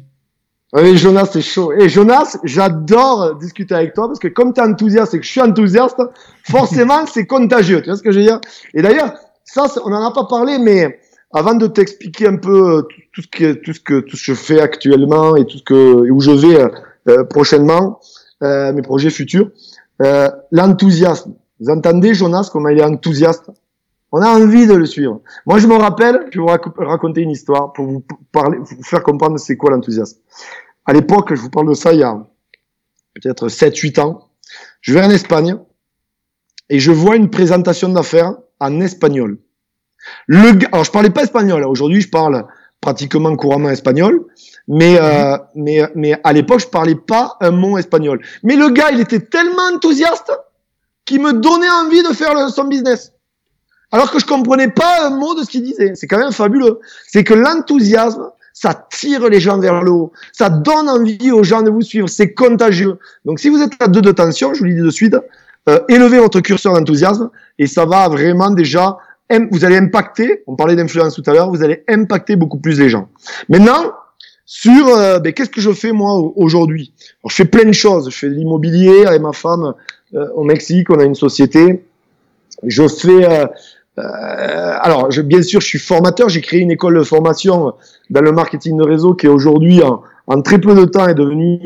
Oui, 0.72 0.96
Jonas, 0.96 1.30
c'est 1.32 1.42
chaud. 1.42 1.72
Et 1.72 1.88
Jonas, 1.88 2.38
j'adore 2.44 3.36
discuter 3.36 3.74
avec 3.74 3.94
toi 3.94 4.08
parce 4.08 4.18
que 4.18 4.28
comme 4.28 4.52
tu 4.52 4.60
es 4.60 4.64
enthousiaste 4.64 5.14
et 5.14 5.20
que 5.20 5.24
je 5.24 5.30
suis 5.30 5.40
enthousiaste, 5.40 6.00
forcément, 6.44 7.06
c'est 7.06 7.26
contagieux. 7.26 7.80
Tu 7.80 7.86
vois 7.86 7.96
ce 7.96 8.02
que 8.02 8.12
je 8.12 8.18
veux 8.18 8.24
dire? 8.24 8.40
Et 8.74 8.82
d'ailleurs, 8.82 9.14
ça, 9.44 9.66
on 9.84 9.90
n'en 9.90 10.04
a 10.04 10.12
pas 10.12 10.24
parlé, 10.24 10.58
mais 10.58 11.00
avant 11.32 11.54
de 11.54 11.66
t'expliquer 11.66 12.26
un 12.26 12.36
peu 12.36 12.78
euh, 12.78 12.82
tout 13.12 13.22
ce 13.22 13.28
que 13.28 13.52
tout 13.52 13.72
ce 13.72 13.80
que 13.80 14.00
tout 14.00 14.16
ce 14.16 14.26
que 14.26 14.34
je 14.34 14.34
fais 14.34 14.60
actuellement 14.60 15.36
et 15.36 15.44
tout 15.46 15.58
ce 15.58 15.62
que 15.62 16.10
où 16.10 16.20
je 16.20 16.30
vais 16.30 16.60
euh, 16.60 16.68
euh, 17.08 17.24
prochainement, 17.24 18.00
euh, 18.42 18.72
mes 18.72 18.82
projets 18.82 19.10
futurs, 19.10 19.50
euh, 20.02 20.30
l'enthousiasme. 20.50 21.34
Vous 21.60 21.70
entendez 21.70 22.14
Jonas 22.14 22.50
comment 22.52 22.68
il 22.68 22.78
est 22.78 22.84
enthousiaste? 22.84 23.50
On 24.12 24.20
a 24.20 24.28
envie 24.28 24.66
de 24.66 24.74
le 24.74 24.86
suivre. 24.86 25.20
Moi, 25.46 25.58
je 25.58 25.66
me 25.66 25.74
rappelle, 25.74 26.28
je 26.30 26.40
vais 26.40 26.44
vous 26.44 26.84
raconter 26.84 27.22
une 27.22 27.30
histoire 27.30 27.72
pour 27.72 27.86
vous 27.86 28.04
parler, 28.30 28.58
vous 28.58 28.82
faire 28.82 29.02
comprendre 29.02 29.38
c'est 29.38 29.56
quoi 29.56 29.70
l'enthousiasme. 29.70 30.18
À 30.84 30.92
l'époque, 30.92 31.34
je 31.34 31.40
vous 31.40 31.50
parle 31.50 31.68
de 31.68 31.74
ça 31.74 31.92
il 31.92 32.00
y 32.00 32.02
a 32.02 32.24
peut-être 33.14 33.48
7-8 33.48 34.00
ans. 34.00 34.28
Je 34.80 34.94
vais 34.94 35.02
en 35.02 35.10
Espagne 35.10 35.56
et 36.68 36.78
je 36.78 36.92
vois 36.92 37.16
une 37.16 37.30
présentation 37.30 37.88
d'affaires 37.88 38.34
en 38.60 38.80
espagnol. 38.80 39.38
Le 40.26 40.50
alors 40.72 40.84
je 40.84 40.92
parlais 40.92 41.10
pas 41.10 41.22
espagnol. 41.22 41.64
Aujourd'hui, 41.64 42.00
je 42.00 42.08
parle 42.08 42.46
pratiquement 42.80 43.34
couramment 43.36 43.70
espagnol, 43.70 44.26
mais 44.68 44.98
euh, 45.00 45.36
mais 45.54 45.88
mais 45.94 46.20
à 46.24 46.32
l'époque, 46.32 46.60
je 46.60 46.66
parlais 46.66 46.94
pas 46.94 47.36
un 47.40 47.50
mot 47.50 47.78
espagnol. 47.78 48.20
Mais 48.42 48.56
le 48.56 48.68
gars, 48.70 48.90
il 48.92 49.00
était 49.00 49.20
tellement 49.20 49.62
enthousiaste 49.74 50.32
qu'il 51.04 51.22
me 51.22 51.32
donnait 51.32 51.70
envie 51.70 52.02
de 52.02 52.12
faire 52.12 52.34
le, 52.34 52.48
son 52.48 52.64
business. 52.64 53.12
Alors 53.92 54.10
que 54.10 54.18
je 54.18 54.26
comprenais 54.26 54.68
pas 54.68 55.06
un 55.06 55.10
mot 55.10 55.34
de 55.34 55.44
ce 55.44 55.50
qu'il 55.50 55.62
disait. 55.62 55.92
C'est 55.94 56.08
quand 56.08 56.18
même 56.18 56.32
fabuleux. 56.32 56.80
C'est 57.06 57.22
que 57.22 57.34
l'enthousiasme, 57.34 58.30
ça 58.52 58.74
tire 58.90 59.28
les 59.28 59.38
gens 59.38 59.58
vers 59.58 59.82
le 59.82 59.92
haut. 59.92 60.12
Ça 60.32 60.50
donne 60.50 60.88
envie 60.88 61.30
aux 61.30 61.44
gens 61.44 61.62
de 61.62 61.70
vous 61.70 61.82
suivre. 61.82 62.08
C'est 62.08 62.34
contagieux. 62.34 62.98
Donc 63.24 63.38
si 63.38 63.48
vous 63.48 63.62
êtes 63.62 63.80
à 63.80 63.86
deux 63.86 64.02
de 64.02 64.10
tension, 64.10 64.52
je 64.52 64.58
vous 64.58 64.64
le 64.64 64.74
dis 64.74 64.80
de 64.80 64.90
suite, 64.90 65.16
euh, 65.68 65.78
élevez 65.88 66.18
votre 66.18 66.40
curseur 66.40 66.72
d'enthousiasme 66.72 67.30
et 67.60 67.68
ça 67.68 67.86
va 67.86 68.08
vraiment 68.08 68.50
déjà 68.50 68.98
vous 69.50 69.64
allez 69.64 69.76
impacter, 69.76 70.42
on 70.46 70.56
parlait 70.56 70.76
d'influence 70.76 71.14
tout 71.14 71.22
à 71.26 71.32
l'heure, 71.32 71.50
vous 71.50 71.62
allez 71.62 71.84
impacter 71.88 72.36
beaucoup 72.36 72.58
plus 72.58 72.78
les 72.78 72.88
gens. 72.88 73.08
Maintenant, 73.48 73.92
sur 74.46 74.88
euh, 74.88 75.18
ben, 75.18 75.32
qu'est-ce 75.32 75.50
que 75.50 75.60
je 75.60 75.72
fais 75.72 75.92
moi 75.92 76.14
aujourd'hui? 76.36 76.92
Je 77.28 77.34
fais 77.34 77.44
plein 77.44 77.64
de 77.64 77.72
choses. 77.72 78.08
Je 78.10 78.16
fais 78.16 78.28
de 78.28 78.34
l'immobilier 78.34 79.04
avec 79.04 79.20
ma 79.20 79.32
femme 79.32 79.74
euh, 80.14 80.28
au 80.34 80.44
Mexique, 80.44 80.88
on 80.90 80.98
a 80.98 81.04
une 81.04 81.14
société. 81.14 81.84
Je 82.62 82.88
fais... 82.88 83.28
Euh, 83.28 83.46
alors, 83.98 85.10
je, 85.10 85.22
bien 85.22 85.42
sûr, 85.42 85.60
je 85.60 85.66
suis 85.66 85.78
formateur. 85.78 86.28
J'ai 86.28 86.40
créé 86.40 86.60
une 86.60 86.70
école 86.70 86.96
de 86.96 87.02
formation 87.02 87.74
dans 88.10 88.20
le 88.20 88.32
marketing 88.32 88.76
de 88.78 88.84
réseau 88.84 89.14
qui 89.14 89.26
aujourd'hui, 89.26 89.82
en, 89.82 90.02
en, 90.26 90.42
très 90.42 90.60
peu 90.60 90.74
de 90.74 90.84
temps, 90.84 91.08
est 91.08 91.14
devenue, 91.14 91.60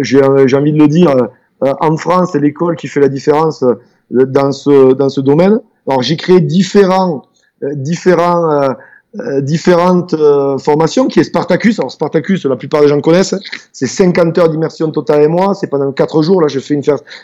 j'ai 0.00 0.22
envie 0.22 0.72
de 0.72 0.78
le 0.78 0.88
dire, 0.88 1.14
en 1.60 1.96
France, 1.96 2.30
c'est 2.32 2.40
l'école 2.40 2.76
qui 2.76 2.88
fait 2.88 3.00
la 3.00 3.08
différence 3.08 3.64
dans 4.10 4.52
ce, 4.52 4.92
dans 4.92 5.08
ce 5.08 5.20
domaine. 5.20 5.60
Alors 5.86 6.02
j'ai 6.02 6.16
créé 6.16 6.40
différents, 6.40 7.22
euh, 7.62 7.74
différents, 7.74 8.50
euh, 8.50 8.70
euh, 8.70 8.74
différentes 9.40 10.14
formations 10.58 11.06
qui 11.06 11.20
est 11.20 11.24
Spartacus. 11.24 11.78
Alors 11.78 11.92
Spartacus, 11.92 12.46
la 12.46 12.56
plupart 12.56 12.80
des 12.80 12.88
gens 12.88 13.00
connaissent. 13.00 13.34
C'est 13.72 13.86
50 13.86 14.38
heures 14.38 14.48
d'immersion 14.48 14.90
totale 14.90 15.22
et 15.22 15.28
moi. 15.28 15.54
C'est 15.54 15.66
pendant 15.66 15.92
4 15.92 16.22
jours. 16.22 16.40
Là, 16.40 16.48
je 16.48 16.60
fais 16.60 16.74
une, 16.74 16.82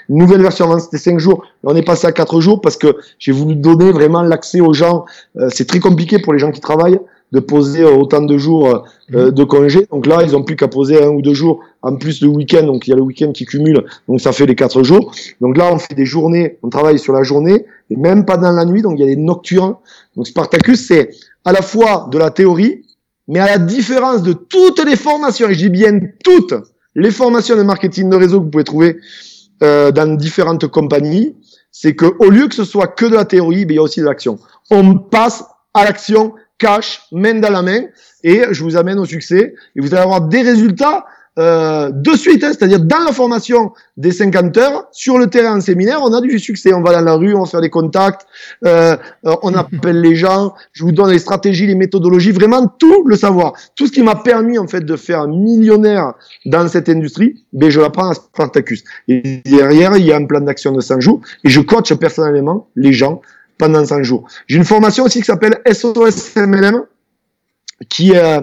une 0.08 0.18
nouvelle 0.18 0.42
version. 0.42 0.66
Avant, 0.66 0.78
c'était 0.78 0.98
5 0.98 1.18
jours. 1.18 1.44
Là, 1.64 1.70
on 1.72 1.76
est 1.76 1.82
passé 1.82 2.06
à 2.06 2.12
4 2.12 2.40
jours 2.40 2.60
parce 2.60 2.76
que 2.76 2.96
j'ai 3.18 3.32
voulu 3.32 3.54
donner 3.54 3.90
vraiment 3.90 4.22
l'accès 4.22 4.60
aux 4.60 4.74
gens. 4.74 5.06
c'est 5.48 5.66
très 5.66 5.80
compliqué 5.80 6.18
pour 6.18 6.32
les 6.32 6.38
gens 6.38 6.50
qui 6.50 6.60
travaillent 6.60 7.00
de 7.32 7.40
poser 7.40 7.84
autant 7.84 8.22
de 8.22 8.38
jours 8.38 8.84
euh, 9.14 9.30
de 9.30 9.44
congé. 9.44 9.86
Donc 9.90 10.06
là, 10.06 10.22
ils 10.22 10.34
ont 10.34 10.42
plus 10.42 10.56
qu'à 10.56 10.68
poser 10.68 11.02
un 11.02 11.08
ou 11.08 11.20
deux 11.20 11.34
jours 11.34 11.60
en 11.82 11.96
plus 11.96 12.22
le 12.22 12.28
week-end. 12.28 12.64
Donc 12.64 12.86
il 12.86 12.90
y 12.90 12.92
a 12.92 12.96
le 12.96 13.02
week-end 13.02 13.32
qui 13.32 13.44
cumule, 13.44 13.84
donc 14.08 14.20
ça 14.20 14.32
fait 14.32 14.46
les 14.46 14.54
quatre 14.54 14.82
jours. 14.82 15.14
Donc 15.40 15.56
là, 15.56 15.70
on 15.72 15.78
fait 15.78 15.94
des 15.94 16.06
journées, 16.06 16.58
on 16.62 16.70
travaille 16.70 16.98
sur 16.98 17.12
la 17.12 17.22
journée 17.22 17.66
et 17.90 17.96
même 17.96 18.24
pas 18.24 18.36
dans 18.36 18.52
la 18.52 18.64
nuit. 18.64 18.82
Donc 18.82 18.94
il 18.96 19.00
y 19.00 19.02
a 19.04 19.06
des 19.06 19.16
nocturnes. 19.16 19.74
Donc 20.16 20.26
Spartacus, 20.26 20.86
c'est 20.86 21.10
à 21.48 21.52
la 21.52 21.62
fois 21.62 22.08
de 22.12 22.18
la 22.18 22.30
théorie, 22.30 22.84
mais 23.26 23.38
à 23.38 23.46
la 23.46 23.56
différence 23.56 24.22
de 24.22 24.34
toutes 24.34 24.84
les 24.84 24.96
formations, 24.96 25.48
et 25.48 25.54
je 25.54 25.60
dis 25.60 25.70
bien 25.70 25.98
toutes 26.22 26.52
les 26.94 27.10
formations 27.10 27.56
de 27.56 27.62
marketing 27.62 28.10
de 28.10 28.16
réseau 28.16 28.40
que 28.40 28.44
vous 28.44 28.50
pouvez 28.50 28.64
trouver 28.64 29.00
euh, 29.62 29.90
dans 29.90 30.14
différentes 30.14 30.66
compagnies, 30.66 31.34
c'est 31.72 31.94
que 31.94 32.04
au 32.18 32.28
lieu 32.28 32.48
que 32.48 32.54
ce 32.54 32.64
soit 32.64 32.88
que 32.88 33.06
de 33.06 33.14
la 33.14 33.24
théorie, 33.24 33.64
ben, 33.64 33.72
il 33.72 33.76
y 33.76 33.78
a 33.78 33.82
aussi 33.82 34.00
de 34.00 34.04
l'action. 34.04 34.38
On 34.70 34.98
passe 34.98 35.42
à 35.72 35.84
l'action 35.84 36.34
cash, 36.58 37.00
main 37.12 37.40
dans 37.40 37.50
la 37.50 37.62
main, 37.62 37.80
et 38.22 38.42
je 38.50 38.62
vous 38.62 38.76
amène 38.76 38.98
au 38.98 39.06
succès. 39.06 39.54
Et 39.74 39.80
vous 39.80 39.94
allez 39.94 40.02
avoir 40.02 40.20
des 40.20 40.42
résultats 40.42 41.06
euh, 41.38 41.90
de 41.92 42.16
suite, 42.16 42.42
hein, 42.42 42.50
c'est-à-dire 42.52 42.80
dans 42.80 43.04
la 43.04 43.12
formation 43.12 43.72
des 43.96 44.10
50 44.10 44.56
heures, 44.56 44.88
sur 44.90 45.18
le 45.18 45.28
terrain 45.28 45.58
en 45.58 45.60
séminaire, 45.60 46.00
on 46.02 46.12
a 46.12 46.20
du 46.20 46.38
succès. 46.38 46.74
On 46.74 46.82
va 46.82 46.92
dans 46.92 47.00
la 47.00 47.14
rue, 47.14 47.34
on 47.34 47.44
va 47.44 47.46
faire 47.46 47.60
des 47.60 47.70
contacts, 47.70 48.26
euh, 48.64 48.96
euh, 49.24 49.36
on 49.42 49.54
appelle 49.54 50.00
les 50.00 50.16
gens, 50.16 50.54
je 50.72 50.82
vous 50.82 50.90
donne 50.90 51.10
les 51.10 51.20
stratégies, 51.20 51.66
les 51.66 51.76
méthodologies, 51.76 52.32
vraiment 52.32 52.66
tout 52.66 53.04
le 53.06 53.14
savoir. 53.16 53.52
Tout 53.76 53.86
ce 53.86 53.92
qui 53.92 54.02
m'a 54.02 54.16
permis 54.16 54.58
en 54.58 54.66
fait 54.66 54.80
de 54.80 54.96
faire 54.96 55.20
un 55.20 55.28
millionnaire 55.28 56.14
dans 56.44 56.66
cette 56.66 56.88
industrie, 56.88 57.44
ben, 57.52 57.70
je 57.70 57.80
l'apprends 57.80 58.10
à 58.10 58.14
Spartacus. 58.14 58.82
Et 59.06 59.40
derrière, 59.44 59.96
il 59.96 60.04
y 60.04 60.12
a 60.12 60.16
un 60.16 60.26
plan 60.26 60.40
d'action 60.40 60.72
de 60.72 60.80
100 60.80 61.00
jours, 61.00 61.20
et 61.44 61.48
je 61.48 61.60
coach 61.60 61.92
personnellement 61.94 62.68
les 62.74 62.92
gens 62.92 63.20
pendant 63.58 63.84
100 63.84 64.02
jours. 64.02 64.28
J'ai 64.48 64.56
une 64.56 64.64
formation 64.64 65.04
aussi 65.04 65.20
qui 65.20 65.26
s'appelle 65.26 65.60
SOS 65.70 66.34
MLM, 66.36 66.82
qui 67.88 68.12
est, 68.12 68.40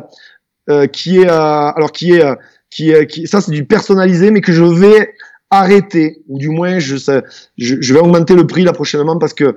euh, 0.69 0.87
qui 0.87 1.19
est, 1.19 1.29
euh, 1.29 1.71
alors 1.75 1.91
qui 1.91 2.13
est, 2.13 2.23
euh, 2.23 2.35
qui, 2.75 3.27
ça 3.27 3.41
c'est 3.41 3.51
du 3.51 3.65
personnalisé, 3.65 4.31
mais 4.31 4.41
que 4.41 4.51
je 4.51 4.63
vais 4.63 5.13
arrêter, 5.49 6.23
ou 6.27 6.37
du 6.37 6.49
moins 6.49 6.79
je, 6.79 6.95
je, 7.57 7.93
vais 7.93 7.99
augmenter 7.99 8.35
le 8.35 8.45
prix 8.47 8.63
là 8.63 8.73
prochainement 8.73 9.17
parce 9.17 9.33
que 9.33 9.55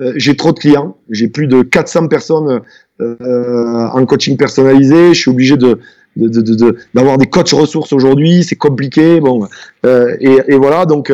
euh, 0.00 0.12
j'ai 0.16 0.36
trop 0.36 0.52
de 0.52 0.58
clients, 0.58 0.96
j'ai 1.10 1.28
plus 1.28 1.46
de 1.46 1.62
400 1.62 2.08
personnes 2.08 2.60
euh, 3.00 3.88
en 3.92 4.06
coaching 4.06 4.36
personnalisé, 4.36 5.14
je 5.14 5.20
suis 5.20 5.30
obligé 5.30 5.56
de 5.56 5.78
d'avoir 6.14 6.28
de, 6.36 6.40
de, 6.42 6.54
de, 6.54 7.18
des 7.18 7.30
coachs 7.30 7.52
ressources 7.52 7.92
aujourd'hui, 7.94 8.44
c'est 8.44 8.56
compliqué, 8.56 9.18
bon, 9.20 9.48
et, 9.84 10.38
et, 10.46 10.56
voilà. 10.56 10.84
Donc 10.84 11.10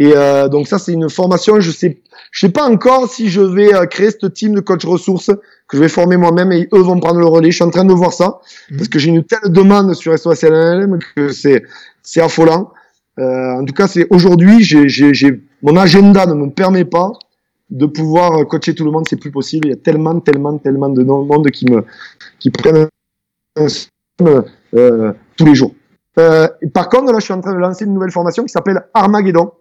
et 0.00 0.12
donc 0.50 0.66
ça 0.66 0.78
c'est 0.78 0.92
une 0.92 1.08
formation, 1.08 1.60
je 1.60 1.70
sais 1.70 2.01
je 2.32 2.46
sais 2.46 2.52
pas 2.52 2.64
encore 2.68 3.08
si 3.08 3.28
je 3.28 3.42
vais 3.42 3.72
euh, 3.74 3.84
créer 3.84 4.10
ce 4.10 4.26
team 4.26 4.54
de 4.54 4.60
coach 4.60 4.84
ressources 4.84 5.30
que 5.68 5.76
je 5.76 5.82
vais 5.82 5.88
former 5.88 6.16
moi-même 6.16 6.50
et 6.50 6.66
eux 6.72 6.80
vont 6.80 6.98
prendre 6.98 7.20
le 7.20 7.26
relais. 7.26 7.50
Je 7.50 7.56
suis 7.56 7.64
en 7.64 7.70
train 7.70 7.84
de 7.84 7.92
voir 7.92 8.12
ça 8.12 8.40
mhm. 8.70 8.78
parce 8.78 8.88
que 8.88 8.98
j'ai 8.98 9.10
une 9.10 9.22
telle 9.22 9.52
demande 9.52 9.94
sur 9.94 10.18
SOSLM 10.18 10.98
que 11.14 11.30
c'est 11.30 11.62
c'est 12.02 12.20
affolant. 12.20 12.72
Euh, 13.18 13.60
en 13.60 13.64
tout 13.64 13.74
cas, 13.74 13.86
c'est 13.86 14.06
aujourd'hui, 14.08 14.64
j'ai, 14.64 14.88
j'ai, 14.88 15.42
mon 15.62 15.76
agenda 15.76 16.24
ne 16.24 16.32
me 16.32 16.50
permet 16.50 16.86
pas 16.86 17.12
de 17.68 17.84
pouvoir 17.84 18.46
coacher 18.48 18.74
tout 18.74 18.86
le 18.86 18.90
monde, 18.90 19.06
c'est 19.06 19.20
plus 19.20 19.30
possible. 19.30 19.68
Il 19.68 19.70
y 19.70 19.74
a 19.74 19.76
tellement, 19.76 20.18
tellement, 20.18 20.56
tellement 20.58 20.88
de 20.88 21.02
monde 21.02 21.50
qui 21.50 21.66
me 21.66 21.84
qui 22.38 22.50
prennent 22.50 22.88
euh, 24.22 25.12
tous 25.36 25.44
les 25.44 25.54
jours. 25.54 25.74
Euh, 26.18 26.48
par 26.72 26.88
contre, 26.88 27.12
là, 27.12 27.18
je 27.18 27.24
suis 27.24 27.34
en 27.34 27.40
train 27.40 27.52
de 27.52 27.58
lancer 27.58 27.84
une 27.84 27.94
nouvelle 27.94 28.10
formation 28.10 28.44
qui 28.44 28.52
s'appelle 28.52 28.82
Armageddon 28.94 29.52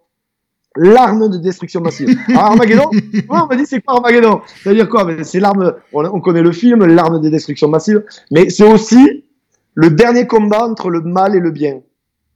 l'arme 0.75 1.29
de 1.29 1.37
destruction 1.37 1.81
massive. 1.81 2.17
Alors, 2.29 2.43
Armageddon, 2.51 2.89
on 3.29 3.45
m'a 3.45 3.55
dit 3.55 3.65
c'est 3.65 3.81
quoi 3.81 3.95
Armageddon 3.95 4.41
C'est-à-dire 4.63 4.89
quoi 4.89 5.07
C'est 5.23 5.39
l'arme, 5.39 5.73
on, 5.93 6.21
connaît 6.21 6.41
le 6.41 6.51
film, 6.51 6.85
l'arme 6.85 7.19
de 7.19 7.29
destruction 7.29 7.67
massive, 7.67 8.03
mais 8.31 8.49
c'est 8.49 8.69
aussi 8.69 9.25
le 9.73 9.89
dernier 9.89 10.27
combat 10.27 10.65
entre 10.65 10.89
le 10.89 11.01
mal 11.01 11.35
et 11.35 11.39
le 11.39 11.51
bien. 11.51 11.81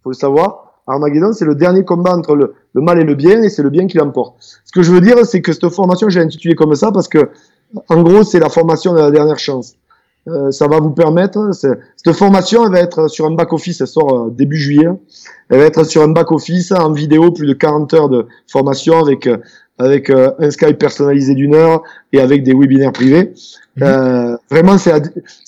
faut 0.03 0.11
le 0.11 0.15
savoir. 0.15 0.81
Armageddon, 0.87 1.33
c'est 1.33 1.45
le 1.45 1.55
dernier 1.55 1.83
combat 1.83 2.15
entre 2.15 2.35
le, 2.35 2.53
le, 2.73 2.81
mal 2.81 2.99
et 2.99 3.03
le 3.03 3.15
bien, 3.15 3.41
et 3.41 3.49
c'est 3.49 3.63
le 3.63 3.71
bien 3.71 3.87
qui 3.87 3.97
l'emporte. 3.97 4.35
Ce 4.39 4.71
que 4.71 4.83
je 4.83 4.91
veux 4.91 5.01
dire, 5.01 5.25
c'est 5.25 5.41
que 5.41 5.51
cette 5.51 5.67
formation, 5.69 6.09
j'ai 6.09 6.21
intitulé 6.21 6.53
comme 6.53 6.75
ça 6.75 6.91
parce 6.91 7.07
que, 7.07 7.29
en 7.89 8.03
gros, 8.03 8.23
c'est 8.23 8.39
la 8.39 8.49
formation 8.49 8.93
de 8.93 8.99
la 8.99 9.09
dernière 9.09 9.39
chance. 9.39 9.75
Euh, 10.27 10.51
ça 10.51 10.67
va 10.67 10.79
vous 10.79 10.91
permettre. 10.91 11.51
Cette 11.53 12.15
formation, 12.15 12.65
elle 12.65 12.71
va 12.71 12.79
être 12.79 13.07
sur 13.07 13.25
un 13.25 13.31
back 13.31 13.53
office. 13.53 13.81
Elle 13.81 13.87
sort 13.87 14.13
euh, 14.13 14.29
début 14.31 14.57
juillet. 14.57 14.87
Elle 15.49 15.59
va 15.59 15.65
être 15.65 15.83
sur 15.83 16.01
un 16.01 16.07
back 16.07 16.31
office 16.31 16.71
en 16.71 16.91
vidéo, 16.91 17.31
plus 17.31 17.47
de 17.47 17.53
40 17.53 17.93
heures 17.93 18.09
de 18.09 18.25
formation 18.47 18.99
avec 18.99 19.27
euh, 19.27 19.37
avec 19.77 20.09
un 20.09 20.51
Skype 20.51 20.77
personnalisé 20.77 21.33
d'une 21.35 21.53
heure 21.53 21.83
et 22.13 22.21
avec 22.21 22.43
des 22.43 22.53
webinaires 22.53 22.93
privés. 22.93 23.33
Mhm. 23.75 24.37
vraiment, 24.49 24.77
ça 24.77 25.01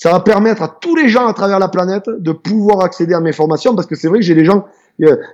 va 0.04 0.20
permettre 0.20 0.60
à 0.60 0.68
tous 0.68 0.94
les 0.94 1.08
gens 1.08 1.26
à 1.26 1.32
travers 1.32 1.58
la 1.58 1.68
planète 1.68 2.10
de 2.10 2.32
pouvoir 2.32 2.84
accéder 2.84 3.14
à 3.14 3.20
mes 3.20 3.32
formations 3.32 3.74
parce 3.74 3.86
que 3.86 3.94
c'est 3.94 4.06
vrai 4.06 4.18
que 4.18 4.24
j'ai 4.26 4.34
des 4.34 4.44
gens 4.44 4.66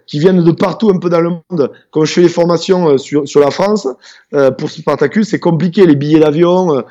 qui 0.07 0.19
viennent 0.19 0.43
de 0.43 0.51
partout 0.51 0.91
un 0.91 0.99
peu 0.99 1.09
dans 1.09 1.21
le 1.21 1.31
monde. 1.31 1.73
Quand 1.91 2.05
je 2.05 2.13
fais 2.13 2.23
des 2.23 2.29
formations 2.29 2.91
euh, 2.91 2.99
sur, 2.99 3.27
sur 3.27 3.41
la 3.41 3.51
France, 3.51 3.89
euh, 4.35 4.51
pour 4.51 4.71
Spartacus, 4.71 5.29
c'est 5.29 5.41
compliqué. 5.41 5.87
Les 5.87 5.97
billets 5.97 6.21
d'avion, 6.21 6.85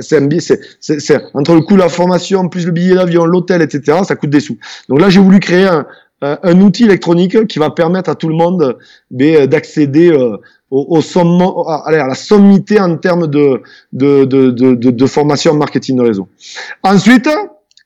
c'est 0.00 0.60
c'est 0.80 1.22
entre 1.34 1.54
le 1.54 1.60
coût 1.60 1.74
de 1.74 1.80
la 1.80 1.88
formation, 1.88 2.48
plus 2.48 2.66
le 2.66 2.72
billet 2.72 2.94
d'avion, 2.94 3.24
l'hôtel, 3.24 3.62
etc., 3.62 3.98
ça 4.04 4.16
coûte 4.16 4.30
des 4.30 4.40
sous. 4.40 4.58
Donc 4.88 5.00
là, 5.00 5.08
j'ai 5.08 5.20
voulu 5.20 5.40
créer 5.40 5.64
un, 5.64 5.86
un, 6.20 6.60
outil 6.60 6.84
électronique 6.84 7.46
qui 7.46 7.58
va 7.58 7.70
permettre 7.70 8.10
à 8.10 8.14
tout 8.14 8.28
le 8.28 8.34
monde 8.34 8.76
d'accéder 9.10 10.10
au, 10.70 10.86
au 10.98 11.00
sommement, 11.00 11.66
à, 11.66 11.90
la 11.90 12.14
sommité 12.14 12.80
en 12.80 12.96
termes 12.96 13.26
de, 13.26 13.62
de, 13.92 14.24
de, 14.24 14.50
de, 14.50 15.06
formation 15.06 15.54
marketing 15.54 15.96
de 15.96 16.02
réseau. 16.02 16.28
Ensuite, 16.82 17.28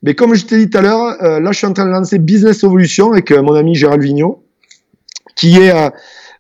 Mais 0.03 0.15
comme 0.15 0.35
je 0.35 0.45
t'ai 0.45 0.59
dit 0.59 0.71
tout 0.71 0.79
à 0.79 0.83
l'heure, 0.83 1.23
euh, 1.23 1.41
là, 1.41 1.53
je 1.53 1.59
suis 1.59 1.67
en 1.67 1.73
train 1.73 1.85
de 1.85 1.91
lancer 1.91 2.19
Business 2.19 2.65
Evolution 2.65 3.13
avec 3.13 3.31
euh, 3.31 3.43
mon 3.43 3.55
ami 3.55 3.75
Gérald 3.75 4.03
Vigneault, 4.03 4.43
qui 5.37 5.59
est 5.59 5.73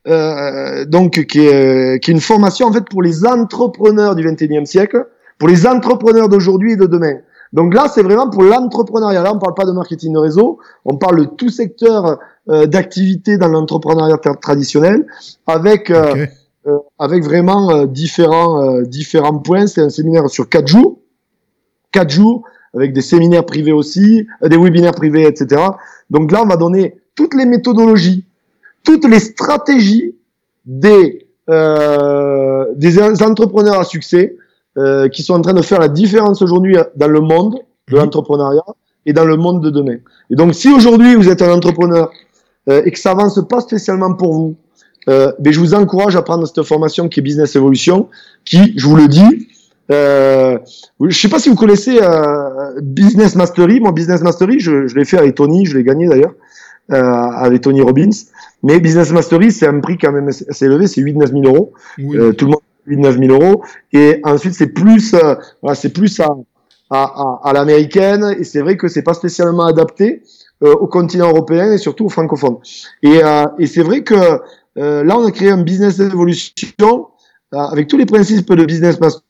euh, 0.09 0.85
donc 0.85 1.25
qui 1.27 1.47
est, 1.47 2.03
qui 2.03 2.11
est 2.11 2.15
une 2.15 2.21
formation 2.21 2.67
en 2.67 2.73
fait 2.73 2.85
pour 2.89 3.03
les 3.03 3.25
entrepreneurs 3.25 4.17
du 4.17 4.27
21e 4.27 4.67
siècle, 4.67 5.07
pour 5.39 5.49
les 5.49 5.67
entrepreneurs 5.67 6.29
d'aujourd'hui 6.29 6.73
et 6.73 6.77
de 6.77 6.87
demain. 6.87 7.19
Donc 7.53 7.75
là, 7.75 7.87
c'est 7.93 8.03
vraiment 8.03 8.31
pour 8.31 8.43
l'entrepreneuriat. 8.43 9.23
Là, 9.23 9.33
on 9.35 9.39
parle 9.39 9.55
pas 9.55 9.67
de 9.67 9.73
marketing 9.73 10.15
de 10.15 10.19
réseau, 10.19 10.59
on 10.85 10.97
parle 10.97 11.21
de 11.21 11.25
tout 11.25 11.51
secteur 11.51 12.19
d'activité 12.47 13.37
dans 13.37 13.49
l'entrepreneuriat 13.49 14.17
traditionnel, 14.41 15.07
avec 15.47 15.91
euh, 15.91 16.27
avec 16.99 17.23
vraiment 17.23 17.85
différents 17.85 18.81
différents 18.81 19.39
points. 19.39 19.67
C'est 19.67 19.83
un 19.83 19.91
séminaire 19.91 20.29
sur 20.31 20.49
quatre 20.49 20.67
jours, 20.67 20.99
quatre 21.93 22.11
jours 22.11 22.45
avec 22.75 22.93
des 22.93 23.03
séminaires 23.03 23.45
privés 23.45 23.73
aussi, 23.73 24.27
euh, 24.43 24.49
des 24.49 24.57
webinaires 24.57 24.93
privés, 24.93 25.27
etc. 25.27 25.61
Donc 26.11 26.33
là, 26.33 26.43
on 26.43 26.47
va 26.47 26.57
donner 26.57 26.97
toutes 27.15 27.35
les 27.35 27.47
méthodologies, 27.47 28.25
toutes 28.85 29.07
les 29.07 29.21
stratégies 29.21 30.15
des, 30.65 31.27
euh, 31.51 32.67
des 32.77 32.99
entrepreneurs 33.23 33.81
à 33.81 33.85
succès 33.85 34.37
euh, 34.79 35.11
qui 35.11 35.23
sont 35.23 35.35
en 35.35 35.43
train 35.43 35.53
de 35.53 35.61
faire 35.61 35.81
la 35.81 35.89
différence 35.89 36.41
aujourd'hui 36.41 36.79
dans 36.97 37.09
le 37.09 37.21
monde 37.21 37.59
de 37.89 37.95
mhm. 37.95 38.01
l'entrepreneuriat 38.01 38.65
et 39.05 39.13
dans 39.13 39.27
le 39.27 39.37
monde 39.37 39.63
de 39.63 39.69
demain. 39.69 39.97
Et 40.31 40.35
donc, 40.35 40.55
si 40.55 40.73
aujourd'hui 40.73 41.15
vous 41.15 41.29
êtes 41.29 41.43
un 41.43 41.53
entrepreneur 41.53 42.11
euh, 42.71 42.83
et 42.85 42.91
que 42.91 42.99
ça 42.99 43.11
avance 43.11 43.39
pas 43.51 43.61
spécialement 43.61 44.15
pour 44.15 44.33
vous, 44.33 44.57
euh, 45.11 45.31
ben, 45.41 45.53
je 45.53 45.61
vous 45.61 45.75
encourage 45.75 46.17
à 46.17 46.23
prendre 46.23 46.47
cette 46.47 46.63
formation 46.63 47.11
qui 47.11 47.21
est 47.21 47.23
Business 47.23 47.55
Evolution, 47.55 48.09
qui, 48.47 48.73
je 48.79 48.87
vous 48.87 48.97
le 48.97 49.09
dis, 49.09 49.49
euh, 49.91 50.59
je 51.01 51.19
sais 51.19 51.29
pas 51.29 51.39
si 51.39 51.49
vous 51.49 51.55
connaissez 51.55 51.99
euh, 52.01 52.81
Business 52.81 53.35
Mastery. 53.35 53.81
Mon 53.81 53.93
Business 53.93 54.23
Mastery, 54.23 54.61
je, 54.61 54.87
je 54.87 54.95
l'ai 54.97 55.05
fait 55.05 55.19
avec 55.19 55.35
Tony, 55.35 55.67
je 55.67 55.77
l'ai 55.77 55.85
gagné 55.85 56.09
d'ailleurs, 56.09 56.35
euh, 56.93 57.03
avec 57.03 57.63
Tony 57.63 57.83
Robbins. 57.83 58.11
Mais 58.63 58.79
Business 58.79 59.11
Mastery, 59.13 59.51
c'est 59.51 59.67
un 59.67 59.81
prix 59.81 59.99
quand 59.99 60.13
même 60.13 60.29
assez 60.29 60.65
élevé, 60.65 60.87
c'est 60.87 61.01
8-9 61.01 61.43
000 61.43 61.43
euros. 61.45 61.73
Euh, 61.99 62.33
tout 62.33 62.47
le 62.47 62.53
monde 62.53 62.61
8-9 62.89 63.27
000 63.27 63.41
euros. 63.41 63.65
Et 63.93 64.21
ensuite, 64.23 64.55
c'est 64.55 64.69
plus, 64.69 65.15
euh, 65.15 65.35
voilà, 65.63 65.75
c'est 65.75 65.93
plus 65.93 66.21
à, 66.21 66.37
à, 66.91 67.41
à, 67.43 67.53
l'américaine. 67.53 68.37
Et 68.39 68.45
c'est 68.45 68.61
vrai 68.61 68.77
que 68.77 68.89
c'est 68.89 69.03
pas 69.03 69.15
spécialement 69.15 69.67
adapté 69.67 70.23
euh, 70.63 70.75
au 70.75 70.87
continent 70.87 71.29
européen 71.29 71.73
et 71.73 71.79
surtout 71.79 72.07
aux 72.07 72.09
francophones. 72.09 72.59
Et, 73.03 73.21
et 73.59 73.67
c'est 73.67 73.83
vrai 73.83 74.03
que 74.05 74.15
là, 74.77 75.19
on 75.19 75.27
a 75.27 75.31
créé 75.33 75.51
un 75.51 75.63
business 75.63 75.99
evolution 75.99 77.09
avec 77.51 77.89
tous 77.89 77.99
les 77.99 78.07
principes 78.07 78.51
de 78.53 78.65
business 78.65 78.99
mastery 79.01 79.25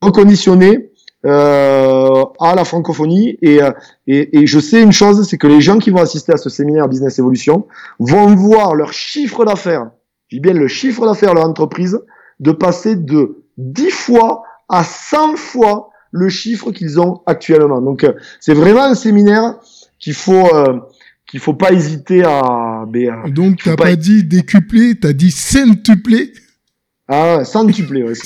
reconditionné 0.00 0.90
euh, 1.24 2.24
à 2.38 2.54
la 2.54 2.64
francophonie. 2.64 3.38
Et, 3.42 3.62
euh, 3.62 3.70
et, 4.06 4.38
et, 4.38 4.46
je 4.46 4.58
sais 4.60 4.82
une 4.82 4.92
chose, 4.92 5.26
c'est 5.28 5.38
que 5.38 5.46
les 5.46 5.60
gens 5.60 5.78
qui 5.78 5.90
vont 5.90 6.00
assister 6.00 6.32
à 6.32 6.36
ce 6.36 6.48
séminaire 6.50 6.88
Business 6.88 7.18
Evolution 7.18 7.66
vont 7.98 8.34
voir 8.34 8.74
leur 8.74 8.92
chiffre 8.92 9.44
d'affaires, 9.44 9.90
je 10.28 10.36
dis 10.36 10.40
bien 10.40 10.52
le 10.52 10.68
chiffre 10.68 11.04
d'affaires 11.06 11.30
de 11.30 11.36
leur 11.36 11.48
entreprise, 11.48 11.98
de 12.40 12.52
passer 12.52 12.96
de 12.96 13.44
10 13.58 13.90
fois 13.90 14.42
à 14.68 14.84
100 14.84 15.36
fois 15.36 15.90
le 16.12 16.28
chiffre 16.28 16.70
qu'ils 16.70 17.00
ont 17.00 17.22
actuellement. 17.26 17.80
Donc 17.80 18.04
euh, 18.04 18.12
c'est 18.40 18.54
vraiment 18.54 18.84
un 18.84 18.94
séminaire 18.94 19.56
qu'il 19.98 20.14
faut 20.14 20.54
euh, 20.54 20.78
qu'il 21.26 21.40
faut 21.40 21.54
pas 21.54 21.72
hésiter 21.72 22.22
à. 22.22 22.40
à 22.40 22.86
Donc 23.28 23.62
t'as 23.64 23.76
pas, 23.76 23.84
pas 23.84 23.96
dit 23.96 24.24
décupler, 24.24 24.94
t'as 24.94 25.12
dit 25.12 25.30
centupler. 25.30 26.32
Ah, 27.08 27.44
centuplé, 27.44 28.02
ouais. 28.02 28.14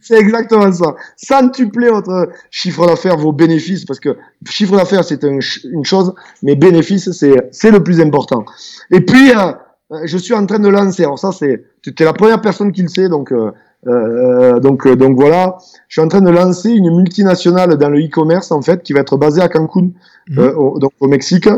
c'est 0.00 0.18
exactement 0.18 0.70
ça. 0.70 0.94
Centuplé 1.16 1.88
votre 1.88 2.28
chiffre 2.50 2.86
d'affaires, 2.86 3.16
vos 3.16 3.32
bénéfices, 3.32 3.86
parce 3.86 3.98
que 3.98 4.14
chiffre 4.46 4.76
d'affaires, 4.76 5.04
c'est 5.04 5.22
une 5.22 5.40
chose, 5.84 6.12
mais 6.42 6.54
bénéfices, 6.54 7.12
c'est, 7.12 7.48
c'est 7.50 7.70
le 7.70 7.82
plus 7.82 7.98
important. 8.02 8.44
Et 8.90 9.00
puis, 9.00 9.30
euh, 9.30 9.52
euh, 9.92 10.00
je 10.04 10.18
suis 10.18 10.34
en 10.34 10.44
train 10.44 10.58
de 10.58 10.68
lancer, 10.68 11.04
alors 11.04 11.18
ça, 11.18 11.32
c'est, 11.32 11.64
tu 11.82 11.94
es 11.98 12.04
la 12.04 12.12
première 12.12 12.42
personne 12.42 12.72
qui 12.72 12.82
le 12.82 12.88
sait, 12.88 13.08
donc, 13.08 13.32
euh, 13.32 13.50
euh 13.86 14.60
donc, 14.60 14.86
donc 14.86 15.16
voilà. 15.16 15.56
Je 15.88 15.94
suis 15.94 16.02
en 16.02 16.08
train 16.08 16.20
de 16.20 16.30
lancer 16.30 16.68
une 16.68 16.94
multinationale 16.94 17.78
dans 17.78 17.88
le 17.88 18.04
e-commerce, 18.04 18.52
en 18.52 18.60
fait, 18.60 18.82
qui 18.82 18.92
va 18.92 19.00
être 19.00 19.16
basée 19.16 19.40
à 19.40 19.48
Cancun, 19.48 19.92
mmh. 20.28 20.38
au, 20.38 20.78
donc 20.78 20.92
au 21.00 21.08
Mexique, 21.08 21.48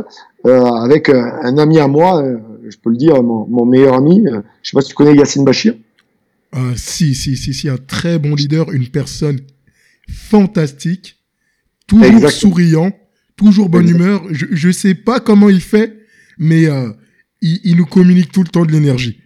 avec 0.45 1.09
un 1.09 1.59
ami 1.59 1.81
à 1.81 1.89
moi, 1.89 2.23
je 2.71 2.79
peux 2.79 2.91
le 2.91 2.97
dire, 2.97 3.23
mon, 3.23 3.65
meilleur 3.65 3.95
ami. 3.95 4.27
Euh, 4.27 4.41
je 4.63 4.71
sais 4.71 4.75
pas 4.75 4.81
si 4.81 4.89
tu 4.89 4.95
connais 4.95 5.15
Yassine 5.15 5.45
Bachir. 5.45 5.75
Ah, 6.53 6.73
si, 6.77 7.15
si, 7.15 7.37
si, 7.37 7.55
si, 7.55 7.69
un 7.69 7.77
très 7.77 8.19
bon 8.19 8.35
leader, 8.35 8.71
une 8.73 8.89
personne 8.89 9.39
fantastique, 10.09 11.17
toujours 11.87 12.31
souriant, 12.31 12.93
toujours 13.37 13.69
bonne 13.69 13.89
humeur. 13.89 14.23
Je 14.31 14.67
ne 14.69 14.73
sais 14.73 14.95
pas 14.95 15.21
comment 15.21 15.49
il 15.49 15.61
fait, 15.61 15.97
mais 16.39 16.67
euh, 16.67 16.91
il, 17.41 17.77
nous 17.77 17.87
communique 17.87 18.33
tout 18.33 18.43
le 18.43 18.49
temps 18.49 18.65
de 18.65 18.73
l'énergie. 18.73 19.21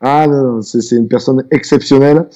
Ah 0.00 0.26
non, 0.26 0.60
c'est 0.60 0.94
une 0.94 1.08
personne 1.08 1.44
exceptionnelle. 1.50 2.28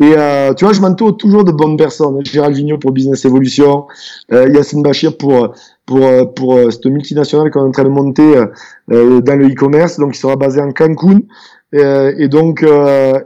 Et 0.00 0.14
euh, 0.16 0.52
tu 0.54 0.64
vois, 0.64 0.74
je 0.74 0.80
m'entoure 0.80 1.16
toujours 1.16 1.44
de 1.44 1.52
bonnes 1.52 1.76
personnes. 1.76 2.24
Gérald 2.24 2.56
Vigneault 2.56 2.78
pour 2.78 2.90
Business 2.90 3.24
Evolution, 3.24 3.86
euh, 4.32 4.48
Yacine 4.52 4.82
Bachir 4.82 5.16
pour 5.16 5.54
pour 5.86 6.34
pour 6.34 6.58
cette 6.72 6.86
multinationale 6.86 7.50
qu'on 7.50 7.60
est 7.60 7.68
en 7.68 7.70
train 7.70 7.84
de 7.84 7.88
monter 7.88 8.44
euh, 8.92 9.20
dans 9.20 9.36
le 9.36 9.48
e-commerce, 9.48 9.98
donc 9.98 10.16
il 10.16 10.18
sera 10.18 10.36
basé 10.36 10.60
en 10.60 10.72
Cancun. 10.72 11.20
et 11.72 12.28
donc 12.28 12.64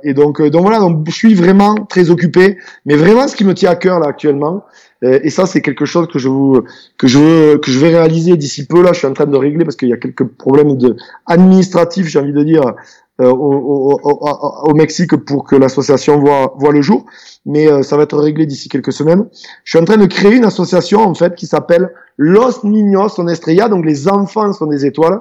et 0.02 0.14
donc 0.14 0.42
donc 0.42 0.62
voilà, 0.62 0.78
donc 0.80 1.06
je 1.06 1.14
suis 1.14 1.34
vraiment 1.34 1.74
très 1.88 2.10
occupé. 2.10 2.58
Mais 2.86 2.96
vraiment, 2.96 3.28
ce 3.28 3.36
qui 3.36 3.44
me 3.44 3.54
tient 3.54 3.70
à 3.70 3.76
cœur 3.76 4.00
là 4.00 4.08
actuellement, 4.08 4.64
et 5.02 5.30
ça 5.30 5.46
c'est 5.46 5.60
quelque 5.60 5.84
chose 5.84 6.08
que 6.08 6.18
je 6.18 6.28
vous 6.28 6.62
que 6.96 7.06
je 7.06 7.56
que 7.58 7.70
je 7.70 7.78
vais 7.78 7.90
réaliser 7.90 8.36
d'ici 8.36 8.66
peu 8.66 8.82
là. 8.82 8.92
Je 8.92 8.98
suis 8.98 9.06
en 9.06 9.12
train 9.12 9.26
de 9.26 9.36
régler 9.36 9.64
parce 9.64 9.76
qu'il 9.76 9.88
y 9.88 9.92
a 9.92 9.98
quelques 9.98 10.24
problèmes 10.24 10.76
de 10.78 10.96
administratifs, 11.26 12.06
j'ai 12.06 12.18
envie 12.18 12.32
de 12.32 12.42
dire 12.42 12.74
euh, 13.20 13.30
au, 13.32 13.98
au, 14.00 14.70
au, 14.70 14.74
Mexique 14.74 15.16
pour 15.16 15.42
que 15.42 15.56
l'association 15.56 16.20
voit, 16.20 16.54
voit 16.56 16.72
le 16.72 16.82
jour, 16.82 17.04
mais 17.46 17.66
euh, 17.68 17.82
ça 17.82 17.96
va 17.96 18.04
être 18.04 18.16
réglé 18.16 18.46
d'ici 18.46 18.68
quelques 18.68 18.92
semaines. 18.92 19.26
Je 19.64 19.70
suis 19.70 19.78
en 19.80 19.84
train 19.84 19.96
de 19.96 20.06
créer 20.06 20.36
une 20.36 20.44
association 20.44 21.00
en 21.00 21.14
fait 21.14 21.34
qui 21.34 21.48
s'appelle 21.48 21.92
Los 22.16 22.62
Niños 22.62 23.08
son 23.08 23.26
Estrella, 23.26 23.68
donc 23.68 23.84
les 23.84 24.08
enfants 24.08 24.52
sont 24.52 24.66
des 24.66 24.86
étoiles. 24.86 25.18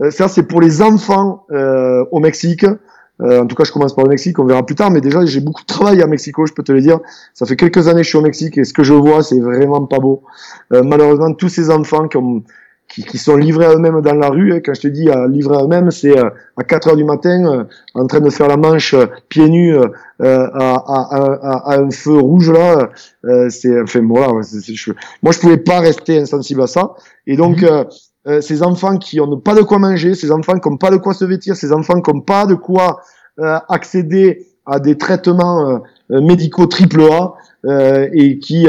Euh, 0.00 0.10
ça 0.10 0.26
c'est 0.26 0.42
pour 0.42 0.60
les 0.60 0.82
enfants 0.82 1.46
au 2.10 2.18
Mexique. 2.18 2.66
en 3.20 3.46
tout 3.46 3.54
cas, 3.54 3.62
je 3.62 3.70
commence 3.70 3.94
par 3.94 4.04
le 4.04 4.10
Mexique, 4.10 4.40
on 4.40 4.44
verra 4.44 4.66
plus 4.66 4.74
tard, 4.74 4.90
mais 4.90 5.00
déjà 5.00 5.24
j'ai 5.24 5.40
beaucoup 5.40 5.62
de 5.62 5.66
travail 5.66 6.02
à 6.02 6.08
Mexico, 6.08 6.46
je 6.46 6.52
peux 6.52 6.64
te 6.64 6.72
le 6.72 6.80
dire. 6.80 6.98
Ça 7.32 7.46
fait 7.46 7.54
quelques 7.54 7.86
années 7.86 8.00
que 8.00 8.06
je 8.06 8.08
suis 8.08 8.18
au 8.18 8.22
Mexique 8.22 8.58
et 8.58 8.64
ce 8.64 8.72
que 8.72 8.82
je 8.82 8.92
vois, 8.92 9.22
c'est 9.22 9.38
vraiment 9.38 9.86
pas 9.86 10.00
beau. 10.00 10.24
malheureusement, 10.72 11.32
tous 11.32 11.48
ces 11.48 11.70
enfants 11.70 12.08
qui 12.08 12.16
ont 12.16 12.42
qui, 12.88 13.02
qui, 13.04 13.18
sont 13.18 13.36
livrés 13.36 13.66
à 13.66 13.74
eux-mêmes 13.74 14.00
dans 14.00 14.14
la 14.14 14.28
rue. 14.28 14.52
Hein. 14.52 14.60
Quand 14.64 14.74
je 14.74 14.82
te 14.82 14.88
dis 14.88 15.10
à 15.10 15.26
livrés 15.26 15.56
à 15.56 15.64
eux-mêmes, 15.64 15.90
c'est 15.90 16.16
euh, 16.16 16.30
à 16.56 16.64
4 16.64 16.88
heures 16.88 16.96
du 16.96 17.04
matin, 17.04 17.44
euh, 17.44 17.64
en 17.94 18.06
train 18.06 18.20
de 18.20 18.30
faire 18.30 18.48
la 18.48 18.56
manche 18.56 18.94
euh, 18.94 19.06
pieds 19.28 19.48
nus 19.48 19.76
à, 19.76 19.86
à, 20.22 21.72
à, 21.72 21.78
un 21.78 21.90
feu 21.90 22.18
rouge 22.18 22.50
là. 22.50 22.90
c'est 23.50 23.80
enfin 23.80 24.00
voilà. 24.08 24.40
je, 24.42 24.92
moi, 25.22 25.32
je 25.32 25.38
pouvais 25.40 25.58
pas 25.58 25.80
rester 25.80 26.18
insensible 26.18 26.62
à 26.62 26.66
ça. 26.66 26.94
Et 27.26 27.36
donc, 27.36 27.62
mhm. 27.62 28.40
ces 28.40 28.62
enfants 28.62 28.96
qui 28.96 29.20
ont 29.20 29.38
pas 29.38 29.54
de 29.54 29.62
quoi 29.62 29.78
manger, 29.78 30.14
ces 30.14 30.30
enfants 30.30 30.58
qui 30.58 30.68
n'ont 30.68 30.78
pas 30.78 30.90
de 30.90 30.96
quoi 30.96 31.12
se 31.12 31.24
vêtir, 31.24 31.54
ces 31.54 31.72
enfants 31.72 32.00
qui 32.00 32.12
n'ont 32.12 32.22
pas 32.22 32.46
de 32.46 32.54
quoi 32.54 33.02
accéder 33.68 34.46
à 34.64 34.80
des 34.80 34.96
traitements 34.96 35.82
médicaux 36.08 36.66
triple 36.66 37.02
A 37.02 37.34
et 38.14 38.38
qui 38.38 38.68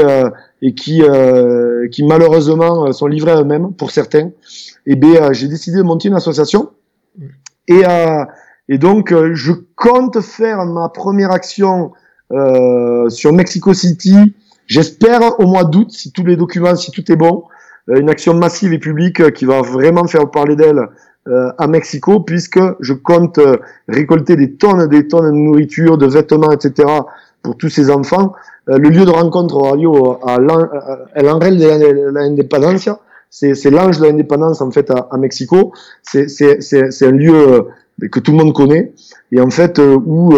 et 0.62 0.74
qui, 0.74 1.02
euh, 1.02 1.88
qui 1.88 2.04
malheureusement 2.04 2.86
euh, 2.86 2.92
sont 2.92 3.06
livrés 3.06 3.32
à 3.32 3.40
eux-mêmes 3.40 3.72
pour 3.72 3.90
certains, 3.90 4.30
et 4.86 4.92
eh 4.92 4.96
bien 4.96 5.22
euh, 5.22 5.32
j'ai 5.32 5.48
décidé 5.48 5.78
de 5.78 5.82
monter 5.82 6.08
une 6.08 6.14
association. 6.14 6.70
Et, 7.68 7.84
euh, 7.84 8.24
et 8.68 8.78
donc 8.78 9.14
je 9.32 9.52
compte 9.76 10.20
faire 10.20 10.64
ma 10.64 10.88
première 10.88 11.30
action 11.30 11.92
euh, 12.32 13.08
sur 13.08 13.32
Mexico 13.32 13.74
City. 13.74 14.34
J'espère 14.66 15.40
au 15.40 15.46
mois 15.46 15.64
d'août, 15.64 15.90
si 15.90 16.12
tous 16.12 16.24
les 16.24 16.36
documents, 16.36 16.76
si 16.76 16.90
tout 16.90 17.10
est 17.10 17.16
bon, 17.16 17.44
une 17.88 18.10
action 18.10 18.34
massive 18.34 18.72
et 18.74 18.78
publique 18.78 19.32
qui 19.32 19.46
va 19.46 19.62
vraiment 19.62 20.06
faire 20.06 20.30
parler 20.30 20.56
d'elle 20.56 20.88
à 21.58 21.66
Mexico, 21.66 22.20
puisque 22.20 22.60
je 22.80 22.92
compte 22.92 23.40
récolter 23.88 24.36
des 24.36 24.56
tonnes 24.56 24.82
et 24.82 24.88
des 24.88 25.08
tonnes 25.08 25.26
de 25.26 25.36
nourriture, 25.36 25.96
de 25.96 26.06
vêtements, 26.06 26.52
etc. 26.52 26.86
pour 27.42 27.56
tous 27.56 27.70
ces 27.70 27.90
enfants. 27.90 28.34
Euh, 28.68 28.78
le 28.78 28.90
lieu 28.90 29.04
de 29.04 29.10
rencontre 29.10 29.56
aura 29.56 29.76
lieu 29.76 29.88
à 30.22 31.22
l'Anrel 31.22 31.58
de 31.58 32.10
l'Indépendance. 32.10 32.88
C'est 33.30 33.70
l'ange 33.70 33.98
de 33.98 34.06
l'indépendance 34.06 34.60
en 34.60 34.70
fait 34.70 34.90
à, 34.90 35.16
Mexico. 35.18 35.72
C'est 36.02 37.02
un 37.02 37.10
lieu 37.10 37.34
euh, 37.34 37.62
que 38.08 38.20
tout 38.20 38.32
le 38.32 38.38
monde 38.38 38.54
connaît 38.54 38.94
et 39.32 39.40
en 39.40 39.50
fait 39.50 39.78
euh, 39.78 39.98
où 40.06 40.34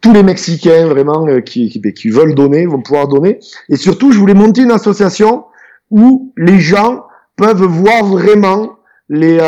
tous 0.00 0.12
les 0.12 0.22
Mexicains 0.22 0.86
vraiment 0.86 1.26
qui, 1.40 1.70
qui, 1.70 1.80
qui, 1.80 2.10
veulent 2.10 2.34
donner 2.34 2.66
vont 2.66 2.82
pouvoir 2.82 3.08
donner. 3.08 3.40
Et 3.68 3.76
surtout, 3.76 4.12
je 4.12 4.18
voulais 4.18 4.34
monter 4.34 4.62
une 4.62 4.72
association 4.72 5.44
où 5.90 6.32
les 6.36 6.58
gens 6.58 7.04
peuvent 7.36 7.64
voir 7.64 8.04
vraiment 8.04 8.76
les 9.08 9.38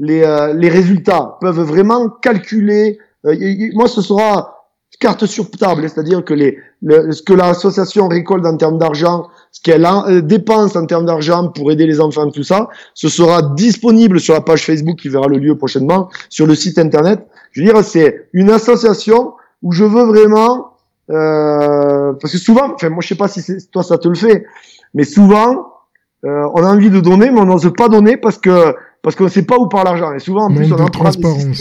les, 0.00 0.52
les 0.54 0.68
résultats, 0.68 1.36
peuvent 1.40 1.60
vraiment 1.60 2.08
calculer. 2.08 2.98
moi, 3.24 3.86
ce 3.86 4.00
sera 4.00 4.54
carte 5.00 5.26
sur 5.26 5.50
table, 5.50 5.88
c'est-à-dire 5.88 6.24
que 6.24 6.34
les, 6.34 6.58
ce 6.82 7.22
que 7.22 7.32
l'association 7.32 8.08
récolte 8.08 8.46
en 8.46 8.56
termes 8.56 8.78
d'argent, 8.78 9.28
ce 9.50 9.60
qu'elle 9.60 9.84
euh, 9.84 10.20
dépense 10.20 10.76
en 10.76 10.86
termes 10.86 11.06
d'argent 11.06 11.48
pour 11.48 11.72
aider 11.72 11.86
les 11.86 12.00
enfants, 12.00 12.30
tout 12.30 12.42
ça, 12.42 12.68
ce 12.94 13.08
sera 13.08 13.42
disponible 13.42 14.20
sur 14.20 14.34
la 14.34 14.40
page 14.40 14.64
Facebook 14.64 14.96
qui 14.96 15.08
verra 15.08 15.26
le 15.26 15.38
lieu 15.38 15.56
prochainement, 15.56 16.08
sur 16.28 16.46
le 16.46 16.54
site 16.54 16.78
internet. 16.78 17.26
Je 17.52 17.62
veux 17.62 17.66
dire, 17.66 17.82
c'est 17.84 18.28
une 18.32 18.50
association 18.50 19.34
où 19.62 19.72
je 19.72 19.84
veux 19.84 20.04
vraiment, 20.04 20.74
euh, 21.10 22.12
parce 22.20 22.32
que 22.32 22.38
souvent, 22.38 22.72
enfin 22.74 22.90
moi 22.90 23.00
je 23.02 23.08
sais 23.08 23.16
pas 23.16 23.28
si 23.28 23.42
toi 23.72 23.82
ça 23.82 23.98
te 23.98 24.06
le 24.06 24.14
fait, 24.14 24.44
mais 24.94 25.04
souvent 25.04 25.72
euh, 26.24 26.48
on 26.54 26.62
a 26.62 26.68
envie 26.68 26.90
de 26.90 27.00
donner, 27.00 27.30
mais 27.30 27.40
on 27.40 27.46
n'ose 27.46 27.72
pas 27.76 27.88
donner 27.88 28.16
parce 28.16 28.38
que 28.38 28.74
parce 29.02 29.16
qu'on 29.16 29.24
ne 29.24 29.28
sait 29.28 29.42
pas 29.42 29.56
où 29.56 29.66
part 29.66 29.84
l'argent. 29.84 30.12
Et 30.12 30.18
souvent 30.20 30.44
en 30.44 30.54
plus 30.54 30.72
on 30.72 30.76
a 30.76 30.88
transparence. 30.90 31.60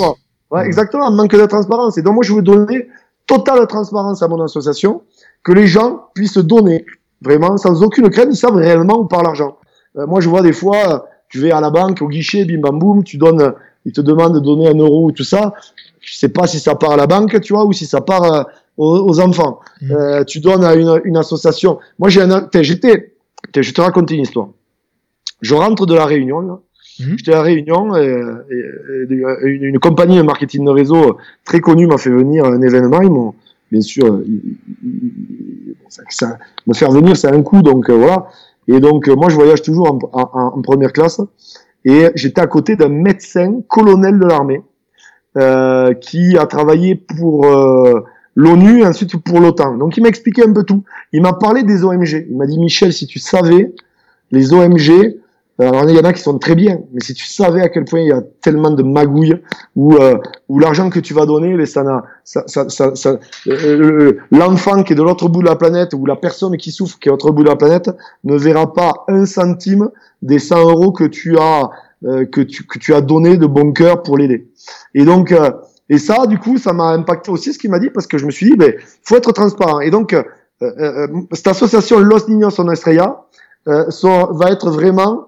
Ouais, 0.50 0.66
exactement, 0.66 1.12
manque 1.12 1.36
de 1.36 1.46
transparence. 1.46 1.98
Et 1.98 2.02
donc 2.02 2.16
moi 2.16 2.24
je 2.24 2.34
veux 2.34 2.42
donner 2.42 2.88
totale 3.28 3.68
transparence 3.68 4.24
à 4.24 4.28
mon 4.28 4.42
association, 4.42 5.04
que 5.44 5.52
les 5.52 5.68
gens 5.68 6.08
puissent 6.16 6.38
donner 6.38 6.86
vraiment 7.22 7.58
sans 7.58 7.84
aucune 7.84 8.10
crainte, 8.10 8.30
ils 8.32 8.38
savent 8.38 8.56
réellement 8.56 9.00
où 9.00 9.06
part 9.06 9.24
l'argent. 9.24 9.58
Euh, 9.98 10.08
moi, 10.08 10.22
je 10.22 10.30
vois 10.30 10.42
des 10.42 10.54
fois, 10.54 11.08
tu 11.30 11.40
vas 11.40 11.58
à 11.58 11.62
la 11.62 11.70
banque, 11.70 12.02
au 12.02 12.08
guichet, 12.08 12.46
bim 12.46 12.60
bam 12.60 12.80
boum, 12.80 13.04
tu 13.04 13.18
donnes, 13.18 13.54
ils 13.86 13.92
te 13.92 14.02
demandent 14.02 14.36
de 14.36 14.40
donner 14.40 14.68
un 14.68 14.78
euro 14.78 15.08
ou 15.08 15.12
tout 15.12 15.24
ça. 15.24 15.54
Je 16.00 16.16
sais 16.16 16.30
pas 16.30 16.48
si 16.48 16.60
ça 16.60 16.76
part 16.76 16.92
à 16.92 16.98
la 16.98 17.08
banque, 17.08 17.40
tu 17.42 17.54
vois, 17.54 17.66
ou 17.66 17.74
si 17.74 17.86
ça 17.86 18.02
part 18.02 18.24
euh, 18.24 18.44
aux, 18.78 19.20
enfants. 19.20 19.60
Mmh. 19.82 19.92
Euh, 19.92 20.24
tu 20.24 20.40
donnes 20.40 20.64
à 20.64 20.76
une, 20.76 21.02
une 21.04 21.18
association. 21.18 21.80
Moi, 22.00 22.10
j'ai 22.10 22.22
un, 22.22 22.48
j'étais, 22.62 23.14
je 23.56 23.74
te 23.74 23.82
raconte 23.82 24.12
une 24.12 24.22
histoire. 24.22 24.50
Je 25.42 25.54
rentre 25.54 25.86
de 25.86 25.94
la 25.94 26.06
réunion, 26.06 26.40
là. 26.40 26.60
Mmh. 27.00 27.18
J'étais 27.18 27.34
à 27.34 27.42
Réunion 27.42 27.96
et, 27.96 28.16
une, 29.44 29.80
compagnie 29.80 30.18
de 30.18 30.24
marketing 30.24 30.66
de 30.66 30.72
réseau 30.72 31.18
très 31.46 31.60
connue 31.60 31.88
m'a 31.88 31.98
fait 31.98 32.10
venir 32.10 32.46
à 32.46 32.50
un 32.50 32.62
événement. 32.62 33.02
Ils 33.02 33.12
m'ont, 33.12 33.36
bien 33.72 33.82
sûr, 33.82 34.24
me 36.66 36.74
faire 36.74 36.92
venir, 36.92 37.16
c'est 37.16 37.28
un 37.28 37.42
coup, 37.42 37.62
donc 37.62 37.90
euh, 37.90 37.96
voilà. 37.96 38.28
Et 38.68 38.80
donc, 38.80 39.08
euh, 39.08 39.16
moi, 39.16 39.30
je 39.30 39.36
voyage 39.36 39.62
toujours 39.62 39.98
en, 40.14 40.62
première 40.62 40.92
classe. 40.92 41.22
Et 41.86 42.08
j'étais 42.16 42.42
à 42.42 42.48
côté 42.48 42.76
d'un 42.76 42.90
médecin 42.90 43.62
colonel 43.68 44.20
de 44.20 44.26
l'armée 44.26 44.62
euh, 45.38 45.94
qui 45.94 46.38
a 46.38 46.46
travaillé 46.46 46.96
pour 46.96 47.46
l'ONU 48.36 48.82
et 48.82 48.86
ensuite 48.86 49.16
pour 49.18 49.40
l'OTAN. 49.40 49.78
Donc, 49.78 49.96
il 49.96 50.04
m'a 50.04 50.10
expliqué 50.10 50.44
un 50.44 50.52
peu 50.52 50.64
tout. 50.64 50.84
Il 51.14 51.22
m'a 51.22 51.34
parlé 51.34 51.64
des 51.64 51.84
OMG. 51.84 52.28
Il 52.30 52.36
m'a 52.36 52.46
dit, 52.46 52.60
Michel, 52.60 52.92
si 52.92 53.08
tu 53.08 53.20
savais, 53.20 53.74
les 54.32 54.54
OMG, 54.54 55.16
alors 55.60 55.90
il 55.90 55.96
y 55.96 56.00
en 56.00 56.04
a 56.04 56.14
qui 56.14 56.22
sont 56.22 56.38
très 56.38 56.54
bien, 56.54 56.80
mais 56.94 57.00
si 57.00 57.16
tu 57.16 57.26
savais 57.26 57.62
à 57.62 57.70
quel 57.70 57.86
point 57.86 58.02
il 58.02 58.08
y 58.08 58.12
a 58.12 58.22
tellement 58.42 58.70
de 58.70 58.84
magouilles 58.84 59.42
où, 59.76 59.96
euh, 59.96 60.18
où 60.50 60.60
l'argent 60.60 60.92
que 60.92 61.00
tu 61.00 61.16
vas 61.16 61.26
donner, 61.26 61.56
mais 61.56 61.66
ça 61.66 61.84
ça, 62.24 62.44
ça, 62.46 62.70
ça, 62.70 62.94
ça 62.94 63.20
euh, 63.48 64.20
l'enfant 64.30 64.84
qui 64.84 64.94
est 64.94 64.96
de 64.96 65.02
l'autre 65.02 65.28
bout 65.30 65.42
de 65.42 65.48
la 65.48 65.56
planète 65.56 65.96
ou 65.96 66.06
la 66.06 66.16
personne 66.16 66.56
qui 66.58 66.72
souffre 66.72 67.00
qui 67.00 67.10
est 67.10 67.12
de 67.12 67.14
l'autre 67.14 67.32
bout 67.32 67.44
de 67.44 67.50
la 67.50 67.56
planète 67.56 67.90
ne 68.24 68.38
verra 68.38 68.72
pas 68.72 69.06
un 69.08 69.26
centime 69.26 69.90
des 70.22 70.38
100 70.38 70.70
euros 70.70 70.92
que 70.92 71.06
tu 71.06 71.40
as 71.40 71.72
euh, 72.06 72.26
que 72.26 72.42
tu 72.42 72.64
que 72.68 72.78
tu 72.78 72.94
as 72.94 73.02
donné 73.02 73.38
de 73.38 73.48
bon 73.48 73.74
cœur 73.74 74.04
pour 74.04 74.18
l'aider. 74.18 74.52
Et 74.94 75.06
donc 75.06 75.32
euh, 75.32 75.52
et 75.90 75.98
ça, 75.98 76.28
du 76.28 76.38
coup, 76.38 76.58
ça 76.58 76.74
m'a 76.74 76.90
impacté 76.90 77.32
aussi 77.32 77.54
ce 77.54 77.58
qu'il 77.58 77.72
m'a 77.72 77.80
dit 77.80 77.90
parce 77.90 78.06
que 78.06 78.18
je 78.18 78.26
me 78.26 78.32
suis 78.32 78.52
dit, 78.52 78.58
ben, 78.58 78.74
faut 79.04 79.16
être 79.16 79.32
transparent. 79.32 79.80
Et 79.80 79.90
donc 79.90 80.14
cette 81.32 81.48
association 81.48 82.00
Los 82.00 82.28
Niños 82.28 82.60
en 82.60 82.70
Estrella 82.70 83.24
va 83.66 84.52
être 84.52 84.70
vraiment 84.70 85.28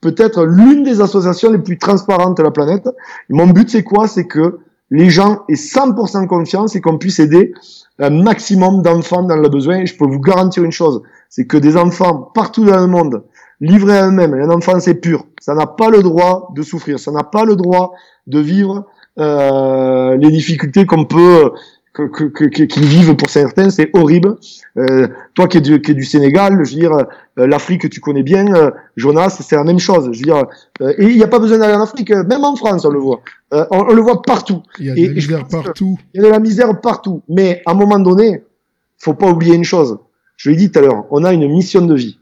peut-être 0.00 0.44
l'une 0.44 0.84
des 0.84 1.00
associations 1.00 1.50
les 1.50 1.58
plus 1.58 1.78
transparentes 1.78 2.36
de 2.36 2.42
la 2.42 2.50
planète. 2.50 2.88
mon 3.28 3.48
but, 3.48 3.68
c'est 3.70 3.82
quoi? 3.82 4.08
C'est 4.08 4.26
que 4.26 4.58
les 4.90 5.10
gens 5.10 5.42
aient 5.48 5.54
100% 5.54 6.26
confiance 6.26 6.76
et 6.76 6.80
qu'on 6.80 6.98
puisse 6.98 7.18
aider 7.18 7.52
un 7.98 8.10
maximum 8.10 8.82
d'enfants 8.82 9.22
dans 9.22 9.36
le 9.36 9.48
besoin. 9.48 9.78
Et 9.78 9.86
je 9.86 9.96
peux 9.96 10.06
vous 10.06 10.20
garantir 10.20 10.64
une 10.64 10.72
chose, 10.72 11.02
c'est 11.28 11.46
que 11.46 11.56
des 11.56 11.76
enfants 11.76 12.30
partout 12.34 12.64
dans 12.64 12.80
le 12.80 12.86
monde, 12.86 13.24
livrés 13.60 13.98
à 13.98 14.08
eux-mêmes, 14.08 14.34
un 14.34 14.50
enfant 14.50 14.78
c'est 14.80 14.94
pur, 14.94 15.26
ça 15.40 15.54
n'a 15.54 15.66
pas 15.66 15.90
le 15.90 16.02
droit 16.02 16.52
de 16.54 16.62
souffrir, 16.62 17.00
ça 17.00 17.10
n'a 17.10 17.24
pas 17.24 17.44
le 17.44 17.56
droit 17.56 17.92
de 18.26 18.38
vivre 18.38 18.86
euh, 19.18 20.16
les 20.16 20.30
difficultés 20.30 20.86
qu'on 20.86 21.04
peut 21.04 21.50
que, 22.06 22.24
que, 22.24 22.44
qu'ils 22.44 22.84
vivent 22.84 23.16
pour 23.16 23.30
certains, 23.30 23.70
c'est 23.70 23.90
horrible. 23.92 24.36
Euh, 24.76 25.08
toi 25.34 25.48
qui 25.48 25.58
es, 25.58 25.60
du, 25.60 25.80
qui 25.80 25.90
es 25.90 25.94
du 25.94 26.04
Sénégal, 26.04 26.60
je 26.64 26.70
veux 26.70 26.80
dire, 26.80 26.92
euh, 27.38 27.46
l'Afrique 27.46 27.90
tu 27.90 28.00
connais 28.00 28.22
bien, 28.22 28.54
euh, 28.54 28.70
Jonas, 28.96 29.38
c'est 29.40 29.56
la 29.56 29.64
même 29.64 29.78
chose. 29.78 30.10
Je 30.12 30.18
veux 30.18 30.24
dire, 30.24 30.44
euh, 30.80 30.94
et 30.98 31.04
il 31.04 31.16
n'y 31.16 31.22
a 31.24 31.28
pas 31.28 31.38
besoin 31.38 31.58
d'aller 31.58 31.74
en 31.74 31.82
Afrique, 31.82 32.10
même 32.10 32.44
en 32.44 32.54
France 32.56 32.84
on 32.84 32.90
le 32.90 33.00
voit. 33.00 33.20
On, 33.50 33.66
on, 33.70 33.92
le 33.94 34.02
voit 34.02 34.22
partout. 34.22 34.62
Il 34.78 34.86
y 34.86 34.90
a 34.90 34.94
de 34.94 35.06
la 35.06 35.12
misère 35.12 35.48
partout. 35.48 35.98
Il 36.14 36.20
y 36.20 36.24
a 36.24 36.26
de 36.28 36.32
la 36.32 36.38
misère 36.38 36.80
partout. 36.80 37.22
Mais 37.28 37.62
à 37.66 37.72
un 37.72 37.74
moment 37.74 37.98
donné, 37.98 38.44
faut 38.98 39.14
pas 39.14 39.28
oublier 39.30 39.54
une 39.54 39.64
chose. 39.64 39.98
Je 40.36 40.50
l'ai 40.50 40.56
dit 40.56 40.70
tout 40.70 40.78
à 40.78 40.82
l'heure, 40.82 41.06
on 41.10 41.24
a 41.24 41.32
une 41.32 41.48
mission 41.48 41.84
de 41.84 41.94
vie. 41.94 42.18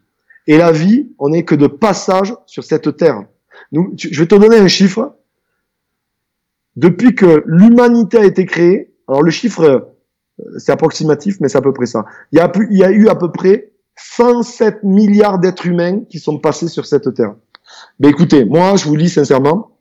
Et 0.46 0.56
la 0.56 0.72
vie, 0.72 1.08
on 1.18 1.30
n'est 1.30 1.44
que 1.44 1.54
de 1.54 1.66
passage 1.66 2.34
sur 2.46 2.64
cette 2.64 2.96
terre. 2.96 3.24
Nous, 3.72 3.92
je 3.98 4.18
vais 4.18 4.26
te 4.26 4.34
donner 4.34 4.56
un 4.58 4.68
chiffre. 4.68 5.14
Depuis 6.76 7.14
que 7.14 7.42
l'humanité 7.46 8.18
a 8.18 8.24
été 8.24 8.44
créée, 8.46 8.90
alors 9.08 9.22
le 9.22 9.30
chiffre, 9.30 9.62
euh, 9.62 9.80
c'est 10.58 10.72
approximatif, 10.72 11.36
mais 11.40 11.48
c'est 11.48 11.58
à 11.58 11.62
peu 11.62 11.72
près 11.72 11.86
ça. 11.86 12.04
Il 12.32 12.38
y 12.38 12.40
a, 12.40 12.50
il 12.70 12.76
y 12.76 12.84
a 12.84 12.90
eu 12.90 13.08
à 13.08 13.14
peu 13.14 13.30
près 13.30 13.72
107 13.98 14.82
milliards 14.82 15.38
d'êtres 15.38 15.66
humains 15.66 16.00
qui 16.10 16.18
sont 16.18 16.38
passés 16.38 16.68
sur 16.68 16.86
cette 16.86 17.14
terre. 17.14 17.34
Ben 17.98 18.10
écoutez, 18.10 18.44
moi 18.44 18.76
je 18.76 18.84
vous 18.84 18.96
dis 18.96 19.08
sincèrement, 19.08 19.78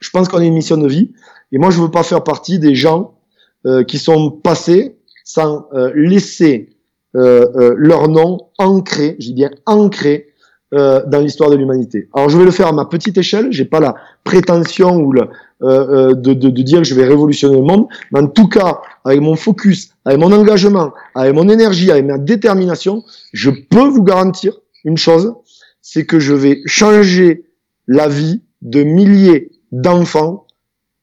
je 0.00 0.10
pense 0.10 0.28
qu'on 0.28 0.38
a 0.38 0.44
une 0.44 0.54
mission 0.54 0.76
de 0.76 0.88
vie, 0.88 1.12
et 1.52 1.58
moi 1.58 1.70
je 1.70 1.80
veux 1.80 1.90
pas 1.90 2.02
faire 2.02 2.24
partie 2.24 2.58
des 2.58 2.74
gens 2.74 3.18
euh, 3.66 3.84
qui 3.84 3.98
sont 3.98 4.30
passés 4.30 4.98
sans 5.24 5.68
euh, 5.74 5.92
laisser 5.94 6.72
leur 7.14 8.08
nom 8.08 8.50
ancré, 8.58 9.16
j'ai 9.18 9.32
bien 9.32 9.50
ancré 9.64 10.34
dans 10.76 11.20
l'histoire 11.20 11.50
de 11.50 11.56
l'humanité. 11.56 12.08
Alors 12.14 12.28
je 12.28 12.36
vais 12.38 12.44
le 12.44 12.50
faire 12.50 12.68
à 12.68 12.72
ma 12.72 12.84
petite 12.84 13.16
échelle, 13.18 13.48
j'ai 13.50 13.64
pas 13.64 13.80
la 13.80 13.94
prétention 14.24 14.96
ou 14.96 15.12
le, 15.12 15.28
euh, 15.62 16.10
euh, 16.10 16.14
de, 16.14 16.34
de, 16.34 16.50
de, 16.50 16.62
dire 16.62 16.80
que 16.80 16.84
je 16.84 16.94
vais 16.94 17.06
révolutionner 17.06 17.56
le 17.56 17.62
monde, 17.62 17.86
mais 18.12 18.20
en 18.20 18.26
tout 18.26 18.46
cas, 18.46 18.82
avec 19.06 19.22
mon 19.22 19.36
focus, 19.36 19.88
avec 20.04 20.20
mon 20.20 20.30
engagement, 20.30 20.92
avec 21.14 21.32
mon 21.32 21.48
énergie, 21.48 21.90
avec 21.90 22.04
ma 22.04 22.18
détermination, 22.18 23.02
je 23.32 23.48
peux 23.50 23.88
vous 23.88 24.02
garantir 24.02 24.52
une 24.84 24.98
chose, 24.98 25.32
c'est 25.80 26.04
que 26.04 26.18
je 26.18 26.34
vais 26.34 26.60
changer 26.66 27.46
la 27.88 28.06
vie 28.06 28.42
de 28.60 28.82
milliers 28.82 29.50
d'enfants 29.72 30.46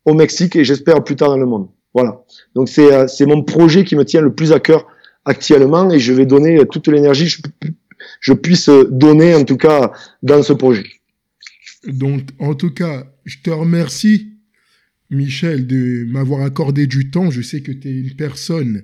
au 0.06 0.14
Mexique 0.14 0.56
et 0.56 0.64
j'espère 0.64 1.04
plus 1.04 1.16
tard 1.16 1.30
dans 1.30 1.38
le 1.38 1.48
monde. 1.48 1.70
Voilà. 1.96 2.22
Donc 2.54 2.70
c'est 2.70 2.94
euh, 2.94 3.08
mon 3.26 3.42
projet 3.42 3.84
qui 3.84 3.96
me 3.96 4.06
tient 4.06 4.22
le 4.22 4.36
plus 4.36 4.54
à 4.54 4.60
cœur 4.60 4.86
actuellement 5.26 5.90
et 5.90 5.98
je 5.98 6.14
vais 6.14 6.28
donner 6.28 6.64
toute 6.68 6.88
l'énergie 6.90 7.38
je 8.20 8.34
puisse 8.34 8.70
donner 8.90 9.36
en 9.36 9.44
tout 9.44 9.58
cas 9.58 9.92
dans 10.22 10.44
ce 10.44 10.54
projet. 10.54 10.86
Donc 11.88 12.22
en 12.40 12.56
tout 12.56 12.72
cas, 12.72 13.06
je 13.26 13.38
te 13.44 13.50
remercie 13.50 14.34
Michel, 15.14 15.68
de 15.68 16.06
m'avoir 16.08 16.42
accordé 16.42 16.88
du 16.88 17.10
temps. 17.10 17.32
Je 17.32 17.42
sais 17.42 17.62
que 17.62 17.72
tu 17.72 17.88
es 17.88 17.92
une 17.92 18.16
personne 18.16 18.84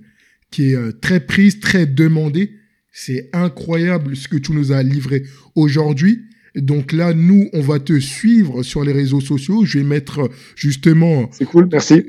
qui 0.51 0.71
est 0.71 0.75
euh, 0.75 0.91
très 0.91 1.19
prise, 1.19 1.59
très 1.59 1.85
demandée. 1.85 2.51
C'est 2.91 3.29
incroyable 3.33 4.15
ce 4.15 4.27
que 4.27 4.37
tu 4.37 4.51
nous 4.51 4.71
as 4.71 4.83
livré 4.83 5.23
aujourd'hui. 5.55 6.25
Donc 6.55 6.91
là, 6.91 7.13
nous, 7.13 7.49
on 7.53 7.61
va 7.61 7.79
te 7.79 7.99
suivre 7.99 8.63
sur 8.63 8.83
les 8.83 8.91
réseaux 8.91 9.21
sociaux. 9.21 9.65
Je 9.65 9.79
vais 9.79 9.83
mettre 9.83 10.19
euh, 10.19 10.27
justement 10.55 11.29
C'est 11.31 11.45
cool, 11.45 11.69
merci. 11.71 12.05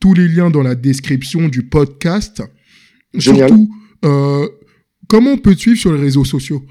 tous 0.00 0.14
les 0.14 0.28
liens 0.28 0.50
dans 0.50 0.62
la 0.62 0.74
description 0.74 1.48
du 1.48 1.62
podcast. 1.62 2.42
Surtout, 3.18 3.70
euh, 4.04 4.48
comment 5.08 5.32
on 5.32 5.38
peut 5.38 5.54
te 5.54 5.60
suivre 5.60 5.78
sur 5.78 5.92
les 5.92 6.00
réseaux 6.00 6.24
sociaux? 6.24 6.62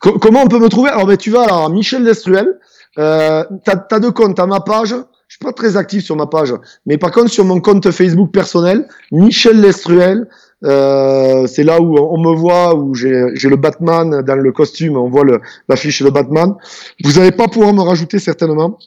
Comment 0.00 0.42
on 0.42 0.48
peut 0.48 0.58
me 0.58 0.68
trouver? 0.68 0.90
Alors, 0.90 1.06
ben, 1.06 1.16
tu 1.16 1.30
vas 1.30 1.64
à 1.64 1.68
Michel 1.68 2.04
Destruel. 2.04 2.60
Euh, 2.98 3.44
t'as 3.64 3.86
as 3.90 4.00
deux 4.00 4.12
comptes. 4.12 4.36
T'as 4.36 4.46
ma 4.46 4.60
page. 4.60 4.94
Je 5.28 5.34
suis 5.34 5.44
pas 5.44 5.52
très 5.52 5.76
actif 5.76 6.04
sur 6.04 6.14
ma 6.14 6.26
page, 6.26 6.54
mais 6.86 6.98
par 6.98 7.10
contre 7.10 7.32
sur 7.32 7.44
mon 7.44 7.60
compte 7.60 7.90
Facebook 7.90 8.30
personnel, 8.30 8.86
Michel 9.10 9.60
Lestruel, 9.60 10.28
euh, 10.62 11.48
c'est 11.48 11.64
là 11.64 11.80
où 11.80 11.98
on 11.98 12.20
me 12.20 12.32
voit, 12.32 12.76
où 12.76 12.94
j'ai 12.94 13.10
le 13.10 13.56
Batman 13.56 14.22
dans 14.22 14.36
le 14.36 14.52
costume, 14.52 14.96
on 14.96 15.10
voit 15.10 15.24
l'affiche 15.68 16.00
de 16.00 16.10
Batman. 16.10 16.54
Vous 17.02 17.14
n'allez 17.14 17.32
pas 17.32 17.48
pouvoir 17.48 17.74
me 17.74 17.82
rajouter 17.82 18.20
certainement, 18.20 18.78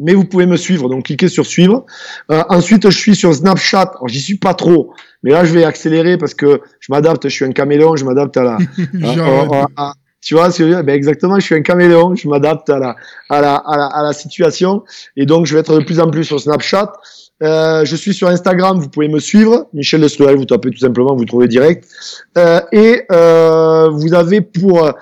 mais 0.00 0.14
vous 0.14 0.24
pouvez 0.24 0.46
me 0.46 0.56
suivre. 0.56 0.88
Donc 0.88 1.04
cliquez 1.04 1.28
sur 1.28 1.46
suivre. 1.46 1.86
Euh, 2.32 2.42
ensuite, 2.48 2.90
je 2.90 2.98
suis 2.98 3.14
sur 3.14 3.32
Snapchat. 3.32 3.92
Alors 3.94 4.08
j'y 4.08 4.20
suis 4.20 4.38
pas 4.38 4.54
trop, 4.54 4.92
mais 5.22 5.30
là 5.30 5.44
je 5.44 5.52
vais 5.52 5.64
accélérer 5.64 6.18
parce 6.18 6.34
que 6.34 6.60
je 6.80 6.92
m'adapte. 6.92 7.24
Je 7.24 7.34
suis 7.34 7.44
un 7.44 7.52
caméléon, 7.52 7.96
je 7.96 8.04
m'adapte 8.04 8.36
à 8.36 8.42
la 8.42 8.58
à, 9.76 9.94
tu 10.22 10.34
vois, 10.34 10.50
ben 10.82 10.90
exactement, 10.90 11.40
je 11.40 11.44
suis 11.44 11.56
un 11.56 11.62
caméléon, 11.62 12.14
je 12.14 12.28
m'adapte 12.28 12.70
à 12.70 12.78
la, 12.78 12.94
à, 13.28 13.40
la, 13.40 13.56
à, 13.56 13.76
la, 13.76 13.86
à 13.86 14.02
la 14.04 14.12
situation. 14.12 14.84
Et 15.16 15.26
donc, 15.26 15.46
je 15.46 15.54
vais 15.54 15.60
être 15.60 15.76
de 15.76 15.84
plus 15.84 15.98
en 15.98 16.08
plus 16.08 16.22
sur 16.22 16.38
Snapchat. 16.38 16.92
Euh, 17.42 17.84
je 17.84 17.96
suis 17.96 18.14
sur 18.14 18.28
Instagram, 18.28 18.78
vous 18.78 18.88
pouvez 18.88 19.08
me 19.08 19.18
suivre. 19.18 19.66
Michel 19.74 20.00
Lestruel, 20.00 20.36
vous 20.36 20.44
tapez 20.44 20.70
tout 20.70 20.78
simplement, 20.78 21.16
vous 21.16 21.24
trouvez 21.24 21.48
direct. 21.48 21.88
Euh, 22.38 22.60
et 22.70 23.02
euh, 23.10 23.88
vous 23.88 24.14
avez 24.14 24.42
pour 24.42 24.92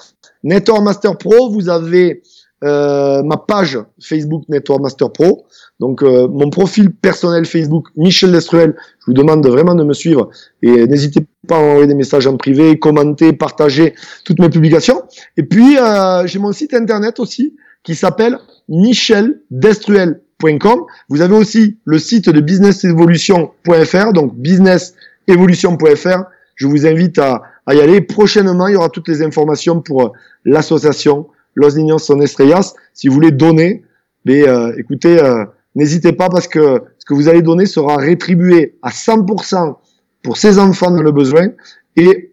Network 0.42 0.82
Master 0.82 1.18
Pro, 1.18 1.50
vous 1.50 1.68
avez 1.68 2.22
euh, 2.64 3.22
ma 3.22 3.36
page 3.36 3.78
Facebook 4.00 4.44
Network 4.48 4.80
Master 4.80 5.12
Pro. 5.12 5.44
Donc 5.80 6.02
euh, 6.02 6.28
mon 6.28 6.50
profil 6.50 6.92
personnel 6.92 7.46
Facebook 7.46 7.88
Michel 7.96 8.32
Destruel. 8.32 8.76
Je 9.00 9.06
vous 9.06 9.14
demande 9.14 9.46
vraiment 9.46 9.74
de 9.74 9.82
me 9.82 9.94
suivre 9.94 10.28
et 10.62 10.86
n'hésitez 10.86 11.20
pas 11.48 11.56
à 11.56 11.60
envoyer 11.60 11.86
des 11.86 11.94
messages 11.94 12.26
en 12.26 12.36
privé, 12.36 12.78
commenter, 12.78 13.32
partager 13.32 13.94
toutes 14.24 14.40
mes 14.40 14.50
publications. 14.50 15.02
Et 15.38 15.42
puis 15.42 15.78
euh, 15.78 16.26
j'ai 16.26 16.38
mon 16.38 16.52
site 16.52 16.74
internet 16.74 17.18
aussi 17.18 17.56
qui 17.82 17.94
s'appelle 17.94 18.36
micheldestruel.com. 18.68 20.80
Vous 21.08 21.22
avez 21.22 21.34
aussi 21.34 21.78
le 21.84 21.98
site 21.98 22.28
de 22.28 22.40
businessevolution.fr, 22.40 24.12
donc 24.12 24.36
businessevolution.fr. 24.36 26.24
Je 26.56 26.66
vous 26.66 26.86
invite 26.86 27.18
à, 27.18 27.40
y 27.70 27.80
aller. 27.80 28.02
Prochainement, 28.02 28.68
il 28.68 28.74
y 28.74 28.76
aura 28.76 28.90
toutes 28.90 29.08
les 29.08 29.22
informations 29.22 29.80
pour 29.80 30.12
l'association 30.44 31.28
Los 31.54 31.70
Niños 31.70 32.00
Son 32.00 32.20
Estrellas. 32.20 32.74
Si 32.92 33.08
vous 33.08 33.14
voulez 33.14 33.30
donner, 33.30 33.82
mais 34.26 34.46
euh, 34.46 34.74
écoutez, 34.76 35.18
euh, 35.22 35.46
n'hésitez 35.74 36.12
pas 36.12 36.28
parce 36.28 36.48
que 36.48 36.82
ce 36.98 37.04
que 37.04 37.14
vous 37.14 37.28
allez 37.28 37.42
donner 37.42 37.66
sera 37.66 37.96
rétribué 37.96 38.78
à 38.82 38.90
100% 38.90 39.76
pour 40.22 40.36
ces 40.36 40.58
enfants 40.58 40.90
dans 40.90 41.02
le 41.02 41.12
besoin 41.12 41.48
et 41.96 42.32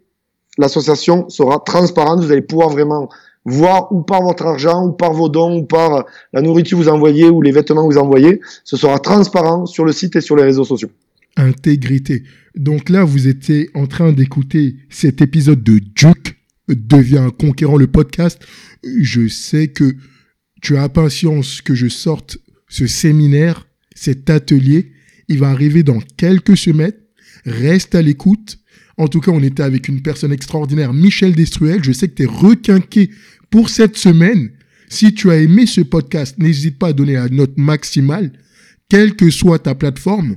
l'association 0.58 1.28
sera 1.28 1.60
transparente. 1.60 2.20
Vous 2.20 2.32
allez 2.32 2.42
pouvoir 2.42 2.68
vraiment 2.68 3.08
voir 3.44 3.92
où 3.92 4.02
part 4.02 4.22
votre 4.22 4.44
argent, 4.44 4.86
où 4.86 4.92
part 4.92 5.12
vos 5.12 5.28
dons, 5.28 5.60
où 5.60 5.64
part 5.64 6.04
la 6.32 6.42
nourriture 6.42 6.78
que 6.78 6.82
vous 6.84 6.88
envoyez 6.88 7.28
ou 7.28 7.40
les 7.40 7.52
vêtements 7.52 7.88
que 7.88 7.94
vous 7.94 8.00
envoyez. 8.00 8.40
Ce 8.64 8.76
sera 8.76 8.98
transparent 8.98 9.66
sur 9.66 9.84
le 9.84 9.92
site 9.92 10.16
et 10.16 10.20
sur 10.20 10.36
les 10.36 10.42
réseaux 10.42 10.64
sociaux. 10.64 10.90
Intégrité. 11.36 12.24
Donc 12.56 12.88
là, 12.88 13.04
vous 13.04 13.28
étiez 13.28 13.70
en 13.74 13.86
train 13.86 14.12
d'écouter 14.12 14.76
cet 14.90 15.22
épisode 15.22 15.62
de 15.62 15.78
Duke 15.78 16.36
devient 16.68 17.28
conquérant 17.38 17.76
le 17.76 17.86
podcast. 17.86 18.40
Je 18.82 19.28
sais 19.28 19.68
que 19.68 19.94
tu 20.60 20.76
as 20.76 20.82
impatience 20.82 21.62
que 21.62 21.74
je 21.74 21.88
sorte 21.88 22.38
ce 22.68 22.86
séminaire, 22.86 23.66
cet 23.94 24.30
atelier. 24.30 24.92
Il 25.28 25.38
va 25.38 25.50
arriver 25.50 25.82
dans 25.82 26.00
quelques 26.16 26.56
semaines. 26.56 26.92
Reste 27.44 27.94
à 27.94 28.02
l'écoute. 28.02 28.58
En 28.96 29.08
tout 29.08 29.20
cas, 29.20 29.30
on 29.30 29.42
était 29.42 29.62
avec 29.62 29.88
une 29.88 30.02
personne 30.02 30.32
extraordinaire, 30.32 30.92
Michel 30.92 31.34
Destruel. 31.34 31.84
Je 31.84 31.92
sais 31.92 32.08
que 32.08 32.14
tu 32.14 32.22
es 32.24 32.26
requinqué 32.26 33.10
pour 33.50 33.68
cette 33.70 33.96
semaine. 33.96 34.50
Si 34.88 35.14
tu 35.14 35.30
as 35.30 35.36
aimé 35.36 35.66
ce 35.66 35.82
podcast, 35.82 36.36
n'hésite 36.38 36.78
pas 36.78 36.88
à 36.88 36.92
donner 36.92 37.14
la 37.14 37.28
note 37.28 37.56
maximale, 37.56 38.32
quelle 38.88 39.14
que 39.14 39.30
soit 39.30 39.58
ta 39.58 39.74
plateforme. 39.74 40.36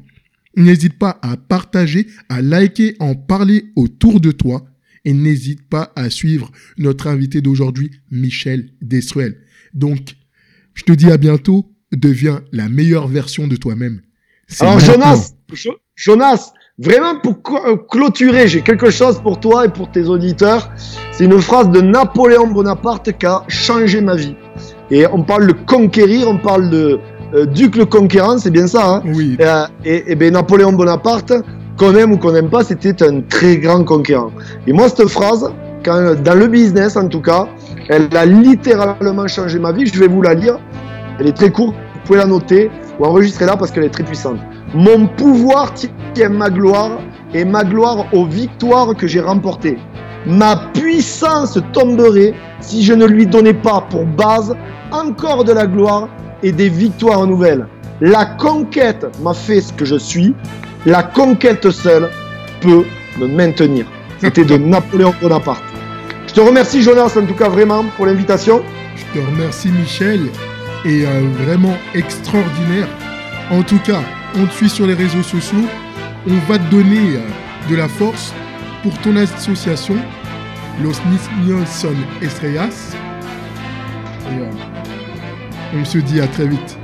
N'hésite 0.57 0.99
pas 0.99 1.17
à 1.21 1.37
partager, 1.37 2.07
à 2.27 2.41
liker, 2.41 2.95
en 2.99 3.15
parler 3.15 3.71
autour 3.75 4.19
de 4.19 4.31
toi 4.31 4.65
et 5.05 5.13
n'hésite 5.13 5.67
pas 5.67 5.91
à 5.95 6.09
suivre 6.09 6.51
notre 6.77 7.07
invité 7.07 7.41
d'aujourd'hui, 7.41 7.91
Michel 8.11 8.69
Destruel. 8.81 9.37
Donc, 9.73 10.15
je 10.73 10.83
te 10.83 10.91
dis 10.91 11.09
à 11.09 11.17
bientôt, 11.17 11.70
deviens 11.91 12.41
la 12.51 12.69
meilleure 12.69 13.07
version 13.07 13.47
de 13.47 13.55
toi-même. 13.55 14.01
Alors 14.59 14.79
Jonas, 14.79 15.33
Jonas, 15.95 16.51
vraiment 16.77 17.19
pour 17.19 17.37
euh, 17.65 17.77
clôturer, 17.89 18.47
j'ai 18.47 18.61
quelque 18.61 18.89
chose 18.89 19.21
pour 19.21 19.39
toi 19.39 19.65
et 19.65 19.69
pour 19.69 19.91
tes 19.91 20.05
auditeurs. 20.05 20.69
C'est 21.11 21.25
une 21.25 21.39
phrase 21.39 21.69
de 21.69 21.81
Napoléon 21.81 22.47
Bonaparte 22.47 23.11
qui 23.17 23.25
a 23.25 23.43
changé 23.47 24.01
ma 24.01 24.15
vie. 24.15 24.35
Et 24.89 25.05
on 25.07 25.23
parle 25.23 25.47
de 25.47 25.53
conquérir, 25.53 26.27
on 26.27 26.37
parle 26.37 26.69
de 26.69 26.99
euh, 27.33 27.45
duc 27.45 27.77
le 27.77 27.85
conquérant, 27.85 28.37
c'est 28.37 28.51
bien 28.51 28.67
ça. 28.67 28.95
Hein? 28.95 29.03
Oui. 29.05 29.37
Euh, 29.39 29.65
et, 29.85 30.11
et, 30.11 30.15
ben 30.15 30.33
Napoléon 30.33 30.73
Bonaparte, 30.73 31.31
qu'on 31.77 31.95
aime 31.95 32.11
ou 32.11 32.17
qu'on 32.17 32.33
n'aime 32.33 32.49
pas, 32.49 32.63
c'était 32.63 33.01
un 33.03 33.21
très 33.21 33.57
grand 33.57 33.83
conquérant. 33.83 34.31
Et 34.67 34.73
moi, 34.73 34.89
cette 34.89 35.07
phrase, 35.07 35.49
quand, 35.85 36.15
dans 36.21 36.35
le 36.35 36.47
business 36.47 36.97
en 36.97 37.07
tout 37.07 37.21
cas, 37.21 37.47
elle 37.89 38.09
a 38.15 38.25
littéralement 38.25 39.27
changé 39.27 39.59
ma 39.59 39.71
vie. 39.71 39.85
Je 39.85 39.99
vais 39.99 40.07
vous 40.07 40.21
la 40.21 40.33
lire. 40.33 40.59
Elle 41.21 41.27
est 41.27 41.33
très 41.33 41.51
courte, 41.51 41.75
vous 41.75 41.99
pouvez 42.03 42.17
la 42.17 42.25
noter 42.25 42.71
ou 42.97 43.05
enregistrer 43.05 43.45
là 43.45 43.55
parce 43.55 43.69
qu'elle 43.69 43.83
est 43.83 43.89
très 43.89 44.03
puissante. 44.03 44.39
Mon 44.73 45.05
pouvoir 45.05 45.71
tient 46.15 46.29
ma 46.29 46.49
gloire 46.49 46.97
et 47.35 47.45
ma 47.45 47.63
gloire 47.63 48.07
aux 48.11 48.25
victoires 48.25 48.95
que 48.95 49.05
j'ai 49.05 49.21
remportées. 49.21 49.77
Ma 50.25 50.55
puissance 50.73 51.59
tomberait 51.73 52.33
si 52.59 52.83
je 52.83 52.93
ne 52.93 53.05
lui 53.05 53.27
donnais 53.27 53.53
pas 53.53 53.85
pour 53.87 54.03
base 54.03 54.55
encore 54.91 55.43
de 55.43 55.51
la 55.51 55.67
gloire 55.67 56.09
et 56.41 56.51
des 56.51 56.69
victoires 56.69 57.27
nouvelles. 57.27 57.67
La 58.01 58.25
conquête 58.25 59.05
m'a 59.21 59.35
fait 59.35 59.61
ce 59.61 59.71
que 59.73 59.85
je 59.85 59.97
suis 59.97 60.33
la 60.87 61.03
conquête 61.03 61.69
seule 61.69 62.09
peut 62.61 62.83
me 63.19 63.27
maintenir. 63.27 63.85
C'était 64.17 64.43
de 64.43 64.57
Napoléon 64.73 65.13
Bonaparte. 65.21 65.61
Je 66.25 66.33
te 66.33 66.41
remercie 66.41 66.81
Jonas 66.81 67.15
en 67.15 67.27
tout 67.27 67.35
cas 67.35 67.49
vraiment 67.49 67.85
pour 67.95 68.07
l'invitation. 68.07 68.63
Je 68.95 69.19
te 69.19 69.23
remercie 69.23 69.69
Michel 69.69 70.31
et 70.85 71.05
euh, 71.05 71.21
vraiment 71.43 71.75
extraordinaire. 71.93 72.87
En 73.49 73.63
tout 73.63 73.79
cas, 73.79 74.01
on 74.35 74.45
te 74.45 74.53
suit 74.53 74.69
sur 74.69 74.87
les 74.87 74.93
réseaux 74.93 75.23
sociaux. 75.23 75.65
On 76.27 76.35
va 76.51 76.57
te 76.57 76.69
donner 76.69 77.15
euh, 77.15 77.69
de 77.69 77.75
la 77.75 77.87
force 77.87 78.33
pour 78.83 78.97
ton 78.99 79.15
association, 79.15 79.95
Los 80.81 80.93
Niños 81.09 81.65
Son 81.65 81.95
Estrellas. 82.21 82.95
Et 84.31 84.39
euh, 84.39 85.79
on 85.79 85.85
se 85.85 85.97
dit 85.99 86.21
à 86.21 86.27
très 86.27 86.47
vite. 86.47 86.77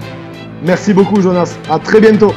Merci 0.64 0.94
beaucoup 0.94 1.22
Jonas. 1.22 1.57
À 1.69 1.80
très 1.80 2.02
bientôt. 2.02 2.34